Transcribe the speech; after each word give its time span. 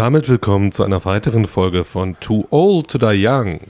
Damit 0.00 0.30
willkommen 0.30 0.72
zu 0.72 0.82
einer 0.82 1.04
weiteren 1.04 1.46
Folge 1.46 1.84
von 1.84 2.18
Too 2.20 2.46
Old 2.48 2.88
to 2.88 2.96
Die 2.96 3.22
Young. 3.26 3.60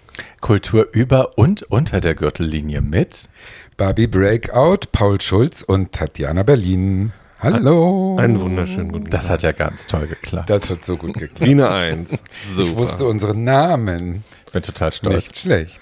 Kultur 0.40 0.86
über 0.92 1.36
und 1.36 1.64
unter 1.64 2.00
der 2.00 2.14
Gürtellinie 2.14 2.82
mit 2.82 3.28
Barbie 3.76 4.06
Breakout, 4.06 4.92
Paul 4.92 5.20
Schulz 5.20 5.62
und 5.62 5.90
Tatjana 5.90 6.44
Berlin. 6.44 7.10
Hallo. 7.40 8.16
Einen 8.16 8.40
wunderschönen 8.40 8.92
guten 8.92 9.06
Tag. 9.06 9.10
Das 9.10 9.28
hat 9.28 9.42
ja 9.42 9.50
ganz 9.50 9.86
toll 9.86 10.06
geklappt. 10.06 10.48
Das 10.48 10.70
hat 10.70 10.84
so 10.84 10.96
gut 10.96 11.14
geklappt. 11.14 11.40
Wiener 11.50 11.72
1. 11.72 12.10
Super. 12.10 12.62
Ich 12.62 12.76
wusste 12.76 13.06
unseren 13.06 13.42
Namen. 13.42 14.22
Ich 14.46 14.52
bin 14.52 14.62
total 14.62 14.92
stolz. 14.92 15.16
Nicht 15.16 15.36
schlecht. 15.36 15.80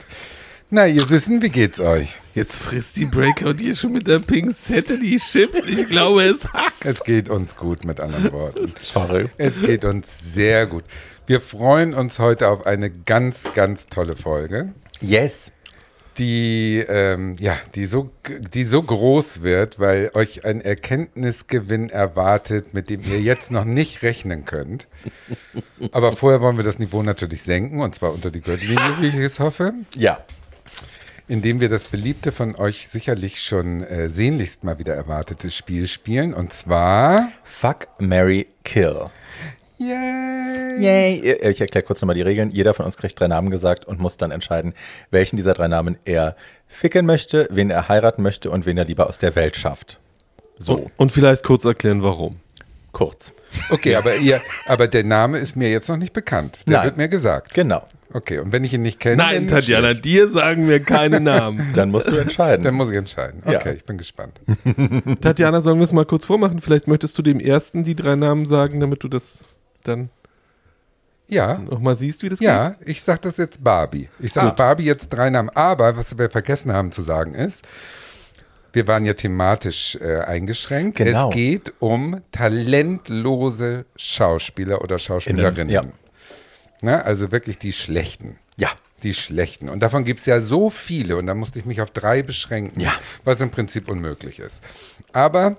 Na, 0.70 0.86
ihr 0.86 1.06
Süßen, 1.06 1.40
wie 1.40 1.48
geht's 1.48 1.80
euch? 1.80 2.18
Jetzt 2.34 2.58
frisst 2.58 2.96
die 2.96 3.06
Breakout 3.06 3.54
hier 3.58 3.74
schon 3.74 3.92
mit 3.92 4.06
der 4.06 4.18
Pinzette 4.18 4.98
die 4.98 5.16
Chips. 5.16 5.60
Ich 5.66 5.88
glaube, 5.88 6.22
es 6.24 6.44
hackt. 6.52 6.84
Es 6.84 7.02
geht 7.04 7.30
uns 7.30 7.56
gut, 7.56 7.86
mit 7.86 8.00
anderen 8.00 8.30
Worten. 8.32 8.74
Sorry. 8.82 9.26
Es 9.38 9.62
geht 9.62 9.86
uns 9.86 10.34
sehr 10.34 10.66
gut. 10.66 10.84
Wir 11.26 11.40
freuen 11.40 11.94
uns 11.94 12.18
heute 12.18 12.48
auf 12.48 12.66
eine 12.66 12.90
ganz, 12.90 13.44
ganz 13.54 13.86
tolle 13.86 14.14
Folge, 14.14 14.72
Yes. 15.00 15.52
die, 16.18 16.84
ähm, 16.86 17.36
ja, 17.40 17.56
die, 17.74 17.86
so, 17.86 18.10
die 18.52 18.64
so 18.64 18.82
groß 18.82 19.42
wird, 19.42 19.78
weil 19.78 20.10
euch 20.12 20.44
ein 20.44 20.60
Erkenntnisgewinn 20.60 21.88
erwartet, 21.88 22.74
mit 22.74 22.90
dem 22.90 23.00
ihr 23.02 23.20
jetzt 23.22 23.50
noch 23.50 23.64
nicht 23.64 24.02
rechnen 24.02 24.44
könnt. 24.44 24.86
Aber 25.92 26.12
vorher 26.12 26.42
wollen 26.42 26.58
wir 26.58 26.64
das 26.64 26.78
Niveau 26.78 27.02
natürlich 27.02 27.40
senken, 27.42 27.80
und 27.80 27.94
zwar 27.94 28.12
unter 28.12 28.30
die 28.30 28.42
Gürtellinie, 28.42 28.96
wie 29.00 29.08
ich 29.08 29.14
es 29.14 29.40
hoffe. 29.40 29.72
Ja. 29.96 30.18
Indem 31.28 31.60
wir 31.60 31.68
das 31.68 31.84
beliebte 31.84 32.32
von 32.32 32.56
euch 32.56 32.88
sicherlich 32.88 33.40
schon 33.40 33.80
äh, 33.82 34.08
sehnlichst 34.08 34.64
mal 34.64 34.78
wieder 34.78 34.94
erwartete 34.94 35.50
Spiel 35.50 35.86
spielen. 35.86 36.34
Und 36.34 36.52
zwar. 36.52 37.28
Fuck, 37.44 37.88
Mary 38.00 38.46
Kill. 38.64 39.04
Yay! 39.78 40.76
Yay. 40.78 41.38
Ich 41.50 41.60
erkläre 41.60 41.84
kurz 41.84 42.00
nochmal 42.02 42.16
die 42.16 42.22
Regeln. 42.22 42.50
Jeder 42.50 42.74
von 42.74 42.84
uns 42.84 42.96
kriegt 42.96 43.18
drei 43.20 43.28
Namen 43.28 43.50
gesagt 43.50 43.84
und 43.84 44.00
muss 44.00 44.16
dann 44.16 44.30
entscheiden, 44.32 44.74
welchen 45.10 45.36
dieser 45.36 45.54
drei 45.54 45.68
Namen 45.68 45.96
er 46.04 46.34
ficken 46.66 47.06
möchte, 47.06 47.46
wen 47.50 47.70
er 47.70 47.88
heiraten 47.88 48.22
möchte 48.22 48.50
und 48.50 48.66
wen 48.66 48.76
er 48.76 48.84
lieber 48.86 49.08
aus 49.08 49.18
der 49.18 49.36
Welt 49.36 49.56
schafft. 49.56 50.00
So, 50.58 50.74
Und, 50.74 50.90
und 50.96 51.12
vielleicht 51.12 51.44
kurz 51.44 51.64
erklären, 51.64 52.02
warum. 52.02 52.40
kurz. 52.90 53.32
Okay, 53.70 53.94
aber 53.94 54.16
ihr, 54.16 54.40
aber 54.66 54.88
der 54.88 55.04
Name 55.04 55.38
ist 55.38 55.54
mir 55.54 55.70
jetzt 55.70 55.88
noch 55.88 55.96
nicht 55.96 56.12
bekannt. 56.12 56.60
Der 56.66 56.78
Nein. 56.78 56.84
wird 56.86 56.96
mir 56.96 57.08
gesagt. 57.08 57.54
Genau. 57.54 57.86
Okay, 58.12 58.38
und 58.38 58.52
wenn 58.52 58.64
ich 58.64 58.72
ihn 58.72 58.82
nicht 58.82 59.00
kenne, 59.00 59.16
Nein, 59.16 59.48
Tatjana, 59.48 59.92
dir 59.92 60.30
sagen 60.30 60.66
wir 60.68 60.80
keine 60.80 61.20
Namen. 61.20 61.70
Dann 61.74 61.90
musst 61.90 62.10
du 62.10 62.16
entscheiden. 62.16 62.62
dann 62.64 62.74
muss 62.74 62.90
ich 62.90 62.96
entscheiden. 62.96 63.42
Okay, 63.44 63.60
Ja. 63.68 63.72
ich 63.74 63.84
bin 63.84 63.98
gespannt. 63.98 64.40
Tatjana, 65.20 65.60
sollen 65.60 65.78
wir 65.78 65.84
es 65.84 65.92
mal 65.92 66.06
kurz 66.06 66.24
vormachen? 66.24 66.60
Vielleicht 66.62 66.88
möchtest 66.88 67.18
du 67.18 67.22
dem 67.22 67.38
ersten 67.38 67.84
die 67.84 67.94
drei 67.94 68.16
Namen 68.16 68.46
sagen, 68.46 68.80
damit 68.80 69.02
du 69.02 69.08
das 69.08 69.40
dann 69.84 70.08
Ja, 71.28 71.58
nochmal 71.58 71.96
siehst, 71.96 72.22
wie 72.22 72.30
das 72.30 72.40
ja, 72.40 72.76
ich 72.86 73.02
sag 73.02 73.20
das 73.22 73.36
jetzt 73.36 73.62
Barbie. 73.62 74.08
Ich 74.20 74.32
sage. 74.32 74.54
Barbie 74.56 74.84
jetzt 74.84 75.10
drei 75.10 75.28
Namen. 75.28 75.50
Aber 75.50 75.96
was 75.98 76.16
wir 76.16 76.30
vergessen 76.30 76.72
haben 76.72 76.92
zu 76.92 77.02
sagen 77.02 77.34
ist, 77.34 77.66
wir 78.72 78.86
waren 78.86 79.04
ja 79.04 79.12
thematisch 79.12 79.96
äh, 80.00 80.20
eingeschränkt. 80.20 80.96
Genau. 80.96 81.28
Es 81.28 81.34
geht 81.34 81.74
um 81.78 82.22
talentlose 82.32 83.84
Schauspieler 83.96 84.82
oder 84.82 84.98
Schauspielerinnen. 84.98 85.68
ja. 85.68 85.82
Na, 86.82 87.00
also 87.02 87.32
wirklich 87.32 87.58
die 87.58 87.72
Schlechten. 87.72 88.38
ja. 88.56 88.68
Die 89.04 89.14
Schlechten. 89.14 89.68
Und 89.68 89.80
davon 89.84 90.02
gibt 90.02 90.18
es 90.18 90.26
ja 90.26 90.40
so 90.40 90.70
viele. 90.70 91.16
Und 91.18 91.28
da 91.28 91.34
musste 91.34 91.60
ich 91.60 91.64
mich 91.64 91.80
auf 91.80 91.92
drei 91.92 92.24
beschränken, 92.24 92.80
Ja. 92.80 92.92
was 93.22 93.40
im 93.40 93.48
Prinzip 93.50 93.88
unmöglich 93.88 94.40
ist. 94.40 94.60
Aber 95.12 95.56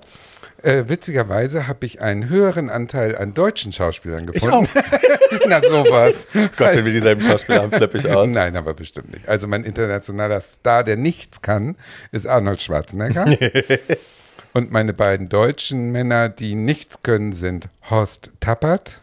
äh, 0.62 0.84
witzigerweise 0.90 1.66
habe 1.66 1.86
ich 1.86 2.02
einen 2.02 2.28
höheren 2.28 2.70
Anteil 2.70 3.18
an 3.18 3.34
deutschen 3.34 3.72
Schauspielern 3.72 4.26
Ich 4.34 4.42
gefunden. 4.42 4.68
auch. 4.76 5.40
Na 5.48 5.62
sowas. 5.64 6.28
Gott, 6.58 6.76
wenn 6.76 6.84
wir 6.84 6.92
dieselben 6.92 7.22
Schauspieler 7.22 7.62
haben, 7.62 7.72
flippe 7.72 7.98
ich 8.00 8.10
aus. 8.12 8.28
Nein, 8.30 8.58
aber 8.58 8.74
bestimmt 8.74 9.12
nicht. 9.14 9.30
Also 9.30 9.48
mein 9.48 9.64
internationaler 9.64 10.42
Star, 10.42 10.84
der 10.84 10.98
nichts 10.98 11.42
kann, 11.42 11.78
ist 12.12 12.28
Arnold 12.28 12.62
Schwarzenegger. 12.62 13.24
Und 14.54 14.70
meine 14.74 14.94
beiden 14.94 15.30
deutschen 15.30 15.94
Männer, 15.94 16.28
die 16.28 16.56
nichts 16.56 17.04
können, 17.04 17.32
sind 17.32 17.70
Horst 17.90 18.32
Tappert 18.42 19.00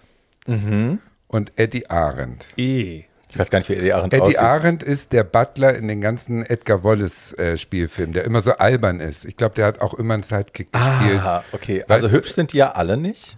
Mhm. 0.47 0.99
Und 1.37 1.53
Eddie 1.57 1.89
Arendt. 1.91 2.47
E. 2.57 3.05
Ich 3.29 3.39
weiß 3.39 3.51
gar 3.51 3.59
nicht, 3.59 3.69
wie 3.69 3.75
Eddie 3.75 3.93
Arendt 3.93 4.15
Eddie 4.15 4.23
aussieht. 4.23 4.39
Arendt 4.39 4.83
ist 4.83 5.13
der 5.13 5.25
Butler 5.25 5.75
in 5.75 5.89
den 5.89 6.01
ganzen 6.01 6.45
Edgar 6.47 6.83
Wallace 6.85 7.33
äh, 7.35 7.59
Spielfilmen, 7.59 8.15
der 8.15 8.25
immer 8.25 8.41
so 8.41 8.53
albern 8.53 9.01
ist. 9.01 9.25
Ich 9.27 9.37
glaube, 9.37 9.55
der 9.55 9.67
hat 9.67 9.81
auch 9.81 9.95
immer 9.95 10.15
einen 10.15 10.23
Sidekick 10.23 10.73
gespielt. 10.73 11.21
Ah, 11.23 11.45
okay. 11.53 11.81
Weißt 11.81 11.91
Also 11.91 12.09
du- 12.09 12.15
hübsch 12.15 12.33
sind 12.35 12.53
die 12.53 12.59
ja 12.59 12.73
alle 12.73 12.97
nicht? 12.97 13.37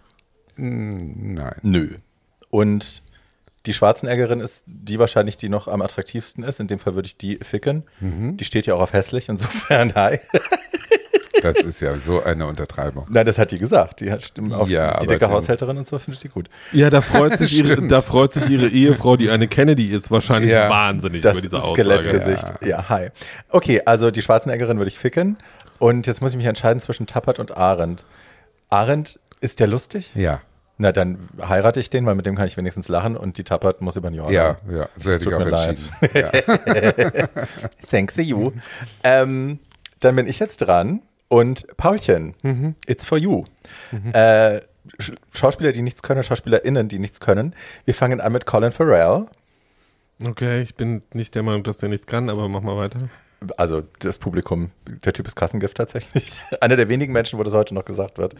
Nein. 0.56 1.54
Nö. 1.62 1.96
Und 2.50 3.02
die 3.66 3.74
Schwarzeneggerin 3.74 4.40
ist 4.40 4.64
die 4.66 4.98
wahrscheinlich, 4.98 5.36
die 5.36 5.48
noch 5.48 5.68
am 5.68 5.82
attraktivsten 5.82 6.42
ist. 6.44 6.58
In 6.60 6.68
dem 6.68 6.78
Fall 6.78 6.94
würde 6.94 7.06
ich 7.06 7.16
die 7.16 7.36
ficken. 7.42 7.82
Mhm. 8.00 8.36
Die 8.36 8.44
steht 8.44 8.66
ja 8.66 8.74
auch 8.74 8.80
auf 8.80 8.92
hässlich, 8.92 9.28
insofern 9.28 9.94
hi. 9.96 10.18
Das 11.42 11.56
ist 11.58 11.80
ja 11.80 11.94
so 11.96 12.22
eine 12.22 12.46
Untertreibung. 12.46 13.06
Nein, 13.10 13.26
das 13.26 13.38
hat 13.38 13.50
die 13.50 13.58
gesagt. 13.58 14.00
Die 14.00 14.10
hat 14.10 14.22
stimmt 14.22 14.52
auf 14.52 14.68
Ja, 14.68 14.98
die 15.00 15.06
dicke 15.06 15.28
Haushälterin 15.30 15.78
und 15.78 15.86
so 15.86 15.98
finde 15.98 16.16
ich 16.16 16.20
die 16.22 16.28
gut. 16.28 16.48
Ja, 16.72 16.90
da 16.90 17.00
freut, 17.00 17.38
sich 17.38 17.58
ihre, 17.68 17.86
da 17.86 18.00
freut 18.00 18.32
sich 18.32 18.48
ihre 18.48 18.66
Ehefrau, 18.68 19.16
die 19.16 19.30
eine 19.30 19.48
Kennedy 19.48 19.86
ist, 19.86 20.10
wahrscheinlich 20.10 20.50
Ja. 20.52 20.68
wahnsinnig 20.68 21.22
Das 21.22 21.32
über 21.34 21.40
diese 21.42 21.56
Aussage. 21.58 21.74
Skelettgesicht. 21.82 22.44
Ja. 22.64 22.88
hi. 22.88 23.08
Okay, 23.50 23.82
also 23.84 24.10
die 24.10 24.22
Schwarzeneggerin 24.22 24.78
würde 24.78 24.88
ich 24.90 24.98
ficken. 24.98 25.36
Und 25.78 26.06
jetzt 26.06 26.20
muss 26.20 26.30
ich 26.32 26.36
mich 26.36 26.46
entscheiden 26.46 26.80
zwischen 26.80 27.06
Tappert 27.06 27.38
und 27.38 27.56
Arendt. 27.56 28.04
Arendt, 28.70 29.20
ist 29.40 29.60
der 29.60 29.68
lustig? 29.68 30.10
Ja, 30.14 30.40
Na, 30.76 30.90
dann 30.92 31.18
heirate 31.40 31.78
ich 31.80 31.90
den, 31.90 32.04
weil 32.06 32.14
mit 32.16 32.26
dem 32.26 32.34
kann 32.36 32.46
ich 32.46 32.56
wenigstens 32.56 32.88
lachen 32.88 33.16
und 33.16 33.38
die 33.38 33.44
Tappert 33.44 33.80
muss 33.80 33.96
über 33.96 34.10
den 34.10 34.14
Jordan. 34.16 34.32
ja, 34.34 34.56
ja. 34.70 34.88
So 34.98 35.10
hätte 35.10 35.18
ich 35.18 35.24
tut 35.24 35.34
auch 35.34 35.38
mir 35.38 35.50
leid. 35.50 35.78
entschieden. 36.10 36.30
Ja. 37.14 37.28
Thanks 37.90 38.14
to 38.14 38.22
you. 38.22 38.52
ähm, 39.02 39.58
dann 40.00 40.14
bin 40.16 40.26
ich 40.28 40.38
jetzt 40.38 40.58
dran 40.58 41.00
und 41.28 41.66
Paulchen, 41.76 42.34
Mhm. 42.42 42.74
it's 42.86 43.04
for 43.04 43.18
you. 43.18 43.44
Äh, 44.12 44.60
Sch- 44.98 45.14
Schauspieler, 45.34 45.72
die 45.72 45.82
nichts 45.82 46.02
können, 46.02 46.22
SchauspielerInnen, 46.22 46.88
die 46.88 46.98
nichts 46.98 47.20
können. 47.20 47.54
Wir 47.84 47.94
fangen 47.94 48.20
an 48.20 48.32
mit 48.32 48.46
Colin 48.46 48.72
Farrell. 48.72 49.26
Okay, 50.26 50.62
ich 50.62 50.74
bin 50.74 51.02
nicht 51.12 51.34
der 51.34 51.42
Meinung, 51.42 51.62
dass 51.62 51.76
der 51.76 51.88
nichts 51.90 52.06
kann, 52.06 52.30
aber 52.30 52.48
mach 52.48 52.62
mal 52.62 52.76
weiter. 52.76 53.08
Also 53.56 53.82
das 54.00 54.18
Publikum, 54.18 54.70
der 55.04 55.12
Typ 55.12 55.26
ist 55.26 55.36
Kassengift 55.36 55.76
tatsächlich. 55.76 56.40
Einer 56.60 56.76
der 56.76 56.88
wenigen 56.88 57.12
Menschen, 57.12 57.38
wo 57.38 57.42
das 57.42 57.54
heute 57.54 57.74
noch 57.74 57.84
gesagt 57.84 58.18
wird. 58.18 58.34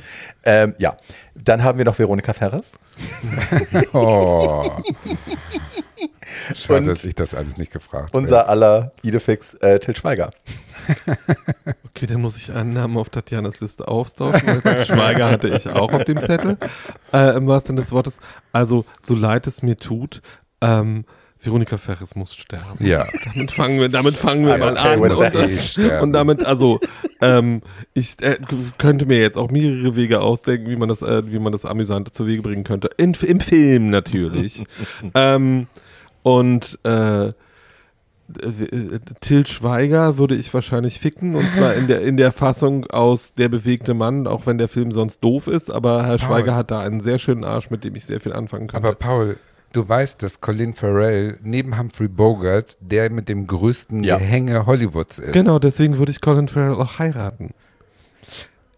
Ähm, 0.44 0.75
ja, 0.78 0.97
dann 1.34 1.62
haben 1.62 1.78
wir 1.78 1.84
noch 1.84 1.98
Veronika 1.98 2.32
Ferres. 2.32 2.78
Oh. 3.92 4.62
Schade, 6.54 6.86
dass 6.86 7.04
ich 7.04 7.14
das 7.14 7.34
alles 7.34 7.56
nicht 7.56 7.72
gefragt 7.72 8.09
habe. 8.09 8.19
Unser 8.19 8.48
aller 8.48 8.92
Idefix 9.03 9.54
äh, 9.54 9.78
Till 9.78 9.97
Schweiger. 9.97 10.31
Okay, 11.84 12.06
dann 12.06 12.20
muss 12.20 12.36
ich 12.36 12.53
einen 12.53 12.75
Namen 12.75 12.97
auf 12.97 13.10
Tatjanas 13.10 13.59
Liste 13.59 13.88
austauschen. 13.88 14.60
weil 14.62 14.86
Schweiger 14.86 15.30
hatte 15.30 15.48
ich 15.48 15.69
auch 15.69 15.92
auf 15.92 16.04
dem 16.04 16.22
Zettel. 16.22 16.56
Äh, 17.12 17.36
Im 17.36 17.48
wahrsten 17.48 17.70
Sinne 17.72 17.80
des 17.80 17.91
Wortes. 17.91 18.20
Also, 18.53 18.84
so 19.01 19.16
leid 19.16 19.48
es 19.48 19.62
mir 19.62 19.77
tut, 19.77 20.22
ähm, 20.60 21.04
Veronika 21.41 21.77
Ferres 21.77 22.17
muss 22.17 22.35
sterben. 22.35 22.85
Ja. 22.85 23.07
Damit 23.25 23.53
fangen 23.53 23.81
wir, 23.81 23.89
damit 23.89 24.17
fangen 24.17 24.47
wir 24.47 24.59
mal 24.59 24.73
okay 24.73 24.95
an. 24.95 25.01
Und, 25.01 25.35
das, 25.35 25.79
und 26.03 26.13
damit, 26.13 26.45
also, 26.45 26.81
ähm, 27.21 27.63
ich 27.95 28.21
äh, 28.23 28.39
könnte 28.77 29.07
mir 29.07 29.21
jetzt 29.21 29.39
auch 29.39 29.51
mehrere 29.51 29.95
Wege 29.95 30.21
ausdenken, 30.21 30.69
wie 30.69 30.77
man 30.77 30.89
das, 30.89 31.03
äh, 31.03 31.31
wie 31.31 31.39
man 31.39 31.53
das 31.53 31.65
amüsante 31.65 32.11
zu 32.11 32.27
Wege 32.27 32.43
bringen 32.43 32.65
könnte. 32.65 32.91
In, 32.97 33.15
Im 33.15 33.41
Film 33.41 33.91
natürlich. 33.91 34.65
ähm, 35.15 35.69
und 36.23 36.79
äh, 36.85 37.33
Till 39.21 39.47
Schweiger 39.47 40.19
würde 40.19 40.35
ich 40.35 40.53
wahrscheinlich 40.53 41.01
ficken 41.01 41.35
und 41.35 41.51
zwar 41.51 41.73
in 41.75 41.87
der, 41.87 42.03
in 42.03 42.19
der 42.19 42.31
Fassung 42.31 42.85
aus 42.91 43.33
Der 43.33 43.49
bewegte 43.49 43.95
Mann, 43.95 44.27
auch 44.27 44.45
wenn 44.45 44.59
der 44.59 44.69
Film 44.69 44.93
sonst 44.93 45.21
doof 45.25 45.47
ist, 45.47 45.71
aber 45.71 46.05
Herr 46.05 46.19
Schweiger 46.19 46.55
hat 46.55 46.71
da 46.71 46.81
einen 46.81 47.01
sehr 47.01 47.19
schönen 47.19 47.43
Arsch, 47.45 47.71
mit 47.71 47.85
dem 47.85 47.95
ich 47.95 48.05
sehr 48.05 48.21
viel 48.21 48.35
anfangen 48.35 48.67
kann. 48.67 48.85
Aber 48.85 48.95
Paul, 48.95 49.39
du 49.72 49.88
weißt, 49.88 50.22
dass 50.22 50.41
Colin 50.41 50.74
Farrell 50.74 51.38
neben 51.42 51.78
Humphrey 51.78 52.09
Bogart 52.09 52.76
der 52.80 53.10
mit 53.10 53.28
dem 53.28 53.47
größten 53.47 54.03
Ja. 54.04 54.18
Gehänge 54.18 54.66
Hollywoods 54.66 55.18
ist. 55.18 55.32
genau, 55.32 55.59
deswegen 55.59 55.98
würde 55.98 56.10
ich 56.10 56.20
Colin 56.20 56.48
Farrell 56.48 56.74
auch 56.74 56.98
heiraten. 56.98 57.50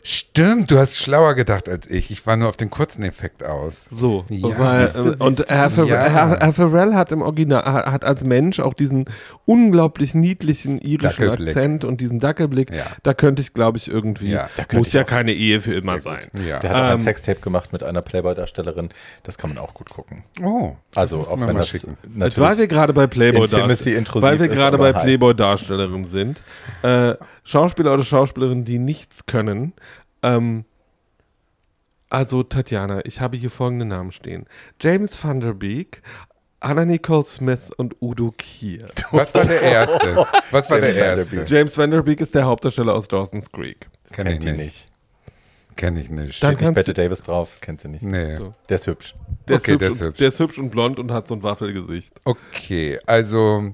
Stimmt, 0.02 0.70
du 0.70 0.78
hast 0.78 0.96
schlauer 0.96 1.34
gedacht 1.34 1.68
als 1.68 1.86
ich. 1.86 2.10
Ich 2.10 2.26
war 2.26 2.34
nur 2.36 2.48
auf 2.48 2.56
den 2.56 2.70
kurzen 2.70 3.02
Effekt 3.02 3.44
aus. 3.44 3.84
So, 3.90 4.24
Ja, 4.30 4.58
weil, 4.58 4.86
siehst 4.88 5.04
du, 5.04 5.10
äh, 5.10 5.16
und 5.18 5.36
siehst 5.36 5.50
du, 5.50 5.54
Herr, 5.54 5.70
Farrell, 5.70 5.90
ja. 5.90 6.08
Herr, 6.08 6.38
Herr 6.40 6.52
Farrell 6.54 6.94
hat 6.94 7.12
im 7.12 7.20
Original, 7.20 7.62
hat 7.64 8.04
als 8.04 8.24
Mensch 8.24 8.60
auch 8.60 8.72
diesen 8.72 9.04
unglaublich 9.44 10.14
niedlichen 10.14 10.78
irischen. 10.80 11.28
Akzent 11.28 11.84
und 11.84 12.00
diesen 12.00 12.18
Dackelblick. 12.18 12.70
Ja. 12.72 12.86
Da 13.02 13.12
könnte 13.12 13.42
ich, 13.42 13.52
glaube 13.52 13.76
ich, 13.76 13.88
irgendwie, 13.88 14.30
Ja, 14.30 14.48
da 14.56 14.62
könnte 14.64 14.78
muss 14.78 14.88
ich 14.88 14.94
ja 14.94 15.04
keine 15.04 15.32
Ehe 15.34 15.60
für 15.60 15.74
immer 15.74 16.00
sein. 16.00 16.20
Der 16.32 16.56
hat 16.56 16.64
auch 16.64 16.74
ein 16.76 16.92
Ähm, 16.94 17.00
Sextape 17.00 17.40
gemacht 17.40 17.72
mit 17.72 17.82
einer 17.82 18.00
Playboy-Darstellerin. 18.00 18.88
Das 19.22 19.36
kann 19.36 19.50
man 19.50 19.58
auch 19.58 19.74
gut 19.74 19.90
gucken. 19.90 20.24
Oh, 20.42 20.76
Also 20.94 21.18
auch 21.20 21.38
wenn 21.38 21.56
das 21.56 21.68
schicken. 21.68 21.98
Weil 22.14 22.56
wir 22.56 22.66
gerade 22.68 22.94
bei 22.94 23.06
Playboy 23.06 23.46
aber 24.74 24.78
bei 24.78 24.94
hi. 24.94 25.02
Playboy 25.04 25.34
Darstellerin 25.34 26.04
sind, 26.04 26.40
äh, 26.82 27.14
Schauspieler 27.50 27.94
oder 27.94 28.04
Schauspielerinnen, 28.04 28.64
die 28.64 28.78
nichts 28.78 29.26
können, 29.26 29.72
ähm, 30.22 30.64
Also 32.08 32.42
Tatjana, 32.44 33.04
ich 33.04 33.20
habe 33.20 33.36
hier 33.36 33.50
folgende 33.50 33.84
Namen 33.84 34.12
stehen. 34.12 34.46
James 34.80 35.22
van 35.22 35.40
der 35.40 35.54
Beek, 35.54 36.02
Anna 36.60 36.84
Nicole 36.84 37.24
Smith 37.24 37.70
und 37.76 37.96
Udo 38.00 38.32
Kier. 38.36 38.88
Was 39.12 39.34
war 39.34 39.44
der 39.46 39.62
erste? 39.62 40.26
Was 40.50 40.70
war 40.70 40.78
James 40.78 40.94
der 40.94 40.94
Van 40.94 40.94
der 40.94 41.16
erste? 41.16 41.36
Beek. 41.36 41.50
James 41.50 41.78
van 41.78 41.90
der 41.90 42.02
Beek 42.02 42.20
ist 42.20 42.34
der 42.34 42.44
Hauptdarsteller 42.44 42.94
aus 42.94 43.08
Dawson's 43.08 43.50
Creek. 43.50 43.88
Kenn 44.12 44.26
ich 44.28 44.40
nicht. 44.44 44.56
nicht. 44.56 44.86
Kenn 45.76 45.96
ich 45.96 46.10
nicht. 46.10 46.18
Dann 46.20 46.32
Steht 46.32 46.50
nicht 46.50 46.58
kannst 46.60 46.74
Bette 46.74 46.92
Davis 46.94 47.22
drauf, 47.22 47.48
das 47.50 47.60
kennt 47.60 47.80
sie 47.80 47.88
nicht. 47.88 48.02
nee. 48.02 48.34
So. 48.34 48.54
Der 48.68 48.76
ist 48.76 48.86
hübsch. 48.86 49.14
Der, 49.48 49.56
Okay, 49.56 49.72
ist 49.72 49.80
der 49.80 49.88
hübsch 49.88 49.94
ist 49.96 50.00
und, 50.02 50.06
hübsch. 50.08 50.18
der 50.18 50.28
ist 50.28 50.38
hübsch 50.40 50.58
und 50.58 50.70
blond 50.70 50.98
und 51.00 51.10
hat 51.10 51.26
so 51.26 51.34
ein 51.34 51.42
Waffelgesicht. 51.42 52.12
Okay, 52.24 52.98
also 53.06 53.72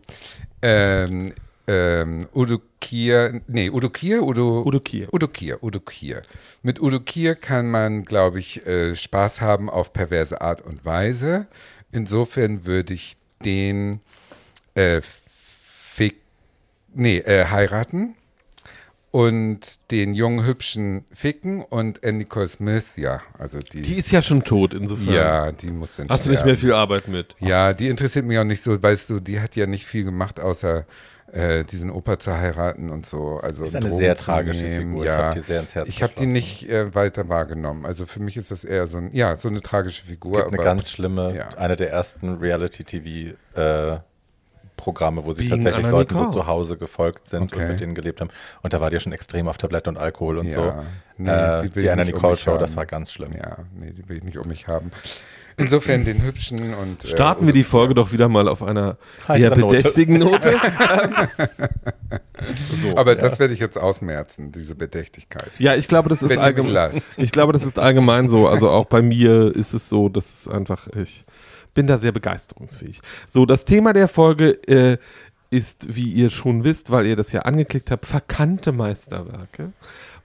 ähm, 0.63 1.33
ähm, 1.67 2.27
Udo 2.35 2.61
Kier, 2.81 3.41
nee, 3.49 3.71
Udo 3.71 3.91
Kier, 3.91 4.23
Udo, 4.23 4.63
Udo 4.65 4.81
Kier. 4.81 5.13
Udo 5.13 5.29
Kier, 5.29 5.63
Udo 5.63 5.81
Kier. 5.81 6.23
Mit 6.63 6.81
Udo 6.81 7.01
Kier 7.01 7.35
kann 7.35 7.71
man, 7.71 8.05
glaube 8.05 8.39
ich, 8.39 8.67
äh, 8.67 8.95
Spaß 8.95 9.41
haben 9.41 9.69
auf 9.69 9.93
perverse 9.93 10.41
Art 10.41 10.63
und 10.63 10.85
Weise. 10.85 11.47
Insofern 11.93 12.67
würde 12.67 12.95
ich 12.95 13.17
den 13.45 14.01
äh, 14.75 15.01
fick, 15.03 16.17
nee, 16.95 17.19
äh, 17.19 17.47
heiraten 17.47 18.15
und 19.17 19.91
den 19.91 20.13
jungen 20.13 20.45
Hübschen 20.45 21.07
ficken 21.11 21.63
und 21.63 22.03
Nicole 22.05 22.49
Smith, 22.49 22.97
ja, 22.99 23.23
also 23.39 23.61
die, 23.61 23.81
Die 23.81 23.95
ist 23.95 24.11
ja 24.13 24.21
schon 24.21 24.45
tot, 24.45 24.75
insofern. 24.75 25.15
ja, 25.15 25.53
die 25.53 25.71
muss 25.71 25.97
dann 25.97 26.11
Hast 26.11 26.27
du 26.27 26.31
nicht 26.31 26.45
mehr 26.45 26.55
viel 26.57 26.75
Arbeit 26.75 27.09
mit. 27.09 27.35
Ja, 27.39 27.73
die 27.73 27.89
interessiert 27.89 28.27
mich 28.27 28.39
auch 28.39 28.45
nicht 28.45 28.63
so, 28.63 28.83
weißt 28.83 29.09
du, 29.09 29.21
die 29.21 29.41
hat 29.41 29.57
ja 29.57 29.65
nicht 29.67 29.87
viel 29.87 30.05
gemacht, 30.05 30.39
außer 30.39 30.85
äh, 31.33 31.65
diesen 31.65 31.91
Opa 31.91 32.19
zu 32.19 32.37
heiraten 32.37 32.91
und 32.91 33.07
so. 33.07 33.39
Also 33.43 33.65
Ist 33.65 33.75
eine 33.75 33.87
Drogen 33.87 33.99
sehr 34.01 34.17
tragische 34.17 34.65
nehmen, 34.65 34.91
Figur. 34.91 35.03
Ich 35.05 35.07
Ja. 35.09 35.17
hab 35.25 35.33
die 35.33 35.41
sehr 35.41 35.61
ins 35.61 35.75
Herz 35.75 35.89
Ich 35.89 36.03
habe 36.03 36.13
die 36.19 36.27
nicht 36.27 36.69
äh, 36.69 36.95
weiter 36.95 37.29
wahrgenommen. 37.31 37.87
Also 37.87 38.05
für 38.05 38.21
mich 38.21 38.37
ist 38.37 38.51
das 38.51 38.65
eher 38.65 38.87
so 38.87 38.99
ein, 38.99 39.11
ja, 39.13 39.35
so 39.37 39.49
eine 39.49 39.63
tragische 39.63 40.05
Figur. 40.05 40.33
Es 40.33 40.37
gibt 40.39 40.49
eine 40.49 40.57
aber- 40.59 40.65
ganz 40.65 40.91
schlimme, 40.91 41.35
ja. 41.35 41.49
eine 41.57 41.75
der 41.77 41.91
ersten 41.91 42.35
Reality-TV 42.37 43.35
Programme, 44.77 45.25
wo 45.25 45.33
sie 45.33 45.43
Being 45.49 45.63
tatsächlich 45.63 45.89
Leuten 45.91 46.15
so 46.17 46.27
zu 46.27 46.47
Hause 46.47 46.77
gefolgt 46.77 47.29
sind 47.29 47.53
Okay. 47.53 47.63
und 47.63 47.69
mit 47.71 47.81
denen 47.81 47.95
gelebt 47.95 48.21
haben. 48.21 48.31
Und 48.63 48.73
da 48.73 48.81
war 48.81 48.91
die 48.91 48.95
ja 48.95 49.01
schon 49.01 49.13
extrem 49.13 49.49
auf 49.49 49.59
Tablette 49.59 49.91
und 49.91 49.97
Alkohol 49.99 50.39
und 50.39 50.47
Ja, 50.47 50.53
so. 50.53 50.75
nee, 51.19 51.31
äh, 51.31 51.69
die 51.71 51.89
Anna 51.91 52.05
nicht 52.05 52.15
um 52.15 52.19
Nicole 52.19 52.33
mich 52.35 52.41
Show, 52.43 52.53
haben. 52.53 52.61
das 52.61 52.77
war 52.77 52.87
ganz 52.87 53.13
schlimm. 53.13 53.33
Ja, 53.37 53.59
nee, 53.79 53.91
die 53.93 54.09
will 54.09 54.19
ich 54.19 54.25
nicht 54.25 54.39
um 54.39 54.47
mich 54.49 54.69
haben. 54.69 54.91
Insofern 55.59 56.05
den 56.05 56.23
hübschen 56.23 56.75
und. 56.75 57.05
äh, 57.05 57.09
Starten 57.09 57.47
wir 57.47 57.55
die 57.55 57.65
Folge 57.65 57.95
doch 57.95 58.13
wieder 58.13 58.29
mal 58.29 58.47
auf 58.47 58.63
einer 58.63 58.99
eher 59.27 59.29
Heitere 59.29 59.59
Note. 59.61 59.77
bedächtigen 59.77 60.19
Note. 60.19 60.55
so. 62.83 62.97
Aber 62.97 63.15
das 63.15 63.39
werde 63.39 63.55
ich 63.55 63.61
jetzt 63.61 63.79
ausmerzen, 63.79 64.53
diese 64.53 64.75
Bedächtigkeit. 64.75 65.51
Ja, 65.59 65.75
ich 65.75 65.89
glaube, 65.89 66.09
das 66.09 66.23
ist 66.23 66.37
allgemein. 66.37 66.91
Ich 67.17 67.33
glaube, 67.33 67.53
das 67.55 67.63
ist 67.65 67.79
allgemein 67.79 68.29
so. 68.29 68.49
Also 68.49 68.69
auch 68.71 68.85
bei 68.87 69.01
mir 69.03 69.55
ist 69.55 69.73
es 69.73 69.89
so, 69.89 70.09
dass 70.11 70.33
es 70.41 70.49
einfach, 70.49 70.89
ich 70.89 71.25
bin 71.77 71.87
da 71.87 71.99
sehr 71.99 72.11
begeisterungsfähig. 72.11 73.01
So, 73.29 73.47
das 73.47 73.65
Thema 73.65 73.93
der 73.93 74.09
Folge 74.09 74.51
äh, 74.67 74.99
ist, 75.51 75.95
wie 75.95 76.11
ihr 76.11 76.31
schon 76.31 76.65
wisst, 76.65 76.91
weil 76.91 77.07
ihr 77.07 77.15
das 77.15 77.31
ja 77.33 77.43
angeklickt 77.43 77.91
habt, 77.91 78.07
verkannte 78.07 78.73
Meisterwerke. 78.73 79.73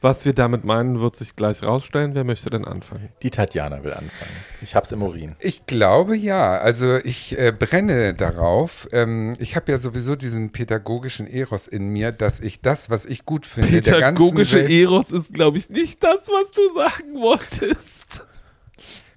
Was 0.04 0.26
wir 0.26 0.34
damit 0.34 0.64
meinen, 0.64 1.00
wird 1.00 1.16
sich 1.16 1.36
gleich 1.36 1.62
rausstellen. 1.62 2.16
Wer 2.16 2.24
möchte 2.24 2.50
denn 2.50 2.66
anfangen? 2.66 3.10
Die 3.22 3.30
Tatjana 3.30 3.84
will 3.84 3.92
anfangen. 3.92 4.32
Ich 4.64 4.76
hab's 4.76 4.92
im 4.92 5.04
Urin. 5.04 5.36
Ich 5.40 5.68
glaube 5.68 6.18
ja. 6.18 6.58
Also 6.58 6.96
ich 6.96 7.38
äh, 7.38 7.52
brenne 7.52 8.16
darauf. 8.16 8.88
Ähm, 8.94 9.36
ich 9.38 9.56
habe 9.56 9.72
ja 9.72 9.78
sowieso 9.78 10.16
diesen 10.16 10.54
pädagogischen 10.54 11.28
Eros 11.28 11.68
in 11.68 11.90
mir, 11.90 12.12
dass 12.12 12.40
ich 12.40 12.62
das, 12.62 12.90
was 12.90 13.06
ich 13.06 13.26
gut 13.26 13.46
finde, 13.46 13.82
der 13.82 14.00
ganzen 14.00 14.16
Pädagogische 14.16 14.62
Welt, 14.62 14.72
Eros 14.72 15.12
ist, 15.12 15.36
glaube 15.36 15.60
ich, 15.60 15.70
nicht 15.70 16.04
das, 16.04 16.30
was 16.30 16.50
du 16.50 16.62
sagen 16.74 17.14
wolltest. 17.22 18.26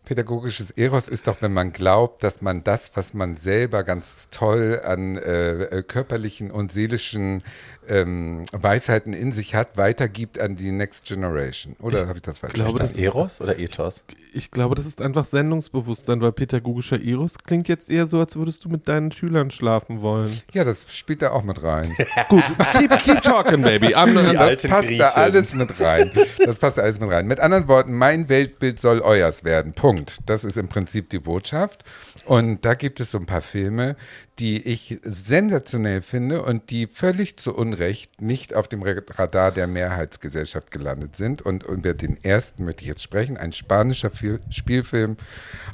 Pädagogisches 0.05 0.71
Eros 0.73 1.09
ist 1.09 1.27
doch, 1.27 1.41
wenn 1.41 1.53
man 1.55 1.73
glaubt, 1.73 2.23
dass 2.23 2.43
man 2.43 2.63
das, 2.63 2.91
was 2.95 3.15
man 3.15 3.37
selber 3.37 3.85
ganz 3.85 4.29
toll 4.31 4.83
an 4.85 5.17
äh, 5.17 5.63
äh, 5.63 5.83
körperlichen 5.83 6.51
und 6.51 6.71
seelischen 6.71 7.43
ähm, 7.89 8.45
Weisheiten 8.53 9.13
in 9.13 9.33
sich 9.33 9.55
hat, 9.55 9.77
weitergibt 9.77 10.39
an 10.39 10.57
die 10.57 10.71
Next 10.73 11.07
Generation. 11.07 11.77
Oder 11.81 12.07
habe 12.07 12.17
ich 12.19 12.23
das 12.23 12.39
falsch 12.39 12.55
glaube, 12.55 12.71
Ist 12.73 12.77
verstanden? 12.79 12.97
das 12.97 13.05
Eros 13.05 13.41
oder 13.41 13.59
Ethos? 13.59 14.05
Ich 14.33 14.51
glaube, 14.51 14.75
das 14.75 14.87
ist 14.87 15.01
einfach 15.01 15.25
Sendungsbewusstsein, 15.25 16.21
weil 16.21 16.33
pädagogischer 16.33 17.01
Eros 17.01 17.39
klingt 17.39 17.69
jetzt 17.69 17.89
eher 17.91 18.07
so, 18.07 18.19
als 18.21 18.35
würdest 18.37 18.65
du 18.65 18.69
mit 18.69 18.89
deinen 18.89 19.13
Schülern 19.13 19.51
schlafen 19.51 20.03
wollen. 20.03 20.41
Ja, 20.53 20.65
das 20.65 20.81
spielt 20.93 21.23
da 21.23 21.31
auch 21.31 21.45
mit 21.45 21.63
rein. 21.63 21.95
Gut, 22.29 22.43
keep, 22.79 22.91
keep 22.99 23.23
talking, 23.23 23.63
baby. 23.63 23.95
I'm, 23.95 24.09
Die 24.09 24.15
Das 24.15 24.37
alten 24.37 24.69
passt 24.69 24.89
Griechen. 24.89 24.99
da 24.99 25.09
alles 25.11 25.55
mit 25.55 25.81
rein. 25.81 26.11
Das 26.45 26.59
passt 26.59 26.79
da 26.79 26.83
alles 26.83 26.99
mit 26.99 27.11
rein. 27.11 27.27
Mit 27.27 27.39
anderen 27.41 27.69
Worten, 27.69 27.93
mein 27.93 28.29
Weltbild 28.29 28.81
soll 28.81 29.01
euers 29.01 29.45
werden. 29.45 29.73
Punkt. 29.73 30.19
Das 30.27 30.45
ist 30.45 30.57
im 30.59 30.69
Prinzip 30.69 31.11
die 31.11 31.19
Botschaft. 31.21 31.85
Und 32.27 32.65
da 32.65 32.75
gibt 32.75 33.01
es 33.01 33.11
so 33.13 33.19
ein 33.19 33.27
paar 33.27 33.43
Filme, 33.43 33.97
die 34.39 34.67
ich 34.67 34.99
sensationell 35.05 36.03
finde 36.03 36.43
und 36.43 36.71
die 36.71 36.89
völlig 36.89 37.37
zu 37.37 37.55
Unrecht 37.55 38.21
nicht 38.21 38.55
auf 38.55 38.67
dem 38.67 38.83
Radar 38.83 39.53
der 39.53 39.67
Mehrheitsgesellschaft 39.69 40.71
gelandet 40.73 41.15
sind. 41.15 41.43
Und 41.43 41.63
über 41.65 41.95
den 41.95 42.23
ersten 42.25 42.65
möchte 42.65 42.83
ich 42.83 42.89
jetzt 42.89 43.03
sprechen. 43.03 43.37
Ein 43.37 43.53
spanischer 43.53 44.11
Fil- 44.11 44.41
Spielfilm 44.51 45.17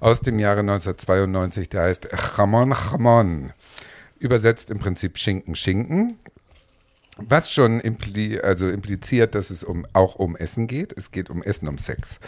aus 0.01 0.21
dem 0.21 0.39
Jahre 0.39 0.61
1992, 0.61 1.71
der 1.71 1.83
heißt 1.83 2.13
Jamón 2.13 2.75
Jamón. 2.75 3.51
Übersetzt 4.19 4.71
im 4.71 4.79
Prinzip 4.79 5.17
Schinken 5.17 5.55
Schinken. 5.55 6.19
Was 7.17 7.51
schon 7.51 7.81
impli 7.81 8.41
also 8.41 8.69
impliziert, 8.69 9.35
dass 9.35 9.51
es 9.51 9.65
um, 9.65 9.87
auch 9.93 10.17
um 10.17 10.37
Essen 10.37 10.67
geht. 10.67 10.97
Es 10.97 11.11
geht 11.11 11.29
um 11.29 11.43
Essen, 11.43 11.69
um 11.69 11.77
Sex 11.77 12.19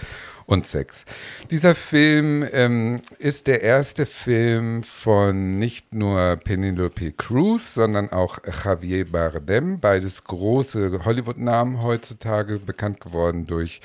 und 0.46 0.66
Sex. 0.66 1.04
Dieser 1.50 1.74
Film 1.74 2.46
ähm, 2.52 3.00
ist 3.18 3.46
der 3.46 3.62
erste 3.62 4.06
Film 4.06 4.82
von 4.82 5.58
nicht 5.58 5.94
nur 5.94 6.36
Penelope 6.42 7.12
Cruz, 7.12 7.74
sondern 7.74 8.10
auch 8.10 8.38
Javier 8.64 9.10
Bardem. 9.10 9.80
Beides 9.80 10.24
große 10.24 11.04
Hollywood-Namen 11.04 11.82
heutzutage, 11.82 12.58
bekannt 12.58 13.00
geworden 13.00 13.46
durch 13.46 13.80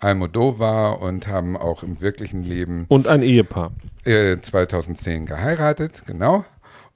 Almodovar 0.00 1.00
und 1.02 1.26
haben 1.26 1.56
auch 1.56 1.82
im 1.82 2.00
wirklichen 2.00 2.42
Leben 2.44 2.84
Und 2.88 3.08
ein 3.08 3.22
Ehepaar. 3.22 3.72
äh, 4.04 4.36
2010 4.40 5.26
geheiratet, 5.26 6.02
genau. 6.06 6.44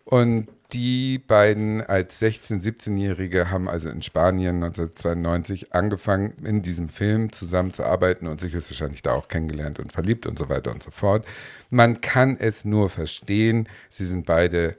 Und 0.04 0.48
die 0.72 1.18
beiden 1.18 1.82
als 1.82 2.20
16-, 2.20 2.62
17-Jährige 2.62 3.50
haben 3.50 3.68
also 3.68 3.88
in 3.88 4.02
Spanien 4.02 4.56
1992 4.62 5.74
angefangen, 5.74 6.32
in 6.44 6.62
diesem 6.62 6.88
Film 6.88 7.32
zusammenzuarbeiten 7.32 8.26
und 8.26 8.40
sich 8.40 8.54
höchstwahrscheinlich 8.54 9.02
da 9.02 9.12
auch 9.12 9.28
kennengelernt 9.28 9.78
und 9.78 9.92
verliebt 9.92 10.26
und 10.26 10.38
so 10.38 10.48
weiter 10.48 10.72
und 10.72 10.82
so 10.82 10.90
fort. 10.90 11.26
Man 11.70 12.00
kann 12.00 12.36
es 12.38 12.64
nur 12.64 12.88
verstehen, 12.88 13.68
sie 13.90 14.06
sind 14.06 14.24
beide 14.26 14.76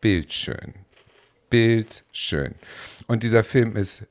bildschön. 0.00 0.74
Bildschön. 1.50 2.54
Und 3.06 3.22
dieser 3.22 3.44
Film 3.44 3.76
ist 3.76 4.04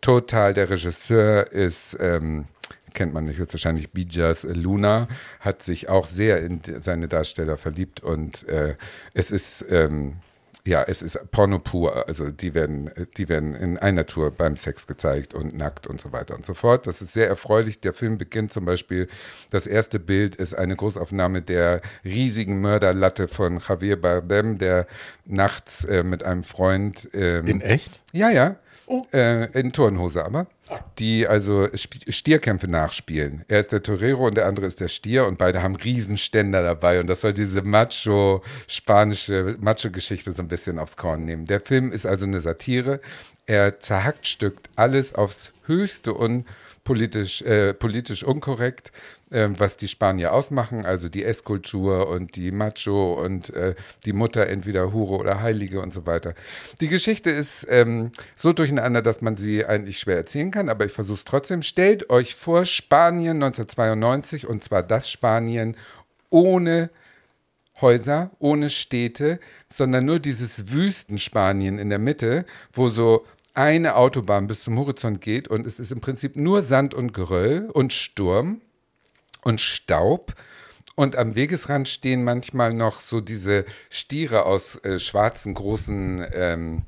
total, 0.00 0.54
der 0.54 0.68
Regisseur 0.70 1.50
ist, 1.50 1.96
ähm, 1.98 2.46
kennt 2.92 3.14
man 3.14 3.24
nicht, 3.24 3.38
höchstwahrscheinlich 3.38 3.90
Bijas 3.90 4.44
Luna, 4.44 5.08
hat 5.40 5.62
sich 5.62 5.88
auch 5.88 6.06
sehr 6.06 6.42
in 6.42 6.60
seine 6.80 7.08
Darsteller 7.08 7.56
verliebt 7.56 8.00
und 8.00 8.46
äh, 8.48 8.76
es 9.14 9.30
ist, 9.30 9.64
ähm, 9.70 10.16
ja, 10.66 10.82
es 10.82 11.02
ist 11.02 11.30
Porno 11.30 11.58
pur, 11.58 12.08
also 12.08 12.30
die 12.30 12.54
werden, 12.54 12.90
die 13.18 13.28
werden 13.28 13.54
in 13.54 13.76
einer 13.76 14.06
Tour 14.06 14.30
beim 14.30 14.56
Sex 14.56 14.86
gezeigt 14.86 15.34
und 15.34 15.54
nackt 15.54 15.86
und 15.86 16.00
so 16.00 16.10
weiter 16.10 16.34
und 16.34 16.46
so 16.46 16.54
fort. 16.54 16.86
Das 16.86 17.02
ist 17.02 17.12
sehr 17.12 17.28
erfreulich. 17.28 17.80
Der 17.80 17.92
Film 17.92 18.16
beginnt 18.16 18.52
zum 18.52 18.64
Beispiel, 18.64 19.08
das 19.50 19.66
erste 19.66 19.98
Bild 19.98 20.36
ist 20.36 20.54
eine 20.54 20.74
Großaufnahme 20.74 21.42
der 21.42 21.82
riesigen 22.02 22.62
Mörderlatte 22.62 23.28
von 23.28 23.60
Javier 23.66 24.00
Bardem, 24.00 24.56
der 24.56 24.86
nachts 25.26 25.84
äh, 25.84 26.02
mit 26.02 26.22
einem 26.22 26.42
Freund 26.42 27.10
ähm, 27.12 27.46
In 27.46 27.60
echt? 27.60 28.00
ja, 28.12 28.30
ja. 28.30 28.56
Äh, 29.12 29.50
in 29.58 29.72
Turnhose 29.72 30.24
aber. 30.24 30.46
Die 30.98 31.26
also 31.26 31.68
Stierkämpfe 31.74 32.68
nachspielen. 32.68 33.44
Er 33.48 33.60
ist 33.60 33.72
der 33.72 33.82
Torero 33.82 34.26
und 34.26 34.36
der 34.36 34.46
andere 34.46 34.66
ist 34.66 34.80
der 34.80 34.88
Stier 34.88 35.26
und 35.26 35.38
beide 35.38 35.62
haben 35.62 35.76
Riesenständer 35.76 36.62
dabei 36.62 37.00
und 37.00 37.06
das 37.06 37.20
soll 37.22 37.32
diese 37.32 37.62
macho-spanische 37.62 39.56
Macho-Geschichte 39.60 40.32
so 40.32 40.42
ein 40.42 40.48
bisschen 40.48 40.78
aufs 40.78 40.96
Korn 40.96 41.24
nehmen. 41.24 41.46
Der 41.46 41.60
Film 41.60 41.92
ist 41.92 42.06
also 42.06 42.26
eine 42.26 42.40
Satire. 42.40 43.00
Er 43.46 43.80
zerhackstückt 43.80 44.70
alles 44.76 45.14
aufs 45.14 45.53
Höchste 45.66 46.14
und 46.14 46.46
politisch, 46.84 47.42
äh, 47.42 47.74
politisch 47.74 48.22
unkorrekt, 48.22 48.92
äh, 49.30 49.48
was 49.56 49.76
die 49.76 49.88
Spanier 49.88 50.32
ausmachen, 50.32 50.84
also 50.84 51.08
die 51.08 51.24
Esskultur 51.24 52.08
und 52.08 52.36
die 52.36 52.52
Macho 52.52 53.14
und 53.14 53.50
äh, 53.54 53.74
die 54.04 54.12
Mutter 54.12 54.46
entweder 54.46 54.92
Hure 54.92 55.16
oder 55.16 55.40
Heilige 55.40 55.80
und 55.80 55.92
so 55.92 56.06
weiter. 56.06 56.34
Die 56.80 56.88
Geschichte 56.88 57.30
ist 57.30 57.66
ähm, 57.70 58.12
so 58.36 58.52
durcheinander, 58.52 59.02
dass 59.02 59.22
man 59.22 59.36
sie 59.36 59.64
eigentlich 59.64 59.98
schwer 59.98 60.16
erzählen 60.16 60.50
kann, 60.50 60.68
aber 60.68 60.84
ich 60.84 60.92
versuche 60.92 61.18
es 61.18 61.24
trotzdem. 61.24 61.62
Stellt 61.62 62.10
euch 62.10 62.34
vor 62.34 62.66
Spanien 62.66 63.42
1992 63.42 64.46
und 64.46 64.62
zwar 64.62 64.82
das 64.82 65.10
Spanien 65.10 65.76
ohne 66.30 66.90
Häuser, 67.80 68.30
ohne 68.38 68.70
Städte, 68.70 69.40
sondern 69.68 70.04
nur 70.04 70.20
dieses 70.20 70.72
Wüstenspanien 70.72 71.78
in 71.78 71.90
der 71.90 71.98
Mitte, 71.98 72.46
wo 72.72 72.88
so 72.88 73.26
eine 73.54 73.96
Autobahn 73.96 74.46
bis 74.48 74.64
zum 74.64 74.78
Horizont 74.78 75.20
geht 75.20 75.48
und 75.48 75.66
es 75.66 75.80
ist 75.80 75.92
im 75.92 76.00
Prinzip 76.00 76.36
nur 76.36 76.62
Sand 76.62 76.92
und 76.92 77.12
Geröll 77.12 77.68
und 77.72 77.92
Sturm. 77.92 78.60
und 79.42 79.60
Staub. 79.60 80.34
Und 80.96 81.16
am 81.16 81.34
Wegesrand 81.34 81.88
stehen 81.88 82.22
manchmal 82.22 82.72
noch 82.72 83.00
so 83.00 83.20
diese 83.20 83.64
Stiere 83.90 84.46
aus 84.46 84.76
äh, 84.84 85.00
schwarzen 85.00 85.52
großen 85.52 86.24
ähm, 86.32 86.82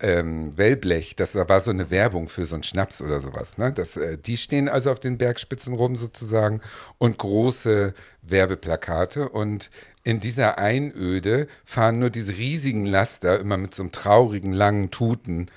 ähm, 0.00 0.56
Wellblech. 0.56 1.16
Das 1.16 1.34
war 1.34 1.60
so 1.60 1.72
eine 1.72 1.90
Werbung 1.90 2.28
für 2.28 2.46
so 2.46 2.54
einen 2.54 2.62
Schnaps 2.62 3.02
oder 3.02 3.20
sowas. 3.20 3.58
Ne? 3.58 3.72
Das, 3.72 3.96
äh, 3.96 4.18
die 4.18 4.36
stehen 4.36 4.68
also 4.68 4.92
auf 4.92 5.00
den 5.00 5.18
Bergspitzen 5.18 5.74
rum 5.74 5.96
sozusagen 5.96 6.60
und 6.98 7.18
große 7.18 7.92
Werbeplakate. 8.22 9.28
Und 9.28 9.70
in 10.04 10.20
dieser 10.20 10.58
Einöde 10.58 11.48
fahren 11.64 11.98
nur 11.98 12.10
diese 12.10 12.36
riesigen 12.36 12.86
Laster 12.86 13.40
immer 13.40 13.56
mit 13.56 13.74
so 13.74 13.82
einem 13.82 13.90
traurigen 13.90 14.52
langen 14.52 14.92
Tuten 14.92 15.50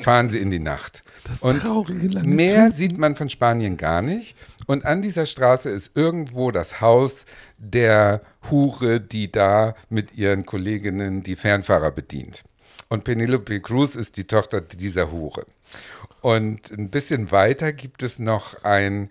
fahren 0.00 0.30
sie 0.30 0.38
in 0.38 0.50
die 0.50 0.58
Nacht. 0.58 1.04
Das 1.24 1.42
und 1.42 1.62
mehr 2.24 2.64
Tuten. 2.64 2.72
sieht 2.72 2.98
man 2.98 3.16
von 3.16 3.28
Spanien 3.28 3.76
gar 3.76 4.02
nicht. 4.02 4.36
Und 4.66 4.84
an 4.84 5.02
dieser 5.02 5.26
Straße 5.26 5.70
ist 5.70 5.96
irgendwo 5.96 6.50
das 6.50 6.80
Haus 6.80 7.24
der 7.58 8.20
Hure, 8.50 9.00
die 9.00 9.30
da 9.30 9.74
mit 9.88 10.16
ihren 10.16 10.46
Kolleginnen 10.46 11.22
die 11.22 11.36
Fernfahrer 11.36 11.90
bedient. 11.90 12.42
Und 12.88 13.04
Penelope 13.04 13.60
Cruz 13.60 13.94
ist 13.94 14.16
die 14.16 14.24
Tochter 14.24 14.60
dieser 14.60 15.12
Hure. 15.12 15.46
Und 16.20 16.70
ein 16.70 16.90
bisschen 16.90 17.30
weiter 17.30 17.72
gibt 17.72 18.02
es 18.02 18.18
noch 18.18 18.64
ein, 18.64 19.10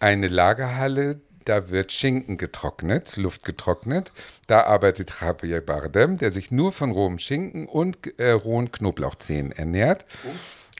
eine 0.00 0.28
Lagerhalle, 0.28 1.20
da 1.50 1.68
wird 1.68 1.90
Schinken 1.90 2.36
getrocknet, 2.36 3.16
Luft 3.16 3.44
getrocknet. 3.44 4.12
Da 4.46 4.62
arbeitet 4.62 5.12
Javier 5.20 5.60
Bardem, 5.60 6.16
der 6.16 6.30
sich 6.30 6.52
nur 6.52 6.70
von 6.70 6.92
rohem 6.92 7.18
Schinken 7.18 7.66
und 7.66 8.20
äh, 8.20 8.30
rohen 8.30 8.70
Knoblauchzehen 8.70 9.50
ernährt 9.50 10.06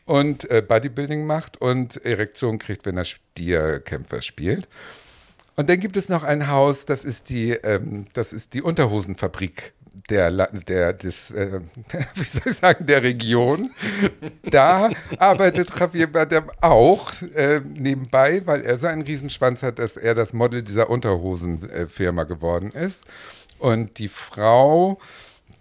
und 0.05 0.49
äh, 0.49 0.63
Bodybuilding 0.63 1.27
macht 1.27 1.61
und 1.61 1.97
Erektion 2.05 2.61
kriegt, 2.61 2.87
wenn 2.87 2.97
er 2.97 3.05
Stierkämpfer 3.05 4.23
spielt. 4.23 4.69
Und 5.57 5.69
dann 5.69 5.81
gibt 5.81 5.97
es 5.97 6.09
noch 6.09 6.23
ein 6.23 6.47
Haus, 6.47 6.87
das 6.87 7.05
ist 7.05 7.31
die, 7.31 7.51
ähm, 7.51 8.05
das 8.13 8.33
ist 8.33 8.55
die 8.55 8.63
Unterhosenfabrik 8.63 9.73
der, 10.09 10.31
der 10.69 10.93
des, 10.93 11.31
äh, 11.33 11.61
wie 12.15 12.23
soll 12.25 12.43
ich 12.47 12.55
sagen, 12.55 12.87
der 12.87 13.03
Region. 13.03 13.71
Da 14.45 14.91
arbeitet 15.19 15.71
Javier 15.79 16.07
Bardem 16.11 16.51
auch 16.61 17.13
äh, 17.35 17.61
nebenbei, 17.61 18.43
weil 18.47 18.63
er 18.63 18.77
so 18.77 18.87
einen 18.87 19.03
Riesenschwanz 19.03 19.63
hat, 19.63 19.79
dass 19.79 19.97
er 19.97 20.15
das 20.15 20.33
Model 20.33 20.63
dieser 20.63 20.91
Unterhosenfirma 20.91 22.25
geworden 22.25 22.71
ist. 22.73 23.05
Und 23.59 23.99
die 23.99 24.09
Frau, 24.09 24.99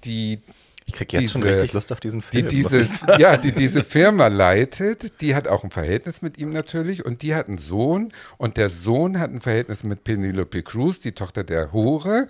die 0.06 0.40
Ich 0.86 0.94
krieg 0.94 1.12
jetzt 1.14 1.32
schon 1.34 1.42
Diese- 1.42 1.54
richtig 1.54 1.74
Lust 1.74 1.92
auf 1.92 2.00
diesen 2.00 2.22
die 2.32 2.40
Film. 2.40 2.46
muss 2.64 2.72
diese, 2.72 2.82
ich 2.82 2.88
sagen. 3.00 3.22
ja, 3.22 3.38
die 3.38 3.52
diese 3.52 3.84
Firma 3.84 4.28
leitet, 4.28 5.22
die 5.22 5.36
hat 5.36 5.48
auch 5.48 5.64
ein 5.64 5.70
Verhältnis 5.72 6.22
mit 6.22 6.38
ihm 6.38 6.52
natürlich 6.52 7.06
und 7.06 7.22
die 7.22 7.36
hat 7.36 7.48
einen 7.48 7.58
Sohn 7.60 8.12
und 8.38 8.58
der 8.58 8.70
Sohn 8.70 9.20
hat 9.20 9.30
ein 9.32 9.42
Verhältnis 9.42 9.84
mit 9.84 10.04
Penelope 10.04 10.64
Cruz, 10.64 11.00
die 11.00 11.12
Tochter 11.12 11.44
der 11.44 11.74
Hure 11.74 12.28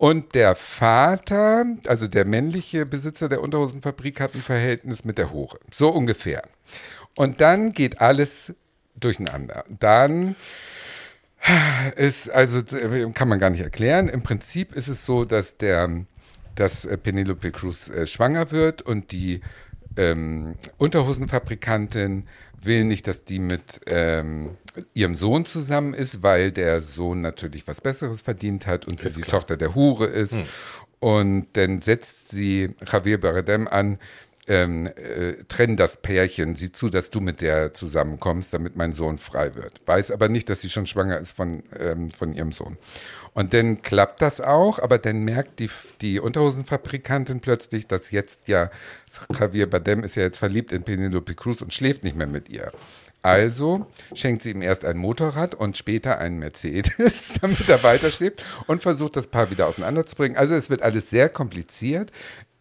und 0.00 0.34
der 0.34 0.54
Vater, 0.54 1.66
also 1.86 2.08
der 2.08 2.24
männliche 2.24 2.86
Besitzer 2.86 3.28
der 3.28 3.42
Unterhosenfabrik 3.42 4.18
hat 4.20 4.34
ein 4.34 4.40
Verhältnis 4.40 5.04
mit 5.04 5.18
der 5.18 5.30
Hure. 5.30 5.58
So 5.70 5.90
ungefähr. 5.90 6.42
Und 7.16 7.42
dann 7.42 7.74
geht 7.74 8.00
alles 8.00 8.54
durcheinander. 8.98 9.62
Dann 9.68 10.36
ist, 11.96 12.30
also 12.30 12.62
kann 13.12 13.28
man 13.28 13.38
gar 13.38 13.50
nicht 13.50 13.60
erklären. 13.60 14.08
Im 14.08 14.22
Prinzip 14.22 14.74
ist 14.74 14.88
es 14.88 15.04
so, 15.04 15.26
dass 15.26 15.58
der, 15.58 16.06
dass 16.54 16.88
Penelope 17.02 17.50
Cruz 17.50 17.90
äh, 17.90 18.06
schwanger 18.06 18.52
wird 18.52 18.80
und 18.80 19.12
die 19.12 19.42
ähm, 19.96 20.54
Unterhosenfabrikantin 20.78 22.24
will 22.62 22.84
nicht, 22.84 23.06
dass 23.06 23.24
die 23.24 23.38
mit 23.38 23.80
ähm, 23.86 24.56
ihrem 24.94 25.14
Sohn 25.14 25.44
zusammen 25.46 25.94
ist, 25.94 26.22
weil 26.22 26.52
der 26.52 26.80
Sohn 26.80 27.20
natürlich 27.20 27.66
was 27.66 27.80
Besseres 27.80 28.22
verdient 28.22 28.66
hat 28.66 28.86
und 28.86 29.00
sie 29.00 29.10
die 29.10 29.22
Tochter 29.22 29.56
der 29.56 29.74
Hure 29.74 30.06
ist. 30.06 30.34
Und 30.98 31.46
dann 31.54 31.80
setzt 31.80 32.28
sie 32.28 32.74
Javier 32.86 33.18
Bardem 33.18 33.66
an, 33.66 33.98
ähm, 34.50 34.86
äh, 34.86 35.44
trenn 35.46 35.76
das 35.76 35.98
Pärchen, 35.98 36.56
sieh 36.56 36.72
zu, 36.72 36.88
dass 36.88 37.10
du 37.10 37.20
mit 37.20 37.40
der 37.40 37.72
zusammenkommst, 37.72 38.52
damit 38.52 38.74
mein 38.74 38.92
Sohn 38.92 39.18
frei 39.18 39.54
wird. 39.54 39.80
Weiß 39.86 40.10
aber 40.10 40.28
nicht, 40.28 40.50
dass 40.50 40.60
sie 40.60 40.70
schon 40.70 40.86
schwanger 40.86 41.18
ist 41.18 41.30
von, 41.30 41.62
ähm, 41.78 42.10
von 42.10 42.32
ihrem 42.32 42.50
Sohn. 42.50 42.76
Und 43.32 43.54
dann 43.54 43.80
klappt 43.82 44.20
das 44.20 44.40
auch, 44.40 44.80
aber 44.80 44.98
dann 44.98 45.20
merkt 45.20 45.60
die, 45.60 45.70
die 46.00 46.18
Unterhosenfabrikantin 46.18 47.38
plötzlich, 47.38 47.86
dass 47.86 48.10
jetzt 48.10 48.48
ja 48.48 48.70
Javier 49.32 49.70
Bardem 49.70 50.02
ist 50.02 50.16
ja 50.16 50.24
jetzt 50.24 50.38
verliebt 50.38 50.72
in 50.72 50.82
Penelope 50.82 51.36
Cruz 51.36 51.62
und 51.62 51.72
schläft 51.72 52.02
nicht 52.02 52.16
mehr 52.16 52.26
mit 52.26 52.48
ihr. 52.48 52.72
Also 53.22 53.86
schenkt 54.14 54.42
sie 54.42 54.50
ihm 54.50 54.62
erst 54.62 54.84
ein 54.84 54.96
Motorrad 54.96 55.54
und 55.54 55.76
später 55.76 56.18
einen 56.18 56.38
Mercedes, 56.40 57.34
damit 57.40 57.68
er 57.68 57.84
weiterschläft 57.84 58.42
und 58.66 58.82
versucht, 58.82 59.14
das 59.14 59.28
Paar 59.28 59.50
wieder 59.52 59.68
auseinanderzubringen. 59.68 60.36
Also 60.36 60.56
es 60.56 60.70
wird 60.70 60.82
alles 60.82 61.10
sehr 61.10 61.28
kompliziert. 61.28 62.10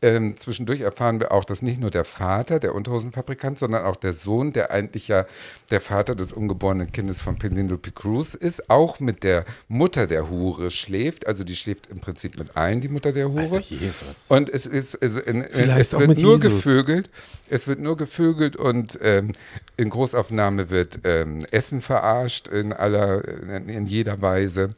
Ähm, 0.01 0.37
zwischendurch 0.37 0.79
erfahren 0.79 1.19
wir 1.19 1.33
auch, 1.33 1.43
dass 1.43 1.61
nicht 1.61 1.81
nur 1.81 1.91
der 1.91 2.05
Vater, 2.05 2.59
der 2.59 2.73
Unterhosenfabrikant, 2.73 3.59
sondern 3.59 3.83
auch 3.83 3.97
der 3.97 4.13
Sohn, 4.13 4.53
der 4.53 4.71
eigentlich 4.71 5.09
ja 5.09 5.25
der 5.71 5.81
Vater 5.81 6.15
des 6.15 6.31
ungeborenen 6.31 6.93
Kindes 6.93 7.21
von 7.21 7.37
Penelope 7.37 7.91
Cruz 7.91 8.33
ist, 8.33 8.69
auch 8.69 9.01
mit 9.01 9.23
der 9.23 9.43
Mutter 9.67 10.07
der 10.07 10.29
Hure 10.29 10.71
schläft. 10.71 11.27
Also 11.27 11.43
die 11.43 11.55
schläft 11.55 11.87
im 11.87 11.99
Prinzip 11.99 12.37
mit 12.37 12.55
allen, 12.55 12.79
die 12.79 12.87
Mutter 12.87 13.11
der 13.11 13.29
Hure. 13.29 13.41
Also 13.41 13.59
Jesus. 13.59 14.27
Und 14.29 14.49
es 14.49 14.65
ist, 14.65 15.01
also 15.01 15.19
in, 15.19 15.43
Vielleicht 15.51 15.79
es 15.79 15.99
wird 15.99 16.17
nur 16.19 16.37
Jesus. 16.37 16.43
gevögelt. 16.43 17.09
Es 17.49 17.67
wird 17.67 17.79
nur 17.79 17.97
gevögelt 17.97 18.55
und 18.55 18.97
ähm, 19.01 19.33
in 19.75 19.89
Großaufnahme 19.89 20.69
wird 20.69 20.99
ähm, 21.03 21.39
Essen 21.51 21.81
verarscht 21.81 22.47
in 22.47 22.71
aller, 22.71 23.27
in, 23.27 23.67
in 23.67 23.85
jeder 23.85 24.21
Weise. 24.21 24.75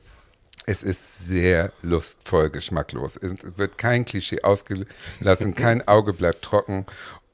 Es 0.65 0.83
ist 0.83 1.27
sehr 1.27 1.71
lustvoll, 1.81 2.49
geschmacklos. 2.49 3.17
Es 3.17 3.33
wird 3.57 3.77
kein 3.77 4.05
Klischee 4.05 4.41
ausgelassen, 4.41 5.55
kein 5.55 5.87
Auge 5.87 6.13
bleibt 6.13 6.43
trocken. 6.43 6.85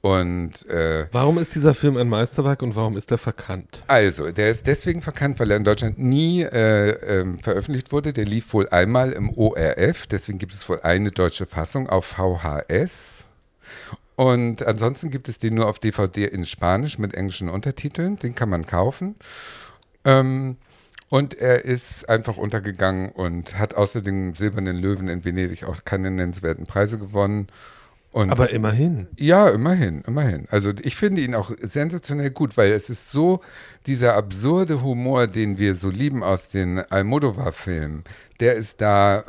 Und 0.02 0.66
äh, 0.70 1.08
Warum 1.12 1.38
ist 1.38 1.56
dieser 1.56 1.74
Film 1.74 1.98
ein 1.98 2.08
Meisterwerk 2.08 2.62
und 2.62 2.76
warum 2.76 2.96
ist 2.96 3.12
er 3.12 3.18
verkannt? 3.18 3.84
also, 3.88 4.32
der 4.32 4.52
ist 4.52 4.66
deswegen 4.68 5.02
verkannt, 5.02 5.40
weil 5.40 5.52
er 5.52 5.58
in 5.58 5.64
Deutschland 5.64 5.98
nie 6.00 6.44
äh, 6.44 6.92
ähm, 7.20 7.40
veröffentlicht 7.40 7.92
wurde. 7.92 8.14
Der 8.14 8.26
lief 8.26 8.54
wohl 8.54 8.70
einmal 8.70 9.12
im 9.12 9.36
ORF, 9.36 10.08
deswegen 10.08 10.38
gibt 10.38 10.54
es 10.54 10.70
wohl 10.70 10.80
eine 10.82 11.12
deutsche 11.12 11.46
Fassung 11.46 11.90
auf 11.90 12.06
VHS. 12.06 13.26
Und 14.16 14.66
ansonsten 14.66 15.10
gibt 15.10 15.30
es 15.30 15.40
den 15.40 15.56
nur 15.56 15.68
auf 15.68 15.80
DVD 15.80 16.26
in 16.26 16.46
Spanisch 16.46 16.98
mit 16.98 17.14
englischen 17.14 17.50
Untertiteln. 17.50 18.18
Den 18.18 18.34
kann 18.34 18.50
man 18.50 18.66
kaufen. 18.66 19.16
Ähm, 20.06 20.58
und 21.10 21.34
er 21.36 21.64
ist 21.66 22.10
einfach 22.10 22.38
untergegangen 22.38 23.10
und 23.12 23.58
hat 23.58 23.76
außer 23.76 24.02
dem 24.02 24.34
Silbernen 24.36 24.78
Löwen 24.78 25.08
in 25.08 25.24
Venedig 25.24 25.64
auch 25.64 25.86
keine 25.86 26.12
nennenswerten 26.12 26.66
Preise 26.66 26.98
gewonnen. 26.98 27.48
Und 28.12 28.32
Aber 28.32 28.50
immerhin. 28.50 29.08
ja, 29.18 29.50
immerhin, 29.50 30.02
immerhin. 30.08 30.48
Also 30.50 30.72
ich 30.82 30.96
finde 30.96 31.22
ihn 31.22 31.36
auch 31.36 31.52
sensationell 31.62 32.32
gut, 32.32 32.58
weil 32.58 32.72
es 32.72 32.90
ist 32.90 33.12
so 33.12 33.42
dieser 33.86 34.16
absurde 34.16 34.82
Humor, 34.82 35.28
den 35.28 35.58
wir 35.60 35.76
so 35.76 35.90
lieben 35.90 36.24
aus 36.24 36.50
den 36.50 36.80
Almodovar-Filmen, 36.80 38.04
der 38.40 38.56
ist 38.56 38.82
da 38.82 39.20
äh, 39.20 39.24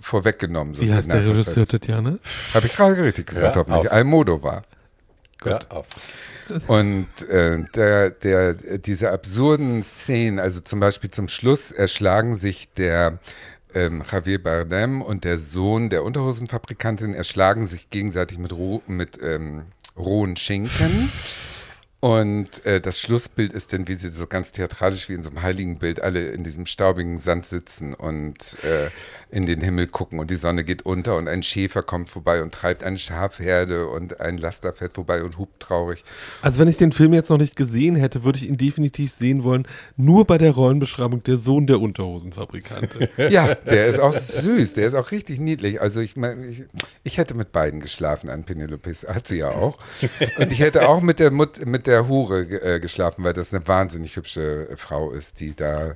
vorweggenommen. 0.00 0.80
Wie 0.80 0.92
heißt 0.92 1.10
der 1.10 1.26
Regisseur, 1.28 1.66
Tatjana? 1.66 2.18
Habe 2.54 2.66
ich 2.66 2.74
gerade 2.74 3.02
richtig 3.04 3.26
gesagt, 3.26 3.54
Ja, 3.54 3.60
hoffentlich. 3.60 3.86
auf. 3.90 3.92
Almodovar. 3.92 4.62
Ja, 5.44 5.60
auf. 5.68 5.86
Und 6.66 7.08
äh, 7.28 7.64
der, 7.74 8.10
der, 8.10 8.54
diese 8.54 9.10
absurden 9.10 9.82
Szenen, 9.82 10.38
also 10.38 10.60
zum 10.60 10.80
Beispiel 10.80 11.10
zum 11.10 11.28
Schluss 11.28 11.70
erschlagen 11.70 12.34
sich 12.34 12.72
der 12.74 13.18
ähm, 13.74 14.02
Javier 14.10 14.42
Bardem 14.42 15.02
und 15.02 15.24
der 15.24 15.38
Sohn 15.38 15.88
der 15.88 16.04
Unterhosenfabrikantin 16.04 17.14
erschlagen 17.14 17.66
sich 17.66 17.90
gegenseitig 17.90 18.38
mit, 18.38 18.52
roh, 18.52 18.82
mit 18.86 19.18
ähm, 19.22 19.62
rohen 19.96 20.36
Schinken. 20.36 21.10
Und 22.04 22.66
äh, 22.66 22.80
das 22.80 22.98
Schlussbild 22.98 23.52
ist 23.52 23.72
dann, 23.72 23.86
wie 23.86 23.94
sie 23.94 24.08
so 24.08 24.26
ganz 24.26 24.50
theatralisch 24.50 25.08
wie 25.08 25.12
in 25.12 25.22
so 25.22 25.30
einem 25.30 25.40
Heiligenbild 25.40 26.02
alle 26.02 26.30
in 26.30 26.42
diesem 26.42 26.66
staubigen 26.66 27.18
Sand 27.18 27.46
sitzen 27.46 27.94
und 27.94 28.56
äh, 28.64 28.90
in 29.30 29.46
den 29.46 29.60
Himmel 29.60 29.86
gucken 29.86 30.18
und 30.18 30.28
die 30.28 30.36
Sonne 30.36 30.64
geht 30.64 30.82
unter 30.82 31.16
und 31.16 31.28
ein 31.28 31.44
Schäfer 31.44 31.84
kommt 31.84 32.08
vorbei 32.08 32.42
und 32.42 32.52
treibt 32.52 32.82
eine 32.82 32.96
Schafherde 32.96 33.86
und 33.86 34.20
ein 34.20 34.36
Laster 34.36 34.72
fährt 34.72 34.94
vorbei 34.94 35.22
und 35.22 35.38
hupt 35.38 35.60
traurig. 35.60 36.02
Also 36.42 36.60
wenn 36.60 36.66
ich 36.66 36.76
den 36.76 36.90
Film 36.90 37.12
jetzt 37.12 37.30
noch 37.30 37.38
nicht 37.38 37.54
gesehen 37.54 37.94
hätte, 37.94 38.24
würde 38.24 38.38
ich 38.38 38.48
ihn 38.48 38.56
definitiv 38.56 39.12
sehen 39.12 39.44
wollen, 39.44 39.68
nur 39.96 40.26
bei 40.26 40.38
der 40.38 40.50
Rollenbeschreibung 40.50 41.22
der 41.22 41.36
Sohn 41.36 41.68
der 41.68 41.80
Unterhosenfabrikante. 41.80 43.10
Ja, 43.30 43.54
der 43.54 43.86
ist 43.86 44.00
auch 44.00 44.12
süß, 44.12 44.72
der 44.72 44.88
ist 44.88 44.94
auch 44.94 45.12
richtig 45.12 45.38
niedlich. 45.38 45.80
Also 45.80 46.00
ich 46.00 46.16
meine, 46.16 46.46
ich, 46.46 46.64
ich 47.04 47.18
hätte 47.18 47.34
mit 47.34 47.52
beiden 47.52 47.78
geschlafen 47.78 48.28
an 48.28 48.42
Penelopes, 48.42 49.06
hat 49.08 49.28
sie 49.28 49.38
ja 49.38 49.50
auch. 49.50 49.78
Und 50.38 50.50
ich 50.50 50.58
hätte 50.58 50.88
auch 50.88 51.00
mit 51.00 51.20
der 51.20 51.30
Mut, 51.30 51.64
mit 51.64 51.86
der 51.86 51.91
Hure 52.08 52.46
ge- 52.46 52.58
äh, 52.76 52.80
geschlafen, 52.80 53.24
weil 53.24 53.32
das 53.32 53.52
eine 53.52 53.66
wahnsinnig 53.68 54.16
hübsche 54.16 54.68
äh, 54.70 54.76
Frau 54.76 55.10
ist, 55.10 55.40
die 55.40 55.54
da, 55.54 55.94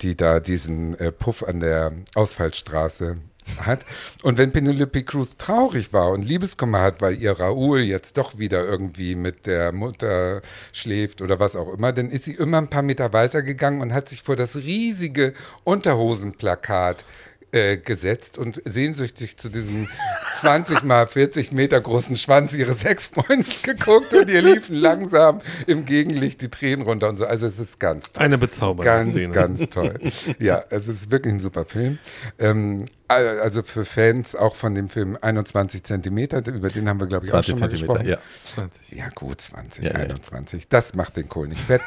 die 0.00 0.16
da 0.16 0.40
diesen 0.40 0.98
äh, 0.98 1.12
Puff 1.12 1.42
an 1.42 1.60
der 1.60 1.92
Ausfallstraße 2.14 3.16
hat. 3.60 3.86
Und 4.22 4.36
wenn 4.36 4.52
Penelope 4.52 5.04
Cruz 5.04 5.38
traurig 5.38 5.94
war 5.94 6.10
und 6.10 6.26
Liebeskummer 6.26 6.82
hat, 6.82 7.00
weil 7.00 7.14
ihr 7.14 7.32
Raoul 7.40 7.80
jetzt 7.80 8.18
doch 8.18 8.36
wieder 8.38 8.62
irgendwie 8.62 9.14
mit 9.14 9.46
der 9.46 9.72
Mutter 9.72 10.42
schläft 10.72 11.22
oder 11.22 11.40
was 11.40 11.56
auch 11.56 11.72
immer, 11.72 11.92
dann 11.92 12.10
ist 12.10 12.26
sie 12.26 12.34
immer 12.34 12.58
ein 12.58 12.68
paar 12.68 12.82
Meter 12.82 13.14
weiter 13.14 13.40
gegangen 13.42 13.80
und 13.80 13.94
hat 13.94 14.10
sich 14.10 14.22
vor 14.22 14.36
das 14.36 14.56
riesige 14.56 15.32
Unterhosenplakat 15.64 17.06
äh, 17.52 17.76
gesetzt 17.78 18.36
und 18.38 18.62
sehnsüchtig 18.64 19.36
zu 19.38 19.48
diesem 19.48 19.88
20 20.34 20.82
mal 20.82 21.06
40 21.06 21.52
Meter 21.52 21.80
großen 21.80 22.16
Schwanz 22.16 22.54
ihres 22.54 22.84
Ex-Freundes 22.84 23.62
geguckt 23.62 24.12
und 24.14 24.28
ihr 24.28 24.42
liefen 24.42 24.76
langsam 24.76 25.40
im 25.66 25.84
Gegenlicht 25.84 26.40
die 26.42 26.48
Tränen 26.50 26.82
runter 26.84 27.08
und 27.08 27.16
so. 27.16 27.24
Also 27.26 27.46
es 27.46 27.58
ist 27.58 27.80
ganz 27.80 28.12
toll. 28.12 28.24
Eine 28.24 28.38
bezaubernde 28.38 28.84
Ganz, 28.84 29.10
Szene. 29.12 29.30
ganz 29.30 29.70
toll. 29.70 29.94
Ja, 30.38 30.64
es 30.70 30.88
ist 30.88 31.10
wirklich 31.10 31.34
ein 31.34 31.40
super 31.40 31.64
Film. 31.64 31.98
Ähm, 32.38 32.84
also 33.08 33.62
für 33.62 33.86
Fans 33.86 34.36
auch 34.36 34.54
von 34.54 34.74
dem 34.74 34.90
Film 34.90 35.16
21 35.20 35.82
Zentimeter, 35.82 36.46
über 36.46 36.68
den 36.68 36.88
haben 36.88 37.00
wir, 37.00 37.06
glaube 37.06 37.24
ich, 37.24 37.32
auch 37.32 37.42
20 37.42 37.50
schon 37.50 37.60
mal 37.60 37.70
Zentimeter, 37.70 37.98
gesprochen. 38.04 38.08
ja. 38.10 38.52
20. 38.52 38.92
Ja, 38.92 39.08
gut, 39.14 39.40
20, 39.40 39.84
Ja, 39.84 39.90
ja. 39.92 39.96
21. 39.96 40.68
Das 40.68 40.94
macht 40.94 41.16
den 41.16 41.28
Kohl 41.30 41.48
nicht 41.48 41.62
fett. 41.62 41.80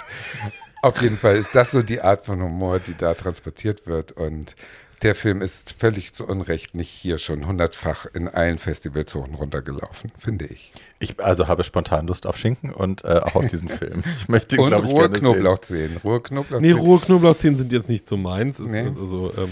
Auf 0.81 0.99
jeden 1.03 1.19
Fall 1.19 1.35
ist 1.37 1.53
das 1.53 1.69
so 1.69 1.83
die 1.83 2.01
Art 2.01 2.25
von 2.25 2.41
Humor, 2.41 2.79
die 2.79 2.95
da 2.97 3.13
transportiert 3.13 3.85
wird. 3.85 4.13
Und 4.13 4.55
der 5.01 5.15
Film 5.15 5.41
ist 5.41 5.75
völlig 5.79 6.13
zu 6.13 6.27
Unrecht 6.27 6.75
nicht 6.75 6.89
hier 6.89 7.17
schon 7.17 7.47
hundertfach 7.47 8.05
in 8.13 8.27
allen 8.27 8.57
Festivals 8.59 9.15
hoch 9.15 9.27
und 9.27 9.35
runter 9.35 9.61
gelaufen, 9.61 10.11
finde 10.17 10.45
ich. 10.45 10.71
Ich 10.99 11.19
also 11.19 11.47
habe 11.47 11.63
spontan 11.63 12.05
Lust 12.07 12.27
auf 12.27 12.37
Schinken 12.37 12.71
und 12.71 13.03
äh, 13.03 13.19
auch 13.23 13.35
auf 13.35 13.47
diesen 13.47 13.69
Film. 13.69 14.03
Ich 14.15 14.29
möchte 14.29 14.55
ihn, 14.55 14.61
Und 14.61 14.67
glaube 14.69 14.85
ich, 14.85 14.91
rohe 14.93 14.99
gerne 15.01 15.15
sehen. 15.15 15.23
Knoblauchzehen. 15.23 15.97
Rohe 16.03 16.21
Knoblauchzehen. 16.21 16.61
Nee, 16.61 16.79
rohe 16.79 16.99
Knoblauchzehen 16.99 17.55
sind 17.55 17.71
jetzt 17.71 17.89
nicht 17.89 18.05
so 18.05 18.17
meins. 18.17 18.59
Ist, 18.59 18.71
Nee. 18.71 18.91
also, 18.99 19.33
ähm, 19.37 19.49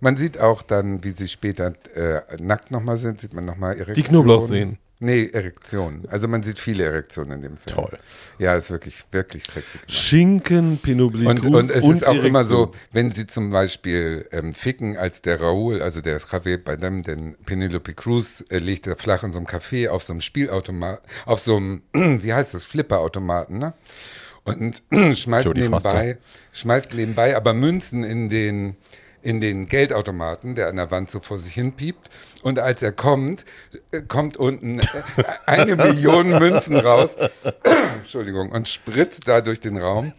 Man 0.00 0.16
sieht 0.16 0.38
auch 0.38 0.62
dann, 0.62 1.02
wie 1.02 1.10
sie 1.10 1.28
später 1.28 1.72
äh, 1.94 2.20
nackt 2.40 2.70
nochmal 2.70 2.98
sind, 2.98 3.20
sieht 3.20 3.32
man 3.34 3.44
nochmal 3.44 3.72
Erektionen. 3.72 3.94
Die 3.96 4.02
Knoblauchseen. 4.04 4.78
Nee, 5.02 5.30
Erektionen. 5.32 6.04
Also 6.08 6.28
man 6.28 6.44
sieht 6.44 6.60
viele 6.60 6.84
Erektionen 6.84 7.32
in 7.32 7.42
dem 7.42 7.56
Film. 7.56 7.74
Toll. 7.74 7.98
Ja, 8.38 8.54
ist 8.54 8.70
wirklich, 8.70 9.02
wirklich 9.10 9.42
sexy 9.42 9.78
gemacht. 9.78 9.90
Schinken, 9.90 10.78
Pinot 10.78 11.16
Und, 11.16 11.42
Gris 11.42 11.52
und 11.52 11.70
es 11.72 11.84
ist 11.84 12.04
auch 12.04 12.10
Erektion. 12.10 12.24
immer 12.24 12.44
so, 12.44 12.70
wenn 12.92 13.10
sie 13.10 13.26
zum 13.26 13.50
Beispiel 13.50 14.28
ähm, 14.30 14.52
ficken, 14.52 14.96
als 14.96 15.20
der 15.20 15.40
Raoul, 15.40 15.82
also 15.82 16.00
der 16.00 16.20
Javier 16.30 16.62
Bardem, 16.62 17.02
den 17.02 17.34
Penelope 17.44 17.94
Cruz, 17.94 18.44
äh, 18.48 18.58
legt 18.58 18.86
er 18.86 18.96
flach 18.96 19.24
in 19.24 19.32
so 19.32 19.40
einem 19.40 19.48
Café 19.48 19.88
auf 19.88 20.04
so 20.04 20.12
einem 20.12 20.20
Spielautomat, 20.20 21.02
auf 21.26 21.40
so 21.40 21.56
einem, 21.56 21.82
wie 21.92 22.32
heißt 22.32 22.54
das, 22.54 22.64
Flipperautomaten, 22.64 23.58
ne? 23.58 23.74
Und 24.44 24.84
schmeißt 25.16 25.46
Jodie 25.46 25.62
nebenbei, 25.62 26.18
schmeißt 26.52 26.94
nebenbei 26.94 27.36
aber 27.36 27.54
Münzen 27.54 28.04
in 28.04 28.28
den, 28.28 28.76
in 29.22 29.40
den 29.40 29.68
Geldautomaten, 29.68 30.54
der 30.54 30.68
an 30.68 30.76
der 30.76 30.90
Wand 30.90 31.10
so 31.10 31.20
vor 31.20 31.38
sich 31.38 31.54
hin 31.54 31.72
piept. 31.72 32.10
Und 32.42 32.58
als 32.58 32.82
er 32.82 32.92
kommt, 32.92 33.44
äh, 33.92 34.02
kommt 34.02 34.36
unten 34.36 34.80
äh, 34.80 34.84
eine 35.46 35.76
Million 35.76 36.30
Münzen 36.30 36.76
raus. 36.76 37.16
Entschuldigung, 37.98 38.50
und 38.50 38.68
spritzt 38.68 39.28
da 39.28 39.40
durch 39.40 39.60
den 39.60 39.76
Raum. 39.76 40.12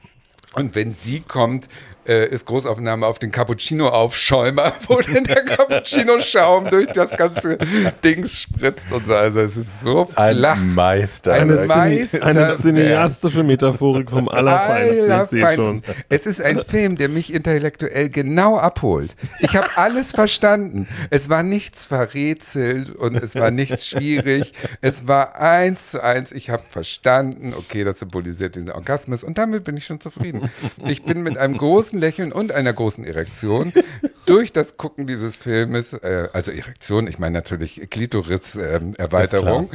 Und 0.56 0.76
wenn 0.76 0.94
sie 0.94 1.20
kommt, 1.20 1.68
äh, 2.08 2.28
ist 2.28 2.46
Großaufnahme 2.46 3.06
auf 3.06 3.20
den 3.20 3.32
Cappuccino-Aufschäumer, 3.32 4.74
wo 4.88 5.00
dann 5.02 5.24
der 5.24 5.44
Cappuccino-Schaum 5.46 6.70
durch 6.70 6.88
das 6.88 7.12
ganze 7.16 7.58
Dings 8.04 8.38
spritzt 8.42 8.92
und 8.92 9.06
so. 9.08 9.16
Also 9.16 9.42
es 9.42 9.58
ist 9.58 9.80
so 9.82 10.10
Ein 10.16 10.36
flach. 10.38 10.60
Meister. 10.62 11.34
Eine 11.34 11.56
Das- 11.56 11.68
Meister- 11.68 12.24
Eine 12.26 12.56
cineastische 12.56 13.44
Metaphorik 13.44 14.10
vom 14.10 14.30
Allerfeinsten. 14.30 15.12
Ich 15.12 15.30
sehe 15.30 15.42
schon. 15.56 15.66
Allerfeinsten. 15.66 16.04
Es 16.10 16.26
ist 16.26 16.42
ein 16.42 16.64
Film, 16.64 16.96
der 16.98 17.10
mich 17.10 17.34
intellektuell 17.34 18.10
genau 18.10 18.58
abholt. 18.58 19.16
Ich 19.40 19.56
habe 19.56 19.68
alles 19.76 20.12
verstanden. 20.12 20.88
Es 21.10 21.30
war 21.30 21.44
nichts 21.44 21.86
verrätselt 21.86 22.90
und 22.96 23.16
es 23.16 23.36
war 23.36 23.52
nichts 23.52 23.88
schwierig. 23.88 24.54
Es 24.82 25.08
war 25.08 25.36
eins 25.40 25.92
zu 25.92 26.04
eins. 26.04 26.32
Ich 26.32 26.50
habe 26.50 26.64
verstanden, 26.70 27.54
okay, 27.58 27.84
das 27.84 28.00
symbolisiert 28.00 28.56
den 28.56 28.72
Orgasmus 28.72 29.24
und 29.24 29.38
damit 29.38 29.64
bin 29.64 29.78
ich 29.78 29.86
schon 29.86 30.00
zufrieden. 30.00 30.50
Ich 30.88 31.04
bin 31.04 31.24
mit 31.24 31.38
einem 31.38 31.58
großen 31.58 31.93
Lächeln 31.98 32.32
und 32.32 32.52
einer 32.52 32.74
großen 32.74 33.04
Erektion 33.06 33.74
durch 34.26 34.52
das 34.54 34.78
Gucken 34.78 35.08
dieses 35.08 35.36
Filmes, 35.36 35.94
äh, 35.94 36.28
also 36.34 36.52
Erektion, 36.52 37.08
ich 37.08 37.20
meine 37.20 37.34
natürlich 37.34 37.88
Klitoris-Erweiterung. 37.90 39.70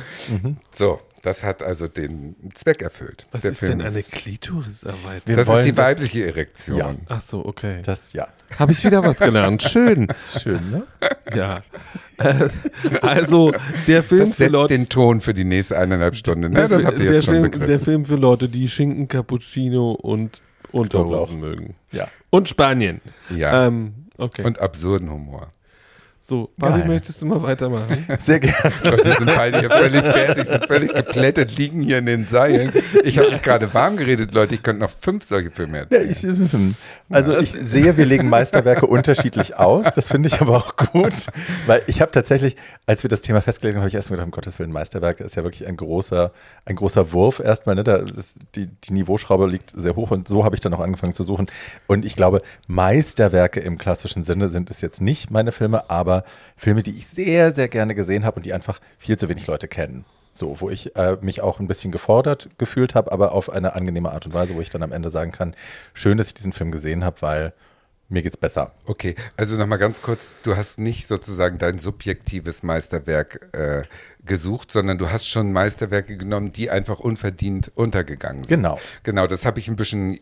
So, 0.75 1.01
das 1.23 1.43
hat 1.43 1.63
also 1.63 1.89
den 1.89 2.37
Zweck 2.55 2.81
erfüllt. 2.81 3.27
Was 3.33 3.43
Der 3.43 3.51
ist 3.53 3.59
Film 3.59 3.79
denn 3.81 3.89
eine 3.89 4.03
Klitoriserweiterung? 4.03 5.37
Das 5.37 5.49
ist 5.49 5.65
die 5.65 5.73
das- 5.73 5.85
weibliche 5.85 6.27
Erektion. 6.27 6.79
Ja. 6.79 6.95
Ach 7.09 7.21
so, 7.21 7.45
okay. 7.45 7.83
Das, 7.85 8.13
ja. 8.13 8.29
Habe 8.59 8.73
ich 8.73 8.85
wieder 8.85 9.03
was 9.03 9.19
gelernt. 9.19 9.63
Schön. 9.63 10.07
Das 10.19 10.37
ist 10.37 10.43
schön, 10.43 10.71
ne? 10.71 10.87
Ja. 11.35 11.63
Äh, 12.19 12.49
Also, 13.03 13.53
der 13.87 14.03
Film 14.03 14.21
Das 14.21 14.29
für 14.31 14.35
setzt 14.45 14.53
Leute. 14.53 14.75
den 14.75 14.89
Ton 14.89 15.21
für 15.21 15.35
die 15.35 15.45
nächste 15.45 15.77
eineinhalb 15.77 16.15
Stunden. 16.17 16.55
Der, 16.55 16.69
Ne? 16.69 16.69
Das 16.77 16.85
habt 16.85 16.99
ihr 17.01 17.07
der, 17.07 17.15
jetzt 17.17 17.25
schon 17.27 17.35
Film, 17.35 17.51
der 17.51 17.59
begriffen. 17.59 17.85
Film 17.85 18.05
für 18.07 18.17
Leute, 18.17 18.49
die 18.49 18.69
Schinken, 18.69 19.09
Cappuccino 19.09 19.93
und. 19.93 20.41
Unterhosen 20.73 21.41
mögen. 21.41 21.75
Ja. 21.93 22.09
Und 22.31 22.49
Spanien. 22.49 23.01
Ja. 23.31 23.67
Ähm, 23.67 24.07
okay. 24.17 24.45
Und 24.45 24.59
absurden 24.59 25.11
Humor. 25.11 25.51
So, 26.29 26.51
Geil. 26.61 26.85
möchtest 26.87 27.23
du 27.23 27.27
mal 27.27 27.43
weitermachen? 27.43 28.07
Sehr 28.21 28.39
gerne. 28.39 28.71
Leute 28.83 29.15
sind 29.17 29.27
beide 29.35 29.61
hier 29.61 29.71
völlig 29.71 30.03
fertig, 30.03 30.47
sind 30.47 30.67
völlig 30.67 30.93
geplättet, 30.93 31.57
liegen 31.57 31.81
hier 31.81 31.97
in 31.97 32.05
den 32.05 32.27
Seilen. 32.27 32.71
Ich 33.03 33.17
habe 33.19 33.31
mich 33.31 33.41
gerade 33.41 33.73
warm 33.73 33.97
geredet, 33.97 34.35
Leute. 34.35 34.55
Ich 34.55 34.63
könnte 34.63 34.83
noch 34.83 34.91
fünf 34.91 35.25
solche 35.25 35.51
Filme 35.51 35.87
Ja, 35.91 35.99
erzählen. 35.99 36.77
ich, 37.09 37.15
also 37.17 37.39
ich 37.39 37.53
sehe, 37.53 37.97
wir 37.97 38.05
legen 38.05 38.29
Meisterwerke 38.29 38.87
unterschiedlich 38.87 39.57
aus. 39.57 39.87
Das 39.95 40.09
finde 40.09 40.29
ich 40.29 40.43
aber 40.43 40.59
auch 40.59 40.77
gut, 40.77 41.15
weil 41.67 41.81
ich 41.87 42.03
habe 42.03 42.13
tatsächlich, 42.13 42.57
als 42.85 43.03
wir 43.05 43.09
das 43.09 43.23
Thema 43.23 43.41
festgelegt 43.41 43.77
haben, 43.77 43.81
habe 43.81 43.89
ich 43.89 43.95
erstmal 43.95 44.19
gedacht, 44.19 44.27
um 44.27 44.33
Gottes 44.33 44.59
Willen, 44.59 44.71
Meisterwerke 44.71 45.25
ist 45.25 45.35
ja 45.35 45.45
wirklich 45.45 45.67
ein 45.67 45.79
großer, 45.79 46.33
ein 46.67 46.77
großer 46.77 47.11
Wurf 47.13 47.41
erstmal. 47.41 47.75
Ne? 47.75 47.85
Da 47.85 47.97
ist 47.97 48.37
die, 48.55 48.67
die 48.67 48.93
Niveauschraube 48.93 49.47
liegt 49.47 49.71
sehr 49.75 49.97
hoch 49.97 50.11
und 50.11 50.29
so 50.29 50.45
habe 50.45 50.55
ich 50.57 50.61
dann 50.61 50.75
auch 50.75 50.81
angefangen 50.81 51.15
zu 51.15 51.23
suchen. 51.23 51.47
Und 51.87 52.05
ich 52.05 52.17
glaube, 52.17 52.43
Meisterwerke 52.67 53.61
im 53.61 53.79
klassischen 53.79 54.25
Sinne 54.25 54.51
sind 54.51 54.69
es 54.69 54.83
jetzt 54.83 55.01
nicht 55.01 55.31
meine 55.31 55.53
Filme, 55.53 55.89
aber 55.89 56.18
Filme, 56.57 56.83
die 56.83 56.97
ich 56.97 57.07
sehr, 57.07 57.53
sehr 57.53 57.69
gerne 57.69 57.95
gesehen 57.95 58.25
habe 58.25 58.37
und 58.37 58.47
die 58.47 58.53
einfach 58.53 58.81
viel 58.99 59.17
zu 59.17 59.29
wenig 59.29 59.47
Leute 59.47 59.69
kennen. 59.69 60.05
So, 60.33 60.61
wo 60.61 60.71
ich 60.71 60.95
äh, 60.95 61.17
mich 61.21 61.41
auch 61.41 61.59
ein 61.59 61.67
bisschen 61.67 61.91
gefordert 61.91 62.49
gefühlt 62.59 62.95
habe, 62.95 63.11
aber 63.11 63.33
auf 63.33 63.51
eine 63.51 63.75
angenehme 63.75 64.13
Art 64.13 64.27
und 64.27 64.35
Weise, 64.35 64.55
wo 64.55 64.61
ich 64.61 64.71
dann 64.71 64.83
am 64.83 64.93
Ende 64.93 65.11
sagen 65.11 65.33
kann, 65.33 65.55
schön, 65.95 66.17
dass 66.17 66.29
ich 66.29 66.35
diesen 66.35 66.53
Film 66.53 66.71
gesehen 66.71 67.05
habe, 67.05 67.21
weil 67.23 67.53
mir 68.09 68.23
geht's 68.23 68.37
besser. 68.37 68.73
Okay, 68.87 69.15
also 69.37 69.57
nochmal 69.57 69.79
ganz 69.79 70.01
kurz, 70.01 70.31
du 70.43 70.57
hast 70.57 70.79
nicht 70.79 71.07
sozusagen 71.07 71.59
dein 71.59 71.79
subjektives 71.79 72.63
Meisterwerk 72.63 73.49
äh, 73.53 73.83
gesucht, 74.25 74.73
sondern 74.73 74.97
du 74.97 75.11
hast 75.11 75.27
schon 75.27 75.53
Meisterwerke 75.53 76.17
genommen, 76.17 76.53
die 76.53 76.71
einfach 76.71 77.01
unverdient 77.01 77.71
untergegangen 77.75 78.45
sind. 78.45 78.49
Genau. 78.49 78.79
Genau, 79.03 79.27
das 79.27 79.45
habe 79.45 79.59
ich 79.59 79.69
ein 79.69 79.77
bisschen 79.77 80.21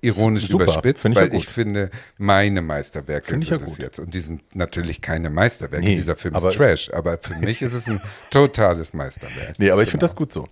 ironisch 0.00 0.48
Super, 0.48 0.64
überspitzt, 0.64 1.04
ich 1.04 1.14
ja 1.14 1.20
weil 1.20 1.34
ich 1.34 1.46
gut. 1.46 1.54
finde, 1.54 1.90
meine 2.18 2.62
Meisterwerke 2.62 3.28
Finde 3.28 3.44
ich 3.44 3.50
ja 3.50 3.58
sind 3.58 3.68
es 3.68 3.74
gut. 3.74 3.82
jetzt. 3.82 3.98
Und 3.98 4.14
die 4.14 4.20
sind 4.20 4.54
natürlich 4.54 5.00
keine 5.00 5.28
Meisterwerke. 5.30 5.84
Nee, 5.84 5.96
Dieser 5.96 6.16
Film 6.16 6.34
aber 6.34 6.50
ist 6.50 6.56
Trash, 6.56 6.90
aber 6.92 7.18
für 7.18 7.34
mich 7.36 7.62
ist 7.62 7.72
es 7.72 7.88
ein 7.88 8.00
totales 8.30 8.94
Meisterwerk. 8.94 9.58
Nee, 9.58 9.70
aber 9.70 9.82
ich 9.82 9.90
finde 9.90 10.04
das 10.04 10.14
gut 10.14 10.32
so. 10.32 10.46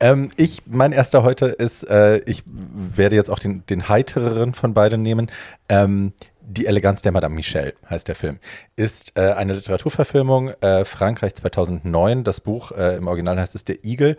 Ähm, 0.00 0.30
ich, 0.36 0.62
mein 0.66 0.92
erster 0.92 1.22
heute 1.24 1.46
ist, 1.46 1.88
äh, 1.88 2.18
ich 2.26 2.44
werde 2.46 3.16
jetzt 3.16 3.30
auch 3.30 3.38
den, 3.38 3.66
den 3.66 3.88
heitereren 3.88 4.54
von 4.54 4.74
beiden 4.74 5.02
nehmen. 5.02 5.30
Ähm, 5.68 6.12
die 6.44 6.66
Eleganz 6.66 7.02
der 7.02 7.12
Madame 7.12 7.34
Michel 7.34 7.74
heißt 7.88 8.08
der 8.08 8.14
Film. 8.14 8.38
Ist 8.76 9.12
äh, 9.16 9.32
eine 9.32 9.54
Literaturverfilmung, 9.54 10.50
äh, 10.60 10.84
Frankreich 10.84 11.34
2009. 11.34 12.24
Das 12.24 12.40
Buch 12.40 12.72
äh, 12.72 12.96
im 12.96 13.06
Original 13.06 13.38
heißt 13.40 13.54
es 13.54 13.64
Der 13.64 13.84
Igel 13.84 14.16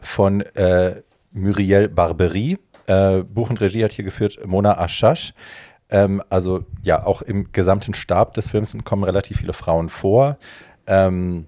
von 0.00 0.40
äh, 0.40 1.02
Muriel 1.32 1.88
Barbery. 1.88 2.58
Äh, 2.86 3.22
Buch 3.22 3.50
und 3.50 3.60
Regie 3.60 3.84
hat 3.84 3.92
hier 3.92 4.04
geführt 4.04 4.46
Mona 4.46 4.78
Achache. 4.78 5.32
Ähm, 5.88 6.22
also 6.30 6.64
ja, 6.82 7.04
auch 7.04 7.22
im 7.22 7.52
gesamten 7.52 7.94
Stab 7.94 8.34
des 8.34 8.50
Films 8.50 8.76
kommen 8.84 9.04
relativ 9.04 9.38
viele 9.38 9.52
Frauen 9.52 9.88
vor. 9.88 10.38
Ähm, 10.86 11.46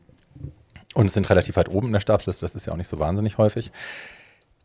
und 0.94 1.11
sind 1.11 1.31
relativ 1.31 1.57
weit 1.57 1.68
oben 1.68 1.88
in 1.88 1.92
der 1.92 2.01
Stabsliste, 2.01 2.44
das 2.44 2.55
ist 2.55 2.66
ja 2.66 2.72
auch 2.72 2.77
nicht 2.77 2.88
so 2.88 2.98
wahnsinnig 2.98 3.38
häufig. 3.38 3.70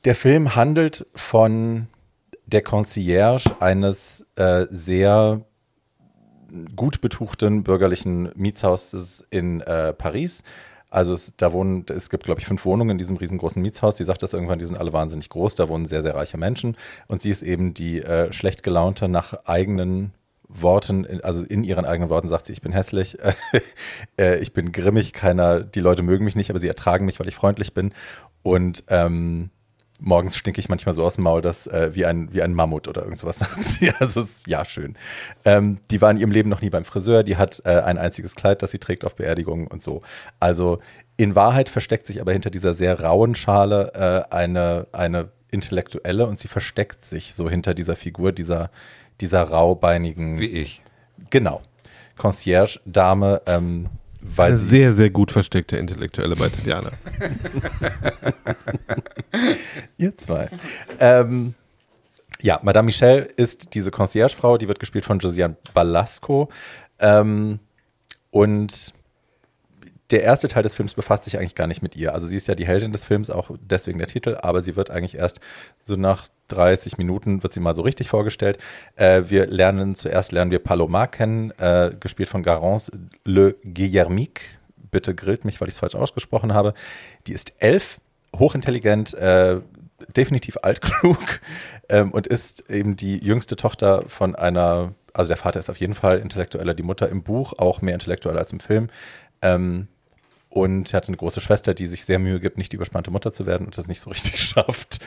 Der 0.05 0.15
Film 0.15 0.55
handelt 0.55 1.05
von 1.13 1.87
der 2.45 2.61
Concierge 2.61 3.55
eines 3.59 4.25
äh, 4.35 4.65
sehr 4.69 5.41
gut 6.75 7.01
betuchten 7.01 7.63
bürgerlichen 7.63 8.31
Mietshauses 8.35 9.23
in 9.29 9.61
äh, 9.61 9.93
Paris. 9.93 10.43
Also 10.93 11.13
es, 11.13 11.33
da 11.37 11.51
wohnen, 11.51 11.85
es 11.89 12.11
gibt, 12.11 12.23
glaube 12.23 12.39
ich, 12.39 12.45
fünf 12.45 12.65
Wohnungen 12.65 12.91
in 12.91 12.97
diesem 12.99 13.17
riesengroßen 13.17 13.59
Mietshaus. 13.59 13.95
Die 13.95 14.03
sagt 14.03 14.21
das 14.21 14.33
irgendwann, 14.33 14.59
die 14.59 14.65
sind 14.65 14.77
alle 14.77 14.93
wahnsinnig 14.93 15.27
groß, 15.29 15.55
da 15.55 15.67
wohnen 15.67 15.87
sehr, 15.87 16.03
sehr 16.03 16.13
reiche 16.13 16.37
Menschen. 16.37 16.77
Und 17.07 17.23
sie 17.23 17.31
ist 17.31 17.41
eben 17.41 17.73
die 17.73 18.03
äh, 18.03 18.31
schlecht 18.31 18.61
gelaunte 18.61 19.07
nach 19.07 19.33
eigenen 19.45 20.13
Worten, 20.47 21.21
also 21.23 21.43
in 21.43 21.63
ihren 21.63 21.85
eigenen 21.85 22.11
Worten 22.11 22.27
sagt 22.27 22.45
sie, 22.45 22.53
ich 22.53 22.61
bin 22.61 22.73
hässlich, 22.73 23.17
äh, 24.19 24.37
ich 24.37 24.53
bin 24.53 24.71
grimmig, 24.71 25.13
keiner, 25.13 25.61
die 25.61 25.79
Leute 25.79 26.03
mögen 26.03 26.25
mich 26.25 26.35
nicht, 26.35 26.51
aber 26.51 26.59
sie 26.59 26.67
ertragen 26.67 27.05
mich, 27.07 27.19
weil 27.19 27.27
ich 27.27 27.35
freundlich 27.35 27.73
bin. 27.73 27.91
Und 28.43 28.83
ähm, 28.87 29.49
morgens 30.03 30.35
stinke 30.35 30.59
ich 30.59 30.69
manchmal 30.69 30.93
so 30.93 31.03
aus 31.03 31.15
dem 31.15 31.23
Maul, 31.23 31.41
dass 31.41 31.65
äh, 31.65 31.91
wie, 31.93 32.05
ein, 32.05 32.31
wie 32.33 32.41
ein 32.41 32.53
Mammut 32.53 32.87
oder 32.87 33.03
irgendwas 33.03 33.39
sie. 33.61 33.91
Also 33.99 34.21
ist, 34.21 34.45
ja, 34.47 34.65
schön. 34.65 34.95
Ähm, 35.45 35.79
die 35.89 36.01
war 36.01 36.11
in 36.11 36.17
ihrem 36.17 36.31
Leben 36.31 36.49
noch 36.49 36.61
nie 36.61 36.69
beim 36.69 36.85
Friseur, 36.85 37.23
die 37.23 37.37
hat 37.37 37.61
äh, 37.65 37.79
ein 37.79 37.97
einziges 37.97 38.35
Kleid, 38.35 38.61
das 38.61 38.71
sie 38.71 38.79
trägt 38.79 39.05
auf 39.05 39.15
Beerdigungen 39.15 39.67
und 39.67 39.81
so. 39.81 40.01
Also 40.39 40.79
in 41.15 41.35
Wahrheit 41.35 41.69
versteckt 41.69 42.07
sich 42.07 42.19
aber 42.19 42.33
hinter 42.33 42.49
dieser 42.49 42.73
sehr 42.73 42.99
rauen 42.99 43.35
Schale 43.35 44.27
äh, 44.29 44.33
eine, 44.33 44.87
eine 44.91 45.29
intellektuelle 45.51 46.27
und 46.27 46.39
sie 46.39 46.47
versteckt 46.47 47.05
sich 47.05 47.33
so 47.33 47.49
hinter 47.49 47.73
dieser 47.73 47.95
Figur, 47.95 48.31
dieser, 48.31 48.71
dieser 49.21 49.43
raubeinigen. 49.43 50.39
Wie 50.39 50.47
ich. 50.47 50.81
Genau. 51.29 51.61
Concierge-Dame, 52.17 53.41
ähm, 53.45 53.87
weil 54.23 54.51
Eine 54.51 54.57
sehr, 54.57 54.93
sehr 54.93 55.09
gut 55.09 55.31
versteckte 55.31 55.77
Intellektuelle 55.77 56.35
bei 56.35 56.49
Tatjana. 56.49 56.91
Ihr 59.97 60.17
zwei. 60.17 60.49
Ähm, 60.99 61.53
ja, 62.41 62.59
Madame 62.63 62.87
Michelle 62.87 63.23
ist 63.23 63.73
diese 63.73 63.91
Concierge-Frau, 63.91 64.57
die 64.57 64.67
wird 64.67 64.79
gespielt 64.79 65.05
von 65.05 65.19
Josiane 65.19 65.55
Balasco. 65.73 66.49
Ähm, 66.99 67.59
und 68.31 68.93
der 70.13 70.21
erste 70.21 70.47
Teil 70.47 70.61
des 70.61 70.75
Films 70.75 70.93
befasst 70.93 71.23
sich 71.23 71.39
eigentlich 71.39 71.55
gar 71.55 71.65
nicht 71.65 71.81
mit 71.81 71.95
ihr. 71.95 72.13
Also 72.13 72.27
sie 72.27 72.35
ist 72.35 72.47
ja 72.47 72.53
die 72.53 72.67
Heldin 72.67 72.91
des 72.91 73.03
Films, 73.03 73.31
auch 73.31 73.49
deswegen 73.59 73.97
der 73.97 74.07
Titel, 74.07 74.37
aber 74.39 74.61
sie 74.61 74.75
wird 74.75 74.91
eigentlich 74.91 75.17
erst 75.17 75.39
so 75.83 75.95
nach 75.95 76.27
30 76.49 76.99
Minuten 76.99 77.41
wird 77.41 77.53
sie 77.53 77.59
mal 77.59 77.73
so 77.73 77.81
richtig 77.81 78.09
vorgestellt. 78.09 78.59
Äh, 78.95 79.23
wir 79.29 79.47
lernen, 79.47 79.95
zuerst 79.95 80.31
lernen 80.31 80.51
wir 80.51 80.59
Palomar 80.59 81.07
kennen, 81.07 81.49
äh, 81.57 81.91
gespielt 81.99 82.29
von 82.29 82.43
Garance 82.43 82.91
Le 83.25 83.55
Guillermic. 83.63 84.41
Bitte 84.91 85.15
grillt 85.15 85.45
mich, 85.45 85.59
weil 85.59 85.67
ich 85.67 85.73
es 85.75 85.79
falsch 85.79 85.95
ausgesprochen 85.95 86.53
habe. 86.53 86.75
Die 87.25 87.33
ist 87.33 87.53
elf, 87.57 87.97
hochintelligent, 88.37 89.15
äh, 89.15 89.61
definitiv 90.15 90.57
altklug 90.61 91.17
ähm, 91.89 92.11
und 92.11 92.27
ist 92.27 92.69
eben 92.69 92.95
die 92.95 93.17
jüngste 93.17 93.55
Tochter 93.55 94.03
von 94.05 94.35
einer, 94.35 94.93
also 95.11 95.29
der 95.29 95.37
Vater 95.37 95.59
ist 95.59 95.71
auf 95.71 95.77
jeden 95.77 95.95
Fall 95.95 96.19
intellektueller, 96.19 96.75
die 96.75 96.83
Mutter 96.83 97.09
im 97.09 97.23
Buch 97.23 97.53
auch 97.57 97.81
mehr 97.81 97.95
intellektuell 97.95 98.37
als 98.37 98.51
im 98.51 98.59
Film. 98.59 98.89
Ähm, 99.41 99.87
und 100.53 100.93
hat 100.93 101.07
eine 101.07 101.17
große 101.17 101.41
Schwester, 101.41 101.73
die 101.73 101.87
sich 101.87 102.05
sehr 102.05 102.19
Mühe 102.19 102.39
gibt, 102.39 102.59
nicht 102.59 102.71
die 102.71 102.75
überspannte 102.75 103.09
Mutter 103.09 103.33
zu 103.33 103.47
werden 103.47 103.65
und 103.65 103.75
das 103.75 103.87
nicht 103.87 103.99
so 103.99 104.09
richtig 104.11 104.39
schafft. 104.39 104.99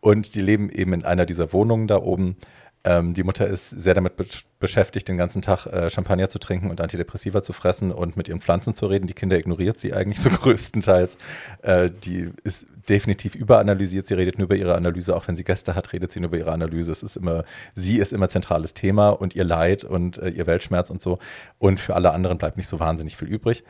Und 0.00 0.34
die 0.34 0.42
leben 0.42 0.68
eben 0.68 0.92
in 0.92 1.04
einer 1.04 1.24
dieser 1.24 1.54
Wohnungen 1.54 1.88
da 1.88 1.96
oben. 1.96 2.36
Ähm, 2.84 3.14
die 3.14 3.22
Mutter 3.22 3.46
ist 3.46 3.70
sehr 3.70 3.94
damit 3.94 4.16
be 4.16 4.26
beschäftigt, 4.58 5.08
den 5.08 5.16
ganzen 5.16 5.40
Tag 5.40 5.64
äh, 5.66 5.88
Champagner 5.88 6.28
zu 6.28 6.38
trinken 6.38 6.68
und 6.68 6.82
Antidepressiva 6.82 7.42
zu 7.42 7.54
fressen 7.54 7.92
und 7.92 8.18
mit 8.18 8.28
ihren 8.28 8.42
Pflanzen 8.42 8.74
zu 8.74 8.86
reden. 8.86 9.06
Die 9.06 9.14
Kinder 9.14 9.38
ignoriert 9.38 9.80
sie 9.80 9.94
eigentlich 9.94 10.20
so 10.20 10.28
größtenteils. 10.28 11.16
Äh, 11.62 11.90
die 11.90 12.30
ist 12.44 12.66
definitiv 12.90 13.34
überanalysiert. 13.34 14.06
Sie 14.06 14.14
redet 14.14 14.36
nur 14.36 14.44
über 14.46 14.56
ihre 14.56 14.74
Analyse. 14.74 15.16
Auch 15.16 15.26
wenn 15.28 15.36
sie 15.36 15.44
Gäste 15.44 15.74
hat, 15.74 15.94
redet 15.94 16.12
sie 16.12 16.20
nur 16.20 16.28
über 16.28 16.36
ihre 16.36 16.52
Analyse. 16.52 16.92
Es 16.92 17.02
ist 17.02 17.16
immer, 17.16 17.44
sie 17.74 17.96
ist 17.96 18.12
immer 18.12 18.28
zentrales 18.28 18.74
Thema 18.74 19.08
und 19.10 19.34
ihr 19.34 19.44
Leid 19.44 19.82
und 19.84 20.18
äh, 20.18 20.28
ihr 20.28 20.46
Weltschmerz 20.46 20.90
und 20.90 21.00
so. 21.00 21.18
Und 21.58 21.80
für 21.80 21.94
alle 21.94 22.10
anderen 22.10 22.36
bleibt 22.36 22.58
nicht 22.58 22.68
so 22.68 22.80
wahnsinnig 22.80 23.16
viel 23.16 23.28
übrig. 23.28 23.64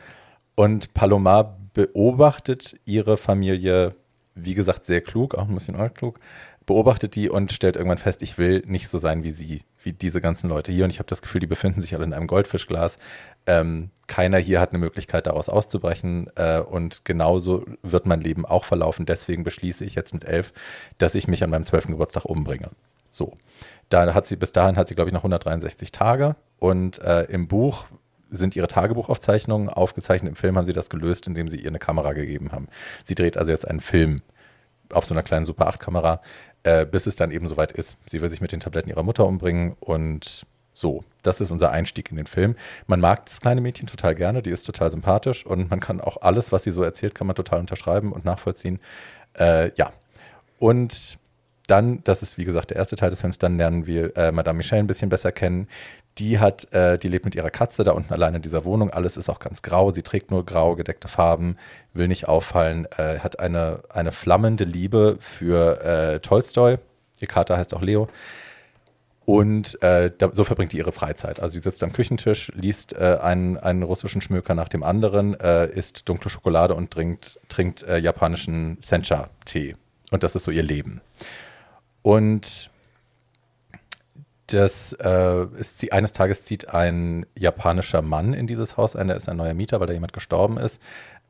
Und 0.55 0.93
Palomar 0.93 1.57
beobachtet 1.73 2.75
ihre 2.85 3.17
Familie, 3.17 3.95
wie 4.35 4.55
gesagt, 4.55 4.85
sehr 4.85 5.01
klug, 5.01 5.35
auch 5.35 5.47
ein 5.47 5.53
bisschen 5.53 5.75
altklug, 5.75 6.19
beobachtet 6.65 7.15
die 7.15 7.29
und 7.29 7.51
stellt 7.51 7.75
irgendwann 7.75 7.97
fest, 7.97 8.21
ich 8.21 8.37
will 8.37 8.63
nicht 8.65 8.87
so 8.87 8.97
sein 8.97 9.23
wie 9.23 9.31
sie, 9.31 9.63
wie 9.81 9.93
diese 9.93 10.21
ganzen 10.21 10.49
Leute 10.49 10.71
hier. 10.71 10.83
Und 10.83 10.91
ich 10.91 10.99
habe 10.99 11.09
das 11.09 11.21
Gefühl, 11.21 11.41
die 11.41 11.47
befinden 11.47 11.81
sich 11.81 11.95
alle 11.95 12.05
in 12.05 12.13
einem 12.13 12.27
Goldfischglas. 12.27 12.97
Ähm, 13.47 13.89
keiner 14.07 14.37
hier 14.37 14.61
hat 14.61 14.69
eine 14.69 14.79
Möglichkeit, 14.79 15.27
daraus 15.27 15.49
auszubrechen. 15.49 16.29
Äh, 16.35 16.59
und 16.59 17.03
genauso 17.03 17.65
wird 17.81 18.05
mein 18.05 18.21
Leben 18.21 18.45
auch 18.45 18.63
verlaufen. 18.63 19.05
Deswegen 19.05 19.43
beschließe 19.43 19.83
ich 19.83 19.95
jetzt 19.95 20.13
mit 20.13 20.25
elf, 20.25 20.53
dass 20.97 21.15
ich 21.15 21.27
mich 21.27 21.43
an 21.43 21.49
meinem 21.49 21.65
zwölften 21.65 21.93
Geburtstag 21.93 22.25
umbringe. 22.25 22.69
So. 23.09 23.37
Da 23.89 24.13
hat 24.13 24.25
sie, 24.27 24.37
bis 24.37 24.53
dahin 24.53 24.77
hat 24.77 24.87
sie, 24.87 24.95
glaube 24.95 25.09
ich, 25.09 25.13
noch 25.13 25.21
163 25.21 25.91
Tage. 25.91 26.35
Und 26.59 26.99
äh, 26.99 27.23
im 27.23 27.47
Buch 27.47 27.85
sind 28.31 28.55
ihre 28.55 28.67
Tagebuchaufzeichnungen 28.67 29.69
aufgezeichnet. 29.69 30.29
Im 30.29 30.35
Film 30.35 30.57
haben 30.57 30.65
sie 30.65 30.73
das 30.73 30.89
gelöst, 30.89 31.27
indem 31.27 31.47
sie 31.47 31.57
ihr 31.57 31.67
eine 31.67 31.79
Kamera 31.79 32.13
gegeben 32.13 32.51
haben. 32.51 32.67
Sie 33.03 33.15
dreht 33.15 33.37
also 33.37 33.51
jetzt 33.51 33.67
einen 33.67 33.81
Film 33.81 34.21
auf 34.91 35.05
so 35.05 35.13
einer 35.13 35.23
kleinen 35.23 35.45
Super 35.45 35.67
8 35.67 35.79
Kamera, 35.79 36.21
äh, 36.63 36.85
bis 36.85 37.07
es 37.07 37.15
dann 37.15 37.31
eben 37.31 37.47
soweit 37.47 37.71
ist. 37.71 37.97
Sie 38.05 38.21
will 38.21 38.29
sich 38.29 38.41
mit 38.41 38.51
den 38.51 38.59
Tabletten 38.59 38.89
ihrer 38.89 39.03
Mutter 39.03 39.25
umbringen 39.25 39.75
und 39.79 40.45
so. 40.73 41.03
Das 41.21 41.41
ist 41.41 41.51
unser 41.51 41.71
Einstieg 41.71 42.09
in 42.11 42.17
den 42.17 42.27
Film. 42.27 42.55
Man 42.87 42.99
mag 42.99 43.25
das 43.25 43.41
kleine 43.41 43.61
Mädchen 43.61 43.87
total 43.87 44.15
gerne, 44.15 44.41
die 44.41 44.49
ist 44.49 44.63
total 44.63 44.89
sympathisch 44.89 45.45
und 45.45 45.69
man 45.69 45.79
kann 45.79 46.01
auch 46.01 46.21
alles, 46.21 46.51
was 46.51 46.63
sie 46.63 46.71
so 46.71 46.83
erzählt, 46.83 47.15
kann 47.15 47.27
man 47.27 47.35
total 47.35 47.59
unterschreiben 47.59 48.11
und 48.11 48.25
nachvollziehen. 48.25 48.79
Äh, 49.37 49.71
ja. 49.75 49.91
Und 50.59 51.19
dann, 51.67 52.03
das 52.03 52.21
ist 52.21 52.37
wie 52.37 52.45
gesagt 52.45 52.71
der 52.71 52.77
erste 52.77 52.95
Teil 52.95 53.09
des 53.09 53.21
Films, 53.21 53.37
dann 53.37 53.57
lernen 53.57 53.87
wir 53.87 54.15
äh, 54.17 54.31
Madame 54.31 54.57
Michelle 54.57 54.81
ein 54.81 54.87
bisschen 54.87 55.09
besser 55.09 55.31
kennen. 55.31 55.67
Die 56.17 56.39
hat, 56.39 56.71
äh, 56.73 56.99
die 56.99 57.07
lebt 57.07 57.25
mit 57.25 57.35
ihrer 57.35 57.49
Katze 57.49 57.83
da 57.83 57.91
unten 57.91 58.13
alleine 58.13 58.37
in 58.37 58.41
dieser 58.41 58.65
Wohnung. 58.65 58.89
Alles 58.89 59.17
ist 59.17 59.29
auch 59.29 59.39
ganz 59.39 59.61
grau. 59.61 59.91
Sie 59.91 60.03
trägt 60.03 60.29
nur 60.29 60.45
grau 60.45 60.75
gedeckte 60.75 61.07
Farben, 61.07 61.57
will 61.93 62.07
nicht 62.07 62.27
auffallen, 62.27 62.87
äh, 62.97 63.19
hat 63.19 63.39
eine, 63.39 63.83
eine 63.89 64.11
flammende 64.11 64.65
Liebe 64.65 65.17
für 65.19 65.81
äh, 65.83 66.19
Tolstoi. 66.19 66.77
Ihr 67.19 67.27
Kater 67.27 67.57
heißt 67.57 67.73
auch 67.73 67.81
Leo. 67.81 68.09
Und 69.25 69.81
äh, 69.83 70.11
da, 70.17 70.29
so 70.33 70.43
verbringt 70.43 70.73
die 70.73 70.77
ihre 70.77 70.91
Freizeit. 70.91 71.39
Also 71.39 71.53
sie 71.53 71.63
sitzt 71.63 71.83
am 71.83 71.93
Küchentisch, 71.93 72.51
liest 72.55 72.93
äh, 72.93 73.17
einen, 73.21 73.57
einen 73.57 73.83
russischen 73.83 74.19
Schmöker 74.21 74.55
nach 74.55 74.67
dem 74.67 74.83
anderen, 74.83 75.39
äh, 75.39 75.67
isst 75.67 76.09
dunkle 76.09 76.29
Schokolade 76.29 76.73
und 76.73 76.91
trinkt, 76.91 77.39
trinkt 77.47 77.83
äh, 77.83 77.97
japanischen 77.97 78.77
Sencha-Tee. 78.81 79.75
Und 80.09 80.23
das 80.23 80.35
ist 80.35 80.43
so 80.43 80.51
ihr 80.51 80.63
Leben. 80.63 81.01
Und 82.01 82.71
das 84.53 84.93
äh, 84.93 85.45
ist, 85.57 85.91
eines 85.91 86.13
Tages 86.13 86.43
zieht 86.43 86.69
ein 86.69 87.25
japanischer 87.37 88.01
Mann 88.01 88.33
in 88.33 88.47
dieses 88.47 88.77
Haus 88.77 88.95
ein, 88.95 89.07
der 89.07 89.17
ist 89.17 89.29
ein 89.29 89.37
neuer 89.37 89.53
Mieter, 89.53 89.79
weil 89.79 89.87
da 89.87 89.93
jemand 89.93 90.13
gestorben 90.13 90.57
ist. 90.57 90.81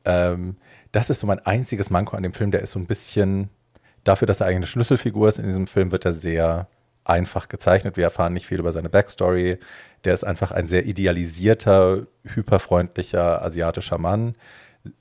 Ähm, 0.04 0.56
das 0.92 1.10
ist 1.10 1.20
so 1.20 1.26
mein 1.26 1.40
einziges 1.40 1.90
Manko 1.90 2.16
an 2.16 2.22
dem 2.22 2.34
Film, 2.34 2.50
der 2.50 2.62
ist 2.62 2.72
so 2.72 2.78
ein 2.78 2.86
bisschen, 2.86 3.50
dafür, 4.04 4.26
dass 4.26 4.40
er 4.40 4.46
eigentlich 4.46 4.56
eine 4.56 4.66
Schlüsselfigur 4.66 5.28
ist 5.28 5.38
in 5.38 5.46
diesem 5.46 5.66
Film, 5.66 5.92
wird 5.92 6.04
er 6.04 6.12
sehr 6.12 6.68
einfach 7.04 7.48
gezeichnet. 7.48 7.96
Wir 7.96 8.04
erfahren 8.04 8.32
nicht 8.32 8.46
viel 8.46 8.60
über 8.60 8.72
seine 8.72 8.88
Backstory. 8.88 9.58
Der 10.04 10.14
ist 10.14 10.24
einfach 10.24 10.52
ein 10.52 10.68
sehr 10.68 10.86
idealisierter, 10.86 12.06
hyperfreundlicher 12.24 13.42
asiatischer 13.42 13.98
Mann, 13.98 14.34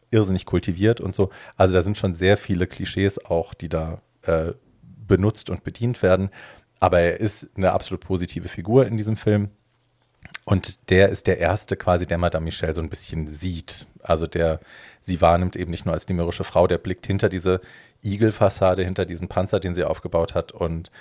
irrsinnig 0.10 0.46
kultiviert 0.46 1.02
und 1.02 1.16
so. 1.16 1.30
Also 1.58 1.74
da 1.74 1.82
sind 1.82 1.98
schon 1.98 2.16
sehr 2.16 2.38
viele 2.38 2.68
Klischees 2.68 3.24
auch, 3.24 3.54
die 3.54 3.70
da 3.70 4.02
äh, 4.24 4.54
benutzt 5.08 5.50
und 5.50 5.64
bedient 5.64 6.02
werden. 6.02 6.30
Aber 6.82 7.00
er 7.00 7.22
ist 7.22 7.50
eine 7.56 7.72
absolut 7.72 8.02
positive 8.02 8.50
Figur 8.50 8.86
in 8.86 8.98
diesem 8.98 9.16
Film. 9.16 9.50
Und 10.44 10.90
der 10.90 11.10
ist 11.10 11.28
der 11.28 11.38
erste 11.38 11.78
quasi, 11.78 12.08
der 12.08 12.18
Madame 12.18 12.46
Michelle 12.46 12.74
so 12.74 12.82
ein 12.82 12.90
bisschen 12.90 13.28
sieht. 13.28 13.88
Also 14.02 14.28
der 14.28 14.60
sie 15.00 15.22
wahrnimmt 15.22 15.56
eben 15.56 15.72
nicht 15.72 15.86
nur 15.86 15.94
als 15.94 16.06
die 16.06 16.14
mürrische 16.14 16.44
Frau, 16.44 16.68
der 16.68 16.80
blickt 16.80 17.08
hinter 17.08 17.30
diese 17.30 17.62
Igelfassade, 18.04 18.84
hinter 18.84 19.06
diesen 19.06 19.28
Panzer, 19.28 19.60
den 19.60 19.76
sie 19.76 19.84
aufgebaut 19.84 20.34
hat 20.34 20.52
und 20.52 20.92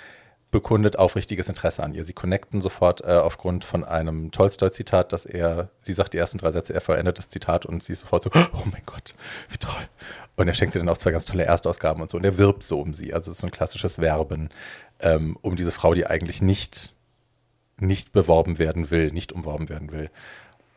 bekundet 0.51 0.99
aufrichtiges 0.99 1.47
Interesse 1.49 1.81
an 1.81 1.93
ihr. 1.93 2.03
Sie 2.03 2.13
connecten 2.13 2.61
sofort 2.61 3.01
äh, 3.01 3.13
aufgrund 3.13 3.63
von 3.63 3.83
einem 3.85 4.31
Tolstoi-Zitat, 4.31 5.13
dass 5.13 5.25
er, 5.25 5.69
sie 5.79 5.93
sagt 5.93 6.13
die 6.13 6.17
ersten 6.17 6.37
drei 6.37 6.51
Sätze, 6.51 6.73
er 6.73 6.81
vollendet 6.81 7.17
das 7.17 7.29
Zitat 7.29 7.65
und 7.65 7.81
sie 7.81 7.93
ist 7.93 8.01
sofort 8.01 8.23
so, 8.23 8.29
oh 8.53 8.63
mein 8.71 8.83
Gott, 8.85 9.13
wie 9.49 9.57
toll. 9.57 9.87
Und 10.41 10.47
er 10.47 10.55
schenkt 10.55 10.75
ihr 10.75 10.79
dann 10.79 10.89
auch 10.89 10.97
zwei 10.97 11.11
ganz 11.11 11.25
tolle 11.25 11.45
Erstausgaben 11.45 12.01
und 12.01 12.09
so. 12.09 12.17
Und 12.17 12.23
er 12.23 12.37
wirbt 12.37 12.63
so 12.63 12.81
um 12.81 12.93
sie. 12.95 13.13
Also 13.13 13.29
es 13.29 13.37
ist 13.37 13.41
so 13.41 13.47
ein 13.47 13.51
klassisches 13.51 13.99
Werben 13.99 14.49
ähm, 14.99 15.37
um 15.41 15.55
diese 15.55 15.71
Frau, 15.71 15.93
die 15.93 16.07
eigentlich 16.07 16.41
nicht, 16.41 16.95
nicht 17.79 18.11
beworben 18.11 18.57
werden 18.57 18.89
will, 18.89 19.11
nicht 19.11 19.31
umworben 19.31 19.69
werden 19.69 19.91
will. 19.91 20.09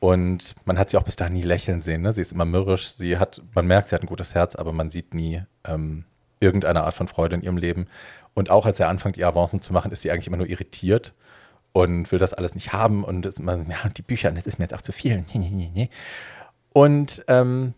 Und 0.00 0.54
man 0.66 0.78
hat 0.78 0.90
sie 0.90 0.98
auch 0.98 1.02
bis 1.02 1.16
dahin 1.16 1.32
nie 1.32 1.42
lächeln 1.42 1.80
sehen. 1.80 2.02
Ne? 2.02 2.12
Sie 2.12 2.20
ist 2.20 2.32
immer 2.32 2.44
mürrisch. 2.44 2.94
Sie 2.94 3.16
hat, 3.16 3.40
man 3.54 3.66
merkt, 3.66 3.88
sie 3.88 3.94
hat 3.94 4.02
ein 4.02 4.06
gutes 4.06 4.34
Herz, 4.34 4.54
aber 4.54 4.74
man 4.74 4.90
sieht 4.90 5.14
nie 5.14 5.42
ähm, 5.66 6.04
irgendeine 6.40 6.84
Art 6.84 6.94
von 6.94 7.08
Freude 7.08 7.36
in 7.36 7.42
ihrem 7.42 7.56
Leben. 7.56 7.86
Und 8.34 8.50
auch 8.50 8.66
als 8.66 8.80
er 8.80 8.88
anfängt, 8.88 9.16
ihr 9.16 9.26
Avancen 9.26 9.62
zu 9.62 9.72
machen, 9.72 9.92
ist 9.92 10.02
sie 10.02 10.10
eigentlich 10.10 10.26
immer 10.26 10.36
nur 10.36 10.48
irritiert 10.48 11.14
und 11.72 12.12
will 12.12 12.18
das 12.18 12.34
alles 12.34 12.54
nicht 12.54 12.74
haben. 12.74 13.02
Und 13.02 13.24
ist 13.24 13.38
ja, 13.38 13.88
die 13.88 14.02
Bücher, 14.02 14.30
das 14.30 14.44
ist 14.44 14.58
mir 14.58 14.66
jetzt 14.66 14.74
auch 14.74 14.82
zu 14.82 14.92
viel. 14.92 15.24
Und 16.74 17.24
ähm, 17.28 17.72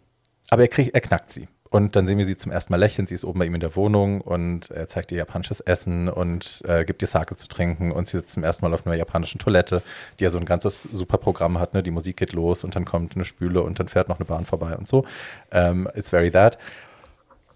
aber 0.51 0.62
er, 0.62 0.68
kriegt, 0.68 0.94
er 0.94 1.01
knackt 1.01 1.33
sie. 1.33 1.49
Und 1.77 1.95
dann 1.95 2.07
sehen 2.07 2.17
wir 2.17 2.25
sie 2.25 2.39
zum 2.39 2.51
ersten 2.51 2.73
Mal 2.73 2.79
lächeln. 2.79 3.07
Sie 3.07 3.15
ist 3.15 3.23
oben 3.23 3.39
bei 3.39 3.45
ihm 3.45 3.55
in 3.55 3.61
der 3.61 3.77
Wohnung 3.77 4.23
und 4.23 4.71
er 4.71 4.89
zeigt 4.89 5.12
ihr 5.12 5.19
japanisches 5.19 5.61
Essen 5.61 6.09
und 6.09 6.62
äh, 6.67 6.87
gibt 6.87 7.03
ihr 7.03 7.07
Sake 7.07 7.37
zu 7.37 7.49
trinken. 7.49 7.93
Und 7.93 8.09
sie 8.09 8.17
sitzt 8.17 8.33
zum 8.33 8.45
ersten 8.45 8.65
Mal 8.65 8.73
auf 8.73 8.87
einer 8.87 8.97
japanischen 8.97 9.39
Toilette, 9.39 9.83
die 10.19 10.25
ja 10.25 10.31
so 10.31 10.39
ein 10.39 10.47
ganzes 10.47 10.85
super 10.85 11.19
Programm 11.19 11.59
hat. 11.59 11.75
Ne? 11.75 11.83
Die 11.83 11.91
Musik 11.91 12.17
geht 12.17 12.33
los 12.33 12.65
und 12.65 12.75
dann 12.75 12.87
kommt 12.87 13.15
eine 13.15 13.27
Spüle 13.27 13.61
und 13.61 13.79
dann 13.79 13.89
fährt 13.89 14.09
noch 14.09 14.19
eine 14.19 14.25
Bahn 14.25 14.47
vorbei 14.47 14.75
und 14.75 14.89
so. 14.89 15.05
Ähm, 15.53 15.87
it's 15.95 16.09
very 16.09 16.31
that. 16.31 16.57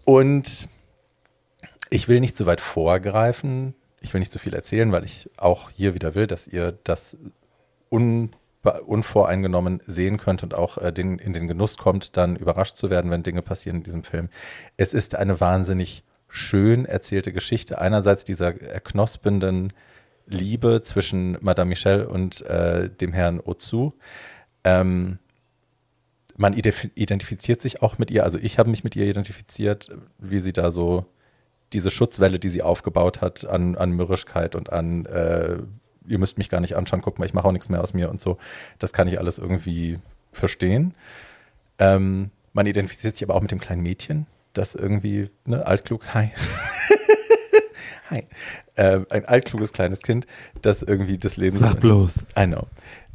Und 0.04 0.68
ich 1.88 2.06
will 2.06 2.20
nicht 2.20 2.36
zu 2.36 2.44
weit 2.44 2.60
vorgreifen. 2.60 3.74
Ich 4.02 4.12
will 4.12 4.18
nicht 4.18 4.32
zu 4.32 4.38
viel 4.38 4.52
erzählen, 4.52 4.92
weil 4.92 5.04
ich 5.04 5.30
auch 5.38 5.70
hier 5.70 5.94
wieder 5.94 6.14
will, 6.14 6.26
dass 6.26 6.46
ihr 6.46 6.78
das 6.84 7.16
un 7.90 8.36
unvoreingenommen 8.62 9.80
sehen 9.86 10.18
könnt 10.18 10.42
und 10.42 10.54
auch 10.54 10.78
äh, 10.78 10.92
den, 10.92 11.18
in 11.18 11.32
den 11.32 11.48
Genuss 11.48 11.78
kommt, 11.78 12.16
dann 12.16 12.36
überrascht 12.36 12.76
zu 12.76 12.90
werden, 12.90 13.10
wenn 13.10 13.22
Dinge 13.22 13.42
passieren 13.42 13.78
in 13.78 13.82
diesem 13.84 14.04
Film. 14.04 14.28
Es 14.76 14.92
ist 14.92 15.14
eine 15.14 15.40
wahnsinnig 15.40 16.04
schön 16.28 16.84
erzählte 16.84 17.32
Geschichte. 17.32 17.80
Einerseits 17.80 18.24
dieser 18.24 18.60
erknospenden 18.60 19.72
Liebe 20.26 20.82
zwischen 20.82 21.36
Madame 21.40 21.70
Michel 21.70 22.04
und 22.04 22.42
äh, 22.42 22.88
dem 22.88 23.12
Herrn 23.12 23.40
Ozu. 23.40 23.94
Ähm, 24.62 25.18
man 26.36 26.54
identifiziert 26.54 27.60
sich 27.60 27.82
auch 27.82 27.98
mit 27.98 28.10
ihr, 28.10 28.24
also 28.24 28.38
ich 28.38 28.58
habe 28.58 28.70
mich 28.70 28.84
mit 28.84 28.96
ihr 28.96 29.06
identifiziert, 29.06 29.88
wie 30.18 30.38
sie 30.38 30.52
da 30.54 30.70
so 30.70 31.04
diese 31.72 31.90
Schutzwelle, 31.90 32.38
die 32.38 32.48
sie 32.48 32.62
aufgebaut 32.62 33.20
hat 33.20 33.44
an, 33.46 33.76
an 33.76 33.90
Mürrischkeit 33.90 34.54
und 34.54 34.72
an, 34.72 35.04
äh, 35.06 35.58
ihr 36.10 36.18
müsst 36.18 36.38
mich 36.38 36.48
gar 36.48 36.60
nicht 36.60 36.76
anschauen, 36.76 37.02
guck 37.02 37.18
mal, 37.18 37.24
ich 37.24 37.34
mache 37.34 37.46
auch 37.46 37.52
nichts 37.52 37.68
mehr 37.68 37.80
aus 37.80 37.94
mir 37.94 38.10
und 38.10 38.20
so, 38.20 38.38
das 38.78 38.92
kann 38.92 39.08
ich 39.08 39.18
alles 39.18 39.38
irgendwie 39.38 39.98
verstehen. 40.32 40.94
Ähm, 41.78 42.30
man 42.52 42.66
identifiziert 42.66 43.16
sich 43.16 43.26
aber 43.26 43.34
auch 43.34 43.42
mit 43.42 43.50
dem 43.50 43.60
kleinen 43.60 43.82
Mädchen, 43.82 44.26
das 44.52 44.74
irgendwie, 44.74 45.30
ne, 45.46 45.64
altklug, 45.66 46.14
hi. 46.14 46.30
hi. 48.10 48.26
Äh, 48.74 49.00
ein 49.10 49.24
altkluges 49.24 49.72
kleines 49.72 50.02
Kind, 50.02 50.26
das 50.62 50.82
irgendwie 50.82 51.18
das 51.18 51.36
Leben. 51.36 51.56
Sag 51.56 51.80
bloß. 51.80 52.26
I 52.38 52.46
know 52.46 52.66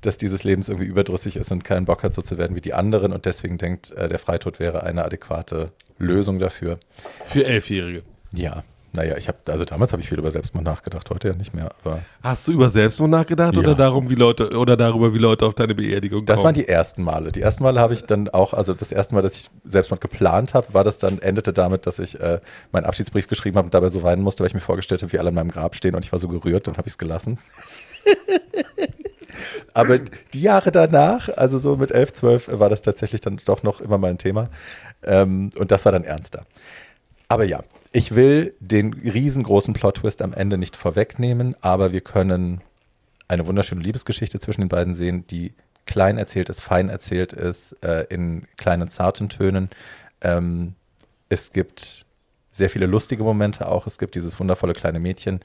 dass 0.05 0.17
dieses 0.17 0.43
Lebens 0.43 0.69
irgendwie 0.69 0.87
überdrüssig 0.87 1.35
ist 1.35 1.51
und 1.51 1.63
keinen 1.63 1.85
Bock 1.85 2.03
hat, 2.03 2.13
so 2.13 2.21
zu 2.21 2.37
werden 2.37 2.55
wie 2.55 2.61
die 2.61 2.73
anderen 2.73 3.11
und 3.11 3.25
deswegen 3.25 3.57
denkt, 3.57 3.91
äh, 3.91 4.07
der 4.07 4.19
Freitod 4.19 4.59
wäre 4.59 4.83
eine 4.83 5.03
adäquate 5.03 5.71
Lösung 5.97 6.39
dafür. 6.39 6.79
Für 7.25 7.45
Elfjährige. 7.45 8.03
Ja. 8.33 8.63
Naja, 8.95 9.17
ich 9.17 9.27
habe, 9.27 9.37
also 9.49 9.65
damals 9.65 9.91
habe 9.91 10.01
ich 10.01 10.09
viel 10.09 10.17
über 10.17 10.31
Selbstmord 10.31 10.65
nachgedacht, 10.65 11.09
heute 11.09 11.29
ja 11.29 11.33
nicht 11.35 11.53
mehr. 11.53 11.71
Aber 11.83 11.99
Hast 12.23 12.47
du 12.47 12.53
über 12.53 12.69
Selbstmord 12.69 13.11
nachgedacht 13.11 13.53
ja. 13.53 13.59
oder 13.59 13.75
darum, 13.75 14.09
wie 14.09 14.15
Leute 14.15 14.49
oder 14.57 14.77
darüber, 14.77 15.13
wie 15.13 15.17
Leute 15.17 15.45
auf 15.45 15.53
deine 15.53 15.75
Beerdigung 15.75 16.19
kommen? 16.19 16.27
Das 16.27 16.43
waren 16.43 16.53
die 16.53 16.67
ersten 16.67 17.03
Male. 17.03 17.31
Die 17.31 17.41
ersten 17.41 17.63
Male 17.63 17.79
habe 17.79 17.93
ich 17.93 18.05
dann 18.05 18.29
auch, 18.29 18.53
also 18.53 18.73
das 18.73 18.91
erste 18.91 19.15
Mal, 19.15 19.21
dass 19.21 19.35
ich 19.35 19.49
Selbstmord 19.65 20.01
geplant 20.01 20.53
habe, 20.53 20.73
war 20.73 20.83
das 20.83 20.97
dann, 20.97 21.19
endete 21.19 21.51
damit, 21.53 21.85
dass 21.85 21.99
ich 21.99 22.19
äh, 22.19 22.39
meinen 22.71 22.85
Abschiedsbrief 22.85 23.27
geschrieben 23.27 23.57
habe 23.57 23.65
und 23.65 23.73
dabei 23.73 23.89
so 23.89 24.03
weinen 24.03 24.21
musste, 24.21 24.41
weil 24.41 24.47
ich 24.47 24.53
mir 24.53 24.61
vorgestellt 24.61 25.01
habe, 25.01 25.11
wie 25.11 25.19
alle 25.19 25.29
an 25.29 25.35
meinem 25.35 25.51
Grab 25.51 25.75
stehen 25.75 25.95
und 25.95 26.05
ich 26.05 26.11
war 26.11 26.19
so 26.19 26.27
gerührt, 26.27 26.67
dann 26.67 26.77
habe 26.77 26.87
ich 26.87 26.93
es 26.93 26.97
gelassen. 26.97 27.37
Aber 29.73 29.99
die 29.99 30.41
Jahre 30.41 30.71
danach, 30.71 31.29
also 31.35 31.59
so 31.59 31.75
mit 31.75 31.91
11, 31.91 32.13
12, 32.13 32.59
war 32.59 32.69
das 32.69 32.81
tatsächlich 32.81 33.19
dann 33.19 33.41
doch 33.43 33.63
noch 33.63 33.81
immer 33.81 33.97
mal 33.97 34.09
ein 34.09 34.17
Thema. 34.17 34.49
Ähm, 35.03 35.49
und 35.57 35.71
das 35.71 35.83
war 35.83 35.91
dann 35.91 36.05
ernster. 36.05 36.45
Aber 37.27 37.43
ja, 37.43 37.61
ich 37.95 38.13
will 38.13 38.53
den 38.59 38.93
riesengroßen 38.93 39.73
Plot-Twist 39.73 40.21
am 40.21 40.33
Ende 40.33 40.57
nicht 40.57 40.75
vorwegnehmen, 40.75 41.55
aber 41.61 41.93
wir 41.93 42.01
können 42.01 42.59
eine 43.29 43.47
wunderschöne 43.47 43.81
Liebesgeschichte 43.81 44.37
zwischen 44.41 44.61
den 44.61 44.69
beiden 44.69 44.95
sehen, 44.95 45.25
die 45.27 45.53
klein 45.85 46.17
erzählt 46.17 46.49
ist, 46.49 46.59
fein 46.59 46.89
erzählt 46.89 47.31
ist, 47.31 47.71
äh, 47.85 48.05
in 48.09 48.47
kleinen 48.57 48.89
zarten 48.89 49.29
Tönen. 49.29 49.69
Ähm, 50.19 50.73
es 51.29 51.53
gibt 51.53 52.05
sehr 52.51 52.69
viele 52.69 52.85
lustige 52.85 53.23
Momente 53.23 53.69
auch. 53.69 53.87
Es 53.87 53.97
gibt 53.97 54.15
dieses 54.15 54.41
wundervolle 54.41 54.73
kleine 54.73 54.99
Mädchen 54.99 55.39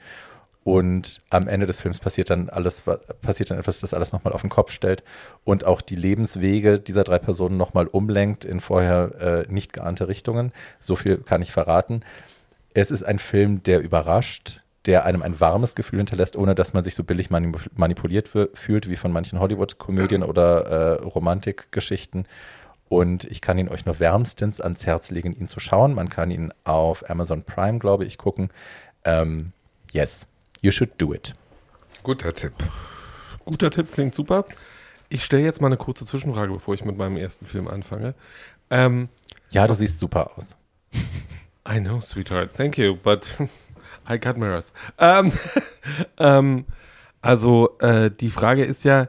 und 0.65 1.21
am 1.29 1.47
Ende 1.47 1.67
des 1.67 1.79
Films 1.79 1.99
passiert 1.99 2.29
dann 2.29 2.49
alles, 2.49 2.83
passiert 3.21 3.51
dann 3.51 3.59
etwas, 3.59 3.79
das 3.79 3.93
alles 3.93 4.11
nochmal 4.11 4.33
auf 4.33 4.41
den 4.41 4.49
Kopf 4.49 4.73
stellt 4.73 5.05
und 5.45 5.63
auch 5.63 5.79
die 5.79 5.95
Lebenswege 5.95 6.79
dieser 6.81 7.05
drei 7.05 7.17
Personen 7.17 7.55
nochmal 7.55 7.87
umlenkt 7.87 8.43
in 8.43 8.59
vorher 8.59 9.45
äh, 9.47 9.51
nicht 9.51 9.71
geahnte 9.71 10.09
Richtungen. 10.09 10.51
So 10.81 10.97
viel 10.97 11.15
kann 11.17 11.41
ich 11.41 11.53
verraten. 11.53 12.03
Es 12.73 12.91
ist 12.91 13.03
ein 13.03 13.19
Film, 13.19 13.63
der 13.63 13.81
überrascht, 13.81 14.61
der 14.85 15.05
einem 15.05 15.21
ein 15.21 15.39
warmes 15.39 15.75
Gefühl 15.75 15.99
hinterlässt, 15.99 16.35
ohne 16.35 16.55
dass 16.55 16.73
man 16.73 16.83
sich 16.83 16.95
so 16.95 17.03
billig 17.03 17.29
manipuliert 17.29 18.29
fühlt 18.53 18.89
wie 18.89 18.95
von 18.95 19.11
manchen 19.11 19.39
Hollywood-Komödien 19.39 20.23
oder 20.23 20.65
äh, 20.65 21.03
Romantikgeschichten. 21.03 22.27
Und 22.89 23.25
ich 23.25 23.41
kann 23.41 23.57
ihn 23.57 23.69
euch 23.69 23.85
nur 23.85 23.99
wärmstens 23.99 24.59
ans 24.59 24.85
Herz 24.85 25.11
legen, 25.11 25.33
ihn 25.33 25.47
zu 25.47 25.59
schauen. 25.59 25.93
Man 25.93 26.09
kann 26.09 26.31
ihn 26.31 26.51
auf 26.63 27.09
Amazon 27.09 27.43
Prime, 27.43 27.79
glaube 27.79 28.05
ich, 28.05 28.17
gucken. 28.17 28.49
Ähm, 29.05 29.53
yes, 29.91 30.27
You 30.63 30.71
should 30.71 30.91
do 30.99 31.11
it. 31.11 31.33
Guter 32.03 32.31
Tipp. 32.33 32.53
Guter 33.45 33.71
Tipp, 33.71 33.91
klingt 33.91 34.13
super. 34.13 34.45
Ich 35.09 35.25
stelle 35.25 35.43
jetzt 35.43 35.59
mal 35.59 35.67
eine 35.67 35.77
kurze 35.77 36.05
Zwischenfrage, 36.05 36.53
bevor 36.53 36.75
ich 36.75 36.85
mit 36.85 36.97
meinem 36.97 37.17
ersten 37.17 37.47
Film 37.47 37.67
anfange. 37.67 38.13
Ähm, 38.69 39.09
ja, 39.49 39.65
du 39.65 39.73
siehst 39.73 39.99
super 39.99 40.37
aus. 40.37 40.55
I 41.71 41.79
know, 41.79 42.01
sweetheart. 42.01 42.53
Thank 42.53 42.77
you, 42.77 42.97
but 43.01 43.25
I 44.09 44.17
got 44.17 44.37
mirrors. 44.37 44.73
Ähm, 44.97 45.31
ähm, 46.17 46.65
also, 47.21 47.77
äh, 47.79 48.11
die 48.11 48.29
Frage 48.29 48.65
ist 48.65 48.83
ja, 48.83 49.07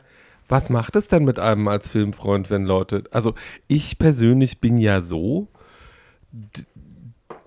was 0.49 0.71
macht 0.71 0.95
es 0.95 1.09
denn 1.09 1.25
mit 1.25 1.39
einem 1.39 1.67
als 1.67 1.89
Filmfreund, 1.89 2.51
wenn 2.51 2.65
Leute. 2.65 3.05
Also, 3.11 3.35
ich 3.67 3.99
persönlich 3.99 4.61
bin 4.61 4.79
ja 4.79 5.01
so, 5.01 5.49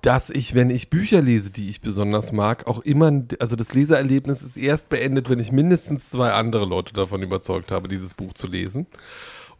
dass 0.01 0.29
ich, 0.29 0.53
wenn 0.53 0.69
ich 0.69 0.89
Bücher 0.89 1.21
lese, 1.21 1.49
die 1.49 1.69
ich 1.69 1.81
besonders 1.81 2.31
mag, 2.33 2.67
auch 2.67 2.79
immer, 2.79 3.23
also 3.39 3.55
das 3.55 3.73
Leseerlebnis 3.73 4.41
ist 4.41 4.57
erst 4.57 4.89
beendet, 4.89 5.29
wenn 5.29 5.39
ich 5.39 5.51
mindestens 5.51 6.09
zwei 6.09 6.31
andere 6.31 6.65
Leute 6.65 6.93
davon 6.93 7.23
überzeugt 7.23 7.71
habe, 7.71 7.87
dieses 7.87 8.13
Buch 8.13 8.33
zu 8.33 8.47
lesen. 8.47 8.85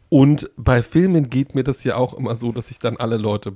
Und 0.08 0.50
bei 0.56 0.82
Filmen 0.82 1.30
geht 1.30 1.54
mir 1.54 1.64
das 1.64 1.82
ja 1.82 1.96
auch 1.96 2.14
immer 2.14 2.36
so, 2.36 2.52
dass 2.52 2.70
ich 2.70 2.78
dann 2.78 2.96
alle 2.96 3.16
Leute 3.16 3.52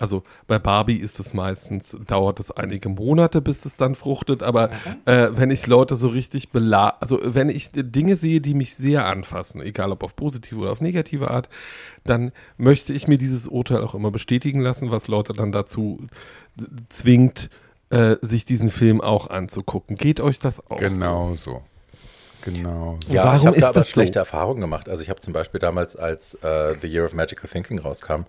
also 0.00 0.22
bei 0.46 0.58
Barbie 0.58 0.96
ist 0.96 1.20
es 1.20 1.34
meistens, 1.34 1.96
dauert 2.06 2.40
es 2.40 2.50
einige 2.50 2.88
Monate, 2.88 3.40
bis 3.40 3.64
es 3.66 3.76
dann 3.76 3.94
fruchtet, 3.94 4.42
aber 4.42 4.68
mhm. 4.68 4.72
äh, 5.04 5.36
wenn 5.36 5.50
ich 5.50 5.66
Leute 5.66 5.94
so 5.94 6.08
richtig 6.08 6.50
bela, 6.50 6.96
also 7.00 7.20
wenn 7.22 7.50
ich 7.50 7.70
Dinge 7.72 8.16
sehe, 8.16 8.40
die 8.40 8.54
mich 8.54 8.74
sehr 8.74 9.06
anfassen, 9.06 9.60
egal 9.60 9.92
ob 9.92 10.02
auf 10.02 10.16
positive 10.16 10.58
oder 10.58 10.72
auf 10.72 10.80
negative 10.80 11.30
Art, 11.30 11.48
dann 12.04 12.32
möchte 12.56 12.94
ich 12.94 13.08
mir 13.08 13.18
dieses 13.18 13.46
Urteil 13.46 13.84
auch 13.84 13.94
immer 13.94 14.10
bestätigen 14.10 14.60
lassen, 14.60 14.90
was 14.90 15.06
Leute 15.06 15.34
dann 15.34 15.52
dazu 15.52 16.06
zwingt, 16.88 17.50
äh, 17.90 18.16
sich 18.22 18.44
diesen 18.44 18.70
Film 18.70 19.00
auch 19.00 19.28
anzugucken. 19.28 19.96
Geht 19.96 20.20
euch 20.20 20.38
das 20.38 20.64
auch? 20.70 20.78
Genau 20.78 21.34
so. 21.34 21.52
so. 21.52 21.62
Genau. 22.42 22.98
Ja, 23.06 23.24
Warum 23.24 23.36
ich 23.38 23.46
habe 23.46 23.60
da 23.60 23.68
aber 23.68 23.84
schlechte 23.84 24.14
so? 24.14 24.20
Erfahrungen 24.20 24.60
gemacht. 24.60 24.88
Also 24.88 25.02
ich 25.02 25.10
habe 25.10 25.20
zum 25.20 25.32
Beispiel 25.32 25.60
damals, 25.60 25.96
als 25.96 26.36
uh, 26.36 26.74
The 26.80 26.86
Year 26.86 27.04
of 27.04 27.12
Magical 27.12 27.48
Thinking 27.48 27.78
rauskam, 27.78 28.24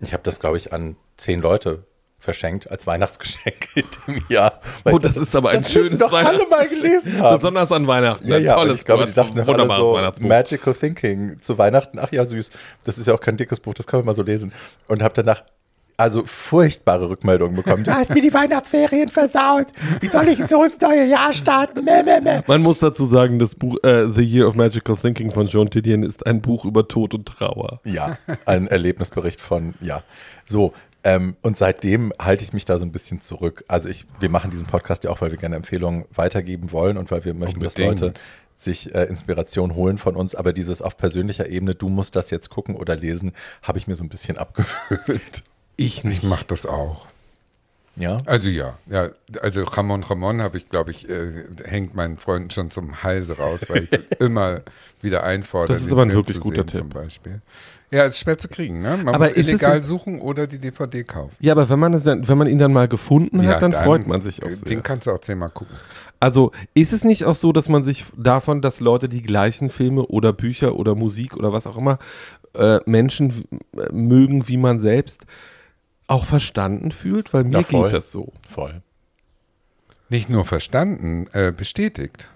ich 0.00 0.12
habe 0.12 0.22
das, 0.22 0.40
glaube 0.40 0.56
ich, 0.56 0.72
an 0.72 0.96
zehn 1.16 1.40
Leute 1.40 1.84
verschenkt 2.20 2.70
als 2.70 2.86
Weihnachtsgeschenk 2.86 3.68
in 3.74 3.84
dem 4.06 4.22
Jahr. 4.28 4.60
oh, 4.84 4.98
das, 4.98 5.14
das, 5.14 5.28
ist 5.28 5.36
aber 5.36 5.50
ein 5.50 5.62
das 5.62 5.72
schönes 5.72 5.98
doch 5.98 6.12
alle 6.12 6.46
mal 6.48 6.68
gelesen 6.68 7.18
haben. 7.18 7.36
Besonders 7.36 7.72
an 7.72 7.86
Weihnachten. 7.86 8.28
Ja, 8.28 8.36
ja, 8.36 8.54
tolles 8.54 8.80
ich 8.80 8.84
glaube, 8.84 9.06
die 9.06 9.12
dachten 9.12 9.40
alle 9.40 9.76
so 9.76 9.98
Magical 10.20 10.74
Thinking 10.74 11.40
zu 11.40 11.56
Weihnachten. 11.56 11.98
Ach 11.98 12.12
ja, 12.12 12.24
süß. 12.24 12.50
Das 12.84 12.98
ist 12.98 13.06
ja 13.06 13.14
auch 13.14 13.20
kein 13.20 13.38
dickes 13.38 13.60
Buch, 13.60 13.74
das 13.74 13.86
können 13.86 14.02
wir 14.02 14.06
mal 14.06 14.14
so 14.14 14.22
lesen. 14.22 14.52
Und 14.86 15.02
habe 15.02 15.14
danach 15.14 15.42
also 16.00 16.24
furchtbare 16.24 17.10
Rückmeldungen 17.10 17.54
bekommen. 17.54 17.84
Du 17.84 17.94
hast 17.94 18.10
mir 18.10 18.22
die 18.22 18.32
Weihnachtsferien 18.32 19.10
versaut. 19.10 19.66
Wie 20.00 20.08
soll 20.08 20.28
ich 20.28 20.38
so 20.48 20.64
ins 20.64 20.80
neue 20.80 21.04
Jahr 21.04 21.32
starten? 21.32 21.84
Mäh, 21.84 22.02
mäh, 22.02 22.20
mäh. 22.20 22.40
Man 22.46 22.62
muss 22.62 22.78
dazu 22.78 23.04
sagen, 23.04 23.38
das 23.38 23.54
Buch 23.54 23.76
äh, 23.82 24.06
The 24.10 24.22
Year 24.22 24.48
of 24.48 24.54
Magical 24.54 24.96
Thinking 24.96 25.30
von 25.30 25.46
Joan 25.46 25.68
Didion 25.68 26.02
ist 26.02 26.26
ein 26.26 26.40
Buch 26.40 26.64
über 26.64 26.88
Tod 26.88 27.12
und 27.12 27.26
Trauer. 27.26 27.80
Ja, 27.84 28.16
ein 28.46 28.66
Erlebnisbericht 28.66 29.42
von, 29.42 29.74
ja. 29.80 30.02
So, 30.46 30.72
ähm, 31.04 31.36
und 31.42 31.58
seitdem 31.58 32.12
halte 32.18 32.44
ich 32.44 32.54
mich 32.54 32.64
da 32.64 32.78
so 32.78 32.86
ein 32.86 32.92
bisschen 32.92 33.20
zurück. 33.20 33.64
Also 33.68 33.90
ich, 33.90 34.06
wir 34.20 34.30
machen 34.30 34.50
diesen 34.50 34.66
Podcast 34.66 35.04
ja 35.04 35.10
auch, 35.10 35.20
weil 35.20 35.30
wir 35.30 35.38
gerne 35.38 35.56
Empfehlungen 35.56 36.06
weitergeben 36.14 36.72
wollen 36.72 36.96
und 36.96 37.10
weil 37.10 37.26
wir 37.26 37.34
möchten, 37.34 37.56
Unbedingt. 37.56 38.00
dass 38.00 38.00
Leute 38.00 38.20
sich 38.54 38.94
äh, 38.94 39.04
Inspiration 39.04 39.74
holen 39.74 39.98
von 39.98 40.16
uns. 40.16 40.34
Aber 40.34 40.54
dieses 40.54 40.80
auf 40.80 40.96
persönlicher 40.96 41.48
Ebene, 41.48 41.74
du 41.74 41.88
musst 41.88 42.16
das 42.16 42.30
jetzt 42.30 42.48
gucken 42.48 42.74
oder 42.74 42.96
lesen, 42.96 43.32
habe 43.62 43.78
ich 43.78 43.86
mir 43.86 43.96
so 43.96 44.02
ein 44.02 44.08
bisschen 44.08 44.38
abgewöhnt. 44.38 45.42
Ich 45.80 46.04
nicht. 46.04 46.22
Ich 46.22 46.28
mache 46.28 46.44
das 46.46 46.66
auch. 46.66 47.06
Ja? 47.96 48.18
Also 48.26 48.50
ja, 48.50 48.78
ja. 48.86 49.08
Also 49.40 49.64
Ramon 49.64 50.02
Ramon 50.04 50.42
habe 50.42 50.58
ich, 50.58 50.68
glaube 50.68 50.90
ich, 50.90 51.08
äh, 51.08 51.44
hängt 51.64 51.94
meinen 51.94 52.18
Freunden 52.18 52.50
schon 52.50 52.70
zum 52.70 53.02
Halse 53.02 53.38
raus, 53.38 53.60
weil 53.68 53.84
ich 53.84 53.90
immer 54.20 54.60
wieder 55.00 55.24
einfordere. 55.24 55.74
Das 55.74 55.84
ist 55.84 55.90
aber 55.90 56.02
ein 56.02 56.12
wirklich 56.12 56.38
guter 56.38 56.66
Tipp. 56.66 56.80
Zum 56.80 56.88
Beispiel. 56.90 57.40
Ja, 57.90 58.04
ist 58.04 58.18
schwer 58.18 58.38
zu 58.38 58.48
kriegen, 58.48 58.82
ne? 58.82 58.98
Man 58.98 59.14
aber 59.14 59.28
muss 59.28 59.36
illegal 59.36 59.82
suchen 59.82 60.20
oder 60.20 60.46
die 60.46 60.58
DVD 60.58 61.02
kaufen. 61.02 61.34
Ja, 61.40 61.52
aber 61.52 61.68
wenn 61.68 61.78
man, 61.78 61.94
es 61.94 62.04
dann, 62.04 62.28
wenn 62.28 62.38
man 62.38 62.46
ihn 62.46 62.58
dann 62.58 62.72
mal 62.72 62.86
gefunden 62.86 63.38
hat, 63.38 63.44
ja, 63.44 63.58
dann, 63.58 63.72
dann, 63.72 63.82
freut 63.82 64.06
man 64.06 64.20
sich 64.20 64.42
auch 64.44 64.50
sehr. 64.50 64.68
Den 64.68 64.82
kannst 64.82 65.06
du 65.06 65.10
auch 65.10 65.20
zehnmal 65.20 65.50
gucken. 65.50 65.74
Also 66.20 66.52
ist 66.74 66.92
es 66.92 67.04
nicht 67.04 67.24
auch 67.24 67.34
so, 67.34 67.52
dass 67.52 67.70
man 67.70 67.84
sich 67.84 68.04
davon, 68.16 68.60
dass 68.60 68.80
Leute 68.80 69.08
die 69.08 69.22
gleichen 69.22 69.70
Filme 69.70 70.06
oder 70.06 70.34
Bücher 70.34 70.76
oder 70.76 70.94
Musik 70.94 71.36
oder 71.36 71.52
was 71.52 71.66
auch 71.66 71.78
immer 71.78 71.98
äh, 72.54 72.78
Menschen 72.86 73.44
mögen 73.90 74.46
wie 74.48 74.56
man 74.56 74.78
selbst, 74.80 75.24
auch 76.10 76.24
verstanden 76.24 76.90
fühlt? 76.90 77.32
Weil 77.32 77.44
mir 77.44 77.60
ja, 77.60 77.62
geht 77.62 77.92
das 77.92 78.12
so. 78.12 78.32
Voll. 78.48 78.82
Nicht 80.08 80.28
nur 80.28 80.44
verstanden, 80.44 81.28
äh, 81.32 81.52
bestätigt. 81.56 82.28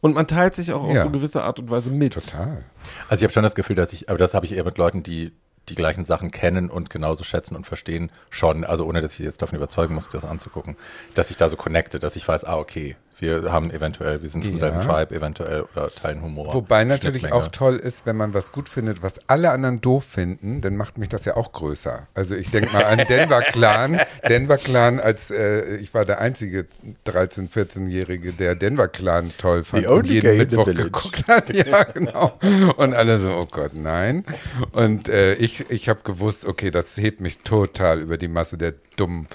Und 0.00 0.14
man 0.14 0.26
teilt 0.26 0.54
sich 0.54 0.72
auch 0.72 0.88
ja. 0.88 1.02
auf 1.02 1.02
so 1.04 1.10
gewisse 1.10 1.42
Art 1.42 1.58
und 1.58 1.70
Weise 1.70 1.90
mit. 1.90 2.14
Total. 2.14 2.64
Also 3.08 3.20
ich 3.20 3.24
habe 3.24 3.32
schon 3.32 3.42
das 3.42 3.54
Gefühl, 3.54 3.76
dass 3.76 3.92
ich, 3.92 4.08
aber 4.08 4.16
das 4.16 4.32
habe 4.32 4.46
ich 4.46 4.52
eher 4.52 4.64
mit 4.64 4.78
Leuten, 4.78 5.02
die 5.02 5.32
die 5.70 5.74
gleichen 5.74 6.04
Sachen 6.04 6.30
kennen 6.30 6.68
und 6.68 6.90
genauso 6.90 7.24
schätzen 7.24 7.56
und 7.56 7.66
verstehen 7.66 8.10
schon, 8.28 8.64
also 8.64 8.84
ohne 8.86 9.00
dass 9.00 9.12
ich 9.18 9.20
jetzt 9.24 9.40
davon 9.42 9.56
überzeugen 9.56 9.94
muss, 9.94 10.08
das 10.08 10.24
anzugucken, 10.24 10.76
dass 11.14 11.30
ich 11.30 11.36
da 11.36 11.48
so 11.48 11.56
connecte, 11.56 11.98
dass 11.98 12.16
ich 12.16 12.26
weiß, 12.26 12.44
ah, 12.44 12.56
okay, 12.58 12.96
wir 13.18 13.52
haben 13.52 13.70
eventuell, 13.70 14.22
wir 14.22 14.30
sind 14.30 14.46
im 14.46 14.52
Ja. 14.52 14.58
selben 14.58 14.80
Tribe 14.80 15.14
eventuell 15.14 15.66
oder 15.74 15.90
teilen 15.90 16.22
Humor. 16.22 16.54
Wobei 16.54 16.84
natürlich 16.84 17.30
auch 17.32 17.48
toll 17.48 17.76
ist, 17.76 18.06
wenn 18.06 18.16
man 18.16 18.32
was 18.32 18.50
gut 18.50 18.70
findet, 18.70 19.02
was 19.02 19.28
alle 19.28 19.50
anderen 19.50 19.82
doof 19.82 20.04
finden, 20.04 20.62
dann 20.62 20.74
macht 20.74 20.96
mich 20.96 21.10
das 21.10 21.26
ja 21.26 21.36
auch 21.36 21.52
größer. 21.52 22.06
Also 22.14 22.34
ich 22.34 22.50
denke 22.50 22.72
mal 22.72 22.84
an 22.84 23.02
Denver 23.10 23.40
Clan. 23.42 24.00
Denver 24.28 24.56
Clan 24.56 25.00
als, 25.00 25.30
äh, 25.30 25.76
ich 25.76 25.92
war 25.92 26.06
der 26.06 26.18
einzige 26.22 26.64
13-, 27.06 27.50
14-Jährige, 27.50 28.32
der 28.32 28.54
Denver 28.54 28.88
Clan 28.88 29.30
toll 29.36 29.64
fand 29.64 29.86
und 29.86 30.06
jeden 30.08 30.38
Mittwoch 30.38 30.64
geguckt 30.66 31.28
hat. 31.28 31.50
Ja, 31.54 31.82
genau. 31.84 32.32
Und 32.78 32.94
alle 32.94 33.18
so, 33.18 33.32
oh 33.36 33.46
Gott, 33.50 33.72
nein. 33.74 34.24
Und 34.72 35.08
äh, 35.10 35.34
ich, 35.34 35.59
ich 35.68 35.88
habe 35.88 36.00
gewusst, 36.04 36.44
okay, 36.46 36.70
das 36.70 36.96
hebt 36.96 37.20
mich 37.20 37.38
total 37.38 38.00
über 38.00 38.16
die 38.18 38.28
Masse 38.28 38.56
der 38.58 38.74
dummen, 38.96 39.26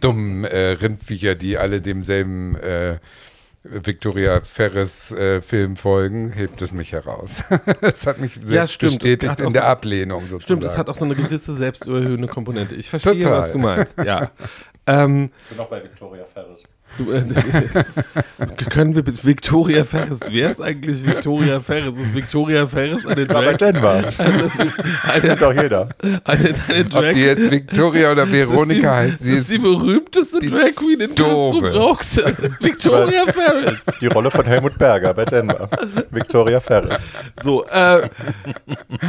dummen 0.00 0.44
äh, 0.44 0.70
Rindviecher, 0.70 1.34
die 1.34 1.56
alle 1.58 1.80
demselben 1.80 2.56
äh, 2.56 2.98
Victoria 3.62 4.42
Ferris 4.42 5.10
äh, 5.12 5.40
Film 5.40 5.76
folgen, 5.76 6.30
hebt 6.32 6.60
es 6.60 6.72
mich 6.72 6.92
heraus. 6.92 7.42
Es 7.80 8.06
hat 8.06 8.18
mich 8.20 8.36
Ja, 8.46 8.66
stimmt. 8.66 8.92
Es 8.92 8.98
bestätigt 8.98 9.40
in 9.40 9.52
der 9.52 9.62
so- 9.62 9.68
Ablehnung 9.68 10.22
sozusagen. 10.28 10.42
Stimmt, 10.42 10.64
es 10.64 10.76
hat 10.76 10.88
auch 10.90 10.96
so 10.96 11.04
eine 11.06 11.14
gewisse 11.14 11.54
selbstüberhöhende 11.54 12.28
Komponente. 12.28 12.74
Ich 12.74 12.90
verstehe, 12.90 13.18
Total. 13.18 13.32
was 13.40 13.52
du 13.52 13.58
meinst, 13.58 13.98
ja. 13.98 14.30
ähm, 14.86 15.30
Ich 15.50 15.56
bin 15.56 15.64
auch 15.64 15.70
bei 15.70 15.82
Victoria 15.82 16.24
Ferris. 16.32 16.60
Du, 16.98 17.12
äh, 17.12 17.24
können 18.70 18.94
wir 18.94 19.02
mit 19.02 19.24
Victoria 19.24 19.84
Ferris, 19.84 20.20
wer 20.28 20.50
ist 20.50 20.60
eigentlich 20.60 21.04
Victoria 21.04 21.60
Ferris? 21.60 21.98
Ist 21.98 22.14
Victoria 22.14 22.66
Ferris 22.66 23.06
eine 23.06 23.26
Drag, 23.26 23.56
Denver. 23.56 24.04
eine, 24.18 25.20
Kennt 25.20 25.42
doch 25.42 25.52
jeder. 25.52 25.88
eine, 26.24 26.54
eine 26.68 26.84
Ob 26.84 26.90
Drag 26.90 27.12
die 27.12 27.24
jetzt 27.24 27.50
Victoria 27.50 28.12
oder 28.12 28.30
Veronika 28.30 28.96
heißt, 28.96 29.22
sie 29.22 29.34
ist 29.34 29.50
die 29.50 29.58
berühmteste 29.58 30.40
Drag 30.40 30.74
Queen 30.74 31.00
in 31.00 31.14
Doofe. 31.14 31.60
Castro 31.60 31.60
Brauchs. 31.60 32.16
Victoria 32.60 33.26
Ferris. 33.26 33.86
Die 34.00 34.06
Rolle 34.06 34.30
von 34.30 34.44
Helmut 34.44 34.78
Berger 34.78 35.14
bei 35.14 35.24
Denver. 35.24 35.68
Victoria 36.10 36.60
Ferris. 36.60 37.00
So, 37.42 37.64
äh, 37.66 38.08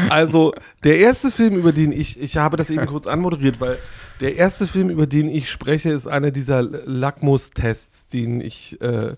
also 0.09 0.53
der 0.83 0.99
erste 0.99 1.31
Film, 1.31 1.55
über 1.55 1.71
den 1.71 1.91
ich, 1.91 2.19
ich 2.21 2.37
habe 2.37 2.57
das 2.57 2.69
eben 2.69 2.85
kurz 2.85 3.07
anmoderiert, 3.07 3.59
weil 3.59 3.77
der 4.19 4.35
erste 4.35 4.67
Film, 4.67 4.89
über 4.89 5.07
den 5.07 5.29
ich 5.29 5.49
spreche, 5.49 5.89
ist 5.89 6.07
einer 6.07 6.31
dieser 6.31 6.61
Lackmustests, 6.61 8.07
den 8.07 8.41
ich 8.41 8.79
äh, 8.81 9.15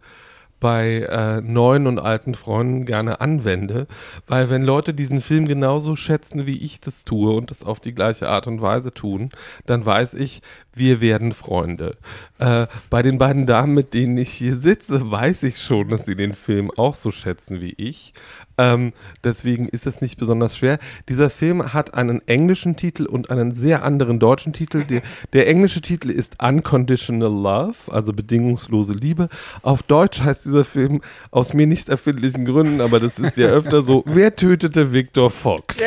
bei 0.60 1.01
äh, 1.01 1.41
neuen 1.41 1.86
und 1.86 1.99
alten 1.99 2.33
Freunden 2.33 2.86
gerne 2.86 3.21
anwende, 3.21 3.88
weil 4.27 4.49
wenn 4.49 4.63
Leute 4.63 4.93
diesen 4.93 5.21
Film 5.21 5.47
genauso 5.47 5.95
schätzen, 5.95 6.45
wie 6.45 6.57
ich 6.57 6.79
das 6.79 7.05
tue 7.05 7.36
und 7.36 7.51
das 7.51 7.63
auf 7.63 7.79
die 7.79 7.93
gleiche 7.93 8.27
Art 8.29 8.47
und 8.47 8.62
Weise 8.62 8.93
tun, 8.93 9.29
dann 9.65 9.86
weiß 9.86 10.15
ich, 10.15 10.41
wir 10.73 10.99
werden 10.99 11.33
Freunde. 11.33 11.97
Äh, 12.39 12.67
bei 12.89 13.01
den 13.03 13.17
beiden 13.17 13.45
Damen, 13.45 13.73
mit 13.73 13.93
denen 13.93 14.17
ich 14.17 14.29
hier 14.29 14.55
sitze, 14.55 15.12
weiß 15.12 15.43
ich 15.43 15.62
schon, 15.62 15.89
dass 15.89 16.05
sie 16.05 16.15
den 16.15 16.33
Film 16.33 16.71
auch 16.75 16.95
so 16.95 17.12
schätzen 17.12 17.62
wie 17.62 17.75
ich. 17.77 18.13
Ähm, 18.58 18.93
deswegen 19.24 19.67
ist 19.70 19.86
es 19.86 20.02
nicht 20.02 20.17
besonders 20.17 20.58
schwer. 20.58 20.80
Dieser 21.10 21.30
Film 21.30 21.74
hat 21.74 21.93
einen 21.93 22.28
englischen 22.28 22.76
Titel 22.76 23.06
und 23.06 23.30
einen 23.30 23.54
sehr 23.54 23.84
anderen 23.84 24.20
deutschen 24.20 24.54
Titel. 24.54 24.84
Der, 24.84 25.02
der 25.34 25.48
englische 25.48 25.82
Titel 25.82 26.10
ist 26.10 26.41
Unconditional 26.41 27.30
Love, 27.30 27.76
also 27.91 28.13
bedingungslose 28.13 28.93
Liebe. 28.93 29.30
Auf 29.62 29.84
Deutsch 29.84 30.22
heißt 30.22 30.46
dieser 30.46 30.65
Film 30.65 31.02
aus 31.32 31.54
mir 31.54 31.67
nicht 31.67 31.89
erfindlichen 31.89 32.46
Gründen, 32.46 32.82
aber 32.82 33.00
das 33.00 33.20
ist 33.20 33.38
ja 33.38 33.48
öfter 33.48 33.82
so. 33.82 34.04
Wer 34.08 34.36
tötete 34.36 34.91
Victor 34.91 35.30
Fox? 35.30 35.80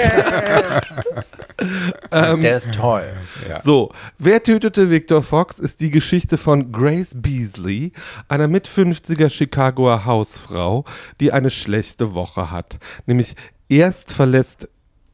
Der 2.10 2.56
ist 2.56 2.72
toll. 2.72 3.04
Ja. 3.48 3.60
So, 3.60 3.92
wer 4.18 4.42
tötete 4.42 4.90
Victor 4.90 5.22
Fox 5.22 5.58
ist 5.58 5.80
die 5.80 5.90
Geschichte 5.90 6.36
von 6.36 6.72
Grace 6.72 7.14
Beasley, 7.14 7.92
einer 8.28 8.48
mit 8.48 8.68
50er 8.68 9.30
Chicagoer 9.30 10.04
Hausfrau, 10.04 10.84
die 11.20 11.32
eine 11.32 11.50
schlechte 11.50 12.14
Woche 12.14 12.50
hat. 12.50 12.78
Nämlich 13.06 13.36
erst 13.68 14.12
verlässt 14.12 14.68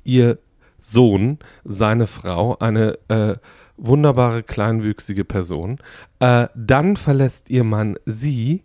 ihr 0.04 0.38
Sohn 0.78 1.38
seine 1.64 2.06
Frau, 2.06 2.56
eine 2.58 2.98
äh, 3.08 3.36
wunderbare 3.76 4.42
kleinwüchsige 4.42 5.24
Person, 5.24 5.78
äh, 6.20 6.48
dann 6.54 6.96
verlässt 6.96 7.50
ihr 7.50 7.64
Mann 7.64 7.96
sie 8.06 8.62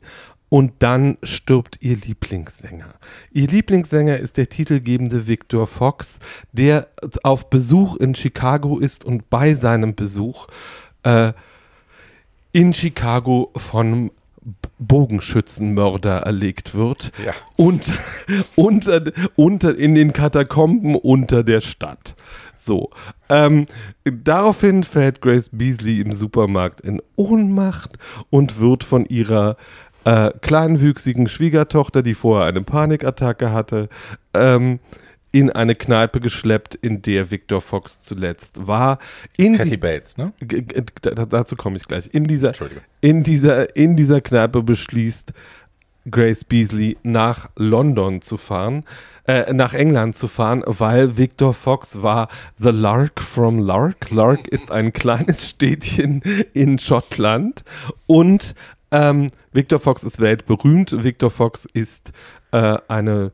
und 0.51 0.73
dann 0.79 1.17
stirbt 1.23 1.77
ihr 1.79 1.95
Lieblingssänger. 1.95 2.95
Ihr 3.31 3.47
Lieblingssänger 3.47 4.17
ist 4.17 4.35
der 4.35 4.49
titelgebende 4.49 5.25
Victor 5.25 5.65
Fox, 5.65 6.19
der 6.51 6.89
auf 7.23 7.49
Besuch 7.49 7.95
in 7.95 8.15
Chicago 8.15 8.77
ist 8.77 9.05
und 9.05 9.29
bei 9.29 9.53
seinem 9.53 9.95
Besuch 9.95 10.47
äh, 11.03 11.31
in 12.51 12.73
Chicago 12.73 13.51
von 13.55 14.11
Bogenschützenmörder 14.77 16.17
erlegt 16.23 16.75
wird 16.75 17.13
Ja. 17.25 17.31
und 17.55 17.85
unter, 18.57 19.03
unter 19.37 19.73
in 19.77 19.95
den 19.95 20.11
Katakomben 20.11 20.95
unter 20.95 21.45
der 21.45 21.61
Stadt. 21.61 22.15
So. 22.57 22.89
Ähm, 23.29 23.67
daraufhin 24.03 24.83
fällt 24.83 25.21
Grace 25.21 25.49
Beasley 25.53 26.01
im 26.01 26.11
Supermarkt 26.11 26.81
in 26.81 27.01
Ohnmacht 27.15 27.97
und 28.29 28.59
wird 28.59 28.83
von 28.83 29.05
ihrer 29.05 29.55
äh, 30.05 30.31
kleinwüchsigen 30.41 31.27
Schwiegertochter, 31.27 32.01
die 32.01 32.15
vorher 32.15 32.47
eine 32.47 32.61
Panikattacke 32.61 33.51
hatte, 33.51 33.89
ähm, 34.33 34.79
in 35.31 35.49
eine 35.49 35.75
Kneipe 35.75 36.19
geschleppt, 36.19 36.75
in 36.75 37.01
der 37.01 37.31
Victor 37.31 37.61
Fox 37.61 37.99
zuletzt 37.99 38.67
war. 38.67 38.99
In 39.37 39.55
Kathy 39.55 39.77
Bates, 39.77 40.17
ne? 40.17 40.33
Dazu 41.01 41.55
komme 41.55 41.77
ich 41.77 41.87
gleich. 41.87 42.09
In 42.13 42.25
dieser, 42.25 42.51
in 42.99 43.23
dieser, 43.23 43.75
in 43.75 43.95
dieser 43.95 44.19
Kneipe 44.19 44.61
beschließt 44.61 45.33
Grace 46.09 46.43
Beasley 46.43 46.97
nach 47.03 47.49
London 47.55 48.21
zu 48.21 48.37
fahren, 48.37 48.83
äh, 49.27 49.53
nach 49.53 49.73
England 49.73 50.15
zu 50.15 50.27
fahren, 50.27 50.63
weil 50.65 51.17
Victor 51.17 51.53
Fox 51.53 52.01
war 52.01 52.27
The 52.57 52.71
Lark 52.71 53.21
from 53.21 53.59
Lark. 53.59 54.09
Lark 54.09 54.47
ist 54.47 54.71
ein 54.71 54.93
kleines 54.93 55.49
Städtchen 55.49 56.21
in 56.53 56.79
Schottland 56.79 57.63
und 58.07 58.55
ähm, 58.91 59.31
Victor 59.53 59.79
Fox 59.79 60.03
ist 60.03 60.19
weltberühmt. 60.19 61.03
Victor 61.03 61.29
Fox 61.31 61.65
ist 61.73 62.11
äh, 62.51 62.77
eine, 62.87 63.31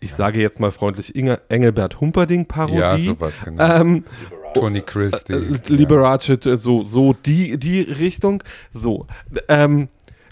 ich 0.00 0.12
sage 0.14 0.40
jetzt 0.40 0.60
mal 0.60 0.70
freundlich, 0.70 1.14
Inge, 1.16 1.40
Engelbert 1.48 2.00
Humperding-Parodie. 2.00 2.76
Ja, 2.78 2.98
sowas, 2.98 3.40
genau. 3.44 3.80
Ähm, 3.80 4.04
Tony 4.54 4.82
Christie. 4.82 5.32
äh, 5.32 5.52
ja. 5.52 5.58
Liberace, 5.68 6.28
äh, 6.46 6.56
so, 6.56 6.82
so 6.82 7.14
die, 7.14 7.56
die 7.58 7.80
Richtung. 7.80 8.42
So, 8.72 9.06
ähm, 9.48 9.88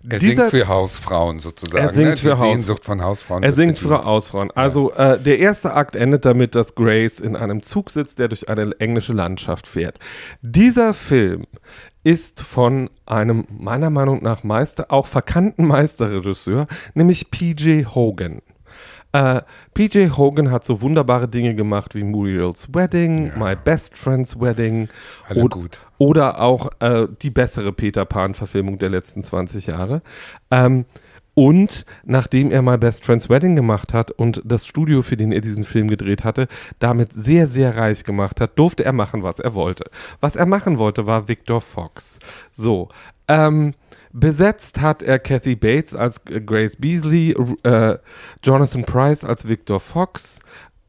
Er 0.08 0.18
dieser, 0.18 0.50
singt 0.50 0.62
für 0.62 0.68
Hausfrauen 0.68 1.38
sozusagen. 1.40 1.78
Er 1.86 1.92
singt 1.92 2.08
ne? 2.08 2.16
für 2.18 2.28
Die 2.30 2.34
Haus- 2.36 2.42
Sehnsucht 2.52 2.84
von 2.84 3.02
Hausfrauen. 3.02 3.42
er 3.42 3.52
singt 3.52 3.78
für. 3.78 4.02
Hausfrauen. 4.04 4.50
Also 4.50 4.92
äh, 4.92 5.18
der 5.18 5.38
erste 5.38 5.72
Akt 5.72 5.96
endet 5.96 6.24
damit, 6.26 6.54
dass 6.54 6.74
Grace 6.74 7.20
in 7.20 7.34
einem 7.36 7.62
Zug 7.62 7.90
sitzt, 7.90 8.18
der 8.18 8.28
durch 8.28 8.48
eine 8.50 8.72
englische 8.78 9.12
Landschaft 9.14 9.66
fährt. 9.66 9.98
Dieser 10.42 10.92
Film 10.94 11.46
ist 12.02 12.40
von 12.40 12.88
einem 13.06 13.46
meiner 13.50 13.90
Meinung 13.90 14.22
nach 14.22 14.42
Meister, 14.44 14.86
auch 14.88 15.06
verkannten 15.06 15.66
Meisterregisseur, 15.66 16.66
nämlich 16.94 17.30
PJ 17.30 17.84
Hogan. 17.94 18.40
Äh, 19.12 19.42
PJ 19.74 20.10
Hogan 20.16 20.50
hat 20.52 20.64
so 20.64 20.80
wunderbare 20.82 21.26
Dinge 21.28 21.54
gemacht 21.56 21.94
wie 21.96 22.04
Muriel's 22.04 22.68
Wedding, 22.72 23.32
My 23.36 23.56
Best 23.56 23.96
Friend's 23.98 24.38
Wedding 24.40 24.88
Alle 25.28 25.42
od- 25.42 25.50
gut. 25.50 25.80
oder 25.98 26.40
auch 26.40 26.70
äh, 26.78 27.08
die 27.20 27.30
bessere 27.30 27.72
Peter 27.72 28.04
Pan-Verfilmung 28.04 28.78
der 28.78 28.88
letzten 28.90 29.22
20 29.24 29.66
Jahre. 29.66 30.02
Ähm, 30.52 30.84
und 31.40 31.86
nachdem 32.04 32.50
er 32.50 32.60
mal 32.60 32.76
Best 32.76 33.02
Friend's 33.02 33.30
Wedding 33.30 33.56
gemacht 33.56 33.94
hat 33.94 34.10
und 34.10 34.42
das 34.44 34.66
Studio, 34.66 35.00
für 35.00 35.16
den 35.16 35.32
er 35.32 35.40
diesen 35.40 35.64
Film 35.64 35.88
gedreht 35.88 36.22
hatte, 36.22 36.48
damit 36.80 37.14
sehr, 37.14 37.48
sehr 37.48 37.78
reich 37.78 38.04
gemacht 38.04 38.42
hat, 38.42 38.58
durfte 38.58 38.84
er 38.84 38.92
machen, 38.92 39.22
was 39.22 39.38
er 39.38 39.54
wollte. 39.54 39.84
Was 40.20 40.36
er 40.36 40.44
machen 40.44 40.76
wollte, 40.76 41.06
war 41.06 41.28
Victor 41.28 41.62
Fox. 41.62 42.18
So. 42.52 42.90
Ähm, 43.26 43.72
besetzt 44.12 44.82
hat 44.82 45.02
er 45.02 45.18
Kathy 45.18 45.56
Bates 45.56 45.94
als 45.94 46.20
äh, 46.26 46.42
Grace 46.42 46.76
Beasley, 46.76 47.34
äh, 47.62 47.96
Jonathan 48.42 48.84
Price 48.84 49.24
als 49.24 49.48
Victor 49.48 49.80
Fox, 49.80 50.40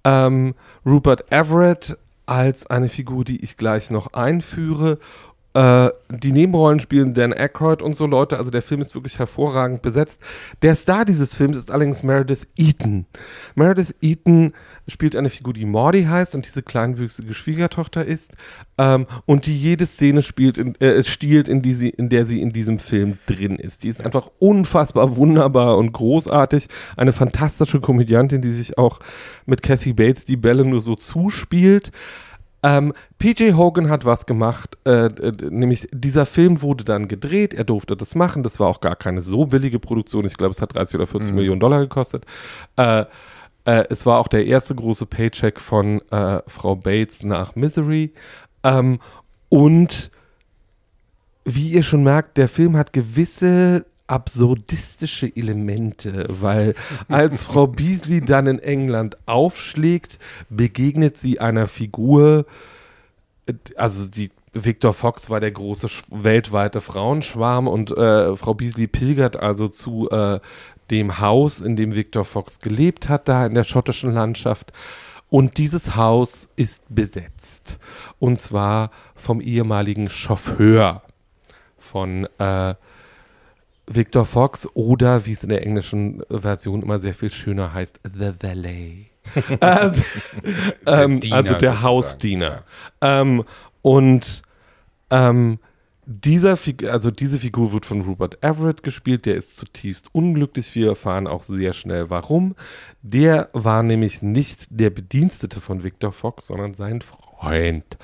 ähm, 0.03 0.53
Rupert 0.85 1.31
Everett 1.31 1.97
als 2.25 2.67
eine 2.67 2.89
Figur, 2.89 3.23
die 3.23 3.41
ich 3.41 3.55
gleich 3.55 3.89
noch 3.89 4.11
einführe 4.11 4.97
äh, 5.53 5.89
die 6.09 6.31
Nebenrollen 6.31 6.79
spielen 6.79 7.13
Dan 7.13 7.33
Aykroyd 7.33 7.81
und 7.81 7.95
so 7.95 8.05
Leute. 8.05 8.37
Also 8.37 8.51
der 8.51 8.61
Film 8.61 8.81
ist 8.81 8.95
wirklich 8.95 9.19
hervorragend 9.19 9.81
besetzt. 9.81 10.21
Der 10.61 10.75
Star 10.75 11.03
dieses 11.03 11.35
Films 11.35 11.57
ist 11.57 11.69
allerdings 11.69 12.03
Meredith 12.03 12.47
Eaton. 12.55 13.05
Meredith 13.55 13.93
Eaton 14.01 14.53
spielt 14.87 15.15
eine 15.15 15.29
Figur, 15.29 15.53
die 15.53 15.65
Mordy 15.65 16.05
heißt 16.05 16.35
und 16.35 16.45
diese 16.45 16.63
kleinwüchsige 16.63 17.33
Schwiegertochter 17.33 18.05
ist 18.05 18.33
ähm, 18.77 19.07
und 19.25 19.45
die 19.45 19.57
jede 19.57 19.85
Szene 19.85 20.21
spielt, 20.21 20.57
in, 20.57 20.79
äh, 20.79 21.03
stiehlt, 21.03 21.49
in, 21.49 21.61
die 21.61 21.73
sie, 21.73 21.89
in 21.89 22.09
der 22.09 22.25
sie 22.25 22.41
in 22.41 22.53
diesem 22.53 22.79
Film 22.79 23.17
drin 23.25 23.57
ist. 23.57 23.83
Die 23.83 23.89
ist 23.89 24.03
einfach 24.03 24.29
unfassbar 24.39 25.17
wunderbar 25.17 25.77
und 25.77 25.91
großartig. 25.91 26.67
Eine 26.95 27.11
fantastische 27.11 27.81
Komödiantin, 27.81 28.41
die 28.41 28.51
sich 28.51 28.77
auch 28.77 28.99
mit 29.45 29.63
Kathy 29.63 29.91
Bates 29.91 30.23
die 30.23 30.37
Bälle 30.37 30.63
nur 30.63 30.79
so 30.79 30.95
zuspielt. 30.95 31.91
Ähm, 32.63 32.93
PJ 33.17 33.53
Hogan 33.53 33.89
hat 33.89 34.05
was 34.05 34.25
gemacht, 34.27 34.77
äh, 34.85 35.09
nämlich 35.49 35.87
dieser 35.91 36.27
Film 36.27 36.61
wurde 36.61 36.83
dann 36.83 37.07
gedreht, 37.07 37.55
er 37.55 37.63
durfte 37.63 37.97
das 37.97 38.13
machen, 38.13 38.43
das 38.43 38.59
war 38.59 38.67
auch 38.67 38.81
gar 38.81 38.95
keine 38.95 39.21
so 39.21 39.47
billige 39.47 39.79
Produktion, 39.79 40.25
ich 40.25 40.37
glaube, 40.37 40.51
es 40.51 40.61
hat 40.61 40.75
30 40.75 40.95
oder 40.95 41.07
40 41.07 41.31
mhm. 41.31 41.37
Millionen 41.37 41.59
Dollar 41.59 41.79
gekostet. 41.79 42.25
Äh, 42.77 43.05
äh, 43.65 43.85
es 43.89 44.05
war 44.05 44.19
auch 44.19 44.27
der 44.27 44.45
erste 44.45 44.75
große 44.75 45.05
Paycheck 45.07 45.59
von 45.59 46.01
äh, 46.11 46.41
Frau 46.47 46.75
Bates 46.75 47.23
nach 47.23 47.55
Misery. 47.55 48.13
Ähm, 48.63 48.99
und 49.49 50.11
wie 51.45 51.69
ihr 51.71 51.83
schon 51.83 52.03
merkt, 52.03 52.37
der 52.37 52.47
Film 52.47 52.77
hat 52.77 52.93
gewisse 52.93 53.85
absurdistische 54.11 55.33
Elemente, 55.35 56.25
weil 56.27 56.75
als 57.07 57.45
Frau 57.45 57.65
Beasley 57.65 58.19
dann 58.19 58.45
in 58.45 58.59
England 58.59 59.17
aufschlägt, 59.25 60.19
begegnet 60.49 61.15
sie 61.15 61.39
einer 61.39 61.67
Figur, 61.67 62.45
also 63.77 64.07
die 64.07 64.31
Victor 64.53 64.93
Fox 64.93 65.29
war 65.29 65.39
der 65.39 65.51
große 65.51 65.87
weltweite 66.09 66.81
Frauenschwarm 66.81 67.69
und 67.69 67.91
äh, 67.91 68.35
Frau 68.35 68.53
Beasley 68.53 68.87
pilgert 68.87 69.37
also 69.37 69.69
zu 69.69 70.09
äh, 70.09 70.39
dem 70.89 71.19
Haus, 71.19 71.61
in 71.61 71.77
dem 71.77 71.95
Victor 71.95 72.25
Fox 72.25 72.59
gelebt 72.59 73.07
hat, 73.07 73.29
da 73.29 73.45
in 73.45 73.53
der 73.55 73.63
schottischen 73.63 74.13
Landschaft. 74.13 74.73
Und 75.29 75.57
dieses 75.57 75.95
Haus 75.95 76.49
ist 76.57 76.83
besetzt. 76.89 77.79
Und 78.19 78.37
zwar 78.37 78.91
vom 79.15 79.39
ehemaligen 79.39 80.09
Chauffeur 80.09 81.01
von 81.77 82.27
äh, 82.37 82.75
Victor 83.95 84.25
Fox 84.25 84.67
oder 84.73 85.25
wie 85.25 85.31
es 85.31 85.43
in 85.43 85.49
der 85.49 85.65
englischen 85.65 86.23
Version 86.29 86.81
immer 86.83 86.99
sehr 86.99 87.13
viel 87.13 87.31
schöner 87.31 87.73
heißt, 87.73 87.99
The 88.03 88.31
Valet. 88.41 89.07
äh, 89.59 89.91
ähm, 90.85 91.19
also 91.31 91.55
der 91.55 91.81
Hausdiener. 91.81 92.63
Ja. 93.01 93.21
Ähm, 93.21 93.43
und 93.81 94.41
ähm, 95.09 95.59
dieser 96.05 96.57
also 96.89 97.11
diese 97.11 97.37
Figur 97.37 97.73
wird 97.73 97.85
von 97.85 98.01
Rupert 98.01 98.43
Everett 98.43 98.83
gespielt, 98.83 99.25
der 99.25 99.35
ist 99.35 99.55
zutiefst 99.55 100.13
unglücklich. 100.13 100.73
Wir 100.75 100.89
erfahren 100.89 101.27
auch 101.27 101.43
sehr 101.43 101.73
schnell 101.73 102.09
warum. 102.09 102.55
Der 103.01 103.49
war 103.53 103.83
nämlich 103.83 104.21
nicht 104.21 104.67
der 104.69 104.89
Bedienstete 104.89 105.61
von 105.61 105.83
Victor 105.83 106.11
Fox, 106.11 106.47
sondern 106.47 106.73
sein 106.73 107.01
Freund. 107.01 107.97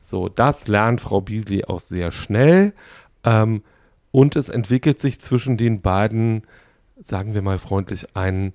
So, 0.00 0.28
das 0.28 0.68
lernt 0.68 1.00
Frau 1.00 1.20
Beasley 1.20 1.64
auch 1.64 1.80
sehr 1.80 2.10
schnell. 2.10 2.74
Ähm, 3.24 3.62
und 4.12 4.36
es 4.36 4.48
entwickelt 4.48 5.00
sich 5.00 5.20
zwischen 5.20 5.56
den 5.56 5.80
beiden, 5.80 6.42
sagen 7.00 7.34
wir 7.34 7.42
mal 7.42 7.58
freundlich, 7.58 8.14
ein 8.14 8.52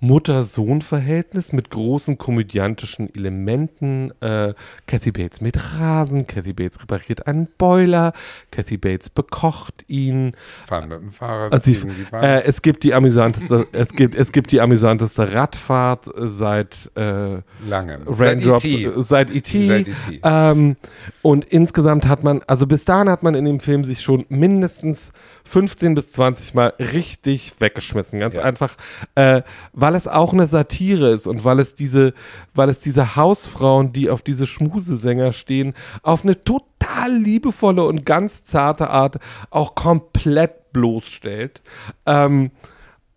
Mutter-Sohn-Verhältnis 0.00 1.52
mit 1.52 1.70
großen 1.70 2.18
komödiantischen 2.18 3.14
Elementen. 3.14 4.12
Äh, 4.20 4.54
Kathy 4.86 5.10
Bates 5.10 5.40
mit 5.40 5.58
Rasen, 5.78 6.26
Kathy 6.26 6.52
Bates 6.52 6.80
repariert 6.82 7.26
einen 7.26 7.48
Boiler, 7.58 8.12
Kathy 8.50 8.76
Bates 8.76 9.08
bekocht 9.08 9.84
ihn. 9.88 10.32
Fahren 10.66 10.88
mit 10.88 11.00
dem 11.00 11.08
Fahrrad 11.08 11.52
also 11.52 11.70
ich, 11.70 11.84
äh, 12.12 12.42
es 12.44 12.60
gibt 12.60 12.84
die 12.84 12.92
amüsanteste, 12.92 13.66
es 13.72 13.92
gibt, 13.92 14.14
es 14.14 14.32
gibt 14.32 14.52
die 14.52 14.60
amüsanteste 14.60 15.32
Radfahrt 15.32 16.10
seit 16.16 16.90
äh, 16.94 17.40
langem. 17.66 18.02
Raindrops, 18.06 18.66
seit 18.96 19.30
E.T. 19.30 19.58
E 19.58 19.66
seit 19.66 19.88
E.T. 19.88 20.20
Ähm, 20.22 20.76
und 21.22 21.44
insgesamt 21.46 22.06
hat 22.06 22.22
man, 22.22 22.42
also 22.46 22.66
bis 22.66 22.84
dahin 22.84 23.08
hat 23.08 23.22
man 23.22 23.34
in 23.34 23.44
dem 23.44 23.60
Film 23.60 23.84
sich 23.84 24.02
schon 24.02 24.26
mindestens 24.28 25.12
15 25.44 25.94
bis 25.94 26.12
20 26.12 26.54
Mal 26.54 26.74
richtig 26.78 27.54
weggeschmissen. 27.60 28.20
Ganz 28.20 28.36
ja. 28.36 28.42
einfach, 28.42 28.76
äh, 29.14 29.42
weil 29.86 29.94
es 29.94 30.08
auch 30.08 30.32
eine 30.32 30.48
Satire 30.48 31.10
ist 31.10 31.28
und 31.28 31.44
weil 31.44 31.60
es 31.60 31.72
diese, 31.72 32.12
weil 32.54 32.68
es 32.68 32.80
diese 32.80 33.14
Hausfrauen, 33.14 33.92
die 33.92 34.10
auf 34.10 34.20
diese 34.20 34.44
Schmusesänger 34.44 35.30
stehen, 35.30 35.74
auf 36.02 36.24
eine 36.24 36.42
total 36.42 37.14
liebevolle 37.16 37.84
und 37.84 38.04
ganz 38.04 38.42
zarte 38.42 38.90
Art 38.90 39.18
auch 39.50 39.76
komplett 39.76 40.72
bloßstellt. 40.72 41.62
Ähm, 42.04 42.50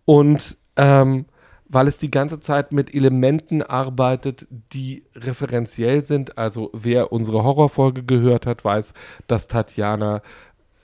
und 0.05 0.57
ähm, 0.76 1.26
weil 1.67 1.88
es 1.88 1.97
die 1.97 2.11
ganze 2.11 2.39
Zeit 2.39 2.72
mit 2.72 2.93
Elementen 2.93 3.63
arbeitet, 3.63 4.45
die 4.72 5.05
referenziell 5.15 6.03
sind. 6.03 6.38
Also 6.38 6.70
wer 6.74 7.11
unsere 7.11 7.43
Horrorfolge 7.43 8.03
gehört 8.03 8.45
hat, 8.45 8.63
weiß, 8.63 8.93
dass 9.26 9.47
Tatjana 9.47 10.22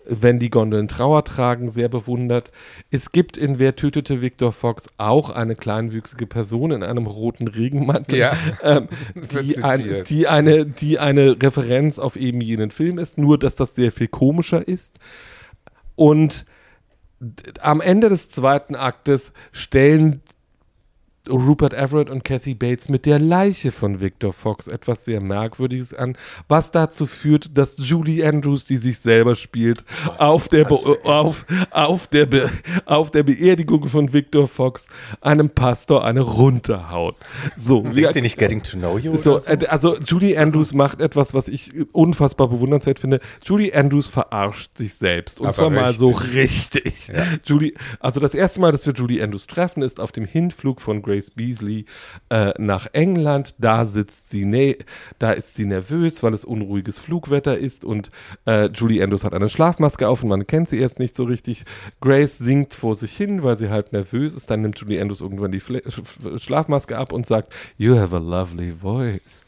wenn 0.08 0.40
die 0.40 0.50
Gondeln 0.50 0.88
Trauer 0.88 1.24
tragen, 1.24 1.70
sehr 1.70 1.90
bewundert. 1.90 2.52
Es 2.92 3.12
gibt 3.12 3.38
in 3.38 3.60
Wer 3.60 3.76
tötete 3.76 4.22
Victor 4.22 4.52
Fox 4.52 4.88
auch 4.98 5.30
eine 5.30 5.56
kleinwüchsige 5.56 6.28
Person 6.28 6.72
in 6.72 6.84
einem 6.84 7.08
roten 7.08 7.48
Regenmantel, 7.48 8.20
ja, 8.20 8.34
ähm, 8.62 8.88
die, 9.32 9.64
ein, 9.64 10.04
die, 10.08 10.28
eine, 10.28 10.66
die 10.66 11.00
eine 11.00 11.42
Referenz 11.42 12.00
auf 12.00 12.16
eben 12.16 12.42
jenen 12.42 12.72
Film 12.72 12.98
ist, 12.98 13.18
nur 13.18 13.38
dass 13.40 13.56
das 13.56 13.76
sehr 13.76 13.92
viel 13.92 14.08
komischer 14.08 14.68
ist. 14.68 15.00
Und 15.96 16.46
am 17.62 17.82
Ende 17.82 18.10
des 18.10 18.30
zweiten 18.30 18.76
Aktes 18.76 19.32
stellen 19.52 20.22
Rupert 21.30 21.74
Everett 21.74 22.10
und 22.10 22.24
Kathy 22.24 22.54
Bates 22.54 22.90
mit 22.90 23.06
der 23.06 23.20
Leiche 23.20 23.72
von 23.72 24.02
Victor 24.02 24.34
Fox 24.34 24.68
etwas 24.68 25.06
sehr 25.06 25.22
Merkwürdiges 25.22 25.94
an, 25.94 26.18
was 26.48 26.72
dazu 26.72 27.06
führt, 27.06 27.58
dass 27.58 27.76
Julie 27.78 28.28
Andrews, 28.28 28.66
die 28.66 28.78
sich 28.78 29.00
selber 29.00 29.36
spielt, 29.36 29.84
auf 30.18 30.48
der, 30.48 30.72
auf, 30.72 31.46
auf, 31.72 32.08
der 32.08 32.26
Be 32.26 32.50
auf 32.86 33.12
der 33.12 33.24
Beerdigung 33.24 33.88
von 33.88 34.14
Victor 34.14 34.48
Fox 34.48 34.88
einem 35.22 35.50
Pastor 35.50 36.04
eine 36.04 36.22
runterhaut. 36.22 37.16
So, 37.58 37.84
Singt 37.86 38.14
sie 38.14 38.22
nicht 38.22 38.38
Getting 38.38 38.64
to 38.64 38.78
Know 38.78 38.98
You? 38.98 39.16
So, 39.16 39.40
so? 39.40 39.50
Äh, 39.50 39.66
also 39.68 39.98
Julie 39.98 40.38
Andrews 40.38 40.74
macht 40.74 41.02
etwas, 41.02 41.34
was 41.34 41.48
ich 41.48 41.72
unfassbar 41.92 42.50
bewundernswert 42.50 43.00
finde. 43.00 43.20
Julie 43.44 43.74
Andrews 43.74 44.08
verarscht 44.08 44.78
sich 44.78 44.94
selbst. 44.94 45.40
Und 45.40 45.48
Aber 45.48 45.54
zwar 45.54 45.72
richtig. 45.72 45.82
mal 45.82 45.94
so 45.94 46.08
richtig. 46.12 47.08
Ja. 47.08 47.24
Julie, 47.46 47.74
also 48.00 48.20
das 48.20 48.34
erste 48.34 48.62
Mal, 48.62 48.72
dass 48.72 48.86
wir 48.86 48.94
Julie 48.94 49.24
Andrews 49.24 49.48
treffen, 49.48 49.82
ist 49.82 50.00
auf 50.00 50.12
dem 50.12 50.26
Hinflug 50.26 50.82
von 50.82 51.02
Grace 51.02 51.15
Grace 51.16 51.32
Beasley 51.32 51.86
äh, 52.30 52.54
nach 52.58 52.88
England. 52.92 53.56
Da 53.58 53.86
sitzt 53.86 54.30
sie, 54.30 54.46
ne 54.46 54.78
da 55.20 55.32
ist 55.32 55.56
sie 55.56 55.66
nervös, 55.66 56.24
weil 56.24 56.34
es 56.34 56.44
unruhiges 56.44 57.00
Flugwetter 57.00 57.58
ist 57.58 57.86
und 57.86 58.10
äh, 58.46 58.68
Julie 58.68 59.02
Andrews 59.02 59.24
hat 59.24 59.34
eine 59.34 59.50
Schlafmaske 59.50 60.08
auf 60.10 60.24
und 60.24 60.30
man 60.30 60.46
kennt 60.46 60.68
sie 60.68 60.80
erst 60.80 61.00
nicht 61.00 61.16
so 61.16 61.24
richtig. 61.24 61.64
Grace 62.02 62.38
singt 62.38 62.74
vor 62.74 62.96
sich 62.96 63.16
hin, 63.16 63.44
weil 63.44 63.58
sie 63.58 63.70
halt 63.70 63.94
nervös 63.94 64.36
ist. 64.36 64.50
Dann 64.50 64.62
nimmt 64.62 64.80
Julie 64.80 65.02
Andrews 65.02 65.22
irgendwann 65.22 65.52
die 65.52 65.60
Fle 65.60 65.82
Schlafmaske 66.38 66.98
ab 66.98 67.14
und 67.14 67.26
sagt, 67.26 67.54
You 67.78 67.98
have 67.98 68.16
a 68.16 68.20
lovely 68.20 68.74
voice. 68.74 69.45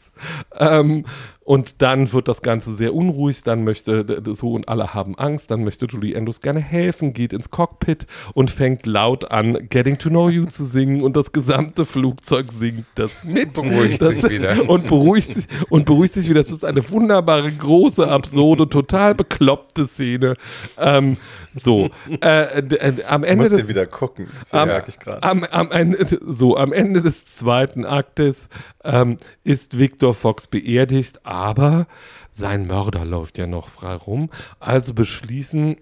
Ähm, 0.58 1.04
und 1.48 1.80
dann 1.80 2.12
wird 2.12 2.28
das 2.28 2.42
Ganze 2.42 2.74
sehr 2.74 2.94
unruhig, 2.94 3.42
dann 3.42 3.64
möchte 3.64 4.22
so 4.34 4.52
und 4.52 4.68
alle 4.68 4.92
haben 4.92 5.18
Angst, 5.18 5.50
dann 5.50 5.64
möchte 5.64 5.86
Julie 5.86 6.14
Andrews 6.14 6.42
gerne 6.42 6.60
helfen, 6.60 7.14
geht 7.14 7.32
ins 7.32 7.50
Cockpit 7.50 8.06
und 8.34 8.50
fängt 8.50 8.84
laut 8.84 9.30
an, 9.30 9.66
Getting 9.70 9.96
to 9.96 10.10
Know 10.10 10.28
You 10.28 10.44
zu 10.44 10.66
singen 10.66 11.00
und 11.00 11.16
das 11.16 11.32
gesamte 11.32 11.86
Flugzeug 11.86 12.52
singt 12.52 12.84
das 12.96 13.24
mit. 13.24 13.54
Beruhigt 13.54 14.02
das, 14.02 14.20
sich 14.20 14.28
wieder. 14.28 14.56
Und 14.68 14.88
beruhigt 14.88 15.32
sich, 15.32 15.46
und 15.70 15.86
beruhigt 15.86 16.12
sich 16.12 16.28
wieder. 16.28 16.42
Das 16.42 16.52
ist 16.52 16.66
eine 16.66 16.86
wunderbare, 16.90 17.50
große, 17.50 18.06
absurde, 18.06 18.68
total 18.68 19.14
bekloppte 19.14 19.86
Szene. 19.86 20.34
Ähm, 20.76 21.16
so, 21.58 21.90
äh, 22.22 22.60
äh, 22.60 23.04
am 23.04 23.24
Ende 23.24 23.44
du 23.44 23.50
musst 23.50 23.62
des, 23.62 23.68
wieder 23.68 23.86
gucken, 23.86 24.28
das 24.40 24.54
am, 24.54 24.68
merke 24.68 24.88
ich 24.90 24.98
gerade. 24.98 25.22
Am, 25.22 25.44
am, 25.44 25.70
Ende, 25.70 26.18
so, 26.26 26.56
am 26.56 26.72
Ende 26.72 27.02
des 27.02 27.24
zweiten 27.24 27.84
Aktes 27.84 28.48
ähm, 28.84 29.16
ist 29.44 29.78
Victor 29.78 30.14
Fox 30.14 30.46
beerdigt, 30.46 31.24
aber 31.24 31.86
sein 32.30 32.66
Mörder 32.66 33.04
läuft 33.04 33.38
ja 33.38 33.46
noch 33.46 33.68
frei 33.68 33.94
rum. 33.94 34.30
Also 34.60 34.94
beschließen 34.94 35.76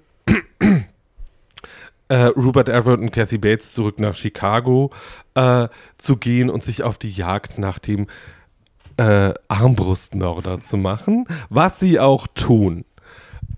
äh, 2.09 2.17
Rupert 2.17 2.69
Everett 2.69 3.01
und 3.01 3.11
Kathy 3.11 3.39
Bates 3.39 3.73
zurück 3.73 3.99
nach 3.99 4.15
Chicago 4.15 4.91
äh, 5.35 5.69
zu 5.97 6.17
gehen 6.17 6.51
und 6.51 6.63
sich 6.63 6.83
auf 6.83 6.99
die 6.99 7.11
Jagd 7.11 7.59
nach 7.59 7.79
dem 7.79 8.07
äh, 8.97 9.35
Armbrustmörder 9.49 10.61
zu 10.61 10.77
machen, 10.77 11.27
was 11.51 11.81
sie 11.81 12.01
auch 12.01 12.27
tun. 12.29 12.85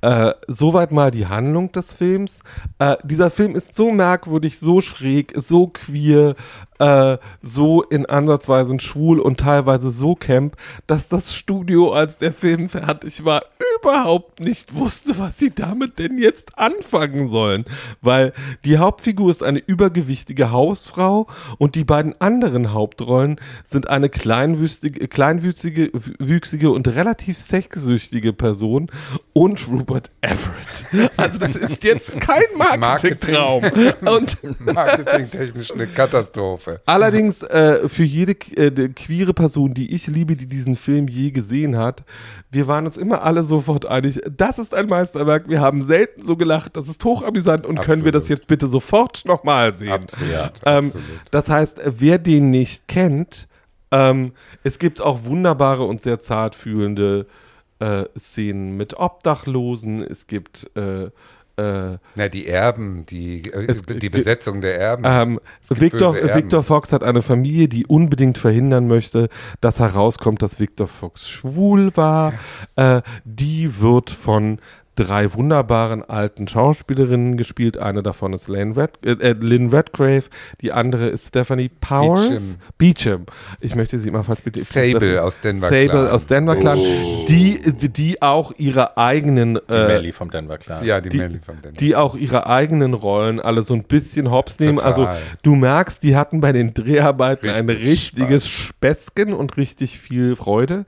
Äh, 0.01 0.32
soweit 0.46 0.92
mal 0.92 1.11
die 1.11 1.26
Handlung 1.26 1.72
des 1.72 1.94
Films. 1.94 2.40
Äh, 2.78 2.96
dieser 3.03 3.30
Film 3.30 3.57
ist 3.57 3.74
so 3.74 3.90
merkwürdig, 3.90 4.59
so 4.59 4.80
schräg, 4.80 5.32
so 5.36 5.68
queer, 5.68 6.36
äh, 6.79 7.18
so 7.43 7.83
in 7.83 8.07
Ansatzweisen 8.07 8.81
schwul 8.81 9.20
und 9.20 9.41
teilweise 9.41 9.91
so 9.91 10.14
camp, 10.14 10.57
dass 10.87 11.09
das 11.09 11.35
Studio, 11.35 11.93
als 11.93 12.18
der 12.18 12.33
Film 12.33 12.68
fertig 12.68 13.24
war, 13.24 13.43
überhaupt 13.81 14.41
nicht 14.41 14.74
wusste, 14.74 15.18
was 15.18 15.39
sie 15.39 15.51
damit 15.51 15.99
denn 15.99 16.18
jetzt 16.18 16.59
anfangen 16.59 17.29
sollen. 17.29 17.64
Weil 18.01 18.33
die 18.64 18.79
Hauptfigur 18.79 19.31
ist 19.31 19.43
eine 19.43 19.59
übergewichtige 19.59 20.51
Hausfrau 20.51 21.26
und 21.59 21.74
die 21.74 21.85
beiden 21.85 22.20
anderen 22.20 22.72
Hauptrollen 22.72 23.41
sind 23.64 23.89
eine 23.89 24.09
kleinwüchsige, 24.09 25.09
kleinwüchsige 25.09 25.91
wüchsige 26.18 26.70
und 26.70 26.89
relativ 26.89 27.39
sexsüchtige 27.39 28.33
Person 28.33 28.91
und 29.33 29.66
Rupert 29.68 30.11
Everett. 30.20 31.11
Also 31.16 31.39
das 31.39 31.57
ist 31.57 31.85
jetzt 31.85 32.20
kein 32.20 32.43
Marketingtraum. 32.57 33.64
und 34.01 34.61
Marketingtechnisch 34.61 35.72
eine 35.72 35.87
Katastrophe. 35.87 36.68
Allerdings 36.87 37.43
äh, 37.43 37.89
für 37.89 38.05
jede 38.05 38.33
äh, 38.33 38.89
queere 38.89 39.35
Person, 39.35 39.75
die 39.75 39.95
ich 39.95 40.07
liebe, 40.07 40.37
die 40.37 40.47
diesen 40.47 40.77
Film 40.77 41.09
je 41.09 41.31
gesehen 41.31 41.77
hat, 41.77 42.05
wir 42.51 42.66
waren 42.66 42.87
uns 42.87 42.97
immer 42.97 43.23
alle 43.23 43.43
sofort 43.43 43.87
einig, 43.87 44.21
das 44.31 44.59
ist 44.59 44.75
ein 44.75 44.87
Meisterwerk. 44.87 45.49
Wir 45.49 45.61
haben 45.61 45.83
selten 45.83 46.23
so 46.23 46.37
gelacht, 46.37 46.77
das 46.77 46.89
ist 46.89 47.05
hochamüsant 47.05 47.66
und 47.66 47.79
Absolut. 47.79 47.87
können 47.87 48.05
wir 48.05 48.12
das 48.12 48.29
jetzt 48.29 48.47
bitte 48.47 48.66
sofort 48.66 49.25
nochmal 49.25 49.77
sehen. 49.77 49.93
Absolut. 49.93 50.53
Ähm, 50.64 50.85
Absolut. 50.85 51.05
Das 51.31 51.49
heißt, 51.49 51.81
wer 51.85 52.19
den 52.19 52.51
nicht 52.51 52.89
kennt, 52.89 53.49
ähm, 53.91 54.33
es 54.62 54.79
gibt 54.79 55.01
auch 55.01 55.25
wunderbare 55.25 55.85
und 55.85 56.03
sehr 56.03 56.19
zartfühlende 56.21 57.27
äh, 57.79 58.05
Szenen 58.19 58.77
mit 58.77 58.99
Obdachlosen. 58.99 60.03
Es 60.03 60.27
gibt 60.27 60.71
äh, 60.77 61.11
äh, 61.59 61.99
Na, 62.15 62.29
die 62.29 62.47
Erben, 62.47 63.05
die, 63.07 63.51
äh, 63.53 63.67
es, 63.67 63.83
die 63.83 64.09
Besetzung 64.09 64.61
der 64.61 64.79
Erben. 64.81 65.03
Ähm, 65.05 65.41
Victor, 65.69 66.15
Victor 66.15 66.63
Fox 66.63 66.93
hat 66.93 67.03
eine 67.03 67.21
Familie, 67.21 67.69
die 67.69 67.87
unbedingt 67.87 68.39
verhindern 68.39 68.87
möchte, 68.87 69.29
dass 69.61 69.81
herauskommt, 69.81 70.41
dass 70.43 70.61
Victor 70.61 70.87
Fox 70.87 71.29
schwul 71.29 71.97
war. 71.97 72.35
Äh, 72.77 73.03
die 73.25 73.81
wird 73.81 74.11
von 74.11 74.61
drei 74.99 75.32
wunderbaren 75.32 76.03
alten 76.03 76.49
Schauspielerinnen 76.49 77.36
gespielt. 77.36 77.78
Eine 77.78 78.03
davon 78.03 78.32
ist 78.32 78.49
Lynn, 78.49 78.72
Red, 78.72 78.90
äh, 79.05 79.12
äh, 79.12 79.32
Lynn 79.38 79.70
Redgrave, 79.70 80.24
die 80.61 80.72
andere 80.72 81.09
ist 81.09 81.28
Stephanie 81.28 81.68
Powers. 81.68 82.59
Beecham. 82.78 83.26
Ich 83.61 83.74
möchte 83.74 83.99
sie 83.99 84.11
mal 84.11 84.24
fast 84.24 84.44
bitte. 84.44 84.61
Sable 84.61 85.22
aus 85.22 85.40
Denver 85.40 85.68
Sable 85.68 85.88
Clan. 85.88 86.09
aus 86.09 86.26
Denver 86.26 86.57
Clan. 86.57 86.78
Oh. 86.78 87.24
Die, 87.28 87.61
die 87.88 88.20
auch 88.22 88.53
ihre 88.59 88.96
eigenen. 88.96 89.61
Die 89.70 89.74
äh, 89.74 89.86
Melly 89.86 90.12
vom 90.12 90.30
Denver 90.30 90.59
Clan. 90.59 90.84
Ja, 90.84 91.01
die, 91.01 91.11
die 91.11 91.18
Melly 91.18 91.38
vom 91.38 91.61
Denver 91.62 91.76
Die 91.76 91.94
auch 91.94 92.16
ihre 92.16 92.46
eigenen 92.46 92.94
Rollen 92.94 93.40
alle 93.40 93.62
so 93.62 93.74
ein 93.74 93.84
bisschen 93.84 94.30
hops 94.30 94.59
nehmen. 94.59 94.80
Also 94.80 95.09
du 95.42 95.55
merkst, 95.55 96.03
die 96.03 96.16
hatten 96.16 96.40
bei 96.40 96.53
den 96.53 96.74
Dreharbeiten 96.74 97.46
Richtig 97.49 97.62
ein 97.62 97.70
richtiges 97.70 98.49
Spaß. 98.49 98.68
Späßchen 98.68 99.32
und 99.32 99.57
richtig 99.57 99.99
viel 99.99 100.36
Freude. 100.36 100.84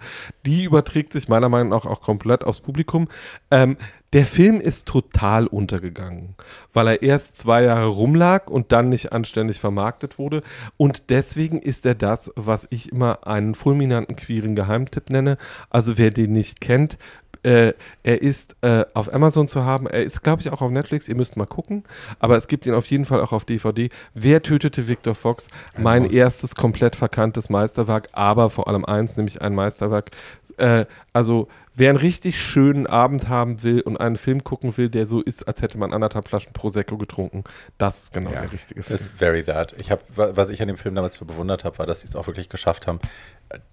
Die 0.47 0.65
überträgt 0.65 1.13
sich 1.13 1.29
meiner 1.29 1.49
Meinung 1.49 1.71
nach 1.71 1.85
auch 1.85 2.01
komplett 2.01 2.45
aufs 2.45 2.61
Publikum. 2.61 3.09
Ähm, 3.51 3.77
der 4.13 4.27
Film 4.27 4.61
ist 4.61 4.87
total 4.87 5.47
untergegangen, 5.47 6.35
weil 6.73 6.89
er 6.89 7.03
erst 7.03 7.37
zwei 7.37 7.63
Jahre 7.63 7.87
rumlag 7.87 8.49
und 8.49 8.73
dann 8.73 8.89
nicht 8.89 9.13
anständig 9.13 9.61
vermarktet 9.61 10.19
wurde. 10.19 10.43
Und 10.77 11.11
deswegen 11.11 11.61
ist 11.61 11.87
er 11.87 11.95
das, 11.95 12.33
was 12.35 12.67
ich 12.71 12.91
immer 12.91 13.27
einen 13.27 13.55
fulminanten 13.55 14.17
queeren 14.17 14.57
Geheimtipp 14.57 15.11
nenne. 15.11 15.39
Also 15.71 15.97
wer 15.97 16.11
den 16.11 16.33
nicht 16.33 16.61
kennt, 16.61 16.99
äh, 17.43 17.73
er 18.03 18.21
ist 18.21 18.57
äh, 18.61 18.85
auf 18.93 19.13
Amazon 19.13 19.49
zu 19.49 19.65
haben. 19.65 19.87
Er 19.87 20.03
ist, 20.03 20.23
glaube 20.23 20.43
ich, 20.43 20.51
auch 20.51 20.61
auf 20.61 20.71
Netflix. 20.71 21.09
Ihr 21.09 21.15
müsst 21.15 21.37
mal 21.37 21.47
gucken. 21.47 21.85
Aber 22.19 22.37
es 22.37 22.49
gibt 22.49 22.67
ihn 22.67 22.75
auf 22.75 22.87
jeden 22.87 23.05
Fall 23.05 23.21
auch 23.21 23.33
auf 23.33 23.45
DVD. 23.45 23.89
Wer 24.13 24.43
tötete 24.43 24.89
Victor 24.89 25.15
Fox? 25.15 25.49
Mein 25.79 26.03
Muss. 26.05 26.13
erstes 26.13 26.55
komplett 26.55 26.97
verkanntes 26.97 27.49
Meisterwerk, 27.49 28.09
aber 28.13 28.51
vor 28.51 28.69
allem 28.69 28.85
eins, 28.85 29.17
nämlich 29.17 29.41
ein 29.41 29.55
Meisterwerk. 29.55 30.11
Äh, 30.59 30.85
also 31.13 31.49
wer 31.75 31.91
einen 31.91 31.99
richtig 31.99 32.41
schönen 32.41 32.87
Abend 32.87 33.29
haben 33.29 33.63
will 33.63 33.81
und 33.81 33.97
einen 33.97 34.17
Film 34.17 34.45
gucken 34.45 34.77
will, 34.77 34.89
der 34.89 35.07
so 35.07 35.21
ist, 35.21 35.47
als 35.49 35.63
hätte 35.63 35.79
man 35.79 35.93
anderthalb 35.93 36.29
Flaschen 36.29 36.53
Prosecco 36.53 36.99
getrunken, 36.99 37.45
das 37.79 38.05
ist 38.05 38.13
genau 38.13 38.31
ja, 38.33 38.43
der 38.43 38.53
richtige 38.53 38.83
Film. 38.83 38.95
Ist 38.95 39.11
very 39.17 39.43
that. 39.45 39.75
Ich 39.79 39.91
habe, 39.91 40.03
was 40.15 40.51
ich 40.51 40.61
an 40.63 40.69
dem 40.69 40.77
Film 40.77 40.95
damals 40.95 41.19
bewundert 41.19 41.65
habe, 41.65 41.79
war, 41.79 41.87
dass 41.87 42.01
sie 42.01 42.09
es 42.09 42.17
auch 42.17 42.27
wirklich 42.27 42.49
geschafft 42.49 42.87
haben, 42.87 43.01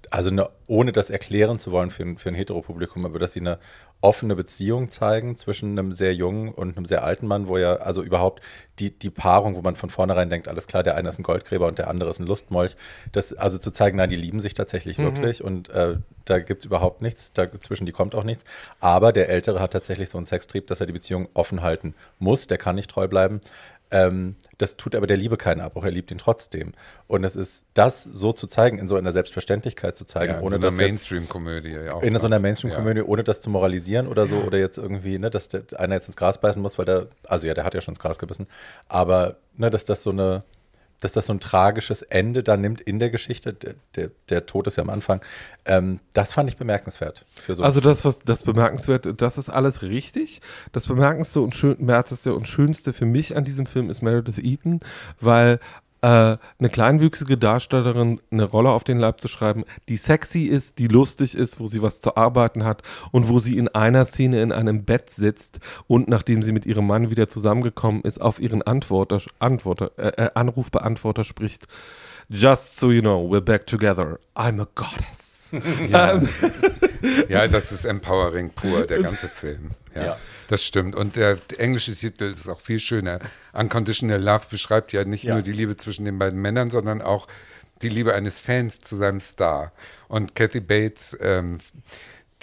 also 0.09 0.29
eine, 0.29 0.49
ohne 0.67 0.91
das 0.91 1.09
erklären 1.09 1.59
zu 1.59 1.71
wollen 1.71 1.91
für 1.91 2.03
ein, 2.03 2.17
für 2.17 2.29
ein 2.29 2.35
Heteropublikum, 2.35 3.05
aber 3.05 3.19
dass 3.19 3.33
sie 3.33 3.41
eine 3.41 3.59
offene 4.01 4.35
Beziehung 4.35 4.89
zeigen 4.89 5.37
zwischen 5.37 5.71
einem 5.71 5.91
sehr 5.91 6.13
jungen 6.13 6.53
und 6.53 6.77
einem 6.77 6.85
sehr 6.85 7.03
alten 7.03 7.25
Mann, 7.25 7.47
wo 7.47 7.57
ja, 7.57 7.77
also 7.77 8.03
überhaupt 8.03 8.43
die, 8.79 8.91
die 8.91 9.09
Paarung, 9.09 9.55
wo 9.55 9.61
man 9.61 9.75
von 9.75 9.89
vornherein 9.89 10.29
denkt, 10.29 10.47
alles 10.47 10.67
klar, 10.67 10.83
der 10.83 10.95
eine 10.95 11.09
ist 11.09 11.17
ein 11.17 11.23
Goldgräber 11.23 11.65
und 11.65 11.79
der 11.79 11.89
andere 11.89 12.09
ist 12.09 12.19
ein 12.19 12.27
Lustmolch, 12.27 12.75
das, 13.11 13.33
also 13.33 13.57
zu 13.57 13.71
zeigen, 13.71 13.97
nein, 13.97 14.09
die 14.09 14.15
lieben 14.15 14.39
sich 14.39 14.53
tatsächlich 14.53 14.99
mhm. 14.99 15.03
wirklich 15.03 15.43
und 15.43 15.69
äh, 15.69 15.97
da 16.25 16.39
gibt 16.39 16.61
es 16.61 16.65
überhaupt 16.65 17.01
nichts, 17.01 17.33
dazwischen 17.33 17.85
die 17.85 17.91
kommt 17.91 18.13
auch 18.13 18.23
nichts. 18.23 18.43
Aber 18.79 19.11
der 19.11 19.29
Ältere 19.29 19.59
hat 19.59 19.73
tatsächlich 19.73 20.09
so 20.09 20.17
einen 20.17 20.25
Sextrieb, 20.25 20.67
dass 20.67 20.79
er 20.79 20.85
die 20.85 20.93
Beziehung 20.93 21.29
offen 21.33 21.63
halten 21.63 21.95
muss, 22.19 22.47
der 22.47 22.57
kann 22.57 22.75
nicht 22.75 22.91
treu 22.91 23.07
bleiben. 23.07 23.41
Ähm, 23.89 24.35
das 24.57 24.75
tut 24.75 24.95
aber 24.95 25.07
der 25.07 25.17
Liebe 25.17 25.37
keinen 25.37 25.61
Abbruch, 25.61 25.85
er 25.85 25.91
liebt 25.91 26.11
ihn 26.11 26.17
trotzdem. 26.17 26.73
Und 27.07 27.23
es 27.23 27.35
ist 27.35 27.63
das 27.73 28.03
so 28.03 28.33
zu 28.33 28.47
zeigen, 28.47 28.79
in 28.79 28.87
so 28.87 28.95
einer 28.95 29.13
Selbstverständlichkeit 29.13 29.95
zu 29.95 30.05
zeigen, 30.05 30.33
ja, 30.33 30.41
ohne 30.41 30.55
so 30.55 30.67
einer 30.67 30.71
Mainstream-Komödie. 30.71 31.71
Ja 31.71 31.99
in 32.01 32.17
so 32.17 32.25
einer 32.25 32.39
Mainstream-Komödie, 32.39 32.99
ja. 32.99 33.05
ohne 33.05 33.23
das 33.23 33.41
zu 33.41 33.49
moralisieren 33.49 34.07
oder 34.07 34.25
so, 34.25 34.37
oder 34.37 34.57
jetzt 34.57 34.77
irgendwie, 34.77 35.19
ne, 35.19 35.29
dass 35.29 35.47
der 35.47 35.63
einer 35.77 35.95
jetzt 35.95 36.07
ins 36.07 36.17
Gras 36.17 36.39
beißen 36.39 36.61
muss, 36.61 36.77
weil 36.77 36.85
der, 36.85 37.07
also 37.27 37.47
ja, 37.47 37.53
der 37.53 37.63
hat 37.63 37.73
ja 37.73 37.81
schon 37.81 37.93
ins 37.93 37.99
Gras 37.99 38.19
gebissen, 38.19 38.47
aber 38.89 39.37
ne, 39.55 39.69
dass 39.69 39.85
das 39.85 40.03
so 40.03 40.09
eine 40.09 40.43
dass 40.99 41.13
das 41.13 41.27
so 41.27 41.33
ein 41.33 41.39
tragisches 41.39 42.01
Ende 42.01 42.43
da 42.43 42.57
nimmt 42.57 42.81
in 42.81 42.99
der 42.99 43.09
Geschichte. 43.09 43.53
Der, 43.53 43.75
der, 43.95 44.11
der 44.29 44.45
Tod 44.45 44.67
ist 44.67 44.77
ja 44.77 44.83
am 44.83 44.89
Anfang. 44.89 45.21
Ähm, 45.65 45.99
das 46.13 46.33
fand 46.33 46.49
ich 46.49 46.57
bemerkenswert. 46.57 47.25
So 47.47 47.63
also 47.63 47.79
das, 47.81 48.03
was 48.05 48.19
das 48.19 48.43
bemerkenswert, 48.43 49.07
das 49.21 49.37
ist 49.37 49.49
alles 49.49 49.81
richtig. 49.81 50.41
Das 50.71 50.87
bemerkenswerte 50.87 51.41
und, 51.41 51.55
schön, 51.55 51.75
und 52.35 52.47
schönste 52.47 52.93
für 52.93 53.05
mich 53.05 53.35
an 53.35 53.43
diesem 53.43 53.65
Film 53.65 53.89
ist 53.89 54.01
Meredith 54.01 54.39
Eaton, 54.39 54.79
weil 55.19 55.59
eine 56.01 56.69
kleinwüchsige 56.69 57.37
Darstellerin 57.37 58.21
eine 58.31 58.43
Rolle 58.43 58.69
auf 58.69 58.83
den 58.83 58.99
Leib 58.99 59.19
zu 59.19 59.27
schreiben, 59.27 59.63
die 59.89 59.97
sexy 59.97 60.43
ist, 60.43 60.77
die 60.79 60.87
lustig 60.87 61.35
ist, 61.35 61.59
wo 61.59 61.67
sie 61.67 61.81
was 61.81 62.01
zu 62.01 62.15
arbeiten 62.15 62.63
hat 62.63 62.83
und 63.11 63.27
wo 63.27 63.39
sie 63.39 63.57
in 63.57 63.67
einer 63.69 64.05
Szene 64.05 64.41
in 64.41 64.51
einem 64.51 64.85
Bett 64.85 65.09
sitzt 65.09 65.59
und 65.87 66.07
nachdem 66.07 66.43
sie 66.43 66.51
mit 66.51 66.65
ihrem 66.65 66.87
Mann 66.87 67.09
wieder 67.09 67.27
zusammengekommen 67.27 68.01
ist, 68.01 68.21
auf 68.21 68.39
ihren 68.39 68.61
Antworter, 68.61 69.21
Antworter, 69.39 69.91
äh, 69.97 70.25
äh 70.25 70.29
Anrufbeantworter 70.35 71.23
spricht. 71.23 71.67
Just 72.29 72.77
so 72.77 72.91
you 72.91 73.01
know, 73.01 73.27
we're 73.27 73.41
back 73.41 73.65
together. 73.65 74.19
I'm 74.35 74.61
a 74.61 74.67
goddess. 74.75 75.26
Ja. 75.89 76.13
Ähm. 76.13 76.29
ja, 77.29 77.47
das 77.47 77.71
ist 77.71 77.85
empowering 77.85 78.49
pur, 78.49 78.85
der 78.85 79.01
ganze 79.01 79.29
Film. 79.29 79.71
Ja. 79.93 80.05
ja. 80.05 80.17
Das 80.47 80.63
stimmt. 80.63 80.95
Und 80.95 81.15
der, 81.15 81.37
englische 81.57 81.93
Titel 81.93 82.25
ist 82.25 82.47
auch 82.47 82.59
viel 82.59 82.79
schöner. 82.79 83.19
Unconditional 83.53 84.21
Love 84.21 84.45
beschreibt 84.49 84.93
ja 84.93 85.03
nicht 85.03 85.23
ja. 85.23 85.33
nur 85.33 85.43
die 85.43 85.51
Liebe 85.51 85.77
zwischen 85.77 86.05
den 86.05 86.17
beiden 86.17 86.41
Männern, 86.41 86.69
sondern 86.69 87.01
auch 87.01 87.27
die 87.81 87.89
Liebe 87.89 88.13
eines 88.13 88.39
Fans 88.39 88.79
zu 88.79 88.95
seinem 88.95 89.19
Star. 89.19 89.71
Und 90.07 90.35
Kathy 90.35 90.59
Bates, 90.59 91.15
ähm, 91.21 91.57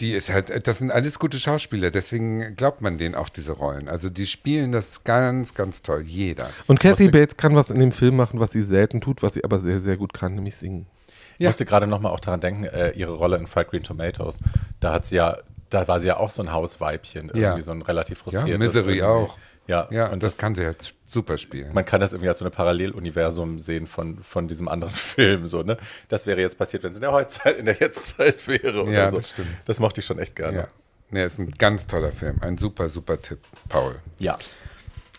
die 0.00 0.12
ist 0.12 0.30
halt, 0.30 0.66
das 0.66 0.78
sind 0.78 0.90
alles 0.90 1.18
gute 1.18 1.38
Schauspieler, 1.38 1.90
deswegen 1.90 2.56
glaubt 2.56 2.80
man 2.80 2.98
denen 2.98 3.14
auch 3.14 3.28
diese 3.28 3.52
Rollen. 3.52 3.88
Also 3.88 4.10
die 4.10 4.26
spielen 4.26 4.72
das 4.72 5.04
ganz, 5.04 5.54
ganz 5.54 5.82
toll, 5.82 6.02
jeder. 6.02 6.50
Und 6.66 6.80
Kathy 6.80 7.08
Bates 7.08 7.36
kann 7.36 7.54
was 7.54 7.70
in 7.70 7.78
dem 7.78 7.92
Film 7.92 8.16
machen, 8.16 8.40
was 8.40 8.52
sie 8.52 8.62
selten 8.62 9.00
tut, 9.00 9.22
was 9.22 9.34
sie 9.34 9.44
aber 9.44 9.60
sehr, 9.60 9.80
sehr 9.80 9.96
gut 9.96 10.12
kann, 10.12 10.34
nämlich 10.34 10.56
singen. 10.56 10.86
Ich 11.34 11.40
ja. 11.40 11.48
musste 11.48 11.64
gerade 11.64 11.86
nochmal 11.86 12.12
auch 12.12 12.20
daran 12.20 12.40
denken, 12.40 12.64
äh, 12.64 12.90
ihre 12.90 13.12
Rolle 13.12 13.36
in 13.36 13.46
Fried 13.46 13.68
Green 13.68 13.82
Tomatoes. 13.82 14.38
Da 14.80 14.92
hat 14.92 15.06
sie 15.06 15.16
ja 15.16 15.38
da 15.74 15.88
war 15.88 16.00
sie 16.00 16.06
ja 16.06 16.18
auch 16.18 16.30
so 16.30 16.42
ein 16.42 16.52
Hausweibchen, 16.52 17.26
irgendwie 17.26 17.40
ja. 17.40 17.62
so 17.62 17.72
ein 17.72 17.82
relativ 17.82 18.18
frustriertes. 18.18 18.52
Ja, 18.52 18.58
Misery 18.58 19.02
auch. 19.02 19.36
Ja, 19.66 19.88
ja 19.90 20.10
und 20.10 20.22
das, 20.22 20.32
das, 20.32 20.38
kann 20.38 20.54
sie 20.54 20.62
jetzt 20.62 20.94
super 21.06 21.38
spielen. 21.38 21.72
Man 21.72 21.84
kann 21.84 22.00
das 22.00 22.12
irgendwie 22.12 22.28
als 22.28 22.38
so 22.38 22.44
ein 22.44 22.50
Paralleluniversum 22.50 23.58
sehen 23.58 23.86
von, 23.86 24.22
von 24.22 24.46
diesem 24.46 24.68
anderen 24.68 24.92
Film. 24.94 25.46
So, 25.46 25.62
ne? 25.62 25.78
Das 26.08 26.26
wäre 26.26 26.40
jetzt 26.40 26.58
passiert, 26.58 26.82
wenn 26.82 26.92
es 26.92 26.98
in 26.98 27.02
der 27.02 27.12
Heutzeit, 27.12 27.56
in 27.56 27.64
der 27.64 27.74
Jetztzeit 27.74 28.46
wäre. 28.46 28.82
Oder 28.82 28.92
ja, 28.92 29.10
so. 29.10 29.16
das 29.16 29.30
stimmt. 29.30 29.48
Das 29.64 29.80
mochte 29.80 30.00
ich 30.00 30.06
schon 30.06 30.18
echt 30.18 30.36
gerne. 30.36 30.58
Ja. 30.58 30.68
Nee, 31.10 31.24
ist 31.24 31.38
ein 31.38 31.50
ganz 31.52 31.86
toller 31.86 32.12
Film. 32.12 32.38
Ein 32.40 32.56
super, 32.56 32.88
super 32.88 33.20
Tipp, 33.20 33.40
Paul. 33.68 33.96
Ja. 34.18 34.36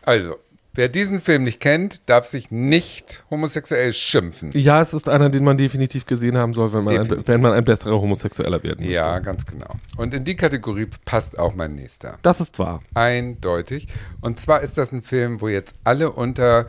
Also, 0.03 0.37
Wer 0.75 0.89
diesen 0.89 1.21
Film 1.21 1.45
nicht 1.45 1.61
kennt, 1.61 2.09
darf 2.09 2.25
sich 2.25 2.51
nicht 2.51 3.23
homosexuell 3.29 3.93
schimpfen. 3.93 4.51
Ja, 4.53 4.81
es 4.81 4.93
ist 4.93 5.07
einer, 5.07 5.29
den 5.29 5.45
man 5.45 5.57
definitiv 5.57 6.05
gesehen 6.05 6.37
haben 6.37 6.53
soll, 6.53 6.73
wenn 6.73 6.83
man, 6.83 6.97
ein, 6.97 7.27
wenn 7.27 7.39
man 7.39 7.53
ein 7.53 7.63
besserer 7.63 8.01
Homosexueller 8.01 8.61
werden 8.61 8.81
möchte. 8.81 8.93
Ja, 8.93 9.19
ganz 9.19 9.45
genau. 9.45 9.69
Und 9.95 10.13
in 10.13 10.25
die 10.25 10.35
Kategorie 10.35 10.87
passt 11.05 11.39
auch 11.39 11.55
mein 11.55 11.75
nächster. 11.75 12.19
Das 12.23 12.41
ist 12.41 12.59
wahr. 12.59 12.83
Eindeutig. 12.93 13.87
Und 14.19 14.41
zwar 14.41 14.61
ist 14.61 14.77
das 14.77 14.91
ein 14.91 15.01
Film, 15.01 15.39
wo 15.39 15.47
jetzt 15.47 15.75
alle 15.85 16.11
unter 16.11 16.67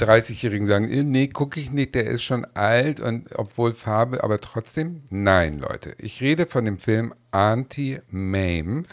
30-Jährigen 0.00 0.66
sagen, 0.66 0.88
äh, 0.90 1.02
nee, 1.02 1.28
gucke 1.28 1.60
ich 1.60 1.72
nicht, 1.72 1.94
der 1.94 2.06
ist 2.06 2.22
schon 2.22 2.46
alt 2.54 3.00
und 3.00 3.28
obwohl 3.34 3.74
Farbe, 3.74 4.24
aber 4.24 4.40
trotzdem, 4.40 5.02
nein, 5.10 5.58
Leute. 5.58 5.94
Ich 5.98 6.22
rede 6.22 6.46
von 6.46 6.64
dem 6.64 6.78
Film 6.78 7.12
Anti-Mame. 7.32 8.84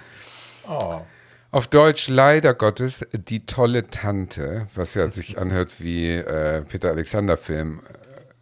Oh. 0.67 1.01
Auf 1.51 1.67
Deutsch 1.67 2.09
leider 2.09 2.53
Gottes 2.53 3.05
die 3.11 3.45
tolle 3.45 3.87
Tante, 3.87 4.67
was 4.75 4.93
ja 4.93 5.11
sich 5.11 5.39
anhört 5.39 5.79
wie 5.79 6.11
äh, 6.11 6.61
Peter 6.61 6.89
Alexander 6.89 7.37
Film 7.37 7.81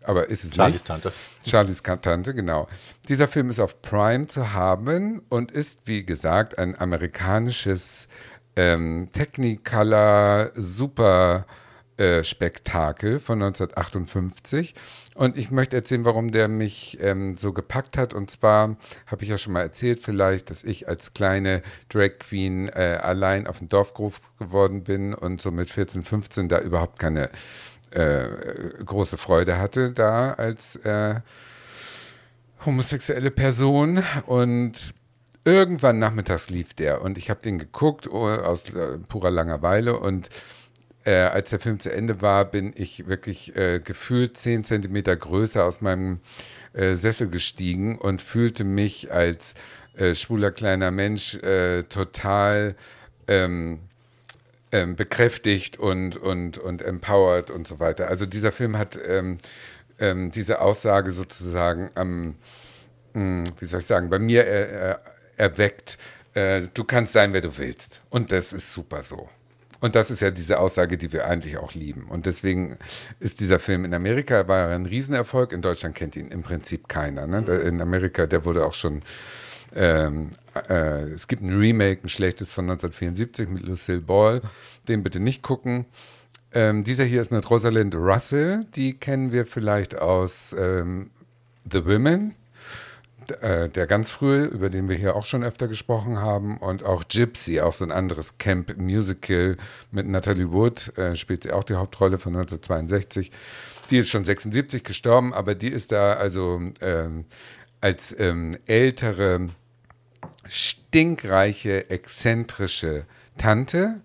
aber 0.08 0.30
ist 0.30 0.46
es 0.46 0.56
Charlies 0.56 0.76
nicht. 0.76 0.88
Tante. 0.88 1.12
Charlies 1.46 1.84
Tante, 1.84 2.34
genau. 2.34 2.68
Dieser 3.10 3.28
Film 3.28 3.50
ist 3.50 3.60
auf 3.60 3.82
Prime 3.82 4.28
zu 4.28 4.54
haben 4.54 5.22
und 5.28 5.52
ist, 5.52 5.82
wie 5.86 6.06
gesagt, 6.06 6.58
ein 6.58 6.80
amerikanisches 6.80 8.08
ähm, 8.56 9.10
Technicolor 9.12 10.52
Super 10.56 11.46
äh, 11.98 12.24
Spektakel 12.24 13.20
von 13.20 13.42
1958. 13.42 14.76
Und 15.16 15.36
ich 15.36 15.50
möchte 15.50 15.76
erzählen, 15.76 16.06
warum 16.06 16.32
der 16.32 16.48
mich 16.48 17.00
ähm, 17.02 17.36
so 17.36 17.54
gepackt 17.54 17.98
hat. 17.98 18.14
Und 18.14 18.30
zwar 18.30 18.78
habe 19.08 19.24
ich 19.24 19.30
ja 19.30 19.38
schon 19.38 19.54
mal 19.54 19.62
erzählt, 19.62 20.00
vielleicht, 20.02 20.52
dass 20.52 20.64
ich 20.64 20.88
als 20.88 21.14
kleine 21.14 21.64
Drag 21.90 22.20
Queen 22.20 22.68
äh, 22.68 23.00
allein 23.02 23.48
auf 23.48 23.58
dem 23.58 23.68
Dorf 23.68 23.96
groß 23.96 24.38
geworden 24.38 24.84
bin 24.84 25.14
und 25.14 25.42
so 25.42 25.52
mit 25.52 25.70
14, 25.72 26.04
15 26.04 26.50
da 26.50 26.60
überhaupt 26.60 27.00
keine 27.00 27.30
äh, 27.90 28.28
große 28.86 29.18
Freude 29.18 29.58
hatte, 29.58 29.92
da 29.92 30.34
als 30.34 30.76
äh, 30.78 31.22
homosexuelle 32.66 33.32
Person. 33.32 34.04
Und 34.28 34.94
irgendwann 35.46 35.98
nachmittags 35.98 36.50
lief 36.50 36.74
der 36.74 37.02
und 37.02 37.18
ich 37.18 37.30
habe 37.30 37.42
den 37.42 37.58
geguckt 37.58 38.08
oh, 38.08 38.28
aus 38.28 38.70
äh, 38.74 38.98
purer 39.08 39.32
Langeweile 39.32 39.98
und 39.98 40.30
äh, 41.08 41.22
als 41.22 41.52
der 41.52 41.60
Film 41.60 41.80
zu 41.80 41.92
Ende 41.92 42.22
war, 42.22 42.44
bin 42.44 42.74
ich 42.76 43.08
wirklich 43.08 43.56
äh, 43.56 43.80
gefühlt 43.80 44.38
zehn 44.38 44.66
Zentimeter 44.66 45.16
größer 45.16 45.64
aus 45.64 45.80
meinem 45.80 46.20
äh, 46.74 46.96
Sessel 46.96 47.30
gestiegen 47.30 47.98
und 47.98 48.22
fühlte 48.22 48.66
mich 48.66 49.10
als 49.10 49.54
äh, 49.96 50.14
schwuler 50.16 50.52
kleiner 50.52 50.92
Mensch 50.92 51.36
äh, 51.36 51.84
total 51.84 52.76
ähm, 53.30 53.80
ähm, 54.74 54.98
bekräftigt 54.98 55.80
und, 55.80 56.18
und, 56.18 56.58
und 56.58 56.82
empowered 56.82 57.52
und 57.52 57.70
so 57.70 57.80
weiter. 57.80 58.10
Also 58.10 58.26
dieser 58.26 58.52
Film 58.52 58.78
hat 58.78 59.00
ähm, 59.08 59.38
ähm, 60.00 60.30
diese 60.30 60.60
Aussage 60.60 61.12
sozusagen 61.12 61.90
am, 61.96 62.36
mh, 63.14 63.46
wie 63.60 63.66
soll 63.66 63.80
ich 63.80 63.86
sagen, 63.86 64.10
bei 64.10 64.20
mir 64.20 64.46
äh, 64.46 64.96
erweckt, 65.38 65.98
du 66.36 66.84
kannst 66.84 67.14
sein, 67.14 67.34
wer 67.34 67.42
du 67.42 67.58
willst. 67.58 68.02
Und 68.12 68.32
das 68.32 68.54
ist 68.54 68.72
super 68.72 69.02
so. 69.02 69.28
Und 69.80 69.96
das 69.96 70.10
ist 70.12 70.22
ja 70.22 70.32
diese 70.32 70.60
Aussage, 70.60 70.98
die 70.98 71.14
wir 71.14 71.28
eigentlich 71.28 71.58
auch 71.58 71.74
lieben. 71.74 72.08
Und 72.10 72.26
deswegen 72.26 72.78
ist 73.20 73.40
dieser 73.40 73.60
Film 73.60 73.86
in 73.86 73.94
Amerika 73.94 74.48
war 74.48 74.70
ein 74.70 74.86
Riesenerfolg. 74.86 75.54
In 75.54 75.62
Deutschland 75.62 75.96
kennt 75.96 76.16
ihn 76.16 76.30
im 76.30 76.42
Prinzip 76.42 76.88
keiner. 76.88 77.28
Ne? 77.28 77.40
In 77.62 77.82
Amerika, 77.82 78.26
der 78.26 78.46
wurde 78.46 78.66
auch 78.66 78.74
schon. 78.74 79.02
Ähm, 79.76 80.32
äh, 80.70 81.04
es 81.12 81.28
gibt 81.28 81.44
ein 81.44 81.56
Remake, 81.56 82.06
ein 82.06 82.10
schlechtes 82.10 82.54
von 82.54 82.66
1974 82.66 83.50
mit 83.50 83.64
Lucille 83.64 84.02
Ball. 84.02 84.42
Den 84.88 85.04
bitte 85.04 85.20
nicht 85.20 85.44
gucken. 85.44 85.86
Ähm, 86.54 86.84
dieser 86.84 87.04
hier 87.04 87.22
ist 87.22 87.32
mit 87.32 87.48
Rosalind 87.50 87.94
Russell. 87.94 88.66
Die 88.76 88.94
kennen 88.94 89.32
wir 89.32 89.46
vielleicht 89.46 90.00
aus 90.00 90.56
ähm, 90.58 91.12
The 91.70 91.86
Women 91.86 92.34
äh, 93.32 93.70
der 93.70 93.88
ganz 93.88 94.12
frühe, 94.12 94.46
über 94.46 94.70
den 94.70 94.90
wir 94.90 94.96
hier 94.96 95.16
auch 95.16 95.26
schon 95.26 95.44
öfter 95.44 95.68
gesprochen 95.68 96.20
haben, 96.20 96.58
und 96.58 96.84
auch 96.84 97.04
Gypsy, 97.08 97.62
auch 97.62 97.74
so 97.74 97.86
ein 97.86 97.92
anderes 97.92 98.38
Camp-Musical 98.38 99.58
mit 99.92 100.08
Natalie 100.08 100.52
Wood, 100.52 100.98
äh, 100.98 101.16
spielt 101.16 101.44
sie 101.44 101.52
auch 101.52 101.64
die 101.64 101.76
Hauptrolle 101.76 102.20
von 102.20 102.36
1962. 102.36 103.32
Die 103.90 103.98
ist 103.98 104.10
schon 104.10 104.26
76 104.26 104.84
gestorben, 104.84 105.34
aber 105.34 105.56
die 105.56 105.70
ist 105.70 105.92
da 105.92 106.14
also 106.14 106.62
ähm, 106.82 107.26
als 107.82 108.18
ähm, 108.20 108.58
ältere, 108.66 109.50
stinkreiche, 110.46 111.90
exzentrische 111.90 113.06
Tante 113.38 114.02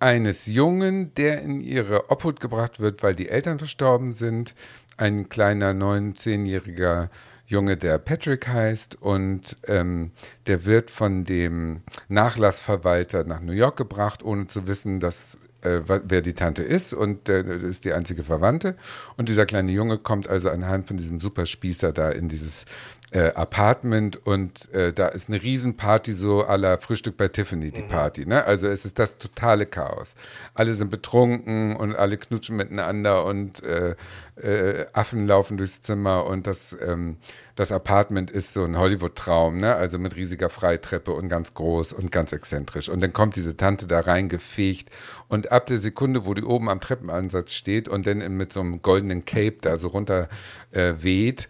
eines 0.00 0.46
Jungen, 0.46 1.14
der 1.14 1.42
in 1.42 1.60
ihre 1.60 2.10
Obhut 2.10 2.40
gebracht 2.40 2.80
wird, 2.80 3.02
weil 3.02 3.14
die 3.14 3.28
Eltern 3.28 3.58
verstorben 3.58 4.12
sind. 4.12 4.54
Ein 4.96 5.28
kleiner 5.28 5.70
19-jähriger 5.70 7.08
Junge, 7.52 7.76
der 7.76 7.98
Patrick 7.98 8.48
heißt 8.48 9.00
und 9.00 9.56
ähm, 9.68 10.10
der 10.46 10.64
wird 10.64 10.90
von 10.90 11.24
dem 11.24 11.82
Nachlassverwalter 12.08 13.24
nach 13.24 13.40
New 13.40 13.52
York 13.52 13.76
gebracht, 13.76 14.24
ohne 14.24 14.48
zu 14.48 14.66
wissen, 14.66 14.98
dass 14.98 15.38
äh, 15.60 15.80
wer 15.86 16.22
die 16.22 16.32
Tante 16.32 16.62
ist 16.62 16.92
und 16.92 17.28
äh, 17.28 17.42
ist 17.58 17.84
die 17.84 17.92
einzige 17.92 18.24
Verwandte. 18.24 18.76
Und 19.16 19.28
dieser 19.28 19.46
kleine 19.46 19.70
Junge 19.70 19.98
kommt 19.98 20.28
also 20.28 20.50
anhand 20.50 20.88
von 20.88 20.96
diesem 20.96 21.20
Superspießer 21.20 21.92
da 21.92 22.10
in 22.10 22.28
dieses 22.28 22.64
äh, 23.12 23.32
Apartment 23.34 24.26
und 24.26 24.72
äh, 24.72 24.92
da 24.92 25.08
ist 25.08 25.28
eine 25.28 25.42
Riesenparty, 25.42 26.14
so 26.14 26.44
aller 26.44 26.78
Frühstück 26.78 27.18
bei 27.18 27.28
Tiffany, 27.28 27.70
die 27.70 27.82
mhm. 27.82 27.88
Party. 27.88 28.24
Ne? 28.26 28.44
Also 28.44 28.68
es 28.68 28.86
ist 28.86 28.98
das 28.98 29.18
totale 29.18 29.66
Chaos. 29.66 30.14
Alle 30.54 30.74
sind 30.74 30.90
betrunken 30.90 31.76
und 31.76 31.94
alle 31.94 32.16
knutschen 32.16 32.56
miteinander 32.56 33.26
und 33.26 33.62
äh, 33.64 33.96
äh, 34.36 34.86
Affen 34.94 35.26
laufen 35.26 35.58
durchs 35.58 35.82
Zimmer 35.82 36.24
und 36.24 36.46
das, 36.46 36.74
ähm, 36.80 37.18
das 37.54 37.70
Apartment 37.70 38.30
ist 38.30 38.54
so 38.54 38.64
ein 38.64 38.78
Hollywood-Traum, 38.78 39.58
ne? 39.58 39.74
also 39.74 39.98
mit 39.98 40.16
riesiger 40.16 40.48
Freitreppe 40.48 41.12
und 41.12 41.28
ganz 41.28 41.52
groß 41.52 41.92
und 41.92 42.10
ganz 42.10 42.32
exzentrisch. 42.32 42.88
Und 42.88 43.02
dann 43.02 43.12
kommt 43.12 43.36
diese 43.36 43.58
Tante 43.58 43.86
da 43.86 44.00
reingefegt 44.00 44.88
und 45.28 45.52
ab 45.52 45.66
der 45.66 45.76
Sekunde, 45.76 46.24
wo 46.24 46.32
die 46.32 46.44
oben 46.44 46.70
am 46.70 46.80
Treppenansatz 46.80 47.52
steht 47.52 47.88
und 47.88 48.06
dann 48.06 48.36
mit 48.38 48.54
so 48.54 48.60
einem 48.60 48.80
goldenen 48.80 49.26
Cape 49.26 49.58
da 49.60 49.76
so 49.76 49.88
runter 49.88 50.30
äh, 50.70 50.94
weht, 51.00 51.48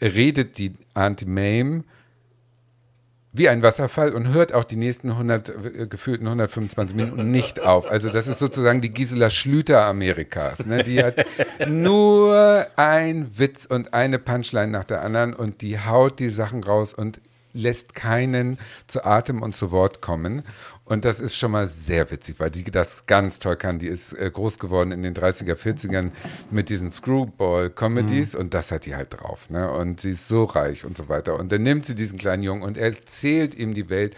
redet 0.00 0.58
die 0.58 0.72
Aunt 0.94 1.26
Mame 1.26 1.84
wie 3.32 3.48
ein 3.48 3.62
Wasserfall 3.62 4.14
und 4.14 4.28
hört 4.32 4.52
auch 4.52 4.64
die 4.64 4.76
nächsten 4.76 5.10
100, 5.10 5.48
äh, 5.48 5.86
gefühlten 5.86 6.26
125 6.26 6.96
Minuten 6.96 7.30
nicht 7.30 7.60
auf. 7.60 7.88
Also 7.90 8.08
das 8.08 8.26
ist 8.26 8.38
sozusagen 8.38 8.80
die 8.80 8.90
Gisela 8.90 9.30
Schlüter 9.30 9.84
Amerikas. 9.84 10.66
Ne? 10.66 10.82
Die 10.82 11.02
hat 11.02 11.24
nur 11.68 12.66
ein 12.76 13.38
Witz 13.38 13.66
und 13.66 13.94
eine 13.94 14.18
Punchline 14.18 14.72
nach 14.72 14.84
der 14.84 15.02
anderen 15.02 15.34
und 15.34 15.62
die 15.62 15.78
haut 15.78 16.18
die 16.18 16.30
Sachen 16.30 16.64
raus 16.64 16.94
und 16.94 17.20
lässt 17.58 17.94
keinen 17.94 18.58
zu 18.86 19.04
Atem 19.04 19.42
und 19.42 19.54
zu 19.54 19.70
Wort 19.70 20.00
kommen. 20.00 20.42
Und 20.84 21.04
das 21.04 21.20
ist 21.20 21.36
schon 21.36 21.50
mal 21.50 21.68
sehr 21.68 22.10
witzig, 22.10 22.36
weil 22.38 22.50
die 22.50 22.64
das 22.64 23.04
ganz 23.06 23.38
toll 23.38 23.56
kann. 23.56 23.78
Die 23.78 23.88
ist 23.88 24.14
äh, 24.14 24.30
groß 24.32 24.58
geworden 24.58 24.90
in 24.90 25.02
den 25.02 25.14
30er, 25.14 25.54
40ern 25.54 26.12
mit 26.50 26.70
diesen 26.70 26.90
Screwball-Comedies 26.90 28.34
mhm. 28.34 28.40
und 28.40 28.54
das 28.54 28.72
hat 28.72 28.86
die 28.86 28.96
halt 28.96 29.20
drauf. 29.20 29.50
Ne? 29.50 29.70
Und 29.70 30.00
sie 30.00 30.12
ist 30.12 30.28
so 30.28 30.44
reich 30.44 30.86
und 30.86 30.96
so 30.96 31.08
weiter. 31.10 31.38
Und 31.38 31.52
dann 31.52 31.62
nimmt 31.62 31.84
sie 31.84 31.94
diesen 31.94 32.18
kleinen 32.18 32.42
Jungen 32.42 32.62
und 32.62 32.78
erzählt 32.78 33.54
ihm 33.54 33.74
die 33.74 33.90
Welt. 33.90 34.16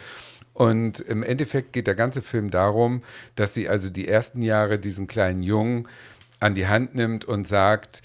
Und 0.52 1.00
im 1.00 1.22
Endeffekt 1.22 1.72
geht 1.72 1.86
der 1.86 1.94
ganze 1.94 2.22
Film 2.22 2.50
darum, 2.50 3.02
dass 3.34 3.54
sie 3.54 3.68
also 3.68 3.88
die 3.90 4.06
ersten 4.06 4.42
Jahre 4.42 4.78
diesen 4.78 5.06
kleinen 5.06 5.42
Jungen 5.42 5.88
an 6.38 6.54
die 6.54 6.68
Hand 6.68 6.94
nimmt 6.94 7.24
und 7.24 7.48
sagt, 7.48 8.02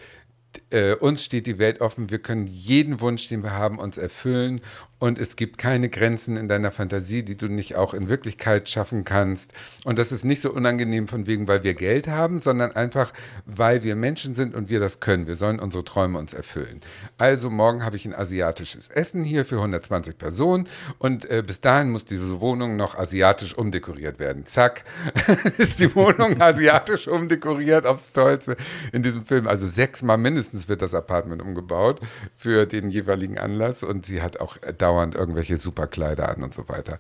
äh, 0.70 0.94
uns 0.96 1.24
steht 1.24 1.48
die 1.48 1.60
Welt 1.60 1.82
offen, 1.82 2.10
wir 2.10 2.20
können 2.20 2.48
jeden 2.48 3.02
Wunsch, 3.02 3.28
den 3.28 3.44
wir 3.44 3.52
haben, 3.52 3.78
uns 3.78 3.98
erfüllen 3.98 4.62
und 5.06 5.20
es 5.20 5.36
gibt 5.36 5.60
keine 5.60 5.88
Grenzen 5.88 6.36
in 6.36 6.48
deiner 6.48 6.72
Fantasie, 6.72 7.22
die 7.22 7.38
du 7.38 7.48
nicht 7.48 7.76
auch 7.76 7.94
in 7.94 8.10
Wirklichkeit 8.10 8.68
schaffen 8.68 9.04
kannst. 9.04 9.54
Und 9.84 10.00
das 10.00 10.12
ist 10.12 10.26
nicht 10.26 10.42
so 10.42 10.52
unangenehm 10.52 11.08
von 11.08 11.28
wegen, 11.28 11.48
weil 11.48 11.64
wir 11.64 11.76
Geld 11.76 12.08
haben, 12.08 12.42
sondern 12.42 12.72
einfach, 12.72 13.14
weil 13.46 13.84
wir 13.84 13.96
Menschen 13.96 14.34
sind 14.34 14.56
und 14.56 14.68
wir 14.68 14.80
das 14.80 15.02
können. 15.02 15.28
Wir 15.28 15.36
sollen 15.36 15.60
unsere 15.60 15.84
Träume 15.84 16.18
uns 16.18 16.34
erfüllen. 16.34 16.82
Also 17.20 17.52
morgen 17.52 17.86
habe 17.86 17.98
ich 17.98 18.08
ein 18.08 18.16
asiatisches 18.16 18.90
Essen 18.90 19.24
hier 19.24 19.46
für 19.46 19.58
120 19.58 20.18
Personen 20.18 20.68
und 20.98 21.30
äh, 21.30 21.44
bis 21.46 21.62
dahin 21.62 21.92
muss 21.92 22.06
diese 22.06 22.42
Wohnung 22.42 22.76
noch 22.76 22.98
asiatisch 22.98 23.56
umdekoriert 23.56 24.18
werden. 24.18 24.48
Zack, 24.48 24.86
ist 25.60 25.80
die 25.80 25.94
Wohnung 25.94 26.42
asiatisch 26.42 27.08
umdekoriert 27.08 27.86
aufs 27.86 28.12
Tollste 28.12 28.58
in 28.92 29.04
diesem 29.04 29.24
Film. 29.24 29.48
Also 29.48 29.68
sechsmal 29.68 30.18
mindestens 30.18 30.68
wird 30.68 30.82
das 30.82 30.96
Apartment 30.96 31.44
umgebaut 31.44 32.00
für 32.36 32.66
den 32.66 32.90
jeweiligen 32.90 33.38
Anlass 33.38 33.84
und 33.84 34.08
sie 34.08 34.24
hat 34.24 34.40
auch 34.40 34.58
dauernd 34.80 34.95
dauernd 34.96 35.16
irgendwelche 35.16 35.58
Superkleider 35.58 36.30
an 36.30 36.44
und 36.44 36.54
so 36.54 36.68
weiter. 36.70 36.98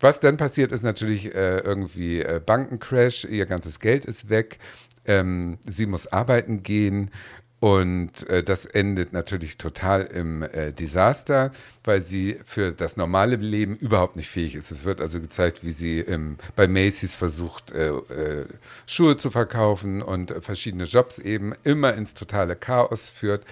Was 0.00 0.20
dann 0.20 0.36
passiert, 0.36 0.72
ist 0.72 0.84
natürlich 0.84 1.34
äh, 1.34 1.58
irgendwie 1.58 2.20
äh, 2.20 2.40
Bankencrash, 2.44 3.24
ihr 3.24 3.46
ganzes 3.46 3.80
Geld 3.80 4.04
ist 4.04 4.28
weg, 4.28 4.58
ähm, 5.04 5.58
sie 5.68 5.86
muss 5.86 6.06
arbeiten 6.06 6.62
gehen 6.62 7.10
und 7.60 8.28
äh, 8.28 8.44
das 8.44 8.64
endet 8.64 9.12
natürlich 9.12 9.58
total 9.58 10.02
im 10.02 10.42
äh, 10.42 10.72
Desaster, 10.72 11.50
weil 11.82 12.00
sie 12.00 12.38
für 12.44 12.70
das 12.70 12.96
normale 12.96 13.34
Leben 13.34 13.76
überhaupt 13.76 14.14
nicht 14.14 14.28
fähig 14.28 14.54
ist. 14.54 14.70
Es 14.70 14.84
wird 14.84 15.00
also 15.00 15.20
gezeigt, 15.20 15.64
wie 15.64 15.72
sie 15.72 15.98
im, 15.98 16.36
bei 16.54 16.68
Macy's 16.68 17.16
versucht, 17.16 17.72
äh, 17.72 17.88
äh 17.88 18.44
Schuhe 18.86 19.16
zu 19.16 19.32
verkaufen 19.32 20.02
und 20.02 20.32
verschiedene 20.40 20.84
Jobs 20.84 21.18
eben 21.18 21.52
immer 21.64 21.94
ins 21.94 22.14
totale 22.14 22.54
Chaos 22.54 23.08
führt. 23.08 23.44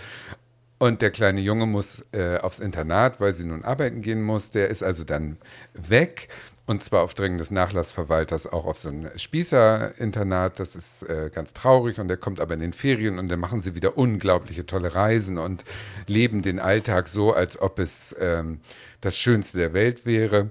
Und 0.79 1.01
der 1.01 1.11
kleine 1.11 1.41
Junge 1.41 1.65
muss 1.67 2.05
äh, 2.13 2.37
aufs 2.37 2.59
Internat, 2.59 3.19
weil 3.19 3.33
sie 3.33 3.47
nun 3.47 3.65
arbeiten 3.65 4.03
gehen 4.03 4.23
muss. 4.23 4.51
Der 4.51 4.69
ist 4.69 4.83
also 4.83 5.05
dann 5.05 5.39
weg. 5.73 6.29
Und 6.67 6.85
zwar 6.85 7.03
auf 7.03 7.15
Drängen 7.15 7.39
des 7.39 7.51
Nachlassverwalters 7.51 8.47
auch 8.47 8.67
auf 8.67 8.77
so 8.77 8.91
ein 8.91 9.09
Spießerinternat. 9.17 10.59
Das 10.61 10.77
ist 10.77 11.03
äh, 11.05 11.31
ganz 11.33 11.55
traurig. 11.55 11.99
Und 11.99 12.09
der 12.09 12.19
kommt 12.19 12.41
aber 12.41 12.55
in 12.55 12.61
den 12.61 12.73
Ferien 12.75 13.19
und 13.19 13.31
dann 13.31 13.41
machen 13.41 13.63
sie 13.63 13.75
wieder 13.75 13.97
unglaubliche 13.97 14.67
tolle 14.67 14.95
Reisen 14.95 15.39
und 15.39 15.65
leben 16.09 16.43
den 16.43 16.59
Alltag 16.59 17.09
so, 17.09 17.33
als 17.33 17.59
ob 17.59 17.79
es 17.79 18.15
ähm, 18.19 18.61
das 19.01 19.17
Schönste 19.17 19.57
der 19.59 19.73
Welt 19.73 20.05
wäre 20.05 20.51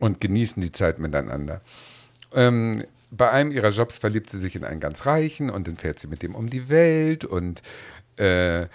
und 0.00 0.20
genießen 0.20 0.60
die 0.62 0.72
Zeit 0.72 0.98
miteinander. 0.98 1.60
Ähm, 2.32 2.82
bei 3.12 3.30
einem 3.30 3.52
ihrer 3.52 3.68
Jobs 3.70 3.98
verliebt 3.98 4.30
sie 4.30 4.40
sich 4.40 4.56
in 4.56 4.64
einen 4.64 4.80
ganz 4.80 5.06
Reichen 5.06 5.50
und 5.50 5.68
dann 5.68 5.76
fährt 5.76 6.00
sie 6.00 6.08
mit 6.08 6.22
dem 6.22 6.34
um 6.34 6.50
die 6.50 6.68
Welt 6.68 7.24
und 7.24 7.62
Äh, 8.16 8.68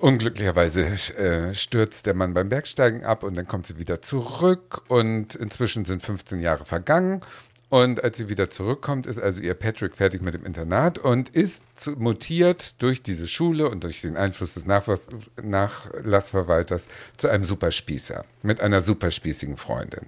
Unglücklicherweise 0.00 0.86
äh, 1.16 1.54
stürzt 1.54 2.06
der 2.06 2.14
Mann 2.14 2.32
beim 2.32 2.48
Bergsteigen 2.48 3.04
ab 3.04 3.22
und 3.22 3.36
dann 3.36 3.46
kommt 3.46 3.66
sie 3.66 3.78
wieder 3.78 4.00
zurück. 4.00 4.80
Und 4.88 5.34
inzwischen 5.34 5.84
sind 5.84 6.02
15 6.02 6.40
Jahre 6.40 6.64
vergangen. 6.64 7.20
Und 7.68 8.02
als 8.04 8.18
sie 8.18 8.28
wieder 8.28 8.50
zurückkommt, 8.50 9.06
ist 9.06 9.18
also 9.18 9.40
ihr 9.40 9.54
Patrick 9.54 9.96
fertig 9.96 10.22
mit 10.22 10.34
dem 10.34 10.46
Internat 10.46 10.98
und 10.98 11.30
ist 11.30 11.64
mutiert 11.98 12.80
durch 12.82 13.02
diese 13.02 13.26
Schule 13.26 13.68
und 13.68 13.82
durch 13.84 14.00
den 14.00 14.16
Einfluss 14.16 14.54
des 14.54 14.64
Nachlassverwalters 14.66 16.88
zu 17.16 17.28
einem 17.28 17.44
Superspießer 17.44 18.24
mit 18.44 18.60
einer 18.60 18.80
superspießigen 18.80 19.56
Freundin. 19.56 20.06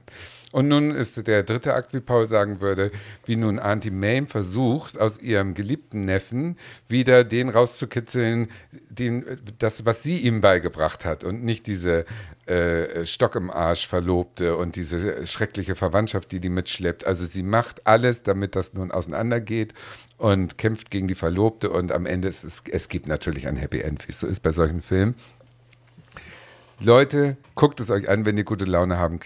Und 0.52 0.68
nun 0.68 0.90
ist 0.90 1.26
der 1.26 1.42
dritte 1.42 1.74
Akt, 1.74 1.92
wie 1.92 2.00
Paul 2.00 2.28
sagen 2.28 2.60
würde, 2.60 2.90
wie 3.24 3.36
nun 3.36 3.58
Auntie 3.58 3.90
Mame 3.90 4.26
versucht, 4.26 4.98
aus 4.98 5.20
ihrem 5.20 5.54
geliebten 5.54 6.02
Neffen 6.02 6.56
wieder 6.88 7.24
den 7.24 7.48
rauszukitzeln, 7.48 8.48
den, 8.88 9.24
das, 9.58 9.84
was 9.84 10.02
sie 10.02 10.18
ihm 10.18 10.40
beigebracht 10.40 11.04
hat 11.04 11.24
und 11.24 11.44
nicht 11.44 11.66
diese 11.66 12.06
äh, 12.46 13.04
Stock 13.04 13.34
im 13.34 13.50
Arsch 13.50 13.88
Verlobte 13.88 14.56
und 14.56 14.76
diese 14.76 15.26
schreckliche 15.26 15.74
Verwandtschaft, 15.74 16.32
die 16.32 16.40
die 16.40 16.48
mitschleppt. 16.48 17.04
Also 17.04 17.26
sie 17.26 17.42
macht 17.42 17.86
alles, 17.86 18.22
damit 18.22 18.54
das 18.56 18.72
nun 18.72 18.92
auseinandergeht 18.92 19.74
und 20.16 20.56
kämpft 20.56 20.90
gegen 20.90 21.08
die 21.08 21.14
Verlobte 21.14 21.70
und 21.70 21.92
am 21.92 22.06
Ende 22.06 22.28
ist 22.28 22.44
es, 22.44 22.62
es 22.70 22.88
gibt 22.88 23.08
natürlich 23.08 23.46
ein 23.46 23.56
Happy 23.56 23.80
End, 23.80 24.06
wie 24.06 24.12
es 24.12 24.20
so 24.20 24.26
ist 24.26 24.42
bei 24.42 24.52
solchen 24.52 24.80
Filmen. 24.80 25.16
Leute, 26.78 27.38
guckt 27.54 27.80
es 27.80 27.90
euch 27.90 28.08
an, 28.08 28.26
wenn 28.26 28.36
ihr 28.36 28.44
gute 28.44 28.66
Laune 28.66 28.98
haben, 28.98 29.18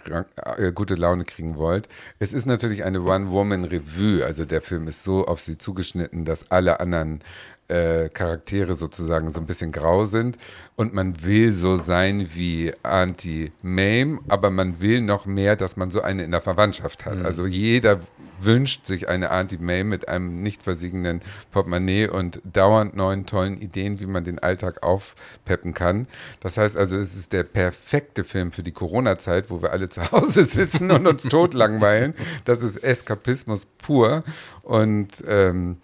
äh, 0.57 0.71
gute 0.71 0.95
Laune 0.95 1.25
kriegen 1.25 1.57
wollt. 1.57 1.89
Es 2.21 2.33
ist 2.33 2.47
natürlich 2.47 2.85
eine 2.85 3.03
One-Woman-Revue. 3.03 4.25
Also 4.25 4.45
der 4.45 4.63
Film 4.63 4.87
ist 4.87 5.03
so 5.03 5.27
auf 5.27 5.41
sie 5.41 5.59
zugeschnitten, 5.59 6.25
dass 6.25 6.51
alle 6.53 6.79
anderen 6.79 7.23
äh, 7.71 8.09
Charaktere 8.09 8.75
sozusagen 8.75 9.33
so 9.33 9.41
ein 9.41 9.47
bisschen 9.47 9.73
grau 9.73 10.05
sind 10.07 10.39
und 10.77 10.93
man 10.93 11.23
will 11.25 11.53
so 11.53 11.77
sein 11.77 12.31
wie 12.35 12.73
Auntie 12.83 13.53
Mame, 13.63 14.21
aber 14.29 14.51
man 14.51 14.81
will 14.81 15.01
noch 15.01 15.27
mehr, 15.27 15.57
dass 15.57 15.77
man 15.77 15.91
so 15.91 16.03
eine 16.03 16.25
in 16.25 16.31
der 16.31 16.43
Verwandtschaft 16.43 17.07
hat. 17.07 17.21
Mhm. 17.21 17.27
Also 17.27 17.47
jeder 17.47 18.01
wünscht 18.43 18.87
sich 18.87 19.09
eine 19.09 19.31
Auntie 19.31 19.59
May 19.59 19.85
mit 19.85 20.09
einem 20.09 20.43
nicht 20.43 20.63
versiegenden 20.63 21.21
Portemonnaie 21.51 22.09
und 22.09 22.41
dauernd 22.45 22.97
neuen 22.97 23.27
tollen 23.27 23.61
Ideen, 23.61 24.01
wie 24.01 24.07
man 24.07 24.25
den 24.25 24.39
Alltag 24.39 24.83
aufpeppen 24.83 25.75
kann. 25.75 26.07
Das 26.41 26.57
heißt 26.57 26.77
also, 26.77 26.97
es 26.97 27.15
ist 27.17 27.33
der 27.33 27.45
perfekte 27.45 28.25
Film 28.25 28.53
für 28.53 28.63
die 28.63 28.73
Corona-Zeit, 28.73 29.51
wo 29.51 29.63
wir 29.63 29.73
alle 29.73 29.89
zu 29.89 30.11
Hause 30.11 30.45
sitzen 30.47 30.91
und 30.91 31.07
uns 31.07 31.23
totlangweilen. 31.23 32.15
Das 32.45 32.63
ist 32.63 32.83
Eskapismus 32.83 33.67
pur 33.79 34.25
und 34.63 35.23
ähm, 35.27 35.77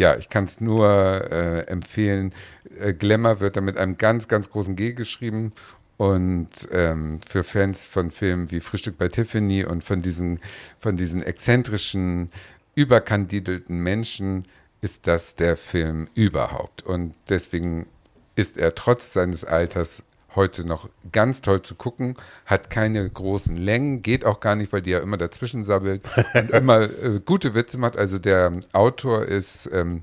ja, 0.00 0.16
ich 0.16 0.30
kann 0.30 0.44
es 0.44 0.62
nur 0.62 0.88
äh, 1.30 1.66
empfehlen. 1.66 2.32
Äh, 2.80 2.94
Glamour 2.94 3.40
wird 3.40 3.56
da 3.56 3.60
mit 3.60 3.76
einem 3.76 3.98
ganz, 3.98 4.28
ganz 4.28 4.48
großen 4.48 4.74
G 4.74 4.94
geschrieben 4.94 5.52
und 5.98 6.48
ähm, 6.72 7.20
für 7.20 7.44
Fans 7.44 7.86
von 7.86 8.10
Filmen 8.10 8.50
wie 8.50 8.60
Frühstück 8.60 8.96
bei 8.96 9.08
Tiffany 9.08 9.62
und 9.62 9.84
von 9.84 10.00
diesen, 10.00 10.40
von 10.78 10.96
diesen 10.96 11.22
exzentrischen, 11.22 12.30
überkandidelten 12.74 13.78
Menschen 13.78 14.46
ist 14.80 15.06
das 15.06 15.34
der 15.34 15.58
Film 15.58 16.08
überhaupt. 16.14 16.82
Und 16.82 17.14
deswegen 17.28 17.86
ist 18.36 18.56
er 18.56 18.74
trotz 18.74 19.12
seines 19.12 19.44
Alters 19.44 20.02
heute 20.34 20.64
noch 20.64 20.88
ganz 21.12 21.42
toll 21.42 21.62
zu 21.62 21.74
gucken, 21.74 22.16
hat 22.46 22.70
keine 22.70 23.08
großen 23.08 23.56
Längen, 23.56 24.02
geht 24.02 24.24
auch 24.24 24.40
gar 24.40 24.54
nicht, 24.54 24.72
weil 24.72 24.82
die 24.82 24.90
ja 24.90 25.00
immer 25.00 25.16
dazwischen 25.16 25.64
sabbelt 25.64 26.02
und 26.34 26.50
immer 26.50 26.82
äh, 26.82 27.20
gute 27.24 27.54
Witze 27.54 27.78
macht. 27.78 27.96
Also 27.96 28.18
der 28.18 28.52
Autor 28.72 29.24
ist 29.24 29.68
ähm, 29.72 30.02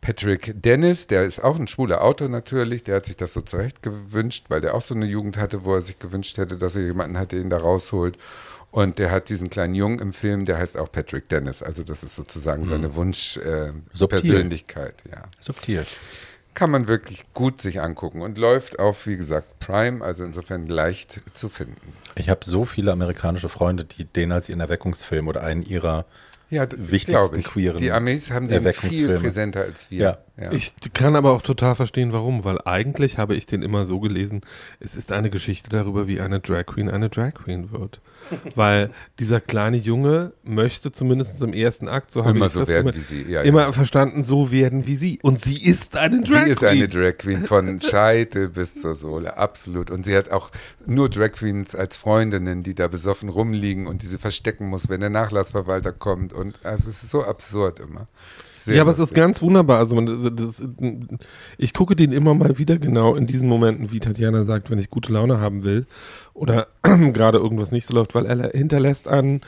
Patrick 0.00 0.54
Dennis, 0.62 1.06
der 1.06 1.24
ist 1.24 1.42
auch 1.42 1.58
ein 1.58 1.66
schwuler 1.66 2.02
Autor 2.02 2.28
natürlich, 2.28 2.84
der 2.84 2.96
hat 2.96 3.06
sich 3.06 3.16
das 3.16 3.32
so 3.32 3.42
zurecht 3.42 3.82
gewünscht, 3.82 4.46
weil 4.48 4.60
der 4.60 4.74
auch 4.74 4.82
so 4.82 4.94
eine 4.94 5.06
Jugend 5.06 5.36
hatte, 5.36 5.64
wo 5.64 5.74
er 5.74 5.82
sich 5.82 5.98
gewünscht 5.98 6.38
hätte, 6.38 6.56
dass 6.56 6.76
er 6.76 6.82
jemanden 6.82 7.18
hat, 7.18 7.32
der 7.32 7.40
ihn 7.40 7.50
da 7.50 7.58
rausholt. 7.58 8.16
Und 8.70 9.00
der 9.00 9.10
hat 9.10 9.30
diesen 9.30 9.50
kleinen 9.50 9.74
Jungen 9.74 9.98
im 9.98 10.12
Film, 10.12 10.44
der 10.44 10.56
heißt 10.56 10.78
auch 10.78 10.92
Patrick 10.92 11.28
Dennis. 11.28 11.60
Also 11.60 11.82
das 11.82 12.04
ist 12.04 12.14
sozusagen 12.14 12.68
seine 12.68 12.88
mhm. 12.88 12.94
Wunschpersönlichkeit. 12.94 14.94
Äh, 15.06 15.12
ja. 15.12 15.22
Subtil. 15.40 15.84
Kann 16.54 16.70
man 16.70 16.88
wirklich 16.88 17.24
gut 17.32 17.60
sich 17.62 17.80
angucken 17.80 18.22
und 18.22 18.36
läuft 18.36 18.78
auf, 18.78 19.06
wie 19.06 19.16
gesagt, 19.16 19.60
Prime, 19.60 20.04
also 20.04 20.24
insofern 20.24 20.66
leicht 20.66 21.20
zu 21.32 21.48
finden. 21.48 21.94
Ich 22.16 22.28
habe 22.28 22.40
so 22.44 22.64
viele 22.64 22.92
amerikanische 22.92 23.48
Freunde, 23.48 23.84
die 23.84 24.04
den 24.04 24.32
als 24.32 24.48
ihren 24.48 24.60
Erweckungsfilm 24.60 25.28
oder 25.28 25.42
einen 25.42 25.62
ihrer 25.62 26.06
ja, 26.50 26.66
wichtigsten 26.76 27.38
ich. 27.38 27.44
queeren 27.44 27.78
Die 27.78 27.92
Amis 27.92 28.32
haben 28.32 28.48
den 28.48 28.72
viel 28.72 29.16
präsenter 29.18 29.60
als 29.60 29.90
wir. 29.90 30.18
Ja. 30.36 30.44
ja. 30.44 30.52
Ich 30.52 30.74
kann 30.92 31.14
aber 31.14 31.32
auch 31.32 31.42
total 31.42 31.76
verstehen, 31.76 32.12
warum, 32.12 32.44
weil 32.44 32.60
eigentlich 32.64 33.18
habe 33.18 33.36
ich 33.36 33.46
den 33.46 33.62
immer 33.62 33.84
so 33.84 34.00
gelesen, 34.00 34.40
es 34.80 34.96
ist 34.96 35.12
eine 35.12 35.30
Geschichte 35.30 35.70
darüber, 35.70 36.08
wie 36.08 36.20
eine 36.20 36.40
Drag 36.40 36.66
Queen 36.66 36.90
eine 36.90 37.08
Drag 37.08 37.34
Queen 37.34 37.70
wird. 37.70 38.00
weil 38.54 38.90
dieser 39.18 39.40
kleine 39.40 39.76
Junge 39.76 40.32
möchte 40.42 40.92
zumindest 40.92 41.40
im 41.42 41.52
ersten 41.52 41.88
Akt, 41.88 42.10
so 42.10 42.24
habe 42.24 42.38
ich 42.38 42.48
so 42.52 42.60
das 42.60 42.68
immer, 42.68 42.92
sie. 42.92 43.22
Ja, 43.22 43.42
immer 43.42 43.62
ja. 43.62 43.72
verstanden, 43.72 44.22
so 44.22 44.50
werden 44.52 44.86
wie 44.86 44.94
sie. 44.94 45.18
Und 45.22 45.40
sie 45.40 45.62
ist 45.64 45.96
eine 45.96 46.20
Drag 46.20 46.26
Queen. 46.26 46.44
Sie 46.44 46.50
ist 46.50 46.64
eine 46.64 46.88
Drag 46.88 47.18
Queen 47.18 47.46
von 47.46 47.80
Scheitel 47.82 48.48
bis 48.48 48.80
zur 48.80 48.94
Sohle, 48.94 49.36
absolut. 49.36 49.90
Und 49.90 50.04
sie 50.04 50.16
hat 50.16 50.30
auch 50.30 50.50
nur 50.86 51.08
Drag 51.08 51.32
Queens 51.32 51.74
als 51.74 51.96
Freundinnen, 51.96 52.62
die 52.62 52.74
da 52.74 52.88
besoffen 52.88 53.28
rumliegen 53.28 53.86
und 53.86 54.02
die 54.02 54.06
sie 54.06 54.18
verstecken 54.18 54.68
muss, 54.68 54.88
wenn 54.88 55.00
der 55.00 55.10
Nachlassverwalter 55.10 55.92
kommt. 55.92 56.32
Und 56.32 56.64
also 56.64 56.90
es 56.90 57.02
ist 57.02 57.10
so 57.10 57.24
absurd 57.24 57.80
immer. 57.80 58.06
Ja, 58.66 58.82
aber 58.82 58.92
es 58.92 58.98
ist 58.98 59.14
ganz 59.14 59.42
wunderbar. 59.42 59.78
Also 59.78 59.94
man, 59.94 60.06
das, 60.36 60.62
ich 61.58 61.74
gucke 61.74 61.96
den 61.96 62.12
immer 62.12 62.34
mal 62.34 62.58
wieder 62.58 62.78
genau 62.78 63.14
in 63.14 63.26
diesen 63.26 63.48
Momenten, 63.48 63.92
wie 63.92 64.00
Tatjana 64.00 64.44
sagt, 64.44 64.70
wenn 64.70 64.78
ich 64.78 64.90
gute 64.90 65.12
Laune 65.12 65.40
haben 65.40 65.64
will 65.64 65.86
oder 66.34 66.68
gerade 66.82 67.38
irgendwas 67.38 67.72
nicht 67.72 67.86
so 67.86 67.94
läuft, 67.94 68.14
weil 68.14 68.26
er 68.26 68.50
hinterlässt 68.50 69.08
an 69.08 69.40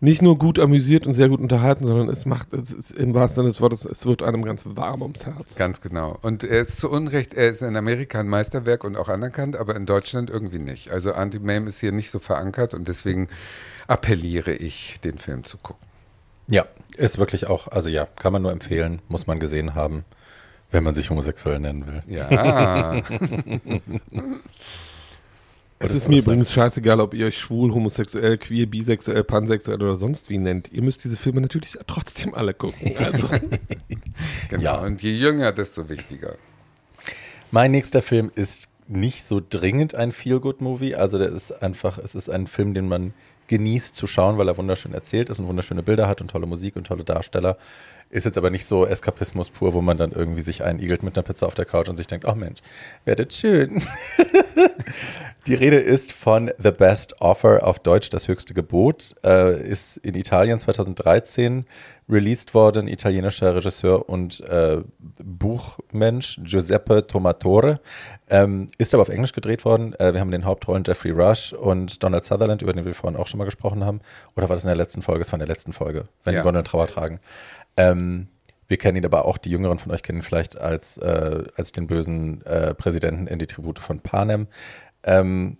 nicht 0.00 0.22
nur 0.22 0.38
gut 0.38 0.58
amüsiert 0.58 1.06
und 1.06 1.12
sehr 1.12 1.28
gut 1.28 1.40
unterhalten, 1.40 1.84
sondern 1.84 2.08
es 2.08 2.24
macht, 2.24 2.52
es 2.54 2.72
ist, 2.72 2.90
im 2.90 3.12
wahrsten 3.12 3.42
Sinne 3.42 3.48
des 3.48 3.60
Wortes, 3.60 3.84
es 3.84 4.06
wird 4.06 4.22
einem 4.22 4.42
ganz 4.42 4.64
warm 4.66 5.02
ums 5.02 5.26
Herz. 5.26 5.54
Ganz 5.56 5.82
genau. 5.82 6.18
Und 6.22 6.42
er 6.42 6.60
ist 6.60 6.80
zu 6.80 6.90
Unrecht, 6.90 7.34
er 7.34 7.50
ist 7.50 7.60
in 7.60 7.76
Amerika 7.76 8.18
ein 8.20 8.28
Meisterwerk 8.28 8.82
und 8.84 8.96
auch 8.96 9.10
anerkannt, 9.10 9.56
aber 9.56 9.76
in 9.76 9.84
Deutschland 9.84 10.30
irgendwie 10.30 10.58
nicht. 10.58 10.90
Also 10.90 11.12
Anti-Mame 11.12 11.68
ist 11.68 11.80
hier 11.80 11.92
nicht 11.92 12.10
so 12.10 12.18
verankert 12.18 12.72
und 12.72 12.88
deswegen 12.88 13.28
appelliere 13.86 14.52
ich, 14.52 14.98
den 15.04 15.18
Film 15.18 15.44
zu 15.44 15.58
gucken. 15.58 15.89
Ja, 16.50 16.66
ist 16.96 17.18
wirklich 17.18 17.46
auch, 17.46 17.68
also 17.68 17.88
ja, 17.88 18.06
kann 18.06 18.32
man 18.32 18.42
nur 18.42 18.52
empfehlen, 18.52 19.00
muss 19.08 19.26
man 19.26 19.38
gesehen 19.38 19.74
haben, 19.74 20.04
wenn 20.70 20.84
man 20.84 20.94
sich 20.94 21.08
homosexuell 21.10 21.60
nennen 21.60 21.86
will. 21.86 22.02
Ja. 22.08 22.94
es 25.78 25.94
ist 25.94 26.08
mir 26.08 26.18
übrigens 26.18 26.52
scheißegal, 26.52 27.00
ob 27.00 27.14
ihr 27.14 27.26
euch 27.26 27.38
schwul, 27.38 27.72
homosexuell, 27.72 28.36
queer, 28.36 28.66
bisexuell, 28.66 29.22
pansexuell 29.24 29.80
oder 29.80 29.96
sonst 29.96 30.28
wie 30.28 30.38
nennt. 30.38 30.72
Ihr 30.72 30.82
müsst 30.82 31.04
diese 31.04 31.16
Filme 31.16 31.40
natürlich 31.40 31.78
trotzdem 31.86 32.34
alle 32.34 32.52
gucken. 32.52 32.96
Also. 32.98 33.28
genau. 34.48 34.62
Ja. 34.62 34.74
Und 34.80 35.02
je 35.02 35.12
jünger, 35.12 35.52
desto 35.52 35.88
wichtiger. 35.88 36.34
Mein 37.52 37.70
nächster 37.70 38.02
Film 38.02 38.30
ist 38.34 38.68
nicht 38.88 39.26
so 39.26 39.40
dringend 39.48 39.94
ein 39.94 40.10
Feel-Good-Movie. 40.10 40.96
Also 40.96 41.18
der 41.18 41.28
ist 41.30 41.62
einfach, 41.62 41.98
es 41.98 42.16
ist 42.16 42.28
ein 42.28 42.48
Film, 42.48 42.74
den 42.74 42.88
man 42.88 43.14
genießt 43.50 43.96
zu 43.96 44.06
schauen, 44.06 44.38
weil 44.38 44.46
er 44.46 44.56
wunderschön 44.56 44.94
erzählt 44.94 45.28
ist 45.28 45.40
und 45.40 45.48
wunderschöne 45.48 45.82
Bilder 45.82 46.06
hat 46.06 46.20
und 46.20 46.30
tolle 46.30 46.46
Musik 46.46 46.76
und 46.76 46.86
tolle 46.86 47.02
Darsteller. 47.02 47.56
Ist 48.10 48.24
jetzt 48.24 48.36
aber 48.36 48.50
nicht 48.50 48.66
so 48.66 48.84
Eskapismus 48.84 49.50
pur, 49.50 49.72
wo 49.72 49.80
man 49.80 49.96
dann 49.96 50.10
irgendwie 50.10 50.42
sich 50.42 50.64
einigelt 50.64 51.04
mit 51.04 51.16
einer 51.16 51.22
Pizza 51.22 51.46
auf 51.46 51.54
der 51.54 51.64
Couch 51.64 51.88
und 51.88 51.96
sich 51.96 52.08
denkt, 52.08 52.26
oh 52.26 52.34
Mensch, 52.34 52.60
werdet 53.04 53.32
schön. 53.32 53.82
Die 55.46 55.54
Rede 55.54 55.76
ist 55.76 56.12
von 56.12 56.50
The 56.58 56.70
Best 56.70 57.20
Offer 57.20 57.66
auf 57.66 57.78
Deutsch, 57.78 58.10
das 58.10 58.28
höchste 58.28 58.52
Gebot. 58.52 59.14
Äh, 59.24 59.62
ist 59.62 59.96
in 59.98 60.14
Italien 60.14 60.58
2013 60.58 61.64
released 62.10 62.52
worden. 62.52 62.88
Italienischer 62.88 63.54
Regisseur 63.54 64.08
und 64.08 64.40
äh, 64.40 64.78
Buchmensch 64.98 66.40
Giuseppe 66.42 67.06
Tomatore. 67.06 67.80
Ähm, 68.28 68.66
ist 68.76 68.92
aber 68.92 69.02
auf 69.02 69.08
Englisch 69.08 69.32
gedreht 69.32 69.64
worden. 69.64 69.94
Äh, 69.98 70.12
wir 70.12 70.20
haben 70.20 70.30
den 70.30 70.44
Hauptrollen 70.44 70.84
Jeffrey 70.84 71.12
Rush 71.12 71.52
und 71.52 72.02
Donald 72.02 72.24
Sutherland, 72.24 72.60
über 72.60 72.72
den 72.72 72.84
wir 72.84 72.94
vorhin 72.94 73.18
auch 73.18 73.26
schon 73.26 73.38
mal 73.38 73.44
gesprochen 73.44 73.84
haben. 73.84 74.00
Oder 74.36 74.48
war 74.48 74.56
das 74.56 74.64
in 74.64 74.68
der 74.68 74.76
letzten 74.76 75.00
Folge? 75.00 75.22
Es 75.22 75.32
war 75.32 75.38
in 75.38 75.46
der 75.46 75.48
letzten 75.48 75.72
Folge, 75.72 76.04
wenn 76.24 76.34
ja. 76.34 76.40
die 76.40 76.44
Gondeln 76.44 76.64
Trauer 76.64 76.86
tragen. 76.86 77.20
Ähm, 77.80 78.28
wir 78.68 78.76
kennen 78.76 78.98
ihn 78.98 79.04
aber 79.04 79.24
auch, 79.24 79.38
die 79.38 79.50
Jüngeren 79.50 79.78
von 79.78 79.90
euch 79.90 80.02
kennen 80.02 80.20
ihn 80.20 80.22
vielleicht 80.22 80.58
als, 80.58 80.96
äh, 80.98 81.44
als 81.56 81.72
den 81.72 81.86
bösen 81.86 82.44
äh, 82.46 82.74
Präsidenten 82.74 83.26
in 83.26 83.38
die 83.38 83.46
Tribute 83.46 83.78
von 83.78 84.00
Panem. 84.00 84.46
Ähm, 85.02 85.58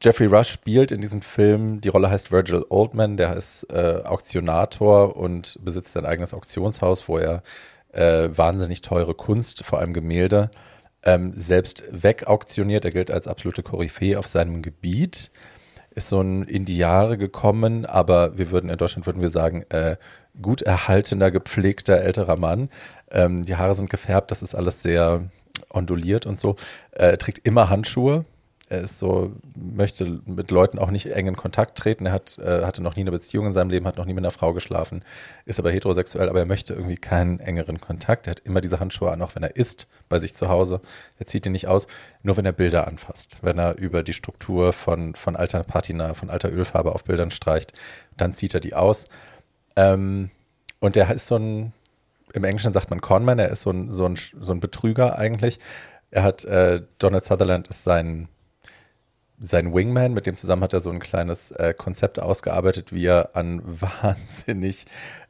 Jeffrey 0.00 0.26
Rush 0.26 0.48
spielt 0.48 0.92
in 0.92 1.00
diesem 1.00 1.20
Film, 1.20 1.80
die 1.80 1.88
Rolle 1.88 2.08
heißt 2.08 2.30
Virgil 2.30 2.64
Oldman, 2.68 3.16
der 3.16 3.36
ist 3.36 3.64
äh, 3.72 4.02
Auktionator 4.04 5.16
und 5.16 5.58
besitzt 5.64 5.96
ein 5.96 6.06
eigenes 6.06 6.32
Auktionshaus, 6.32 7.08
wo 7.08 7.18
er 7.18 7.42
äh, 7.92 8.28
wahnsinnig 8.30 8.80
teure 8.80 9.14
Kunst, 9.14 9.64
vor 9.64 9.80
allem 9.80 9.92
Gemälde, 9.92 10.50
ähm, 11.02 11.32
selbst 11.36 11.82
wegauktioniert. 11.90 12.84
Er 12.84 12.92
gilt 12.92 13.10
als 13.10 13.26
absolute 13.26 13.64
Koryphäe 13.64 14.18
auf 14.18 14.28
seinem 14.28 14.62
Gebiet 14.62 15.30
ist 15.98 16.08
so 16.08 16.20
ein 16.22 16.44
in 16.44 16.64
die 16.64 16.78
Jahre 16.78 17.18
gekommen, 17.18 17.84
aber 17.84 18.38
wir 18.38 18.50
würden 18.50 18.70
in 18.70 18.78
Deutschland 18.78 19.06
würden 19.06 19.20
wir 19.20 19.30
sagen, 19.30 19.64
äh, 19.68 19.96
gut 20.40 20.62
erhaltener, 20.62 21.30
gepflegter 21.30 22.00
älterer 22.00 22.36
Mann. 22.36 22.70
Ähm, 23.10 23.44
die 23.44 23.56
Haare 23.56 23.74
sind 23.74 23.90
gefärbt, 23.90 24.30
das 24.30 24.42
ist 24.42 24.54
alles 24.54 24.82
sehr 24.82 25.30
onduliert 25.68 26.24
und 26.24 26.40
so. 26.40 26.56
Äh, 26.92 27.16
trägt 27.18 27.46
immer 27.46 27.68
Handschuhe, 27.68 28.24
er 28.70 28.82
ist 28.82 28.98
so, 28.98 29.32
möchte 29.54 30.20
mit 30.26 30.50
Leuten 30.50 30.78
auch 30.78 30.90
nicht 30.90 31.06
eng 31.06 31.26
in 31.26 31.36
Kontakt 31.36 31.78
treten. 31.78 32.06
Er 32.06 32.12
hat, 32.12 32.38
äh, 32.38 32.64
hatte 32.64 32.82
noch 32.82 32.96
nie 32.96 33.00
eine 33.02 33.10
Beziehung 33.10 33.46
in 33.46 33.52
seinem 33.52 33.70
Leben, 33.70 33.86
hat 33.86 33.96
noch 33.96 34.04
nie 34.04 34.12
mit 34.12 34.22
einer 34.24 34.30
Frau 34.30 34.52
geschlafen, 34.52 35.02
ist 35.46 35.58
aber 35.58 35.70
heterosexuell, 35.70 36.28
aber 36.28 36.40
er 36.40 36.46
möchte 36.46 36.74
irgendwie 36.74 36.96
keinen 36.96 37.40
engeren 37.40 37.80
Kontakt. 37.80 38.26
Er 38.26 38.32
hat 38.32 38.40
immer 38.40 38.60
diese 38.60 38.78
Handschuhe 38.78 39.10
an, 39.10 39.22
auch 39.22 39.34
wenn 39.34 39.42
er 39.42 39.56
isst 39.56 39.86
bei 40.08 40.18
sich 40.18 40.36
zu 40.36 40.48
Hause. 40.48 40.80
Er 41.18 41.26
zieht 41.26 41.46
die 41.46 41.50
nicht 41.50 41.66
aus, 41.66 41.86
nur 42.22 42.36
wenn 42.36 42.44
er 42.44 42.52
Bilder 42.52 42.86
anfasst. 42.86 43.38
Wenn 43.42 43.58
er 43.58 43.78
über 43.78 44.02
die 44.02 44.12
Struktur 44.12 44.74
von, 44.74 45.14
von 45.14 45.34
alter 45.34 45.62
Patina, 45.64 46.12
von 46.12 46.28
alter 46.28 46.52
Ölfarbe 46.52 46.94
auf 46.94 47.04
Bildern 47.04 47.30
streicht, 47.30 47.72
dann 48.18 48.34
zieht 48.34 48.52
er 48.52 48.60
die 48.60 48.74
aus. 48.74 49.06
Ähm, 49.76 50.30
und 50.80 50.96
er 50.96 51.10
ist 51.14 51.26
so 51.26 51.36
ein, 51.36 51.72
im 52.34 52.44
Englischen 52.44 52.74
sagt 52.74 52.90
man 52.90 53.00
Conman, 53.00 53.38
er 53.38 53.48
ist 53.48 53.62
so 53.62 53.70
ein, 53.70 53.90
so 53.90 54.04
ein, 54.04 54.16
so 54.16 54.52
ein 54.52 54.60
Betrüger 54.60 55.18
eigentlich. 55.18 55.58
Er 56.10 56.22
hat, 56.22 56.44
äh, 56.44 56.82
Donald 56.98 57.24
Sutherland 57.24 57.68
ist 57.68 57.84
sein 57.84 58.28
sein 59.38 59.74
Wingman, 59.74 60.14
mit 60.14 60.26
dem 60.26 60.36
zusammen 60.36 60.62
hat 60.62 60.72
er 60.72 60.80
so 60.80 60.90
ein 60.90 61.00
kleines 61.00 61.50
äh, 61.52 61.74
Konzept 61.74 62.18
ausgearbeitet, 62.18 62.92
wie 62.92 63.06
er 63.06 63.36
an 63.36 63.62
wahnsinnig 63.66 64.86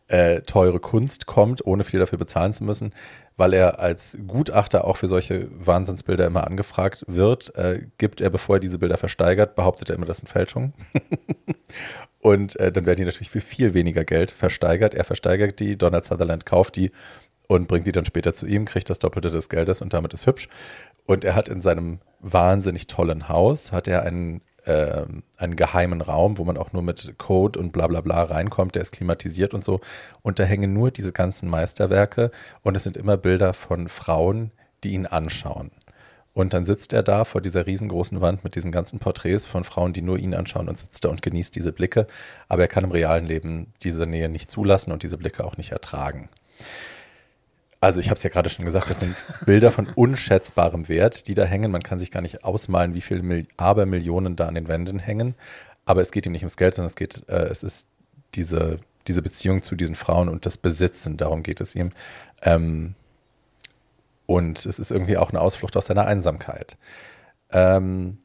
äh, 0.09 0.41
teure 0.41 0.81
Kunst 0.81 1.27
kommt, 1.27 1.65
ohne 1.67 1.85
viel 1.85 2.01
dafür 2.01 2.19
bezahlen 2.19 2.55
zu 2.55 2.65
müssen, 2.65 2.95
weil 3.37 3.53
er 3.53 3.81
als 3.81 4.17
Gutachter 4.27 4.85
auch 4.85 4.97
für 4.97 5.09
solche 5.09 5.49
Wahnsinnsbilder 5.53 6.27
immer 6.27 6.47
angefragt 6.47 7.05
wird, 7.07 7.55
äh, 7.57 7.83
gibt 7.99 8.21
er, 8.21 8.31
bevor 8.31 8.57
er 8.57 8.61
diese 8.61 8.79
Bilder 8.79 8.97
versteigert, 8.97 9.55
behauptet 9.55 9.91
er 9.91 9.97
immer, 9.97 10.07
das 10.07 10.19
sind 10.19 10.29
Fälschungen. 10.29 10.73
Und 12.21 12.59
äh, 12.59 12.73
dann 12.73 12.85
werden 12.85 12.99
die 12.99 13.05
natürlich 13.05 13.31
für 13.31 13.41
viel 13.41 13.75
weniger 13.75 14.05
Geld 14.05 14.33
versteigert. 14.33 14.95
Er 14.95 15.05
versteigert 15.05 15.61
die, 15.61 15.79
Donald 15.79 16.05
Sutherland 16.05 16.47
kauft 16.47 16.75
die 16.77 16.91
und 17.49 17.67
bringt 17.67 17.87
die 17.87 17.93
dann 17.93 18.05
später 18.05 18.35
zu 18.35 18.47
ihm, 18.47 18.67
kriegt 18.67 18.89
das 18.89 19.01
Doppelte 19.01 19.31
des 19.31 19.49
Geldes 19.49 19.83
und 19.83 19.93
damit 19.93 20.15
ist 20.15 20.27
hübsch. 20.27 20.49
Und 21.07 21.25
er 21.25 21.35
hat 21.35 21.49
in 21.49 21.61
seinem 21.61 21.99
wahnsinnig 22.21 22.87
tollen 22.87 23.29
Haus, 23.29 23.73
hat 23.73 23.89
er 23.89 24.03
einen, 24.03 24.43
äh, 24.65 25.07
einen 25.39 25.57
geheimen 25.57 26.03
Raum, 26.03 26.37
wo 26.39 26.45
man 26.45 26.59
auch 26.59 26.73
nur 26.73 26.83
mit 26.83 27.15
Code 27.19 27.59
und 27.59 27.73
bla 27.73 27.87
bla 27.87 28.03
bla 28.03 28.23
reinkommt, 28.23 28.75
der 28.75 28.83
ist 28.83 28.93
klimatisiert 28.93 29.55
und 29.55 29.65
so. 29.65 29.81
Und 30.23 30.39
da 30.39 30.45
hängen 30.45 30.75
nur 30.75 30.91
diese 30.91 31.13
ganzen 31.13 31.49
Meisterwerke 31.49 32.31
und 32.63 32.77
es 32.77 32.85
sind 32.85 32.99
immer 32.99 33.17
Bilder 33.17 33.55
von 33.55 33.89
Frauen, 33.89 34.53
die 34.85 34.93
ihn 34.93 35.07
anschauen. 35.07 35.71
Und 36.35 36.53
dann 36.53 36.67
sitzt 36.67 36.93
er 36.93 37.03
da 37.03 37.25
vor 37.25 37.41
dieser 37.41 37.67
riesengroßen 37.67 38.21
Wand 38.21 38.45
mit 38.45 38.55
diesen 38.55 38.71
ganzen 38.71 38.99
Porträts 39.01 39.45
von 39.47 39.65
Frauen, 39.65 39.93
die 39.93 40.03
nur 40.03 40.19
ihn 40.19 40.35
anschauen 40.35 40.69
und 40.69 40.79
sitzt 40.79 41.05
da 41.05 41.09
und 41.09 41.23
genießt 41.23 41.57
diese 41.57 41.73
Blicke. 41.73 42.07
Aber 42.49 42.63
er 42.63 42.69
kann 42.69 42.85
im 42.85 42.93
realen 42.93 43.27
Leben 43.27 43.73
diese 43.83 44.07
Nähe 44.07 44.29
nicht 44.29 44.51
zulassen 44.51 44.93
und 44.93 45.03
diese 45.03 45.17
Blicke 45.17 45.45
auch 45.45 45.57
nicht 45.57 45.73
ertragen. 45.73 46.29
Also 47.81 48.01
ich 48.01 48.11
habe 48.11 48.19
es 48.19 48.25
ja 48.25 48.31
gerade 48.31 48.51
schon 48.51 48.65
gesagt, 48.65 48.91
das 48.91 49.01
sind 49.01 49.27
Bilder 49.47 49.71
von 49.71 49.89
unschätzbarem 49.95 50.89
Wert, 50.89 51.29
die 51.29 51.35
da 51.35 51.45
hängen. 51.45 51.71
Man 51.71 51.83
kann 51.83 52.01
sich 52.01 52.11
gar 52.11 52.21
nicht 52.23 52.45
ausmalen, 52.45 52.95
wie 52.95 53.01
viele 53.01 53.23
Mil 53.23 53.47
Abermillionen 53.57 54.35
da 54.35 54.47
an 54.47 54.55
den 54.55 54.67
Wänden 54.67 54.99
hängen. 54.99 55.35
Aber 55.85 56.03
es 56.03 56.11
geht 56.11 56.27
ihm 56.27 56.33
nicht 56.33 56.43
ums 56.43 56.57
Geld, 56.57 56.75
sondern 56.75 56.89
es 56.89 56.97
geht, 56.97 57.29
äh, 57.29 57.47
es 57.47 57.63
ist 57.63 57.89
diese, 58.35 58.81
diese 59.07 59.23
Beziehung 59.23 59.63
zu 59.63 59.77
diesen 59.77 59.95
Frauen 59.95 60.29
und 60.29 60.45
das 60.45 60.59
Besitzen, 60.59 61.17
darum 61.17 61.43
geht 61.43 61.61
es 61.61 61.75
ihm. 61.75 61.93
Ähm, 62.43 62.95
und 64.27 64.67
es 64.67 64.79
ist 64.79 64.91
irgendwie 64.91 65.17
auch 65.17 65.31
eine 65.31 65.41
Ausflucht 65.41 65.77
aus 65.77 65.87
seiner 65.87 66.07
Einsamkeit. 66.07 66.77
Ähm, 67.51 68.19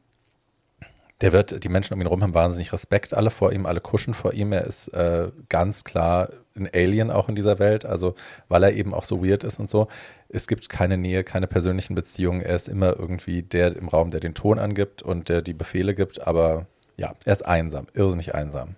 der 1.20 1.32
wird, 1.32 1.62
die 1.62 1.68
Menschen 1.68 1.94
um 1.94 2.00
ihn 2.00 2.06
herum 2.06 2.22
haben 2.22 2.34
wahnsinnig 2.34 2.72
Respekt 2.72 3.14
alle 3.14 3.30
vor 3.30 3.52
ihm, 3.52 3.66
alle 3.66 3.80
kuschen 3.80 4.14
vor 4.14 4.32
ihm. 4.32 4.52
Er 4.52 4.64
ist 4.64 4.88
äh, 4.88 5.30
ganz 5.48 5.84
klar 5.84 6.30
ein 6.56 6.68
Alien 6.74 7.10
auch 7.10 7.28
in 7.28 7.34
dieser 7.34 7.58
Welt, 7.58 7.84
also 7.84 8.14
weil 8.48 8.64
er 8.64 8.72
eben 8.72 8.94
auch 8.94 9.04
so 9.04 9.24
weird 9.24 9.44
ist 9.44 9.58
und 9.60 9.70
so. 9.70 9.88
Es 10.28 10.48
gibt 10.48 10.68
keine 10.68 10.96
Nähe, 10.96 11.24
keine 11.24 11.46
persönlichen 11.46 11.94
Beziehungen. 11.94 12.40
Er 12.40 12.56
ist 12.56 12.68
immer 12.68 12.98
irgendwie 12.98 13.42
der 13.42 13.76
im 13.76 13.88
Raum, 13.88 14.10
der 14.10 14.20
den 14.20 14.34
Ton 14.34 14.58
angibt 14.58 15.02
und 15.02 15.28
der 15.28 15.42
die 15.42 15.54
Befehle 15.54 15.94
gibt, 15.94 16.26
aber 16.26 16.66
ja, 16.96 17.14
er 17.24 17.32
ist 17.32 17.46
einsam, 17.46 17.86
irrsinnig 17.94 18.34
einsam. 18.34 18.76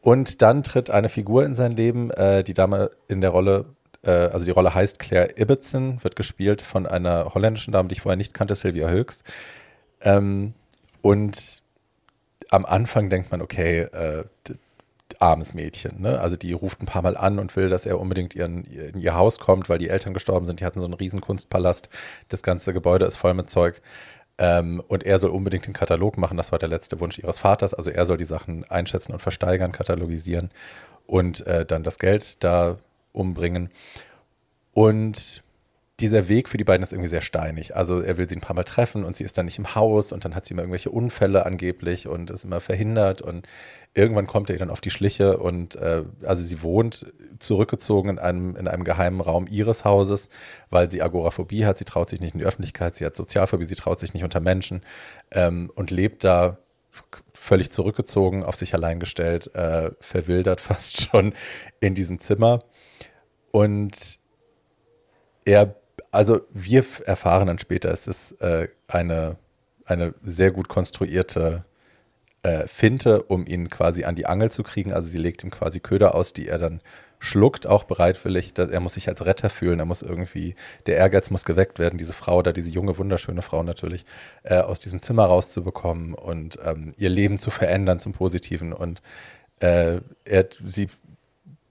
Und 0.00 0.42
dann 0.42 0.62
tritt 0.62 0.90
eine 0.90 1.08
Figur 1.08 1.44
in 1.44 1.54
sein 1.54 1.72
Leben, 1.72 2.10
äh, 2.10 2.42
die 2.42 2.54
Dame 2.54 2.90
in 3.06 3.20
der 3.20 3.30
Rolle, 3.30 3.66
äh, 4.04 4.10
also 4.10 4.44
die 4.44 4.50
Rolle 4.50 4.74
heißt 4.74 4.98
Claire 4.98 5.38
Ibbotson, 5.38 6.02
wird 6.02 6.16
gespielt 6.16 6.62
von 6.62 6.86
einer 6.86 7.34
holländischen 7.34 7.72
Dame, 7.72 7.88
die 7.88 7.94
ich 7.94 8.00
vorher 8.00 8.16
nicht 8.16 8.34
kannte, 8.34 8.56
Sylvia 8.56 8.88
Höchst. 8.88 9.24
Ähm, 10.00 10.54
und 11.02 11.62
am 12.50 12.64
Anfang 12.64 13.10
denkt 13.10 13.30
man, 13.30 13.42
okay, 13.42 13.80
äh, 13.80 14.24
armes 15.18 15.54
Mädchen. 15.54 16.00
Ne? 16.00 16.20
Also 16.20 16.36
die 16.36 16.52
ruft 16.52 16.82
ein 16.82 16.86
paar 16.86 17.02
Mal 17.02 17.16
an 17.16 17.38
und 17.38 17.54
will, 17.56 17.68
dass 17.68 17.86
er 17.86 18.00
unbedingt 18.00 18.34
ihren, 18.34 18.64
in 18.64 18.98
ihr 18.98 19.14
Haus 19.14 19.38
kommt, 19.38 19.68
weil 19.68 19.78
die 19.78 19.88
Eltern 19.88 20.14
gestorben 20.14 20.46
sind. 20.46 20.60
Die 20.60 20.64
hatten 20.64 20.80
so 20.80 20.86
einen 20.86 20.94
riesen 20.94 21.20
Kunstpalast. 21.20 21.88
Das 22.28 22.42
ganze 22.42 22.72
Gebäude 22.72 23.06
ist 23.06 23.16
voll 23.16 23.34
mit 23.34 23.48
Zeug. 23.48 23.80
Ähm, 24.38 24.82
und 24.88 25.04
er 25.04 25.18
soll 25.18 25.30
unbedingt 25.30 25.66
den 25.66 25.74
Katalog 25.74 26.18
machen. 26.18 26.36
Das 26.36 26.52
war 26.52 26.58
der 26.58 26.68
letzte 26.68 27.00
Wunsch 27.00 27.18
ihres 27.18 27.38
Vaters. 27.38 27.74
Also 27.74 27.90
er 27.90 28.04
soll 28.06 28.16
die 28.16 28.24
Sachen 28.24 28.64
einschätzen 28.70 29.12
und 29.12 29.20
versteigern, 29.20 29.72
katalogisieren 29.72 30.50
und 31.06 31.46
äh, 31.46 31.64
dann 31.64 31.84
das 31.84 31.98
Geld 31.98 32.42
da 32.42 32.78
umbringen. 33.12 33.70
Und 34.72 35.42
dieser 36.02 36.28
Weg 36.28 36.48
für 36.48 36.58
die 36.58 36.64
beiden 36.64 36.82
ist 36.82 36.92
irgendwie 36.92 37.08
sehr 37.08 37.20
steinig. 37.20 37.76
Also 37.76 38.00
er 38.00 38.16
will 38.16 38.28
sie 38.28 38.36
ein 38.36 38.40
paar 38.40 38.56
Mal 38.56 38.64
treffen 38.64 39.04
und 39.04 39.16
sie 39.16 39.24
ist 39.24 39.38
dann 39.38 39.46
nicht 39.46 39.58
im 39.58 39.74
Haus 39.74 40.12
und 40.12 40.24
dann 40.24 40.34
hat 40.34 40.44
sie 40.44 40.52
immer 40.52 40.62
irgendwelche 40.62 40.90
Unfälle 40.90 41.46
angeblich 41.46 42.08
und 42.08 42.30
ist 42.30 42.44
immer 42.44 42.60
verhindert 42.60 43.22
und 43.22 43.46
irgendwann 43.94 44.26
kommt 44.26 44.50
er 44.50 44.56
ihr 44.56 44.58
dann 44.58 44.70
auf 44.70 44.80
die 44.80 44.90
Schliche 44.90 45.38
und 45.38 45.76
äh, 45.76 46.02
also 46.24 46.42
sie 46.42 46.62
wohnt 46.62 47.06
zurückgezogen 47.38 48.10
in 48.10 48.18
einem, 48.18 48.56
in 48.56 48.68
einem 48.68 48.84
geheimen 48.84 49.20
Raum 49.20 49.46
ihres 49.48 49.84
Hauses, 49.84 50.28
weil 50.70 50.90
sie 50.90 51.02
Agoraphobie 51.02 51.64
hat, 51.64 51.78
sie 51.78 51.84
traut 51.84 52.10
sich 52.10 52.20
nicht 52.20 52.34
in 52.34 52.40
die 52.40 52.46
Öffentlichkeit, 52.46 52.96
sie 52.96 53.06
hat 53.06 53.14
Sozialphobie, 53.14 53.64
sie 53.64 53.76
traut 53.76 54.00
sich 54.00 54.12
nicht 54.12 54.24
unter 54.24 54.40
Menschen 54.40 54.82
ähm, 55.30 55.70
und 55.74 55.90
lebt 55.90 56.24
da 56.24 56.58
völlig 57.32 57.70
zurückgezogen, 57.70 58.42
auf 58.42 58.56
sich 58.56 58.74
allein 58.74 58.98
gestellt, 58.98 59.54
äh, 59.54 59.92
verwildert 60.00 60.60
fast 60.62 61.00
schon 61.00 61.32
in 61.80 61.94
diesem 61.94 62.20
Zimmer. 62.20 62.64
Und 63.52 64.20
er 65.44 65.81
also 66.12 66.42
wir 66.52 66.84
erfahren 67.06 67.48
dann 67.48 67.58
später, 67.58 67.90
es 67.90 68.06
ist 68.06 68.40
äh, 68.42 68.68
eine, 68.86 69.36
eine 69.86 70.14
sehr 70.22 70.50
gut 70.50 70.68
konstruierte 70.68 71.64
äh, 72.42 72.66
Finte, 72.66 73.22
um 73.22 73.46
ihn 73.46 73.70
quasi 73.70 74.04
an 74.04 74.14
die 74.14 74.26
Angel 74.26 74.50
zu 74.50 74.62
kriegen. 74.62 74.92
Also 74.92 75.08
sie 75.08 75.18
legt 75.18 75.42
ihm 75.42 75.50
quasi 75.50 75.80
Köder 75.80 76.14
aus, 76.14 76.34
die 76.34 76.48
er 76.48 76.58
dann 76.58 76.80
schluckt, 77.18 77.66
auch 77.66 77.84
bereitwillig. 77.84 78.52
Dass 78.52 78.70
er 78.70 78.80
muss 78.80 78.94
sich 78.94 79.08
als 79.08 79.24
Retter 79.24 79.48
fühlen, 79.48 79.78
er 79.78 79.86
muss 79.86 80.02
irgendwie, 80.02 80.54
der 80.86 80.96
Ehrgeiz 80.96 81.30
muss 81.30 81.44
geweckt 81.44 81.78
werden, 81.78 81.96
diese 81.96 82.12
Frau 82.12 82.42
da, 82.42 82.52
diese 82.52 82.70
junge, 82.70 82.98
wunderschöne 82.98 83.42
Frau 83.42 83.62
natürlich, 83.62 84.04
äh, 84.42 84.58
aus 84.58 84.80
diesem 84.80 85.00
Zimmer 85.00 85.24
rauszubekommen 85.24 86.12
und 86.12 86.58
ähm, 86.62 86.92
ihr 86.98 87.08
Leben 87.08 87.38
zu 87.38 87.50
verändern 87.50 88.00
zum 88.00 88.12
Positiven. 88.12 88.74
Und 88.74 89.00
äh, 89.60 90.00
er, 90.24 90.48
sie, 90.62 90.88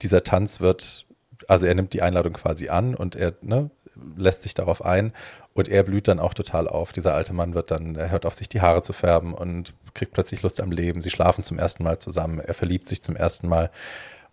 dieser 0.00 0.24
Tanz 0.24 0.60
wird, 0.60 1.06
also 1.46 1.66
er 1.66 1.76
nimmt 1.76 1.92
die 1.92 2.02
Einladung 2.02 2.32
quasi 2.32 2.70
an 2.70 2.96
und 2.96 3.14
er, 3.14 3.34
ne, 3.40 3.70
lässt 4.16 4.42
sich 4.42 4.54
darauf 4.54 4.84
ein 4.84 5.12
und 5.54 5.68
er 5.68 5.82
blüht 5.82 6.08
dann 6.08 6.20
auch 6.20 6.34
total 6.34 6.68
auf. 6.68 6.92
Dieser 6.92 7.14
alte 7.14 7.32
Mann 7.32 7.54
wird 7.54 7.70
dann, 7.70 7.96
er 7.96 8.10
hört 8.10 8.26
auf, 8.26 8.34
sich 8.34 8.48
die 8.48 8.60
Haare 8.60 8.82
zu 8.82 8.92
färben 8.92 9.34
und 9.34 9.74
kriegt 9.94 10.12
plötzlich 10.12 10.42
Lust 10.42 10.60
am 10.60 10.72
Leben. 10.72 11.00
Sie 11.00 11.10
schlafen 11.10 11.44
zum 11.44 11.58
ersten 11.58 11.84
Mal 11.84 11.98
zusammen, 11.98 12.40
er 12.40 12.54
verliebt 12.54 12.88
sich 12.88 13.02
zum 13.02 13.16
ersten 13.16 13.48
Mal 13.48 13.70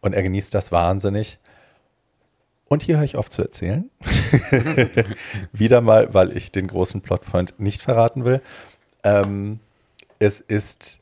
und 0.02 0.14
er 0.14 0.24
genießt 0.24 0.54
das 0.54 0.72
wahnsinnig. 0.72 1.40
Und 2.70 2.84
hier 2.84 2.98
höre 2.98 3.04
ich 3.04 3.16
auf 3.16 3.30
zu 3.30 3.42
erzählen. 3.42 3.90
Wieder 5.52 5.82
mal, 5.82 6.14
weil 6.14 6.38
ich 6.38 6.52
den 6.52 6.68
großen 6.68 7.02
Plotpoint 7.02 7.60
nicht 7.60 7.82
verraten 7.82 8.26
will. 8.26 8.42
Ähm, 9.04 9.60
es 10.20 10.40
ist 10.40 11.00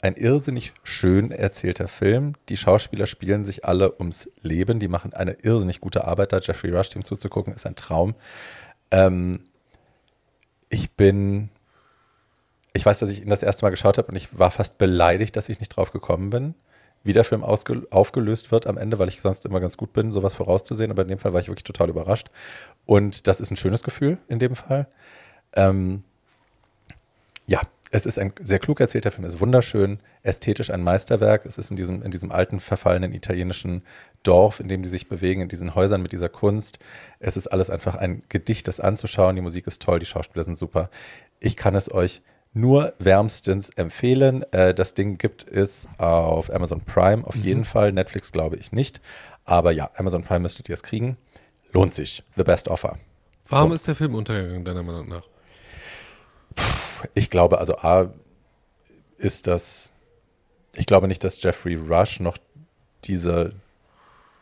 ein 0.00 0.14
irrsinnig 0.14 0.72
schön 0.82 1.30
erzählter 1.30 1.88
Film. 1.88 2.34
Die 2.48 2.56
Schauspieler 2.56 3.06
spielen 3.06 3.44
sich 3.44 3.64
alle 3.64 3.98
ums 3.98 4.30
Leben. 4.40 4.78
Die 4.80 4.88
machen 4.88 5.12
eine 5.12 5.32
irrsinnig 5.42 5.80
gute 5.80 6.04
Arbeit 6.04 6.32
da. 6.32 6.38
Jeffrey 6.38 6.70
Rush, 6.70 6.90
dem 6.90 7.04
zuzugucken, 7.04 7.52
ist 7.52 7.66
ein 7.66 7.76
Traum. 7.76 8.14
Ähm, 8.90 9.40
ich 10.70 10.92
bin, 10.92 11.50
ich 12.72 12.86
weiß, 12.86 12.98
dass 13.00 13.10
ich 13.10 13.22
ihn 13.22 13.30
das 13.30 13.42
erste 13.42 13.64
Mal 13.64 13.70
geschaut 13.70 13.98
habe 13.98 14.08
und 14.08 14.16
ich 14.16 14.38
war 14.38 14.50
fast 14.50 14.78
beleidigt, 14.78 15.36
dass 15.36 15.48
ich 15.48 15.60
nicht 15.60 15.70
drauf 15.70 15.90
gekommen 15.90 16.30
bin, 16.30 16.54
wie 17.02 17.12
der 17.12 17.24
Film 17.24 17.42
aufgelöst 17.42 18.52
wird 18.52 18.66
am 18.66 18.76
Ende, 18.76 18.98
weil 18.98 19.08
ich 19.08 19.20
sonst 19.20 19.44
immer 19.46 19.60
ganz 19.60 19.76
gut 19.76 19.92
bin, 19.92 20.12
sowas 20.12 20.34
vorauszusehen. 20.34 20.90
Aber 20.90 21.02
in 21.02 21.08
dem 21.08 21.18
Fall 21.18 21.32
war 21.32 21.40
ich 21.40 21.48
wirklich 21.48 21.64
total 21.64 21.88
überrascht. 21.88 22.28
Und 22.86 23.26
das 23.26 23.40
ist 23.40 23.50
ein 23.50 23.56
schönes 23.56 23.82
Gefühl 23.82 24.18
in 24.28 24.38
dem 24.38 24.54
Fall. 24.54 24.86
Ähm, 25.54 26.04
ja, 27.46 27.62
es 27.90 28.06
ist 28.06 28.18
ein 28.18 28.32
sehr 28.42 28.58
klug 28.58 28.80
erzählter 28.80 29.10
Film, 29.10 29.24
es 29.26 29.34
ist 29.34 29.40
wunderschön, 29.40 30.00
ästhetisch 30.22 30.70
ein 30.70 30.82
Meisterwerk. 30.82 31.46
Es 31.46 31.56
ist 31.58 31.70
in 31.70 31.76
diesem, 31.76 32.02
in 32.02 32.10
diesem 32.10 32.30
alten, 32.30 32.60
verfallenen 32.60 33.14
italienischen 33.14 33.82
Dorf, 34.22 34.60
in 34.60 34.68
dem 34.68 34.82
die 34.82 34.88
sich 34.88 35.08
bewegen, 35.08 35.40
in 35.42 35.48
diesen 35.48 35.74
Häusern 35.74 36.02
mit 36.02 36.12
dieser 36.12 36.28
Kunst. 36.28 36.78
Es 37.18 37.36
ist 37.36 37.46
alles 37.46 37.70
einfach 37.70 37.94
ein 37.94 38.22
Gedicht, 38.28 38.68
das 38.68 38.80
anzuschauen. 38.80 39.36
Die 39.36 39.42
Musik 39.42 39.66
ist 39.66 39.80
toll, 39.80 40.00
die 40.00 40.06
Schauspieler 40.06 40.44
sind 40.44 40.58
super. 40.58 40.90
Ich 41.40 41.56
kann 41.56 41.74
es 41.74 41.90
euch 41.90 42.20
nur 42.52 42.92
wärmstens 42.98 43.70
empfehlen. 43.70 44.44
Äh, 44.52 44.74
das 44.74 44.94
Ding 44.94 45.16
gibt 45.16 45.48
es 45.48 45.88
auf 45.98 46.52
Amazon 46.52 46.80
Prime 46.82 47.26
auf 47.26 47.36
jeden 47.36 47.64
Fall. 47.64 47.92
Netflix 47.92 48.32
glaube 48.32 48.56
ich 48.56 48.72
nicht. 48.72 49.00
Aber 49.44 49.70
ja, 49.72 49.90
Amazon 49.94 50.24
Prime 50.24 50.40
müsstet 50.40 50.68
ihr 50.68 50.74
es 50.74 50.82
kriegen. 50.82 51.16
Lohnt 51.72 51.94
sich. 51.94 52.22
The 52.36 52.42
best 52.44 52.68
offer. 52.68 52.98
Warum 53.48 53.70
So. 53.70 53.74
ist 53.76 53.86
der 53.86 53.94
Film 53.94 54.14
untergegangen, 54.14 54.64
deiner 54.64 54.82
Meinung 54.82 55.08
nach? 55.08 55.22
Ich 57.14 57.30
glaube, 57.30 57.58
also 57.58 57.76
A 57.78 58.10
ist 59.16 59.46
das, 59.46 59.90
ich 60.74 60.86
glaube 60.86 61.08
nicht, 61.08 61.24
dass 61.24 61.42
Jeffrey 61.42 61.74
Rush 61.74 62.20
noch 62.20 62.38
diese, 63.04 63.52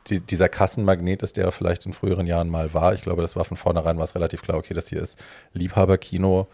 die, 0.09 0.21
dieser 0.21 0.49
Kassenmagnet 0.49 1.23
ist, 1.23 1.37
der 1.37 1.47
er 1.47 1.53
vielleicht 1.53 1.87
in 1.87 1.93
früheren 1.93 2.27
Jahren 2.27 2.49
mal 2.49 2.75
war. 2.75 2.95
Ich 2.95 3.03
glaube, 3.03 3.23
das 3.23 3.37
war 3.37 3.45
von 3.45 3.57
vornherein 3.57 3.99
war 3.99 4.15
relativ 4.15 4.43
klar, 4.43 4.59
okay, 4.59 4.75
das 4.75 4.89
hier 4.89 5.01
ist 5.01 5.23
Liebhaberkino. 5.53 6.47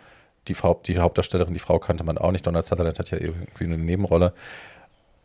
Die, 0.49 0.57
die 0.87 0.99
Hauptdarstellerin, 0.99 1.55
die 1.55 1.61
Frau 1.61 1.79
kannte 1.79 2.03
man 2.05 2.19
auch 2.19 2.33
nicht. 2.33 2.47
Donald 2.47 2.67
Sutherland 2.67 2.99
hat 2.99 3.11
ja 3.11 3.19
irgendwie 3.19 3.65
eine 3.65 3.79
Nebenrolle. 3.79 4.33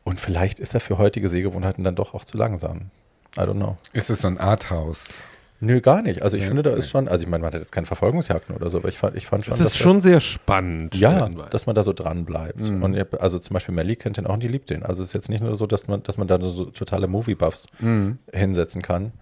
Und 0.04 0.20
vielleicht 0.20 0.60
ist 0.60 0.74
er 0.74 0.80
für 0.80 0.98
heutige 0.98 1.28
Sehgewohnheiten 1.28 1.84
dann 1.84 1.96
doch 1.96 2.14
auch 2.14 2.24
zu 2.24 2.38
langsam. 2.38 2.92
I 3.36 3.42
don't 3.42 3.54
know. 3.54 3.78
Ist 3.94 4.10
es 4.10 4.22
so 4.22 4.28
ein 4.28 4.38
Arthouse? 4.38 5.24
Nö, 5.60 5.82
gar 5.82 6.03
nicht. 6.03 6.22
Also 6.22 6.38
ich 6.38 6.43
Ja, 6.43 6.49
finde, 6.49 6.62
da 6.64 6.72
ist 6.76 6.89
schon, 6.89 7.08
also 7.08 7.24
ich 7.24 7.30
meine, 7.30 7.41
man 7.41 7.51
hat 7.51 7.60
jetzt 7.60 7.72
keine 7.72 7.88
Verfolgungsjagden 7.88 8.55
oder 8.55 8.70
so, 8.70 8.78
aber 8.78 8.89
ich 8.89 8.97
fand, 8.99 9.16
ich 9.18 9.26
fand 9.26 9.43
schon, 9.43 9.53
Es 9.55 9.60
ist 9.60 9.66
dass 9.66 9.74
das- 9.74 9.82
schon 9.82 10.01
sehr 10.01 10.22
spannend. 10.22 10.93
ja, 10.95 11.28
dass 11.30 11.66
man 11.66 11.76
da 11.76 11.82
so 11.84 11.93
dran 11.93 12.26
bleibt. 12.26 12.70
Mhm. 12.70 12.84
Und 12.84 12.93
ihr- 12.93 13.08
also 13.20 13.39
zum 13.39 13.55
Beispiel 13.55 13.74
Melly 13.74 13.95
kennt 13.95 14.18
den 14.18 14.28
auch 14.28 14.36
und 14.36 14.43
die 14.43 14.47
liebt 14.47 14.70
den. 14.70 14.84
Also 14.84 15.01
es 15.01 15.10
ist 15.10 15.14
jetzt 15.14 15.30
nicht 15.30 15.41
nur 15.43 15.55
so, 15.55 15.66
dass 15.66 15.88
man, 15.88 16.03
dass 16.03 16.18
man 16.18 16.28
da 16.28 16.39
so 16.41 16.66
totale 16.66 17.08
Movie-Buffs 17.08 17.66
Mhm. 17.80 18.20
hinsetzen 18.32 18.84
kann. 18.84 19.14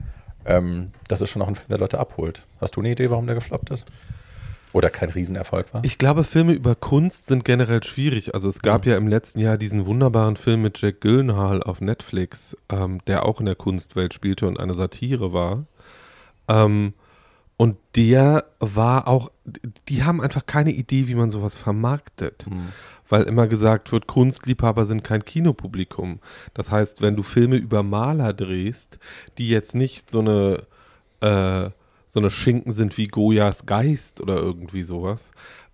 Ähm, 0.46 0.92
das 1.08 1.22
ist 1.22 1.30
schon 1.30 1.42
auch 1.42 1.48
ein 1.48 1.56
Film, 1.56 1.70
der 1.70 1.78
Leute 1.80 2.00
abholt. 2.00 2.46
Hast 2.60 2.76
du 2.76 2.82
eine 2.82 2.92
Idee, 2.92 3.10
warum 3.10 3.26
der 3.28 3.36
gefloppt 3.36 3.70
ist? 3.72 3.86
Oder 4.74 4.90
kein 4.90 5.10
Riesenerfolg 5.10 5.74
war? 5.74 5.82
Ich 5.86 5.98
glaube, 5.98 6.26
Filme 6.26 6.52
über 6.52 6.76
Kunst 6.76 7.28
sind 7.28 7.46
generell 7.46 7.82
schwierig. 7.86 8.36
Also 8.36 8.50
es 8.50 8.60
gab 8.62 8.86
ja 8.86 8.98
im 8.98 9.08
letzten 9.08 9.40
Jahr 9.40 9.58
diesen 9.58 9.86
wunderbaren 9.86 10.36
Film 10.36 10.62
mit 10.64 10.82
Jack 10.82 11.00
Gyllenhaal 11.00 11.64
auf 11.64 11.80
Netflix, 11.80 12.58
ähm, 12.70 13.00
der 13.08 13.26
auch 13.26 13.40
in 13.40 13.46
der 13.46 13.56
Kunstwelt 13.56 14.14
spielte 14.14 14.48
und 14.50 14.60
eine 14.60 14.74
Satire 14.74 15.32
war. 15.32 15.64
Ähm, 16.48 16.94
und 17.58 17.78
der 17.96 18.46
war 18.60 19.08
auch, 19.08 19.32
die 19.88 20.04
haben 20.04 20.22
einfach 20.22 20.46
keine 20.46 20.72
Idee, 20.72 21.08
wie 21.08 21.16
man 21.16 21.32
sowas 21.32 21.56
vermarktet. 21.56 22.46
Hm. 22.46 22.70
Weil 23.08 23.24
immer 23.24 23.48
gesagt 23.48 23.92
wird, 23.92 24.08
Kunstliebhaber 24.08 24.86
sind 24.86 25.04
kein 25.04 25.24
Kinopublikum. 25.24 26.20
Das 26.54 26.72
heißt, 26.72 27.02
wenn 27.02 27.16
du 27.16 27.24
Filme 27.24 27.56
über 27.56 27.84
Maler 27.84 28.34
drehst, 28.34 28.98
die 29.38 29.48
jetzt 29.48 29.76
nicht 29.76 30.10
so 30.10 30.20
eine, 30.20 30.64
äh, 31.22 31.70
so 32.08 32.20
eine 32.20 32.32
Schinken 32.32 32.74
sind 32.74 32.98
wie 32.98 33.08
Goyas 33.08 33.68
Geist 33.68 34.22
oder 34.22 34.36
irgendwie 34.36 34.84
sowas, 34.84 35.32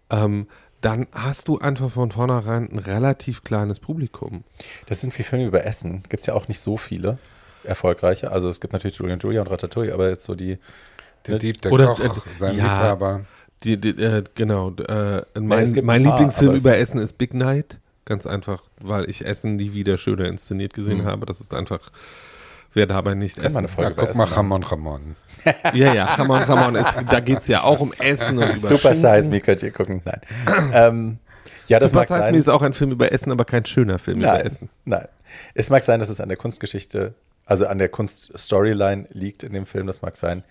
ähm, 0.09 0.47
dann 0.81 1.07
hast 1.13 1.47
du 1.47 1.57
einfach 1.59 1.89
von 1.89 2.11
vornherein 2.11 2.69
ein 2.69 2.79
relativ 2.79 3.43
kleines 3.43 3.79
Publikum. 3.79 4.43
Das 4.87 4.99
sind 4.99 5.17
wie 5.17 5.23
Filme 5.23 5.45
über 5.45 5.65
Essen. 5.65 6.03
Gibt 6.09 6.21
es 6.21 6.27
ja 6.27 6.33
auch 6.33 6.47
nicht 6.47 6.59
so 6.59 6.75
viele 6.75 7.17
erfolgreiche. 7.63 8.31
Also 8.31 8.49
es 8.49 8.59
gibt 8.61 8.73
natürlich 8.73 8.97
Julian 8.97 9.19
Julia 9.19 9.41
und 9.41 9.47
Ratatouille, 9.49 9.93
aber 9.93 10.09
jetzt 10.09 10.23
so 10.25 10.35
die. 10.35 10.57
Der 11.27 11.37
Dieb, 11.37 11.61
der 11.61 11.71
Oder- 11.71 11.87
Koch, 11.87 12.25
äh, 12.25 12.29
sein 12.39 12.55
ja. 12.57 12.63
Liebhaber. 12.63 13.21
Die, 13.63 13.77
die, 13.79 13.89
äh, 14.01 14.23
genau, 14.33 14.71
äh, 14.71 15.21
mein, 15.39 15.71
gibt 15.71 15.85
mein 15.85 16.01
ein 16.01 16.03
paar, 16.05 16.13
Lieblingsfilm 16.17 16.55
über 16.55 16.77
Essen 16.77 16.99
ist 16.99 17.17
Big 17.19 17.33
Night. 17.35 17.77
Ganz 18.05 18.25
einfach, 18.25 18.63
weil 18.81 19.07
ich 19.07 19.23
Essen 19.23 19.55
nie 19.57 19.73
wieder 19.73 19.99
schöner 19.99 20.25
inszeniert 20.25 20.73
gesehen 20.73 20.99
Mhm. 21.01 21.05
habe. 21.05 21.27
Das 21.27 21.39
ist 21.39 21.53
einfach, 21.53 21.91
wer 22.73 22.87
dabei 22.87 23.13
nicht 23.13 23.35
Kann 23.35 23.45
essen. 23.45 23.57
eine 23.57 23.67
Folge 23.67 23.93
Da 23.93 24.01
über 24.01 24.07
guck 24.07 24.17
mal 24.17 24.23
Ramon 24.25 24.63
Ramon. 24.63 25.15
Ja, 25.73 25.93
ja, 25.93 26.05
Ramon, 26.05 26.41
Ramon, 26.41 26.75
ist, 26.75 26.91
da 27.09 27.19
geht 27.19 27.39
es 27.39 27.47
ja 27.47 27.61
auch 27.63 27.79
um 27.79 27.93
Essen 27.93 28.37
und 28.39 28.55
über 28.55 28.67
Super 28.67 28.95
Size. 28.95 29.29
Me 29.29 29.41
könnt 29.41 29.61
ihr 29.63 29.71
gucken. 29.71 30.01
Nein. 30.05 30.21
ähm, 30.73 31.17
ja, 31.67 31.79
das 31.79 31.91
Super 31.91 32.01
mag 32.01 32.07
Size 32.07 32.19
sein. 32.19 32.33
Me 32.33 32.39
ist 32.39 32.47
auch 32.47 32.61
ein 32.63 32.73
Film 32.73 32.91
über 32.91 33.11
Essen, 33.11 33.31
aber 33.31 33.45
kein 33.45 33.65
schöner 33.65 33.99
Film 33.99 34.19
über 34.21 34.33
Nein, 34.33 34.45
Essen. 34.45 34.69
nein. 34.85 35.07
Es 35.53 35.69
mag 35.69 35.83
sein, 35.83 35.99
dass 35.99 36.09
es 36.09 36.19
an 36.19 36.27
der 36.29 36.37
Kunstgeschichte, 36.37 37.13
also 37.45 37.67
an 37.67 37.77
der 37.77 37.89
Kunststoryline 37.89 39.07
liegt 39.11 39.43
in 39.43 39.53
dem 39.53 39.65
Film. 39.65 39.87
Das 39.87 40.01
mag 40.01 40.15
sein. 40.15 40.43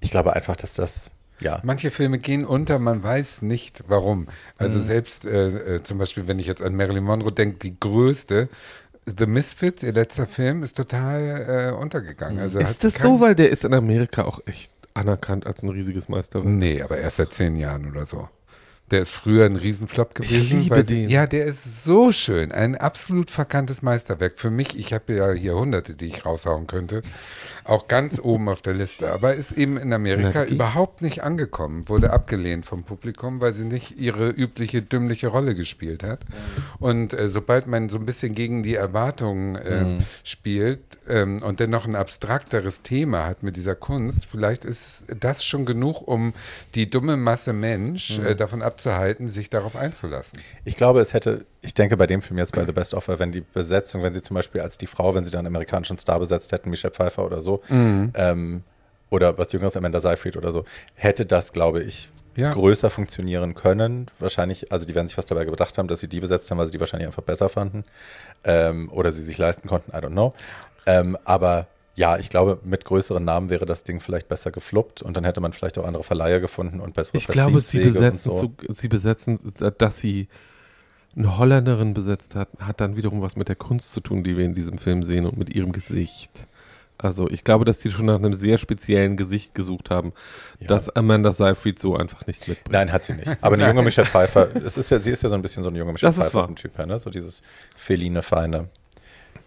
Ich 0.00 0.10
glaube 0.10 0.34
einfach, 0.34 0.56
dass 0.56 0.74
das, 0.74 1.10
ja. 1.40 1.60
Manche 1.64 1.90
Filme 1.90 2.18
gehen 2.18 2.44
unter, 2.44 2.78
man 2.78 3.02
weiß 3.02 3.42
nicht 3.42 3.84
warum. 3.88 4.28
Also 4.58 4.78
Mhm. 4.78 4.82
selbst 4.82 5.26
äh, 5.26 5.76
äh, 5.76 5.82
zum 5.82 5.98
Beispiel, 5.98 6.26
wenn 6.28 6.38
ich 6.38 6.46
jetzt 6.46 6.62
an 6.62 6.74
Marilyn 6.74 7.04
Monroe 7.04 7.32
denke, 7.32 7.58
die 7.58 7.78
größte, 7.78 8.48
The 9.06 9.26
Misfits, 9.26 9.82
ihr 9.82 9.92
letzter 9.92 10.26
Film, 10.26 10.62
ist 10.62 10.76
total 10.76 11.72
äh, 11.74 11.80
untergegangen. 11.80 12.38
Also 12.38 12.60
hat 12.60 12.70
Ist 12.70 12.84
das 12.84 12.94
so, 12.94 13.18
weil 13.20 13.34
der 13.34 13.50
ist 13.50 13.64
in 13.64 13.74
Amerika 13.74 14.22
auch 14.24 14.40
echt 14.46 14.70
anerkannt 14.94 15.46
als 15.46 15.62
ein 15.64 15.70
riesiges 15.70 16.08
Meisterwerk? 16.08 16.46
Nee, 16.48 16.82
aber 16.82 16.98
erst 16.98 17.16
seit 17.16 17.32
zehn 17.32 17.56
Jahren 17.56 17.90
oder 17.90 18.06
so. 18.06 18.28
Der 18.90 19.00
ist 19.00 19.12
früher 19.12 19.46
ein 19.46 19.56
Riesenflop 19.56 20.14
gewesen. 20.14 20.60
liebe 20.64 20.70
weil 20.76 20.86
sie- 20.86 21.02
den. 21.02 21.08
Ja, 21.10 21.26
der 21.26 21.46
ist 21.46 21.82
so 21.84 22.12
schön. 22.12 22.52
Ein 22.52 22.76
absolut 22.76 23.30
verkanntes 23.30 23.80
Meisterwerk. 23.80 24.34
Für 24.38 24.50
mich, 24.50 24.78
ich 24.78 24.92
habe 24.92 25.14
ja 25.14 25.32
hier 25.32 25.54
hunderte, 25.54 25.94
die 25.94 26.08
ich 26.08 26.26
raushauen 26.26 26.66
könnte. 26.66 27.00
Auch 27.64 27.88
ganz 27.88 28.18
oben 28.22 28.50
auf 28.50 28.60
der 28.60 28.74
Liste. 28.74 29.10
Aber 29.10 29.32
ist 29.34 29.52
eben 29.52 29.78
in 29.78 29.94
Amerika 29.94 30.44
die- 30.44 30.52
überhaupt 30.54 31.00
nicht 31.00 31.22
angekommen. 31.22 31.88
Wurde 31.88 32.12
abgelehnt 32.12 32.66
vom 32.66 32.82
Publikum, 32.82 33.40
weil 33.40 33.54
sie 33.54 33.64
nicht 33.64 33.98
ihre 33.98 34.28
übliche 34.28 34.82
dümmliche 34.82 35.28
Rolle 35.28 35.54
gespielt 35.54 36.02
hat. 36.04 36.20
Und 36.78 37.14
äh, 37.14 37.30
sobald 37.30 37.66
man 37.66 37.88
so 37.88 37.98
ein 37.98 38.04
bisschen 38.04 38.34
gegen 38.34 38.62
die 38.62 38.74
Erwartungen 38.74 39.58
ähm, 39.64 39.98
spielt 40.22 40.80
ähm, 41.08 41.40
und 41.42 41.60
dennoch 41.60 41.86
ein 41.86 41.94
abstrakteres 41.94 42.82
Thema 42.82 43.24
hat 43.24 43.42
mit 43.42 43.56
dieser 43.56 43.74
Kunst, 43.74 44.26
vielleicht 44.26 44.66
ist 44.66 45.04
das 45.18 45.42
schon 45.44 45.64
genug, 45.64 46.06
um 46.06 46.34
die 46.74 46.90
dumme 46.90 47.16
Masse 47.16 47.54
Mensch 47.54 48.18
äh, 48.18 48.34
davon 48.34 48.60
abzuhalten, 48.60 48.71
sich 48.80 49.50
darauf 49.50 49.76
einzulassen. 49.76 50.38
Ich 50.64 50.76
glaube, 50.76 51.00
es 51.00 51.12
hätte, 51.14 51.44
ich 51.60 51.74
denke 51.74 51.96
bei 51.96 52.06
dem 52.06 52.22
Film 52.22 52.38
jetzt 52.38 52.52
bei 52.54 52.64
The 52.64 52.72
Best 52.72 52.94
Offer, 52.94 53.18
wenn 53.18 53.32
die 53.32 53.40
Besetzung, 53.42 54.02
wenn 54.02 54.14
sie 54.14 54.22
zum 54.22 54.34
Beispiel 54.34 54.60
als 54.60 54.78
die 54.78 54.86
Frau, 54.86 55.14
wenn 55.14 55.24
sie 55.24 55.30
da 55.30 55.38
einen 55.38 55.48
amerikanischen 55.48 55.98
Star 55.98 56.18
besetzt 56.18 56.52
hätten, 56.52 56.70
Michelle 56.70 56.92
Pfeiffer 56.94 57.24
oder 57.24 57.40
so, 57.40 57.62
ähm, 57.70 58.62
oder 59.10 59.36
was 59.36 59.52
Jüngeres, 59.52 59.76
Amanda 59.76 60.00
Seyfried 60.00 60.36
oder 60.36 60.52
so, 60.52 60.64
hätte 60.94 61.26
das, 61.26 61.52
glaube 61.52 61.82
ich, 61.82 62.08
Ja. 62.34 62.52
größer 62.54 62.88
funktionieren 62.88 63.54
können. 63.54 64.06
Wahrscheinlich, 64.18 64.72
also 64.72 64.86
die 64.86 64.94
werden 64.94 65.06
sich 65.08 65.18
was 65.18 65.26
dabei 65.26 65.44
gedacht 65.44 65.76
haben, 65.76 65.86
dass 65.88 66.00
sie 66.00 66.08
die 66.08 66.20
besetzt 66.20 66.50
haben, 66.50 66.56
weil 66.58 66.66
sie 66.66 66.72
die 66.72 66.80
wahrscheinlich 66.80 67.06
einfach 67.06 67.22
besser 67.22 67.48
fanden 67.50 67.84
ähm, 68.44 68.90
oder 68.90 69.12
sie 69.12 69.22
sich 69.22 69.36
leisten 69.36 69.68
konnten, 69.68 69.90
I 69.92 70.00
don't 70.00 70.12
know. 70.12 70.32
Ähm, 70.86 71.18
aber 71.24 71.66
ja, 71.94 72.18
ich 72.18 72.30
glaube, 72.30 72.58
mit 72.64 72.84
größeren 72.84 73.24
Namen 73.24 73.50
wäre 73.50 73.66
das 73.66 73.84
Ding 73.84 74.00
vielleicht 74.00 74.28
besser 74.28 74.50
gefluppt 74.50 75.02
und 75.02 75.16
dann 75.16 75.24
hätte 75.24 75.40
man 75.40 75.52
vielleicht 75.52 75.78
auch 75.78 75.86
andere 75.86 76.02
Verleiher 76.02 76.40
gefunden 76.40 76.80
und 76.80 76.94
bessere 76.94 77.16
Ich 77.18 77.28
glaube, 77.28 77.60
sie 77.60 77.80
besetzen, 77.80 78.32
so. 78.32 78.40
so. 78.40 78.72
sie 78.72 78.88
besetzen, 78.88 79.38
dass 79.78 79.98
sie 79.98 80.28
eine 81.14 81.36
Holländerin 81.36 81.92
besetzt 81.92 82.34
hat, 82.34 82.48
hat 82.60 82.80
dann 82.80 82.96
wiederum 82.96 83.20
was 83.20 83.36
mit 83.36 83.48
der 83.48 83.56
Kunst 83.56 83.92
zu 83.92 84.00
tun, 84.00 84.24
die 84.24 84.36
wir 84.38 84.44
in 84.46 84.54
diesem 84.54 84.78
Film 84.78 85.02
sehen 85.02 85.26
und 85.26 85.36
mit 85.36 85.50
ihrem 85.54 85.72
Gesicht. 85.72 86.46
Also 86.96 87.28
ich 87.28 87.42
glaube, 87.44 87.64
dass 87.64 87.80
sie 87.80 87.90
schon 87.90 88.06
nach 88.06 88.14
einem 88.16 88.32
sehr 88.32 88.58
speziellen 88.58 89.16
Gesicht 89.16 89.54
gesucht 89.54 89.90
haben, 89.90 90.12
Ja. 90.60 90.68
dass 90.68 90.88
Amanda 90.88 91.32
Seyfried 91.32 91.78
so 91.78 91.96
einfach 91.96 92.26
nicht 92.26 92.46
mitbringt. 92.48 92.72
Nein, 92.72 92.92
hat 92.92 93.04
sie 93.04 93.14
nicht. 93.14 93.28
Aber 93.40 93.56
eine 93.56 93.66
junge 93.66 93.82
Michelle 93.84 94.06
Pfeiffer, 94.06 94.54
es 94.56 94.76
ist 94.76 94.88
ja, 94.90 94.98
sie 95.00 95.10
ist 95.10 95.22
ja 95.22 95.28
so 95.28 95.34
ein 95.34 95.42
bisschen 95.42 95.62
so 95.64 95.68
eine 95.68 95.78
junge 95.78 95.92
Michelle 95.92 96.10
Das 96.10 96.16
ist 96.16 96.30
Pfeiffer 96.32 96.46
vom 96.46 96.56
Typ 96.56 96.78
her, 96.78 96.86
ne? 96.86 96.98
So 96.98 97.10
dieses 97.10 97.42
feline, 97.76 98.22
feine. 98.22 98.68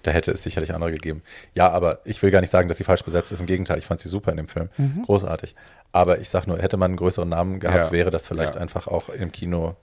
Da 0.06 0.12
hätte 0.12 0.32
es 0.32 0.44
sicherlich 0.44 0.72
andere 0.74 0.92
gegeben. 0.92 1.24
Ja, 1.56 1.70
aber 1.72 2.00
ich 2.06 2.22
will 2.22 2.30
gar 2.30 2.40
nicht 2.42 2.52
sagen, 2.52 2.68
dass 2.68 2.78
sie 2.78 2.84
falsch 2.84 3.04
besetzt 3.04 3.32
ist. 3.32 3.40
Im 3.40 3.48
Gegenteil, 3.48 3.80
ich 3.80 3.86
fand 3.86 4.00
sie 4.00 4.08
super 4.08 4.30
in 4.30 4.38
dem 4.38 4.48
Film. 4.48 4.70
Mhm. 4.78 5.02
Großartig. 5.04 5.56
Aber 5.92 6.20
ich 6.20 6.30
sag 6.30 6.46
nur, 6.46 6.60
hätte 6.60 6.78
man 6.78 6.92
einen 6.92 6.98
größeren 6.98 7.28
Namen 7.28 7.60
gehabt, 7.60 7.88
Ja. 7.88 7.92
wäre 7.92 8.12
das 8.12 8.28
vielleicht 8.28 8.54
Ja. 8.54 8.62
einfach 8.62 8.88
auch 8.88 9.10
im 9.10 9.32
Kino 9.32 9.76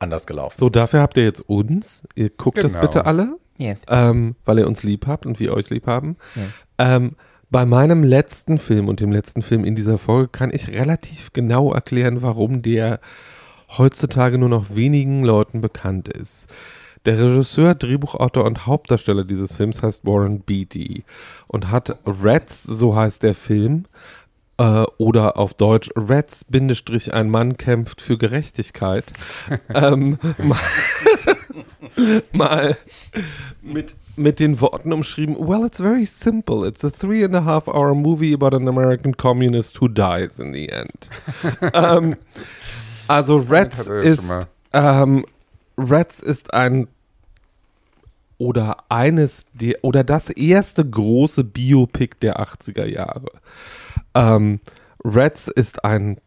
anders 0.00 0.26
gelaufen. 0.26 0.56
So, 0.58 0.68
dafür 0.68 1.00
habt 1.00 1.16
ihr 1.16 1.22
jetzt 1.24 1.40
uns. 1.48 2.02
Ihr 2.16 2.30
guckt 2.30 2.58
das 2.58 2.72
Genau. 2.72 2.84
bitte 2.86 3.06
alle, 3.06 3.36
Ja. 3.56 3.74
ähm, 3.88 4.34
weil 4.44 4.58
ihr 4.58 4.66
uns 4.66 4.82
lieb 4.82 5.06
habt 5.06 5.26
und 5.26 5.38
wir 5.38 5.54
euch 5.54 5.70
lieb 5.70 5.86
haben. 5.86 6.16
Ja. 6.34 6.96
Ähm, 6.96 7.14
bei 7.50 7.64
meinem 7.64 8.02
letzten 8.02 8.58
Film 8.58 8.88
und 8.88 8.98
dem 8.98 9.12
letzten 9.12 9.42
Film 9.42 9.64
in 9.64 9.76
dieser 9.76 9.98
Folge 9.98 10.26
kann 10.28 10.50
ich 10.52 10.68
relativ 10.70 11.32
genau 11.32 11.72
erklären, 11.72 12.22
warum 12.22 12.62
der 12.62 12.98
heutzutage 13.78 14.38
nur 14.38 14.48
noch 14.48 14.74
wenigen 14.74 15.22
Leuten 15.22 15.60
bekannt 15.60 16.08
ist. 16.08 16.46
Der 17.04 17.18
Regisseur, 17.18 17.74
Drehbuchautor 17.74 18.44
und 18.44 18.66
Hauptdarsteller 18.66 19.24
dieses 19.24 19.54
Films 19.54 19.82
heißt 19.82 20.04
Warren 20.04 20.40
Beatty 20.40 21.04
und 21.48 21.70
hat 21.70 21.98
Rats, 22.06 22.62
so 22.62 22.94
heißt 22.94 23.22
der 23.22 23.34
Film, 23.34 23.86
äh, 24.58 24.84
oder 24.98 25.36
auf 25.36 25.54
Deutsch 25.54 25.90
Rats, 25.96 26.44
Bindestrich, 26.44 27.12
ein 27.12 27.28
Mann 27.28 27.56
kämpft 27.56 28.00
für 28.00 28.16
Gerechtigkeit, 28.18 29.04
ähm, 29.74 30.18
mal, 30.38 30.58
mal 32.32 32.76
mit, 33.62 33.96
mit 34.14 34.38
den 34.38 34.60
Worten 34.60 34.92
umschrieben, 34.92 35.36
well, 35.38 35.64
it's 35.66 35.78
very 35.78 36.06
simple. 36.06 36.66
It's 36.66 36.84
a 36.84 36.90
three 36.90 37.24
and 37.24 37.34
a 37.34 37.44
half 37.44 37.66
hour 37.66 37.94
movie 37.94 38.32
about 38.32 38.54
an 38.54 38.68
American 38.68 39.16
communist 39.16 39.80
who 39.80 39.88
dies 39.88 40.38
in 40.38 40.52
the 40.52 40.68
end. 40.68 41.10
ähm, 41.74 42.16
also 43.08 43.38
Rats 43.38 43.88
ist, 43.88 44.32
ähm, 44.72 45.26
Rats 45.76 46.20
ist 46.20 46.54
ein 46.54 46.88
oder 48.38 48.84
eines 48.88 49.44
der 49.52 49.84
oder 49.84 50.02
das 50.04 50.30
erste 50.30 50.88
große 50.88 51.44
Biopic 51.44 52.16
der 52.22 52.40
80er 52.40 52.86
Jahre. 52.86 53.30
Ähm, 54.14 54.60
Rats 55.04 55.48
ist 55.48 55.84
ein 55.84 56.18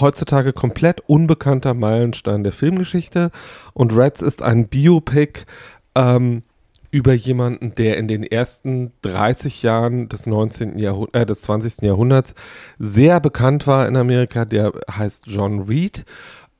heutzutage 0.00 0.52
komplett 0.52 1.00
unbekannter 1.06 1.74
Meilenstein 1.74 2.44
der 2.44 2.52
Filmgeschichte 2.52 3.30
und 3.74 3.96
Reds 3.96 4.22
ist 4.22 4.42
ein 4.42 4.68
Biopic 4.68 5.44
ähm, 5.94 6.42
über 6.90 7.14
jemanden, 7.14 7.74
der 7.74 7.96
in 7.96 8.06
den 8.06 8.22
ersten 8.22 8.92
30 9.02 9.62
Jahren 9.62 10.08
des 10.08 10.26
19. 10.26 10.78
Jahrhund 10.78 11.14
äh, 11.14 11.24
des 11.24 11.42
20. 11.42 11.82
Jahrhunderts 11.82 12.34
sehr 12.78 13.18
bekannt 13.20 13.66
war 13.66 13.88
in 13.88 13.96
Amerika, 13.96 14.44
der 14.44 14.72
heißt 14.90 15.24
John 15.26 15.62
Reed 15.62 16.04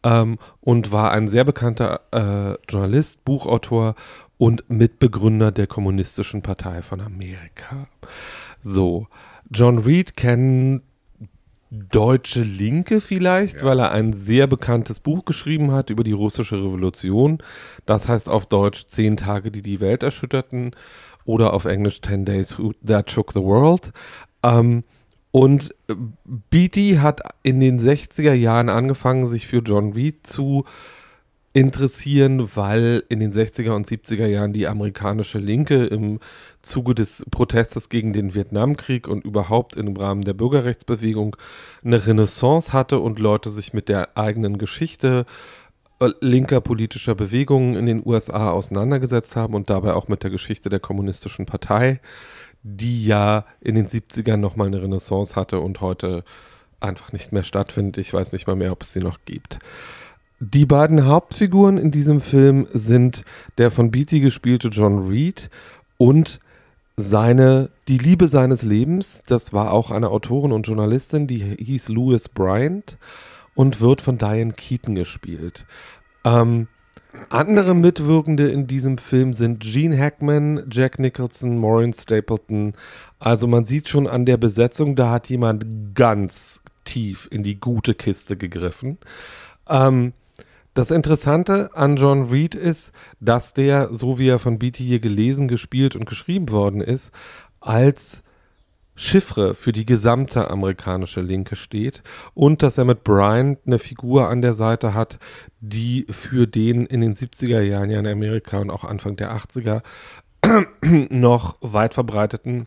ähm, 0.03 0.39
und 0.61 0.93
war 0.93 1.13
ein 1.13 1.29
sehr 1.29 1.45
bekannter 1.45 2.01
äh, 2.11 2.57
Journalist, 2.69 3.25
Buchautor 3.25 3.95
und 4.39 4.69
Mitbegründer 4.69 5.53
der 5.53 5.67
Kommunistischen 5.67 6.43
Partei 6.43 6.83
von 6.83 7.01
Amerika. 7.01 7.87
So, 8.61 9.07
John 9.51 9.79
Reed 9.79 10.17
kennen 10.17 10.83
deutsche 11.71 12.43
Linke 12.43 13.01
vielleicht, 13.01 13.61
ja. 13.61 13.67
weil 13.67 13.81
er 13.81 13.93
ein 13.93 14.13
sehr 14.13 14.47
bekanntes 14.47 15.01
Buch 15.01 15.25
geschrieben 15.25 15.73
hat 15.73 15.89
über 15.89 16.05
die 16.05 16.13
russische 16.13 16.57
Revolution. 16.57 17.39
Das 17.87 18.09
heißt 18.09 18.29
auf 18.29 18.47
Deutsch 18.47 18.87
Zehn 18.89 19.17
Tage, 19.17 19.51
die 19.51 19.63
die 19.63 19.81
Welt 19.81 20.03
erschütterten 20.03 20.77
oder 21.25 21.55
auf 21.55 21.65
Englisch 21.65 22.01
Ten 22.01 22.25
Days 22.25 22.57
That 22.87 23.11
Shook 23.11 23.33
the 23.33 23.43
World. 23.43 23.93
Ähm, 24.43 24.85
und 25.33 25.75
Beatty 26.51 26.99
hat 27.01 27.23
in 27.43 27.59
den 27.59 27.81
60er 27.81 28.35
Jahren 28.35 28.69
angefangen, 28.69 29.27
sich 29.27 29.47
für 29.47 29.59
John 29.59 29.95
Reed 29.95 30.27
zu 30.27 30.65
interessieren, 31.55 32.51
weil 32.55 33.03
in 33.09 33.21
den 33.21 33.33
60er 33.33 33.73
und 33.73 33.87
70er 33.87 34.27
Jahren 34.27 34.53
die 34.53 34.67
amerikanische 34.67 35.39
Linke 35.39 35.85
im 35.87 36.21
Zuge 36.61 36.95
des 36.95 37.25
Protestes 37.31 37.89
gegen 37.89 38.13
den 38.13 38.35
Vietnamkrieg 38.35 39.09
und 39.09 39.25
überhaupt 39.25 39.77
im 39.77 39.97
Rahmen 39.97 40.23
der 40.23 40.35
Bürgerrechtsbewegung 40.35 41.37
eine 41.85 42.07
Renaissance 42.07 42.73
hatte 42.73 43.01
und 43.01 43.19
Leute 43.19 43.51
sich 43.51 43.73
mit 43.73 43.89
der 43.89 44.17
eigenen 44.17 44.57
Geschichte 44.59 45.27
äh, 46.01 46.11
linker 46.21 46.61
politischer 46.61 47.15
Bewegungen 47.15 47.77
in 47.77 47.87
den 47.87 48.03
USA 48.05 48.51
auseinandergesetzt 48.51 49.37
haben 49.37 49.55
und 49.55 49.69
dabei 49.69 49.95
auch 49.95 50.09
mit 50.09 50.23
der 50.23 50.31
Geschichte 50.31 50.71
der 50.71 50.81
kommunistischen 50.81 51.45
Partei, 51.47 52.01
die 52.63 53.05
ja 53.05 53.45
in 53.61 53.75
den 53.75 53.87
70ern 53.87 54.37
nochmal 54.37 54.69
eine 54.69 54.83
Renaissance 54.83 55.37
hatte 55.37 55.61
und 55.61 55.81
heute 55.81 56.25
einfach 56.81 57.13
nicht 57.13 57.33
mehr 57.33 57.45
stattfindet. 57.45 57.99
Ich 57.99 58.13
weiß 58.13 58.33
nicht 58.33 58.47
mal 58.47 58.57
mehr, 58.57 58.73
ob 58.73 58.83
es 58.83 58.93
sie 58.93 59.01
noch 59.01 59.19
gibt. 59.25 59.59
Die 60.41 60.67
beiden 60.67 61.07
Hauptfiguren 61.07 61.79
in 61.79 61.91
diesem 61.93 62.21
Film 62.21 62.67
sind 62.73 63.25
der 63.59 63.71
von 63.71 63.91
Beatty 63.91 64.21
gespielte 64.21 64.69
John 64.69 65.07
Reed 65.09 65.51
und 65.99 66.41
seine, 66.97 67.71
die 67.89 67.99
Liebe 67.99 68.29
seines 68.29 68.63
Lebens, 68.63 69.23
das 69.27 69.53
war 69.53 69.73
auch 69.73 69.91
eine 69.91 70.11
Autorin 70.11 70.53
und 70.53 70.67
Journalistin, 70.67 71.27
die 71.27 71.57
hieß 71.59 71.89
Louis 71.89 72.29
Bryant 72.29 72.99
und 73.55 73.81
wird 73.81 74.01
von 74.01 74.19
Diane 74.19 74.53
Keaton 74.53 74.95
gespielt. 74.95 75.65
Ähm, 76.25 76.69
andere 77.29 77.75
Mitwirkende 77.75 78.49
in 78.51 78.67
diesem 78.67 78.99
Film 78.99 79.35
sind 79.35 79.61
Gene 79.61 79.99
Hackman, 79.99 80.65
Jack 80.71 80.99
Nicholson, 80.99 81.59
Maureen 81.59 81.93
Stapleton. 81.93 82.75
Also 83.19 83.47
man 83.47 83.65
sieht 83.65 83.89
schon 83.89 84.07
an 84.07 84.25
der 84.25 84.37
Besetzung, 84.37 84.97
da 84.97 85.11
hat 85.11 85.29
jemand 85.29 85.95
ganz 85.95 86.61
tief 86.85 87.29
in 87.31 87.43
die 87.43 87.61
gute 87.61 87.95
Kiste 87.95 88.37
gegriffen. 88.37 88.99
Ähm, 89.69 90.13
das 90.75 90.91
Interessante 90.91 91.71
an 91.75 91.97
John 91.97 92.31
Reed 92.31 92.55
ist, 92.55 92.93
dass 93.21 93.53
der, 93.53 93.93
so 93.93 94.19
wie 94.19 94.29
er 94.29 94.39
von 94.39 94.59
Beatty 94.59 94.85
hier 94.85 95.01
gelesen, 95.01 95.47
gespielt 95.47 95.97
und 95.97 96.07
geschrieben 96.07 96.51
worden 96.51 96.81
ist, 96.81 97.13
als 97.61 98.22
Chiffre 99.03 99.55
für 99.55 99.73
die 99.73 99.85
gesamte 99.85 100.49
amerikanische 100.51 101.21
Linke 101.21 101.57
steht 101.57 102.03
und 102.35 102.63
dass 102.63 102.79
er 102.79 102.85
mit 102.85 103.03
Bryant 103.03 103.59
eine 103.67 103.79
Figur 103.79 104.29
an 104.29 104.43
der 104.43 104.55
Seite 104.55 104.95
hat, 104.95 105.19
die 105.61 106.07
für 106.09 106.47
den 106.47 106.87
in 106.87 107.01
den 107.01 107.15
70er 107.15 107.61
Jahren 107.61 107.91
ja 107.91 107.99
in 107.99 108.07
Amerika 108.07 108.59
und 108.59 108.71
auch 108.71 108.85
Anfang 108.85 109.17
der 109.17 109.35
80er 109.35 109.83
noch 111.11 111.57
weit 111.61 111.95
verbreiteten 111.95 112.67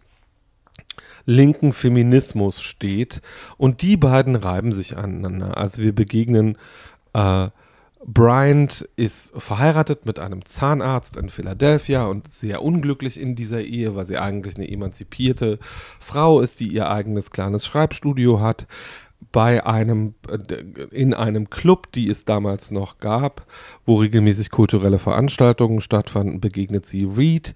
linken 1.26 1.74
Feminismus 1.74 2.62
steht. 2.62 3.22
Und 3.58 3.82
die 3.82 3.98
beiden 3.98 4.36
reiben 4.36 4.72
sich 4.72 4.98
aneinander. 4.98 5.58
Also 5.58 5.82
wir 5.82 5.94
begegnen 5.94 6.58
äh, 7.14 7.50
Bryant 8.08 8.88
ist 8.96 9.34
verheiratet 9.36 10.06
mit 10.06 10.20
einem 10.20 10.46
Zahnarzt 10.46 11.18
in 11.18 11.30
Philadelphia 11.30 12.06
und 12.06 12.32
sehr 12.32 12.62
unglücklich 12.62 13.20
in 13.20 13.36
dieser 13.36 13.62
Ehe, 13.62 13.96
weil 13.96 14.06
sie 14.06 14.20
eigentlich 14.20 14.58
eine 14.58 14.70
emanzipierte 14.70 15.58
Frau 16.00 16.40
ist, 16.40 16.60
die 16.60 16.68
ihr 16.68 16.90
eigenes 16.90 17.32
kleines 17.32 17.66
Schreibstudio 17.66 18.40
hat. 18.40 18.68
Bei 19.32 19.66
einem, 19.66 20.14
äh, 20.30 20.62
in 20.92 21.16
einem 21.16 21.50
Club, 21.50 21.92
die 21.94 22.08
es 22.10 22.26
damals 22.26 22.70
noch 22.70 23.00
gab, 23.00 23.48
wo 23.86 23.96
regelmäßig 23.96 24.52
kulturelle 24.52 25.00
Veranstaltungen 25.00 25.82
stattfanden, 25.82 26.40
begegnet 26.40 26.86
sie 26.86 27.06
Reed, 27.06 27.56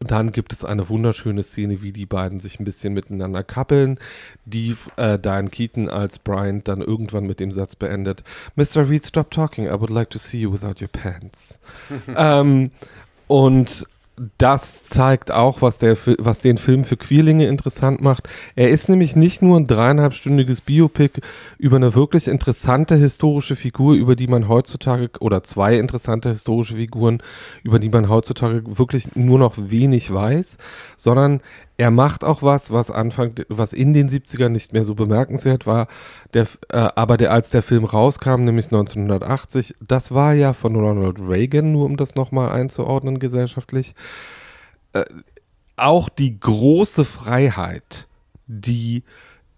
dann 0.00 0.32
gibt 0.32 0.52
es 0.52 0.64
eine 0.64 0.88
wunderschöne 0.88 1.42
Szene, 1.42 1.82
wie 1.82 1.92
die 1.92 2.06
beiden 2.06 2.38
sich 2.38 2.60
ein 2.60 2.64
bisschen 2.64 2.92
miteinander 2.92 3.42
kappeln, 3.42 3.98
die 4.44 4.76
äh, 4.96 5.18
Diane 5.18 5.48
Keaton 5.48 5.88
als 5.88 6.18
Brian 6.18 6.62
dann 6.64 6.80
irgendwann 6.80 7.26
mit 7.26 7.40
dem 7.40 7.50
Satz 7.52 7.76
beendet: 7.76 8.22
Mr. 8.56 8.88
Reed, 8.88 9.06
stop 9.06 9.30
talking. 9.30 9.66
I 9.66 9.72
would 9.72 9.90
like 9.90 10.10
to 10.10 10.18
see 10.18 10.38
you 10.38 10.52
without 10.52 10.80
your 10.80 10.88
pants. 10.88 11.58
ähm, 12.16 12.70
und 13.26 13.86
das 14.38 14.84
zeigt 14.84 15.30
auch, 15.30 15.60
was, 15.60 15.78
der, 15.78 15.96
was 16.18 16.40
den 16.40 16.56
Film 16.56 16.84
für 16.84 16.96
Queerlinge 16.96 17.46
interessant 17.46 18.00
macht. 18.00 18.28
Er 18.54 18.70
ist 18.70 18.88
nämlich 18.88 19.14
nicht 19.14 19.42
nur 19.42 19.58
ein 19.58 19.66
dreieinhalbstündiges 19.66 20.62
Biopic 20.62 21.20
über 21.58 21.76
eine 21.76 21.94
wirklich 21.94 22.26
interessante 22.26 22.96
historische 22.96 23.56
Figur, 23.56 23.94
über 23.94 24.16
die 24.16 24.26
man 24.26 24.48
heutzutage, 24.48 25.10
oder 25.20 25.42
zwei 25.42 25.76
interessante 25.76 26.30
historische 26.30 26.76
Figuren, 26.76 27.22
über 27.62 27.78
die 27.78 27.90
man 27.90 28.08
heutzutage 28.08 28.62
wirklich 28.78 29.14
nur 29.16 29.38
noch 29.38 29.54
wenig 29.56 30.12
weiß, 30.12 30.56
sondern 30.96 31.42
er 31.78 31.90
macht 31.90 32.24
auch 32.24 32.42
was, 32.42 32.72
was 32.72 32.90
Anfang, 32.90 33.34
was 33.48 33.72
in 33.72 33.92
den 33.92 34.08
70ern 34.08 34.48
nicht 34.48 34.72
mehr 34.72 34.84
so 34.84 34.94
bemerkenswert 34.94 35.66
war, 35.66 35.88
der, 36.32 36.46
äh, 36.70 36.88
aber 36.94 37.16
der, 37.16 37.32
als 37.32 37.50
der 37.50 37.62
Film 37.62 37.84
rauskam, 37.84 38.44
nämlich 38.44 38.66
1980, 38.66 39.74
das 39.86 40.12
war 40.12 40.32
ja 40.32 40.52
von 40.52 40.74
Ronald 40.74 41.18
Reagan, 41.20 41.72
nur 41.72 41.84
um 41.84 41.96
das 41.96 42.14
nochmal 42.14 42.50
einzuordnen 42.50 43.18
gesellschaftlich, 43.18 43.94
äh, 44.94 45.04
auch 45.76 46.08
die 46.08 46.40
große 46.40 47.04
Freiheit, 47.04 48.06
die 48.46 49.02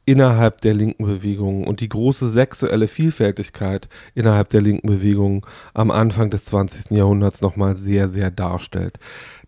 innerhalb 0.05 0.63
der 0.63 0.75
linken 0.75 1.05
Bewegung 1.05 1.67
und 1.67 1.81
die 1.81 1.89
große 1.89 2.31
sexuelle 2.31 2.89
Vielfältigkeit 2.89 3.89
innerhalb 4.15 4.49
der 4.49 4.63
linken 4.63 4.89
Bewegung 4.89 5.47
am 5.75 5.91
Anfang 5.91 6.31
des 6.31 6.47
20. 6.47 6.97
Jahrhunderts 6.97 7.43
nochmal 7.43 7.77
sehr, 7.77 8.09
sehr 8.09 8.31
darstellt. 8.31 8.99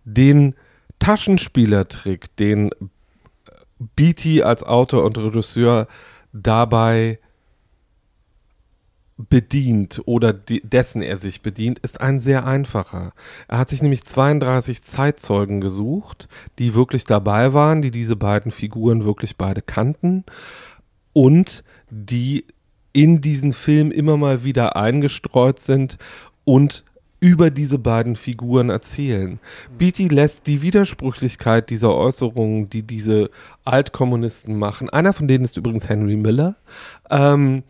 Den 0.05 0.55
Taschenspielertrick, 1.01 2.37
den 2.37 2.71
Beatty 3.97 4.43
als 4.43 4.63
Autor 4.63 5.05
und 5.05 5.19
Regisseur 5.19 5.89
dabei 6.33 7.19
bedient 9.29 10.01
oder 10.07 10.33
dessen 10.33 11.03
er 11.03 11.17
sich 11.17 11.43
bedient, 11.43 11.79
ist 11.81 12.01
ein 12.01 12.19
sehr 12.19 12.47
einfacher. 12.47 13.13
Er 13.49 13.59
hat 13.59 13.69
sich 13.69 13.83
nämlich 13.83 14.05
32 14.05 14.83
Zeitzeugen 14.83 15.61
gesucht, 15.61 16.29
die 16.59 16.75
wirklich 16.75 17.05
dabei 17.05 17.53
waren, 17.53 17.83
die 17.83 17.91
diese 17.91 18.17
beiden 18.17 18.51
Figuren 18.51 19.05
wirklich 19.05 19.37
beide 19.37 19.63
kannten 19.63 20.25
und 21.13 21.65
die 21.91 22.47
in 22.93 23.21
diesen 23.21 23.53
Film 23.53 23.91
immer 23.91 24.17
mal 24.17 24.43
wieder 24.45 24.77
eingestreut 24.77 25.61
sind 25.61 25.99
und 26.45 26.85
über 27.21 27.51
diese 27.51 27.79
beiden 27.79 28.17
Figuren 28.17 28.71
erzählen. 28.71 29.39
Beatty 29.77 30.09
lässt 30.09 30.47
die 30.47 30.63
Widersprüchlichkeit 30.63 31.71
dieser 31.71 31.95
Äußerungen, 31.95 32.71
die 32.71 32.83
diese 32.83 33.31
Altkommunisten 33.65 34.59
machen, 34.59 34.89
einer 34.91 35.13
von 35.13 35.29
denen 35.29 35.45
ist 35.45 35.57
übrigens 35.57 35.89
Henry 35.89 36.17
Miller, 36.17 36.57
ähm, 37.11 37.63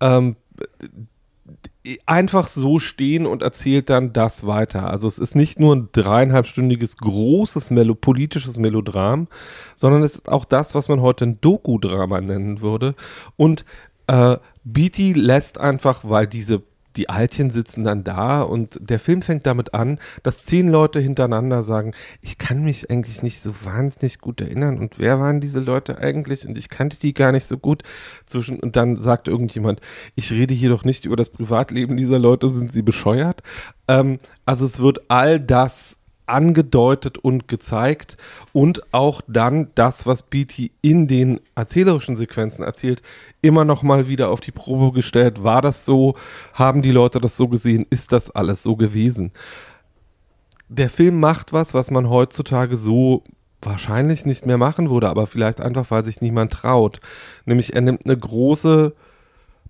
ähm, 0.00 0.36
einfach 2.06 2.48
so 2.48 2.78
stehen 2.78 3.26
und 3.26 3.42
erzählt 3.42 3.90
dann 3.90 4.12
das 4.12 4.46
weiter. 4.46 4.88
Also 4.88 5.06
es 5.06 5.18
ist 5.18 5.34
nicht 5.34 5.60
nur 5.60 5.74
ein 5.76 5.88
dreieinhalbstündiges 5.92 6.96
großes 6.96 7.70
Melo 7.70 7.94
politisches 7.94 8.58
Melodram, 8.58 9.28
sondern 9.74 10.02
es 10.02 10.16
ist 10.16 10.28
auch 10.28 10.46
das, 10.46 10.74
was 10.74 10.88
man 10.88 11.02
heute 11.02 11.26
ein 11.26 11.40
Doku-Drama 11.40 12.20
nennen 12.20 12.60
würde. 12.62 12.94
Und 13.36 13.64
äh, 14.06 14.36
Beatty 14.64 15.12
lässt 15.12 15.58
einfach, 15.58 16.00
weil 16.04 16.26
diese 16.26 16.62
die 16.96 17.08
Altchen 17.08 17.50
sitzen 17.50 17.84
dann 17.84 18.04
da 18.04 18.42
und 18.42 18.78
der 18.80 18.98
Film 18.98 19.22
fängt 19.22 19.46
damit 19.46 19.74
an, 19.74 19.98
dass 20.22 20.44
zehn 20.44 20.68
Leute 20.68 21.00
hintereinander 21.00 21.62
sagen, 21.62 21.92
ich 22.20 22.38
kann 22.38 22.64
mich 22.64 22.90
eigentlich 22.90 23.22
nicht 23.22 23.40
so 23.40 23.54
wahnsinnig 23.64 24.18
gut 24.18 24.40
erinnern 24.40 24.78
und 24.78 24.98
wer 24.98 25.20
waren 25.20 25.40
diese 25.40 25.60
Leute 25.60 25.98
eigentlich 25.98 26.46
und 26.46 26.56
ich 26.58 26.68
kannte 26.68 26.98
die 26.98 27.14
gar 27.14 27.32
nicht 27.32 27.46
so 27.46 27.58
gut. 27.58 27.82
Zwischen, 28.26 28.60
und 28.60 28.76
dann 28.76 28.96
sagt 28.96 29.28
irgendjemand, 29.28 29.80
ich 30.14 30.30
rede 30.30 30.54
hier 30.54 30.70
doch 30.70 30.84
nicht 30.84 31.04
über 31.04 31.16
das 31.16 31.28
Privatleben 31.28 31.96
dieser 31.96 32.18
Leute, 32.18 32.48
sind 32.48 32.72
sie 32.72 32.82
bescheuert? 32.82 33.42
Ähm, 33.88 34.18
also 34.46 34.66
es 34.66 34.80
wird 34.80 35.02
all 35.08 35.40
das 35.40 35.96
angedeutet 36.26 37.18
und 37.18 37.48
gezeigt 37.48 38.16
und 38.52 38.92
auch 38.92 39.20
dann 39.26 39.68
das, 39.74 40.06
was 40.06 40.22
Beatty 40.22 40.72
in 40.80 41.06
den 41.06 41.40
erzählerischen 41.54 42.16
Sequenzen 42.16 42.64
erzählt, 42.64 43.02
immer 43.42 43.64
noch 43.64 43.82
mal 43.82 44.08
wieder 44.08 44.30
auf 44.30 44.40
die 44.40 44.52
Probe 44.52 44.92
gestellt. 44.92 45.42
War 45.42 45.62
das 45.62 45.84
so? 45.84 46.14
Haben 46.52 46.82
die 46.82 46.92
Leute 46.92 47.20
das 47.20 47.36
so 47.36 47.48
gesehen? 47.48 47.86
Ist 47.90 48.12
das 48.12 48.30
alles 48.30 48.62
so 48.62 48.76
gewesen? 48.76 49.32
Der 50.68 50.90
Film 50.90 51.20
macht 51.20 51.52
was, 51.52 51.74
was 51.74 51.90
man 51.90 52.08
heutzutage 52.08 52.76
so 52.76 53.22
wahrscheinlich 53.60 54.26
nicht 54.26 54.46
mehr 54.46 54.58
machen 54.58 54.90
würde, 54.90 55.08
aber 55.08 55.26
vielleicht 55.26 55.60
einfach, 55.60 55.90
weil 55.90 56.04
sich 56.04 56.20
niemand 56.20 56.52
traut. 56.52 57.00
Nämlich 57.44 57.74
er 57.74 57.80
nimmt 57.80 58.06
eine 58.06 58.16
große 58.16 58.94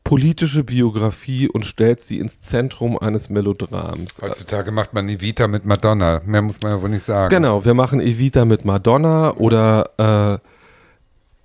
politische 0.04 0.62
Biografie 0.62 1.48
und 1.48 1.64
stellt 1.64 2.00
sie 2.00 2.18
ins 2.18 2.40
Zentrum 2.40 2.98
eines 2.98 3.30
Melodrams. 3.30 4.20
Heutzutage 4.20 4.70
macht 4.70 4.92
man 4.92 5.08
Evita 5.08 5.48
mit 5.48 5.64
Madonna. 5.64 6.20
Mehr 6.26 6.42
muss 6.42 6.60
man 6.60 6.72
ja 6.72 6.82
wohl 6.82 6.90
nicht 6.90 7.04
sagen. 7.04 7.34
Genau, 7.34 7.64
wir 7.64 7.74
machen 7.74 8.00
Evita 8.00 8.44
mit 8.44 8.66
Madonna 8.66 9.34
oder 9.34 10.40
äh, 10.40 10.48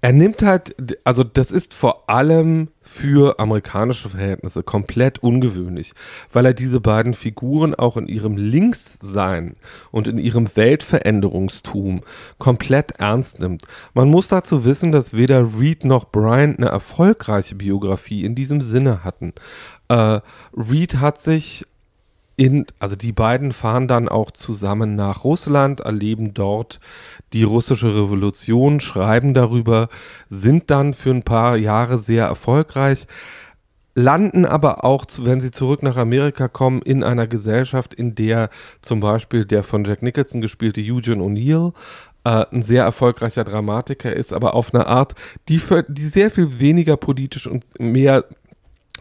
er 0.02 0.14
nimmt 0.14 0.42
halt, 0.42 0.76
also 1.04 1.24
das 1.26 1.52
ist 1.52 1.74
vor 1.74 2.10
allem 2.10 2.70
für 2.82 3.38
amerikanische 3.38 4.10
Verhältnisse 4.10 4.64
komplett 4.64 5.20
ungewöhnlich, 5.20 5.94
weil 6.32 6.46
er 6.46 6.54
diese 6.54 6.80
beiden 6.80 7.14
Figuren 7.14 7.76
auch 7.76 7.98
in 7.98 8.08
ihrem 8.08 8.38
Linkssein 8.38 9.56
und 9.92 10.08
in 10.08 10.18
ihrem 10.18 10.56
Weltveränderungstum 10.56 12.02
komplett 12.38 12.92
ernst 12.92 13.40
nimmt. 13.40 13.66
Man 13.94 14.10
muss 14.10 14.30
dazu 14.30 14.64
wissen, 14.64 14.94
dass 14.94 15.14
weder 15.14 15.60
Reed 15.60 15.84
noch 15.84 16.06
Bryant 16.06 16.60
eine 16.60 16.70
erfolgreiche 16.70 17.56
Biografie 17.56 18.24
in 18.24 18.36
diesem 18.36 18.62
Sinne 18.62 19.04
hatten. 19.04 19.34
Äh, 19.90 20.22
Reed 20.56 20.96
hat 20.96 21.20
sich 21.20 21.66
in, 22.40 22.66
also 22.80 22.96
die 22.96 23.12
beiden 23.12 23.52
fahren 23.52 23.90
dann 23.90 24.08
auch 24.08 24.32
zusammen 24.32 24.96
nach 24.96 25.26
Russland, 25.26 25.82
erleben 25.82 26.34
dort 26.34 26.80
die 27.34 27.44
russische 27.44 27.94
Revolution, 27.94 28.80
schreiben 28.80 29.34
darüber, 29.34 29.90
sind 30.30 30.72
dann 30.72 30.94
für 30.94 31.10
ein 31.10 31.24
paar 31.24 31.58
Jahre 31.58 32.00
sehr 32.00 32.28
erfolgreich, 32.28 33.08
landen 33.94 34.46
aber 34.46 34.86
auch, 34.86 35.06
wenn 35.20 35.42
sie 35.42 35.52
zurück 35.52 35.84
nach 35.84 35.98
Amerika 35.98 36.48
kommen, 36.48 36.82
in 36.82 37.04
einer 37.04 37.28
Gesellschaft, 37.28 37.94
in 37.94 38.16
der 38.16 38.50
zum 38.82 39.02
Beispiel 39.02 39.44
der 39.44 39.62
von 39.64 39.84
Jack 39.84 40.02
Nicholson 40.02 40.40
gespielte 40.40 40.80
Eugene 40.80 41.22
O'Neill 41.22 41.74
äh, 42.24 42.46
ein 42.54 42.62
sehr 42.62 42.86
erfolgreicher 42.86 43.44
Dramatiker 43.44 44.16
ist, 44.16 44.32
aber 44.32 44.54
auf 44.54 44.74
eine 44.74 44.88
Art, 44.88 45.14
die, 45.50 45.60
für, 45.60 45.84
die 45.84 46.04
sehr 46.04 46.32
viel 46.32 46.62
weniger 46.62 46.96
politisch 46.96 47.48
und 47.48 47.66
mehr 47.82 48.24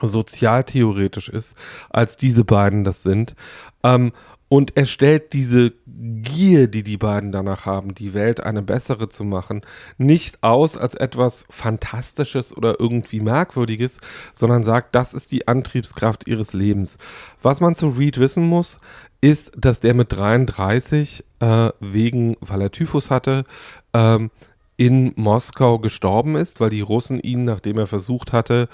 sozialtheoretisch 0.02 1.28
ist, 1.28 1.54
als 1.90 2.16
diese 2.16 2.44
beiden 2.44 2.84
das 2.84 3.02
sind. 3.02 3.34
Ähm, 3.82 4.12
und 4.48 4.76
er 4.76 4.86
stellt 4.86 5.34
diese 5.34 5.72
Gier, 5.86 6.68
die 6.68 6.82
die 6.82 6.96
beiden 6.96 7.32
danach 7.32 7.66
haben, 7.66 7.94
die 7.94 8.14
Welt 8.14 8.40
eine 8.40 8.62
bessere 8.62 9.08
zu 9.08 9.24
machen, 9.24 9.60
nicht 9.98 10.42
aus 10.42 10.78
als 10.78 10.94
etwas 10.94 11.46
Fantastisches 11.50 12.56
oder 12.56 12.80
irgendwie 12.80 13.20
Merkwürdiges, 13.20 13.98
sondern 14.32 14.62
sagt, 14.62 14.94
das 14.94 15.12
ist 15.12 15.32
die 15.32 15.46
Antriebskraft 15.48 16.26
ihres 16.26 16.54
Lebens. 16.54 16.96
Was 17.42 17.60
man 17.60 17.74
zu 17.74 17.88
Reed 17.88 18.18
wissen 18.18 18.44
muss, 18.44 18.78
ist, 19.20 19.52
dass 19.56 19.80
der 19.80 19.92
mit 19.94 20.12
33 20.12 21.24
äh, 21.40 21.70
wegen, 21.80 22.36
weil 22.40 22.62
er 22.62 22.70
Typhus 22.70 23.10
hatte, 23.10 23.44
ähm, 23.92 24.30
in 24.78 25.12
Moskau 25.16 25.80
gestorben 25.80 26.36
ist, 26.36 26.60
weil 26.60 26.70
die 26.70 26.80
Russen 26.80 27.18
ihn, 27.20 27.44
nachdem 27.44 27.78
er 27.78 27.88
versucht 27.88 28.32
hatte, 28.32 28.68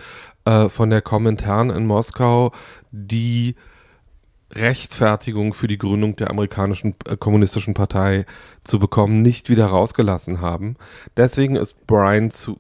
äh, 0.44 0.68
von 0.68 0.90
der 0.90 1.02
Kommentaren 1.02 1.70
in 1.70 1.86
Moskau 1.86 2.52
die 2.90 3.54
Rechtfertigung 4.52 5.52
für 5.52 5.68
die 5.68 5.78
Gründung 5.78 6.16
der 6.16 6.30
amerikanischen 6.30 6.94
äh, 7.06 7.16
kommunistischen 7.16 7.74
Partei 7.74 8.24
zu 8.62 8.78
bekommen, 8.78 9.22
nicht 9.22 9.48
wieder 9.48 9.66
rausgelassen 9.66 10.40
haben. 10.40 10.76
Deswegen 11.16 11.56
ist 11.56 11.86
Brian 11.86 12.30
zu, 12.30 12.58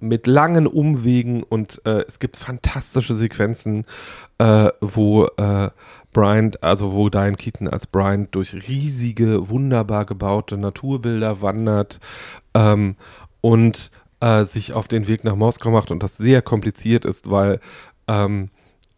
mit 0.00 0.26
langen 0.26 0.66
Umwegen 0.66 1.42
und 1.42 1.82
äh, 1.84 2.04
es 2.08 2.18
gibt 2.18 2.36
fantastische 2.36 3.14
Sequenzen, 3.14 3.84
äh, 4.38 4.70
wo 4.80 5.26
äh, 5.36 5.70
Brian, 6.12 6.52
also 6.60 6.92
wo 6.92 7.10
Diane 7.10 7.36
Keaton 7.36 7.68
als 7.68 7.86
Brian 7.86 8.28
durch 8.30 8.54
riesige, 8.54 9.50
wunderbar 9.50 10.06
gebaute 10.06 10.56
Naturbilder 10.56 11.42
wandert 11.42 12.00
ähm, 12.54 12.96
und 13.40 13.90
äh, 14.24 14.44
sich 14.46 14.72
auf 14.72 14.88
den 14.88 15.06
Weg 15.06 15.22
nach 15.22 15.36
Moskau 15.36 15.70
macht 15.70 15.90
und 15.90 16.02
das 16.02 16.16
sehr 16.16 16.40
kompliziert 16.40 17.04
ist, 17.04 17.30
weil 17.30 17.60
ähm, 18.08 18.48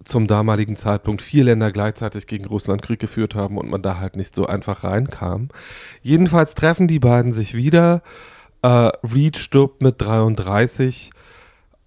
zum 0.05 0.29
damaligen 0.29 0.77
Zeitpunkt 0.77 1.21
vier 1.21 1.43
Länder 1.43 1.73
gleichzeitig 1.73 2.29
gegen 2.29 2.45
Russland 2.45 2.81
Krieg 2.81 3.01
geführt 3.01 3.35
haben 3.35 3.59
und 3.59 3.69
man 3.69 3.83
da 3.83 3.99
halt 3.99 4.15
nicht 4.15 4.37
so 4.37 4.47
einfach 4.47 4.85
reinkam. 4.85 5.49
Jedenfalls 6.01 6.55
treffen 6.55 6.87
die 6.87 7.01
beiden 7.01 7.33
sich 7.33 7.55
wieder. 7.55 8.03
Äh, 8.63 8.69
Reed 9.03 9.37
stirbt 9.37 9.83
mit 9.83 10.01
33 10.01 11.11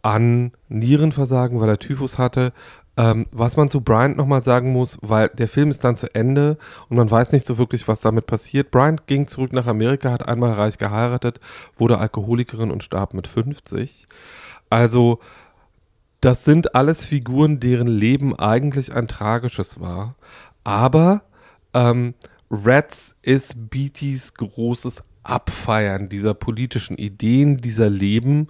an 0.02 0.52
Nierenversagen, 0.68 1.62
weil 1.62 1.70
er 1.70 1.80
Typhus 1.80 2.18
hatte. 2.18 2.52
Ähm, 3.00 3.28
was 3.32 3.56
man 3.56 3.70
zu 3.70 3.80
Bryant 3.80 4.18
nochmal 4.18 4.44
sagen 4.44 4.74
muss, 4.74 4.98
weil 5.02 5.30
der 5.30 5.48
Film 5.48 5.72
ist 5.72 5.86
dann 5.86 5.96
zu 5.96 6.14
Ende 6.14 6.58
und 6.90 6.98
man 6.98 7.10
weiß 7.10 7.32
nicht 7.32 7.48
so 7.48 7.58
wirklich, 7.58 7.88
was 7.88 8.02
damit 8.02 8.26
passiert. 8.26 8.72
Bryant 8.72 9.08
ging 9.08 9.26
zurück 9.26 9.54
nach 9.54 9.68
Amerika, 9.68 10.12
hat 10.12 10.28
einmal 10.28 10.52
reich 10.52 10.78
geheiratet, 10.78 11.40
wurde 11.78 12.00
Alkoholikerin 12.00 12.72
und 12.72 12.84
starb 12.84 13.14
mit 13.14 13.26
50. 13.26 14.06
Also, 14.70 15.20
das 16.20 16.44
sind 16.44 16.76
alles 16.76 17.06
Figuren, 17.06 17.62
deren 17.62 17.88
Leben 17.88 18.38
eigentlich 18.38 18.94
ein 18.94 19.08
tragisches 19.08 19.80
war. 19.80 20.16
Aber 20.66 21.22
ähm, 21.74 22.16
Reds 22.52 23.16
ist 23.22 23.70
Beattys 23.70 24.34
großes 24.34 25.04
Abfeiern 25.24 26.10
dieser 26.10 26.34
politischen 26.34 26.98
Ideen, 26.98 27.62
dieser 27.62 27.90
Leben 27.90 28.50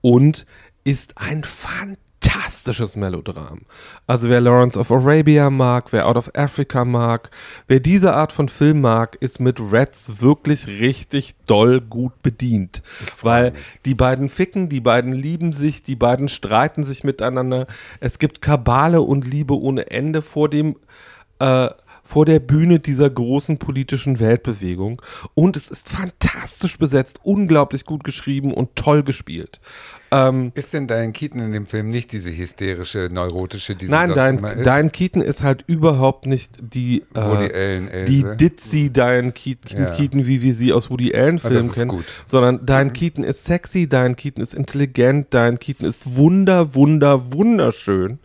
und 0.00 0.46
ist 0.82 1.16
ein 1.16 1.44
fantastisches 1.44 2.03
fantastisches 2.24 2.96
Melodram. 2.96 3.60
Also 4.06 4.28
wer 4.28 4.40
Lawrence 4.40 4.78
of 4.78 4.90
Arabia 4.90 5.50
mag, 5.50 5.92
wer 5.92 6.06
Out 6.06 6.16
of 6.16 6.30
Africa 6.34 6.84
mag, 6.84 7.30
wer 7.66 7.80
diese 7.80 8.14
Art 8.14 8.32
von 8.32 8.48
Film 8.48 8.80
mag, 8.80 9.16
ist 9.20 9.40
mit 9.40 9.60
Reds 9.60 10.20
wirklich 10.20 10.66
richtig 10.66 11.34
doll 11.46 11.80
gut 11.80 12.22
bedient. 12.22 12.82
Weil 13.22 13.52
mich. 13.52 13.60
die 13.84 13.94
beiden 13.94 14.28
ficken, 14.28 14.68
die 14.68 14.80
beiden 14.80 15.12
lieben 15.12 15.52
sich, 15.52 15.82
die 15.82 15.96
beiden 15.96 16.28
streiten 16.28 16.84
sich 16.84 17.04
miteinander. 17.04 17.66
Es 18.00 18.18
gibt 18.18 18.40
Kabale 18.40 19.02
und 19.02 19.26
Liebe 19.26 19.58
ohne 19.58 19.90
Ende 19.90 20.22
vor 20.22 20.48
dem 20.48 20.76
äh, 21.38 21.68
vor 22.04 22.26
der 22.26 22.38
Bühne 22.38 22.78
dieser 22.78 23.08
großen 23.08 23.58
politischen 23.58 24.20
Weltbewegung. 24.20 25.00
Und 25.32 25.56
es 25.56 25.70
ist 25.70 25.88
fantastisch 25.88 26.78
besetzt, 26.78 27.20
unglaublich 27.22 27.86
gut 27.86 28.04
geschrieben 28.04 28.52
und 28.52 28.76
toll 28.76 29.02
gespielt. 29.02 29.58
Ähm, 30.10 30.52
ist 30.54 30.72
denn 30.72 30.86
Diane 30.86 31.12
Keaton 31.12 31.40
in 31.40 31.52
dem 31.52 31.66
Film 31.66 31.90
nicht 31.90 32.12
diese 32.12 32.30
hysterische, 32.30 33.08
neurotische, 33.10 33.74
die 33.74 33.88
Nein, 33.88 34.12
Diane, 34.12 34.62
Diane 34.62 34.90
Keaton 34.90 35.22
ist 35.22 35.42
halt 35.42 35.64
überhaupt 35.66 36.26
nicht 36.26 36.52
die 36.60 37.02
äh, 37.14 37.20
Woody 37.20 37.52
Allen, 37.52 37.88
Else. 37.88 38.12
die 38.12 38.24
Ditzy 38.36 38.90
Diane 38.90 39.32
Keaton, 39.32 39.76
ja. 39.76 39.90
Keaton, 39.90 40.26
wie 40.26 40.42
wir 40.42 40.54
sie 40.54 40.72
aus 40.72 40.90
Woody 40.90 41.14
Allen 41.14 41.40
ah, 41.42 41.48
Filmen 41.48 41.72
kennen, 41.72 41.88
gut. 41.88 42.04
sondern 42.26 42.64
Diane 42.64 42.90
mhm. 42.90 42.92
Keaton 42.92 43.24
ist 43.24 43.44
sexy, 43.44 43.88
Diane 43.88 44.14
Keaton 44.14 44.42
ist 44.42 44.54
intelligent, 44.54 45.32
Diane 45.32 45.56
Keaton 45.56 45.88
ist 45.88 46.14
wunder, 46.14 46.74
wunder, 46.76 47.32
wunderschön. 47.32 48.20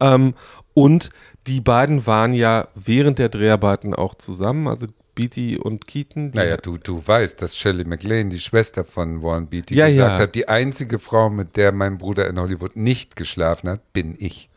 Ähm, 0.00 0.34
und 0.74 1.10
die 1.46 1.60
beiden 1.60 2.06
waren 2.06 2.32
ja 2.32 2.68
während 2.74 3.18
der 3.18 3.28
Dreharbeiten 3.28 3.94
auch 3.94 4.14
zusammen. 4.14 4.68
Also 4.68 4.86
Beatty 5.14 5.58
und 5.58 5.86
Keaton. 5.86 6.32
Naja, 6.34 6.56
du, 6.56 6.78
du 6.78 7.06
weißt, 7.06 7.40
dass 7.42 7.56
Shelley 7.56 7.84
MacLaine, 7.84 8.30
die 8.30 8.38
Schwester 8.38 8.84
von 8.84 9.22
Warren 9.22 9.48
Beatty, 9.48 9.74
ja, 9.74 9.88
gesagt 9.88 10.12
ja. 10.12 10.18
hat, 10.18 10.34
die 10.34 10.48
einzige 10.48 10.98
Frau, 10.98 11.30
mit 11.30 11.56
der 11.56 11.72
mein 11.72 11.98
Bruder 11.98 12.26
in 12.28 12.38
Hollywood 12.38 12.76
nicht 12.76 13.16
geschlafen 13.16 13.68
hat, 13.68 13.92
bin 13.92 14.16
ich. 14.18 14.48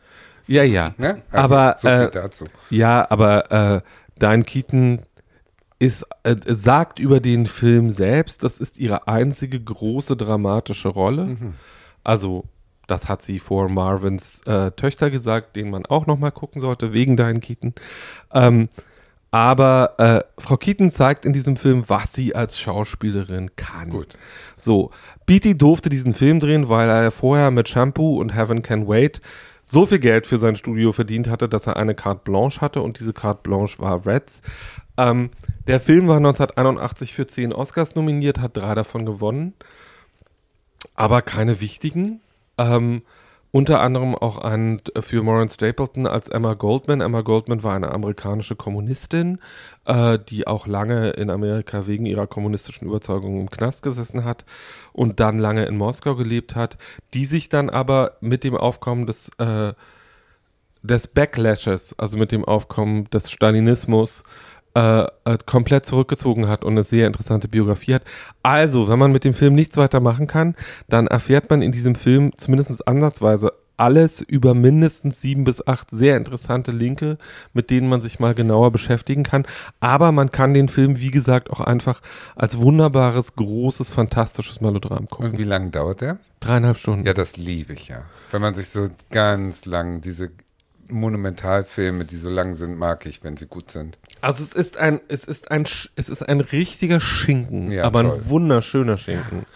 Ja, 0.46 0.62
ja. 0.62 0.94
Ne? 0.98 1.22
Also, 1.30 1.54
aber 1.54 1.74
so 1.78 1.88
äh, 1.88 2.10
dazu. 2.10 2.44
ja, 2.70 3.06
aber 3.10 3.50
äh, 3.50 3.80
Diane 4.20 4.44
Keaton 4.44 5.00
ist, 5.78 6.06
äh, 6.22 6.36
sagt 6.46 6.98
über 6.98 7.20
den 7.20 7.46
Film 7.46 7.90
selbst, 7.90 8.42
das 8.42 8.58
ist 8.58 8.78
ihre 8.78 9.08
einzige 9.08 9.60
große 9.60 10.16
dramatische 10.16 10.88
Rolle. 10.88 11.24
Mhm. 11.24 11.54
Also 12.02 12.44
das 12.86 13.08
hat 13.08 13.22
sie 13.22 13.38
vor 13.38 13.68
Marvins 13.68 14.40
äh, 14.46 14.70
Töchter 14.72 15.10
gesagt, 15.10 15.56
denen 15.56 15.70
man 15.70 15.86
auch 15.86 16.06
noch 16.06 16.18
mal 16.18 16.30
gucken 16.30 16.60
sollte, 16.60 16.92
wegen 16.92 17.16
Diane 17.16 17.40
Keaton. 17.40 17.74
Ähm, 18.32 18.68
aber 19.30 19.94
äh, 19.98 20.22
Frau 20.40 20.56
Keaton 20.56 20.90
zeigt 20.90 21.24
in 21.24 21.32
diesem 21.32 21.56
Film, 21.56 21.84
was 21.88 22.12
sie 22.12 22.36
als 22.36 22.60
Schauspielerin 22.60 23.56
kann. 23.56 23.90
Gut. 23.90 24.16
So, 24.56 24.92
Beatty 25.26 25.58
durfte 25.58 25.88
diesen 25.88 26.14
Film 26.14 26.38
drehen, 26.38 26.68
weil 26.68 26.88
er 26.88 27.10
vorher 27.10 27.50
mit 27.50 27.68
Shampoo 27.68 28.20
und 28.20 28.34
Heaven 28.34 28.62
Can 28.62 28.86
Wait 28.86 29.20
so 29.64 29.86
viel 29.86 29.98
Geld 29.98 30.26
für 30.26 30.38
sein 30.38 30.54
Studio 30.54 30.92
verdient 30.92 31.28
hatte, 31.28 31.48
dass 31.48 31.66
er 31.66 31.76
eine 31.76 31.94
Carte 31.94 32.20
Blanche 32.22 32.60
hatte 32.60 32.82
und 32.82 33.00
diese 33.00 33.12
Carte 33.12 33.40
Blanche 33.42 33.80
war 33.80 34.06
Reds. 34.06 34.40
Ähm, 34.96 35.30
der 35.66 35.80
Film 35.80 36.06
war 36.06 36.18
1981 36.18 37.14
für 37.14 37.26
zehn 37.26 37.52
Oscars 37.52 37.94
nominiert, 37.94 38.38
hat 38.38 38.56
drei 38.56 38.74
davon 38.74 39.04
gewonnen, 39.04 39.54
aber 40.94 41.22
keine 41.22 41.60
wichtigen. 41.60 42.20
Ähm, 42.58 43.02
unter 43.54 43.80
anderem 43.82 44.16
auch 44.16 44.38
einen 44.38 44.80
für 44.98 45.22
Maureen 45.22 45.48
Stapleton 45.48 46.08
als 46.08 46.26
Emma 46.26 46.54
Goldman. 46.54 47.00
Emma 47.00 47.20
Goldman 47.20 47.62
war 47.62 47.76
eine 47.76 47.92
amerikanische 47.92 48.56
Kommunistin, 48.56 49.38
äh, 49.84 50.18
die 50.18 50.48
auch 50.48 50.66
lange 50.66 51.10
in 51.10 51.30
Amerika 51.30 51.86
wegen 51.86 52.04
ihrer 52.04 52.26
kommunistischen 52.26 52.88
Überzeugung 52.88 53.38
im 53.38 53.50
Knast 53.50 53.84
gesessen 53.84 54.24
hat 54.24 54.44
und 54.92 55.20
dann 55.20 55.38
lange 55.38 55.66
in 55.66 55.76
Moskau 55.76 56.16
gelebt 56.16 56.56
hat, 56.56 56.78
die 57.12 57.24
sich 57.26 57.48
dann 57.48 57.70
aber 57.70 58.16
mit 58.20 58.42
dem 58.42 58.56
Aufkommen 58.56 59.06
des, 59.06 59.30
äh, 59.38 59.72
des 60.82 61.06
Backlashes, 61.06 61.96
also 61.96 62.18
mit 62.18 62.32
dem 62.32 62.44
Aufkommen 62.44 63.08
des 63.10 63.30
Stalinismus, 63.30 64.24
äh, 64.74 65.04
äh, 65.24 65.38
komplett 65.46 65.86
zurückgezogen 65.86 66.48
hat 66.48 66.64
und 66.64 66.72
eine 66.72 66.84
sehr 66.84 67.06
interessante 67.06 67.48
Biografie 67.48 67.94
hat. 67.94 68.02
Also, 68.42 68.88
wenn 68.88 68.98
man 68.98 69.12
mit 69.12 69.24
dem 69.24 69.34
Film 69.34 69.54
nichts 69.54 69.76
weiter 69.76 70.00
machen 70.00 70.26
kann, 70.26 70.56
dann 70.88 71.06
erfährt 71.06 71.48
man 71.50 71.62
in 71.62 71.72
diesem 71.72 71.94
Film 71.94 72.32
zumindest 72.36 72.86
ansatzweise 72.88 73.52
alles 73.76 74.20
über 74.20 74.54
mindestens 74.54 75.20
sieben 75.20 75.44
bis 75.44 75.66
acht 75.66 75.90
sehr 75.90 76.16
interessante 76.16 76.70
Linke, 76.72 77.18
mit 77.52 77.70
denen 77.70 77.88
man 77.88 78.00
sich 78.00 78.20
mal 78.20 78.34
genauer 78.34 78.70
beschäftigen 78.70 79.24
kann. 79.24 79.46
Aber 79.80 80.12
man 80.12 80.30
kann 80.30 80.54
den 80.54 80.68
Film, 80.68 80.98
wie 80.98 81.10
gesagt, 81.10 81.50
auch 81.50 81.60
einfach 81.60 82.00
als 82.36 82.58
wunderbares, 82.58 83.34
großes, 83.36 83.92
fantastisches 83.92 84.60
Melodram 84.60 85.08
gucken. 85.08 85.30
Und 85.30 85.38
wie 85.38 85.44
lange 85.44 85.70
dauert 85.70 86.00
der? 86.00 86.18
Dreieinhalb 86.40 86.78
Stunden. 86.78 87.06
Ja, 87.06 87.14
das 87.14 87.36
liebe 87.36 87.72
ich 87.72 87.88
ja. 87.88 88.02
Wenn 88.30 88.42
man 88.42 88.54
sich 88.54 88.68
so 88.68 88.86
ganz 89.10 89.64
lang 89.64 90.00
diese 90.00 90.30
Monumentalfilme, 90.88 92.04
die 92.04 92.16
so 92.16 92.28
lang 92.28 92.54
sind, 92.54 92.76
mag 92.78 93.06
ich, 93.06 93.22
wenn 93.24 93.36
sie 93.36 93.46
gut 93.46 93.70
sind. 93.70 93.98
Also 94.20 94.42
es 94.42 94.52
ist 94.52 94.76
ein, 94.78 95.00
es 95.08 95.24
ist 95.24 95.50
ein, 95.50 95.64
es 95.96 96.08
ist 96.08 96.22
ein 96.22 96.40
richtiger 96.40 97.00
Schinken, 97.00 97.70
Ja, 97.70 97.84
aber 97.84 98.02
toll. 98.02 98.12
ein 98.14 98.30
wunderschöner 98.30 98.96
Schinken. 98.96 99.46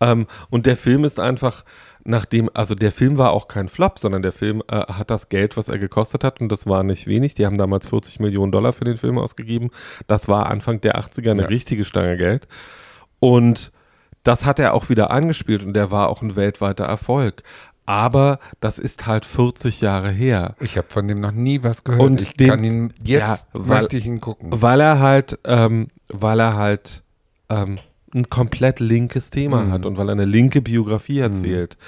Ähm, 0.00 0.26
und 0.50 0.66
der 0.66 0.76
Film 0.76 1.04
ist 1.04 1.18
einfach, 1.20 1.64
nachdem, 2.04 2.48
also 2.54 2.74
der 2.74 2.92
Film 2.92 3.18
war 3.18 3.32
auch 3.32 3.48
kein 3.48 3.68
Flop, 3.68 3.98
sondern 3.98 4.22
der 4.22 4.32
Film 4.32 4.62
äh, 4.68 4.76
hat 4.76 5.10
das 5.10 5.28
Geld, 5.28 5.56
was 5.56 5.68
er 5.68 5.78
gekostet 5.78 6.24
hat, 6.24 6.40
und 6.40 6.50
das 6.50 6.66
war 6.66 6.82
nicht 6.82 7.06
wenig. 7.06 7.34
Die 7.34 7.46
haben 7.46 7.58
damals 7.58 7.88
40 7.88 8.20
Millionen 8.20 8.52
Dollar 8.52 8.72
für 8.72 8.84
den 8.84 8.96
Film 8.98 9.18
ausgegeben. 9.18 9.70
Das 10.06 10.28
war 10.28 10.46
Anfang 10.50 10.80
der 10.80 10.98
80er 10.98 11.30
eine 11.32 11.42
Ja. 11.42 11.48
richtige 11.48 11.84
Stange 11.84 12.16
Geld. 12.16 12.46
Und 13.20 13.72
das 14.24 14.44
hat 14.44 14.58
er 14.58 14.74
auch 14.74 14.88
wieder 14.88 15.10
angespielt 15.10 15.64
und 15.64 15.74
der 15.74 15.90
war 15.90 16.08
auch 16.08 16.22
ein 16.22 16.36
weltweiter 16.36 16.84
Erfolg. 16.84 17.42
Aber 17.88 18.38
das 18.60 18.78
ist 18.78 19.06
halt 19.06 19.24
40 19.24 19.80
Jahre 19.80 20.10
her. 20.10 20.56
Ich 20.60 20.76
habe 20.76 20.88
von 20.90 21.08
dem 21.08 21.20
noch 21.20 21.32
nie 21.32 21.62
was 21.62 21.84
gehört. 21.84 22.02
Und 22.02 22.20
ich 22.20 22.34
den- 22.34 22.48
kann 22.50 22.62
ihn 22.62 22.92
jetzt 23.02 23.08
ja, 23.20 23.38
weil- 23.54 23.78
möchte 23.80 23.96
ich 23.96 24.04
ihn 24.04 24.20
gucken. 24.20 24.50
Weil 24.52 24.80
er 24.82 25.00
halt, 25.00 25.38
ähm, 25.44 25.88
weil 26.08 26.38
er 26.38 26.54
halt 26.56 27.02
ähm, 27.48 27.78
ein 28.14 28.28
komplett 28.28 28.78
linkes 28.78 29.30
Thema 29.30 29.62
Mhm. 29.64 29.72
hat 29.72 29.86
und 29.86 29.96
weil 29.96 30.10
er 30.10 30.12
eine 30.12 30.26
linke 30.26 30.60
Biografie 30.60 31.20
erzählt. 31.20 31.78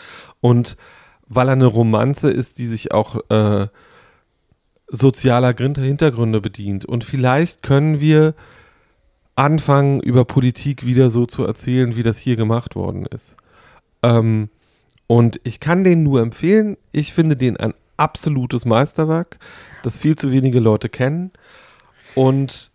Und 0.40 0.78
weil 1.28 1.48
er 1.48 1.52
eine 1.52 1.66
Romanze 1.66 2.30
ist, 2.30 2.56
die 2.56 2.64
sich 2.66 2.92
auch 2.92 3.16
äh, 3.28 3.66
sozialer 4.88 5.54
Hintergründe 5.54 6.40
bedient. 6.40 6.86
Und 6.86 7.04
vielleicht 7.04 7.62
können 7.62 8.00
wir 8.00 8.34
anfangen, 9.36 10.00
über 10.00 10.24
Politik 10.24 10.86
wieder 10.86 11.10
so 11.10 11.26
zu 11.26 11.44
erzählen, 11.44 11.94
wie 11.94 12.02
das 12.02 12.16
hier 12.18 12.36
gemacht 12.36 12.74
worden 12.74 13.04
ist. 13.06 13.36
Ähm, 14.02 14.48
und 15.10 15.40
ich 15.42 15.58
kann 15.58 15.82
den 15.82 16.04
nur 16.04 16.20
empfehlen. 16.22 16.76
Ich 16.92 17.12
finde 17.12 17.34
den 17.36 17.56
ein 17.56 17.74
absolutes 17.96 18.64
Meisterwerk, 18.64 19.38
das 19.82 19.98
viel 19.98 20.14
zu 20.14 20.30
wenige 20.30 20.60
Leute 20.60 20.88
kennen. 20.88 21.32
Und 22.14 22.70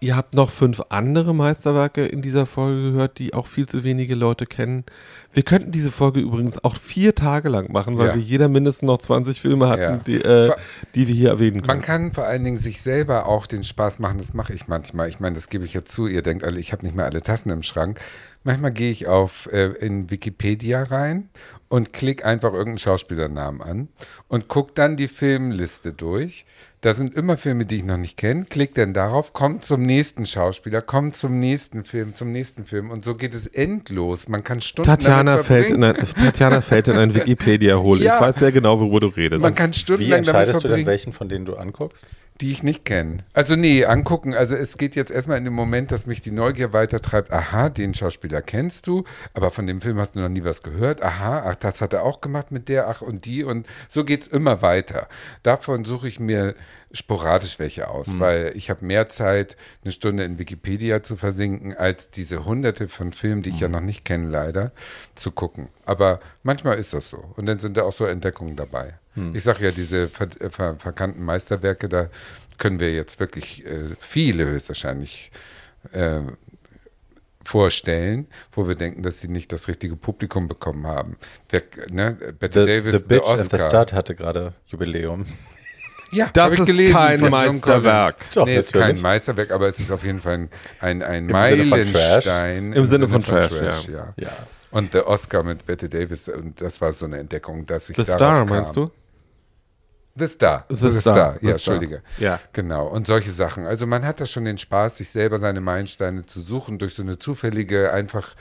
ihr 0.00 0.16
habt 0.16 0.34
noch 0.34 0.50
fünf 0.50 0.82
andere 0.90 1.34
Meisterwerke 1.34 2.04
in 2.04 2.20
dieser 2.20 2.44
Folge 2.44 2.90
gehört, 2.92 3.18
die 3.18 3.32
auch 3.32 3.46
viel 3.46 3.64
zu 3.66 3.84
wenige 3.84 4.14
Leute 4.14 4.44
kennen. 4.44 4.84
Wir 5.32 5.44
könnten 5.44 5.72
diese 5.72 5.90
Folge 5.90 6.20
übrigens 6.20 6.62
auch 6.62 6.76
vier 6.76 7.14
Tage 7.14 7.48
lang 7.48 7.72
machen, 7.72 7.96
weil 7.96 8.08
Ja. 8.08 8.14
wir 8.16 8.20
jeder 8.22 8.48
mindestens 8.48 8.86
noch 8.86 8.98
20 8.98 9.40
Filme 9.40 9.70
hatten, 9.70 9.80
Ja. 9.80 9.96
die, 10.06 10.16
äh, 10.22 10.52
die 10.94 11.08
wir 11.08 11.14
hier 11.14 11.30
erwähnen 11.30 11.62
können. 11.62 11.68
Man 11.68 11.80
kann 11.80 12.12
vor 12.12 12.24
allen 12.24 12.44
Dingen 12.44 12.58
sich 12.58 12.82
selber 12.82 13.24
auch 13.24 13.46
den 13.46 13.64
Spaß 13.64 13.98
machen, 13.98 14.18
das 14.18 14.34
mache 14.34 14.52
ich 14.52 14.68
manchmal. 14.68 15.08
Ich 15.08 15.20
meine, 15.20 15.36
das 15.36 15.48
gebe 15.48 15.64
ich 15.64 15.72
ja 15.72 15.86
zu, 15.86 16.06
ihr 16.06 16.20
denkt 16.20 16.44
alle, 16.44 16.60
ich 16.60 16.72
habe 16.72 16.84
nicht 16.84 16.94
mehr 16.94 17.06
alle 17.06 17.22
Tassen 17.22 17.48
im 17.48 17.62
Schrank. 17.62 17.98
Manchmal 18.44 18.72
gehe 18.72 18.90
ich 18.90 19.06
auf 19.06 19.48
äh, 19.52 19.72
in 19.72 20.10
Wikipedia 20.10 20.82
rein 20.84 21.30
und 21.68 21.92
klicke 21.92 22.24
einfach 22.24 22.52
irgendeinen 22.52 22.78
Schauspielernamen 22.78 23.62
an 23.62 23.88
und 24.28 24.48
gucke 24.48 24.72
dann 24.74 24.96
die 24.96 25.08
Filmliste 25.08 25.92
durch. 25.92 26.44
Da 26.84 26.92
sind 26.92 27.16
immer 27.16 27.38
Filme, 27.38 27.64
die 27.64 27.76
ich 27.76 27.84
noch 27.84 27.96
nicht 27.96 28.18
kenne. 28.18 28.44
Klick 28.44 28.74
dann 28.74 28.92
darauf, 28.92 29.32
kommt 29.32 29.64
zum 29.64 29.80
nächsten 29.80 30.26
Schauspieler, 30.26 30.82
kommt 30.82 31.16
zum 31.16 31.40
nächsten 31.40 31.82
Film, 31.82 32.12
zum 32.12 32.30
nächsten 32.30 32.66
Film. 32.66 32.90
Und 32.90 33.06
so 33.06 33.14
geht 33.14 33.32
es 33.32 33.46
endlos. 33.46 34.28
Man 34.28 34.44
kann 34.44 34.60
Stunden 34.60 34.90
Tatjana 34.90 35.32
damit 35.32 35.46
fällt, 35.46 35.70
in 35.70 35.80
verbringen. 35.80 36.06
ein, 36.14 36.24
Tatjana 36.24 36.60
fällt 36.60 36.88
in 36.88 36.98
ein 36.98 37.14
Wikipedia-Hole. 37.14 38.04
Ja. 38.04 38.16
Ich 38.16 38.20
weiß 38.20 38.36
sehr 38.36 38.52
genau, 38.52 38.78
worüber 38.78 39.00
du 39.00 39.06
redest. 39.06 39.40
Man 39.40 39.54
kann 39.54 39.72
Wie 39.72 39.78
stundenlang 39.78 40.24
damit 40.24 40.28
entscheidest 40.28 40.62
du 40.62 40.68
denn, 40.68 40.84
welchen 40.84 41.14
von 41.14 41.30
denen 41.30 41.46
du 41.46 41.54
anguckst? 41.54 42.06
Die 42.42 42.50
ich 42.50 42.62
nicht 42.62 42.84
kenne. 42.84 43.24
Also 43.32 43.56
nee, 43.56 43.86
angucken. 43.86 44.34
Also 44.34 44.54
es 44.54 44.76
geht 44.76 44.94
jetzt 44.94 45.10
erstmal 45.10 45.38
in 45.38 45.44
dem 45.44 45.54
Moment, 45.54 45.90
dass 45.90 46.04
mich 46.04 46.20
die 46.20 46.32
Neugier 46.32 46.74
weitertreibt. 46.74 47.32
Aha, 47.32 47.70
den 47.70 47.94
Schauspieler 47.94 48.33
kennst 48.42 48.86
du, 48.86 49.04
aber 49.32 49.50
von 49.50 49.66
dem 49.66 49.80
Film 49.80 49.98
hast 49.98 50.14
du 50.14 50.20
noch 50.20 50.28
nie 50.28 50.44
was 50.44 50.62
gehört. 50.62 51.02
Aha, 51.02 51.44
ach, 51.46 51.54
das 51.56 51.80
hat 51.80 51.92
er 51.92 52.02
auch 52.02 52.20
gemacht 52.20 52.50
mit 52.50 52.68
der, 52.68 52.88
ach 52.88 53.02
und 53.02 53.24
die. 53.24 53.44
Und 53.44 53.66
so 53.88 54.04
geht's 54.04 54.26
immer 54.26 54.62
weiter. 54.62 55.08
Davon 55.42 55.84
suche 55.84 56.08
ich 56.08 56.20
mir 56.20 56.54
sporadisch 56.92 57.58
welche 57.58 57.88
aus, 57.88 58.06
weil 58.20 58.52
ich 58.54 58.70
habe 58.70 58.84
mehr 58.84 59.08
Zeit, 59.08 59.56
eine 59.82 59.92
Stunde 59.92 60.22
in 60.24 60.38
Wikipedia 60.38 61.02
zu 61.02 61.16
versinken, 61.16 61.76
als 61.76 62.10
diese 62.10 62.44
hunderte 62.44 62.88
von 62.88 63.12
Filmen, 63.12 63.42
die 63.42 63.50
ich 63.50 63.60
ja 63.60 63.68
noch 63.68 63.80
nicht 63.80 64.04
kenne, 64.04 64.28
leider, 64.28 64.70
zu 65.16 65.32
gucken. 65.32 65.68
Aber 65.84 66.20
manchmal 66.44 66.78
ist 66.78 66.94
das 66.94 67.10
so. 67.10 67.32
Und 67.36 67.46
dann 67.46 67.58
sind 67.58 67.76
da 67.76 67.82
auch 67.82 67.92
so 67.92 68.04
Entdeckungen 68.04 68.54
dabei. 68.56 68.94
Ich 69.32 69.44
sage 69.44 69.64
ja, 69.64 69.70
diese 69.70 70.08
ver 70.08 70.28
äh, 70.40 70.50
ver 70.50 70.74
verkannten 70.76 71.24
Meisterwerke, 71.24 71.88
da 71.88 72.08
können 72.58 72.80
wir 72.80 72.92
jetzt 72.92 73.20
wirklich 73.20 73.64
äh, 73.64 73.94
viele 74.00 74.46
höchstwahrscheinlich 74.46 75.30
äh, 75.92 76.20
vorstellen, 77.44 78.26
wo 78.52 78.66
wir 78.68 78.74
denken, 78.74 79.02
dass 79.02 79.20
sie 79.20 79.28
nicht 79.28 79.52
das 79.52 79.68
richtige 79.68 79.96
Publikum 79.96 80.48
bekommen 80.48 80.86
haben. 80.86 81.16
Wer, 81.50 81.62
ne? 81.90 82.16
Betty 82.38 82.60
The, 82.60 82.66
Davis, 82.66 82.96
the 82.98 83.04
Bitch 83.04 83.26
and 83.28 83.38
the 83.50 83.56
Oscar. 83.56 83.58
Stud 83.86 83.92
hatte 83.92 84.14
gerade 84.14 84.52
Jubiläum. 84.66 85.26
Ja, 86.12 86.30
Das 86.32 86.52
ist 86.56 86.66
gelesen 86.66 86.94
kein 86.94 87.18
von 87.18 87.30
Meisterwerk. 87.30 88.16
Doch, 88.34 88.46
nee, 88.46 88.56
ist 88.56 88.72
kein. 88.72 89.00
Meisterwerk, 89.00 89.50
aber 89.50 89.66
es 89.66 89.80
ist 89.80 89.90
auf 89.90 90.04
jeden 90.04 90.20
Fall 90.20 90.48
ein, 90.78 91.02
ein, 91.02 91.02
ein 91.02 91.26
Sinne 91.26 91.64
von 91.64 91.78
Trash. 91.80 91.92
Meilenstein. 91.92 92.72
Im 92.72 92.86
Sinne 92.86 93.08
von 93.08 93.22
Trash, 93.24 93.88
ja. 93.88 94.14
Ja. 94.16 94.30
Und 94.70 94.94
der 94.94 95.08
Oscar 95.08 95.42
mit 95.42 95.66
Betty 95.66 95.88
Davis, 95.88 96.28
und 96.28 96.60
das 96.60 96.80
war 96.80 96.92
so 96.92 97.06
eine 97.06 97.18
Entdeckung, 97.18 97.66
dass 97.66 97.90
ich 97.90 97.96
The 97.96 98.04
Star, 98.04 98.18
kam. 98.38 98.48
meinst 98.48 98.76
du? 98.76 98.92
The 100.16 100.28
Star. 100.28 100.64
The 100.68 100.76
The, 100.76 101.00
Star. 101.00 101.00
Star. 101.00 101.38
The 101.40 101.46
Ja, 101.46 101.58
Star. 101.58 101.74
Entschuldige. 101.74 102.02
Ja. 102.18 102.38
Genau. 102.52 102.86
Und 102.86 103.06
solche 103.06 103.32
Sachen. 103.32 103.66
Also 103.66 103.86
man 103.86 104.04
hat 104.06 104.20
da 104.20 104.26
schon 104.26 104.44
den 104.44 104.58
Spaß, 104.58 104.98
sich 104.98 105.08
selber 105.08 105.38
seine 105.40 105.60
Meilensteine 105.60 106.24
zu 106.24 106.40
suchen 106.40 106.78
durch 106.78 106.94
so 106.94 107.02
eine 107.02 107.18
zufällige, 107.18 107.92
einfach, 107.92 108.34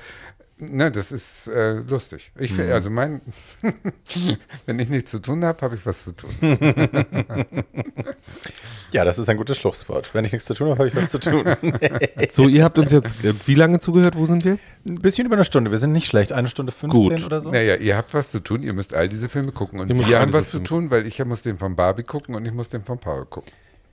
ne, 0.72 0.92
das 0.92 1.12
ist 1.12 1.48
äh, 1.48 1.80
lustig. 1.80 2.32
Ich, 2.38 2.52
Mhm. 2.58 2.72
also 2.72 2.90
mein, 2.90 3.22
wenn 4.66 4.80
ich 4.80 4.90
nichts 4.90 5.12
zu 5.12 5.20
tun 5.20 5.44
habe, 5.46 5.60
habe 5.62 5.76
ich 5.76 5.86
was 5.86 6.04
zu 6.04 6.12
tun. 6.14 6.30
ja, 8.92 9.04
das 9.06 9.18
ist 9.18 9.30
ein 9.30 9.38
gutes 9.38 9.58
Schlusswort. 9.58 10.14
Wenn 10.14 10.26
ich 10.26 10.32
nichts 10.32 10.46
zu 10.48 10.54
tun 10.54 10.70
habe, 10.70 10.80
habe 10.80 10.88
ich 10.90 10.96
was 10.96 11.10
zu 11.10 11.20
tun. 11.20 11.44
So, 12.30 12.48
ihr 12.48 12.64
habt 12.64 12.78
uns 12.80 12.92
jetzt 12.92 13.14
äh, 13.24 13.34
wie 13.46 13.56
lange 13.56 13.80
zugehört? 13.80 14.16
Wo 14.18 14.26
sind 14.26 14.46
wir? 14.46 14.58
Ein 14.88 14.96
bisschen 14.96 15.26
über 15.26 15.36
eine 15.36 15.46
Stunde. 15.46 15.72
Wir 15.72 15.78
sind 15.78 15.92
nicht 15.92 16.08
schlecht. 16.08 16.32
Eine 16.32 16.48
Stunde 16.48 16.72
15 16.72 17.02
Gut. 17.02 17.26
oder 17.26 17.42
so. 17.42 17.52
Naja, 17.52 17.76
ihr 17.76 17.96
habt 17.98 18.14
was 18.14 18.32
zu 18.32 18.40
tun, 18.40 18.64
ihr 18.64 18.74
müsst 18.74 18.94
all 18.94 19.10
diese 19.10 19.30
Filme 19.30 19.52
gucken. 19.52 19.80
Und 19.80 19.90
wir 19.90 20.20
haben 20.20 20.34
was 20.34 20.50
zu 20.50 20.60
tun, 20.60 20.90
weil 20.92 21.06
ich 21.06 21.24
muss 21.26 21.42
den 21.44 21.58
von 21.58 21.76
Barbie 21.76 22.04
gucken 22.04 22.36
und 22.36 22.46
ich 22.46 22.54
muss 22.54 22.70
den 22.70 22.84
von 22.84 22.98
Paul 23.00 23.26
gucken. 23.26 23.52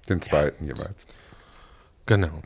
Den 0.09 0.23
zweiten 0.23 0.65
jeweils. 0.65 1.07
Genau. 2.07 2.43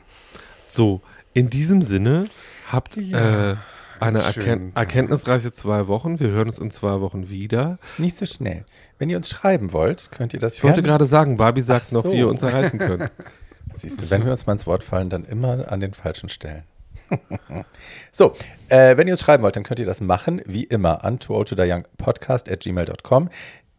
So, 0.61 1.01
in 1.33 1.49
diesem 1.49 1.81
Sinne 1.81 2.27
habt 2.71 2.97
Ja, 2.97 3.51
äh, 3.51 3.55
eine 3.99 4.19
erken 4.19 4.73
Tag. 4.73 4.87
erkenntnisreiche 4.87 5.51
zwei 5.51 5.87
Wochen. 5.87 6.19
Wir 6.19 6.29
hören 6.29 6.47
uns 6.47 6.59
in 6.59 6.71
zwei 6.71 7.01
Wochen 7.01 7.29
wieder. 7.29 7.77
Nicht 7.97 8.17
so 8.17 8.25
schnell. 8.25 8.65
Wenn 8.97 9.09
ihr 9.09 9.17
uns 9.17 9.29
schreiben 9.29 9.73
wollt, 9.73 10.11
könnt 10.11 10.33
ihr 10.33 10.39
das 10.39 10.55
Ich 10.55 10.63
wollte 10.63 10.83
gerade 10.83 11.05
sagen, 11.05 11.37
Barbie 11.37 11.61
sagt 11.61 11.87
Ach 11.89 11.91
noch, 11.93 12.03
so. 12.03 12.11
wie 12.11 12.17
ihr 12.17 12.27
uns 12.27 12.41
erreichen 12.41 12.79
könnt. 12.79 13.11
Siehst 13.75 14.01
du, 14.01 14.09
wenn 14.09 14.23
wir 14.23 14.31
uns 14.31 14.45
mal 14.45 14.53
ins 14.53 14.67
Wort 14.67 14.83
fallen, 14.83 15.09
dann 15.09 15.25
immer 15.25 15.71
an 15.71 15.79
den 15.79 15.93
falschen 15.93 16.29
Stellen. 16.29 16.63
so, 18.11 18.33
äh, 18.69 18.97
wenn 18.97 19.07
ihr 19.07 19.13
uns 19.13 19.21
schreiben 19.21 19.43
wollt, 19.43 19.55
dann 19.55 19.63
könnt 19.63 19.79
ihr 19.79 19.85
das 19.85 20.01
machen, 20.01 20.41
wie 20.45 20.63
immer, 20.63 21.03
an 21.03 21.19
podcast 21.19 22.49
at 22.49 22.61
gmail.com. 22.61 23.29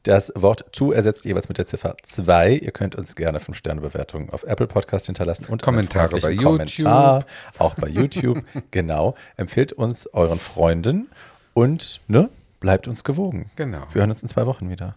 Das 0.07 0.33
Wort 0.37 0.67
to 0.71 0.93
ersetzt 0.93 1.25
jeweils 1.25 1.49
mit 1.49 1.59
der 1.59 1.67
Ziffer 1.67 1.97
2. 2.01 2.53
Ihr 2.53 2.71
könnt 2.71 2.95
uns 2.95 3.17
gerne 3.17 3.41
5-Sterne-Bewertungen 3.41 4.31
auf 4.31 4.45
Apple 4.45 4.69
Podcast 4.69 5.07
hinterlassen 5.07 5.47
und 5.47 5.63
Kommentare 5.63 6.21
bei 6.21 6.31
YouTube. 6.31 6.45
Kommentar, 6.45 7.25
auch 7.59 7.75
bei 7.75 7.89
YouTube. 7.89 8.45
genau. 8.71 9.17
Empfehlt 9.37 9.73
uns 9.73 10.07
euren 10.15 10.39
Freunden 10.39 11.09
und 11.55 12.01
ne, 12.07 12.31
bleibt 12.61 12.87
uns 12.87 13.03
gewogen. 13.03 13.51
Genau. 13.57 13.83
Wir 13.93 14.03
hören 14.03 14.13
uns 14.13 14.23
in 14.23 14.29
zwei 14.29 14.47
Wochen 14.47 14.71
wieder. 14.71 14.95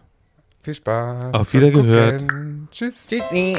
Viel 0.62 0.74
Spaß. 0.74 1.34
Auf 1.34 1.52
Wiedergehört. 1.54 2.30
Tschüss. 2.70 3.08
Tschüssi. 3.08 3.56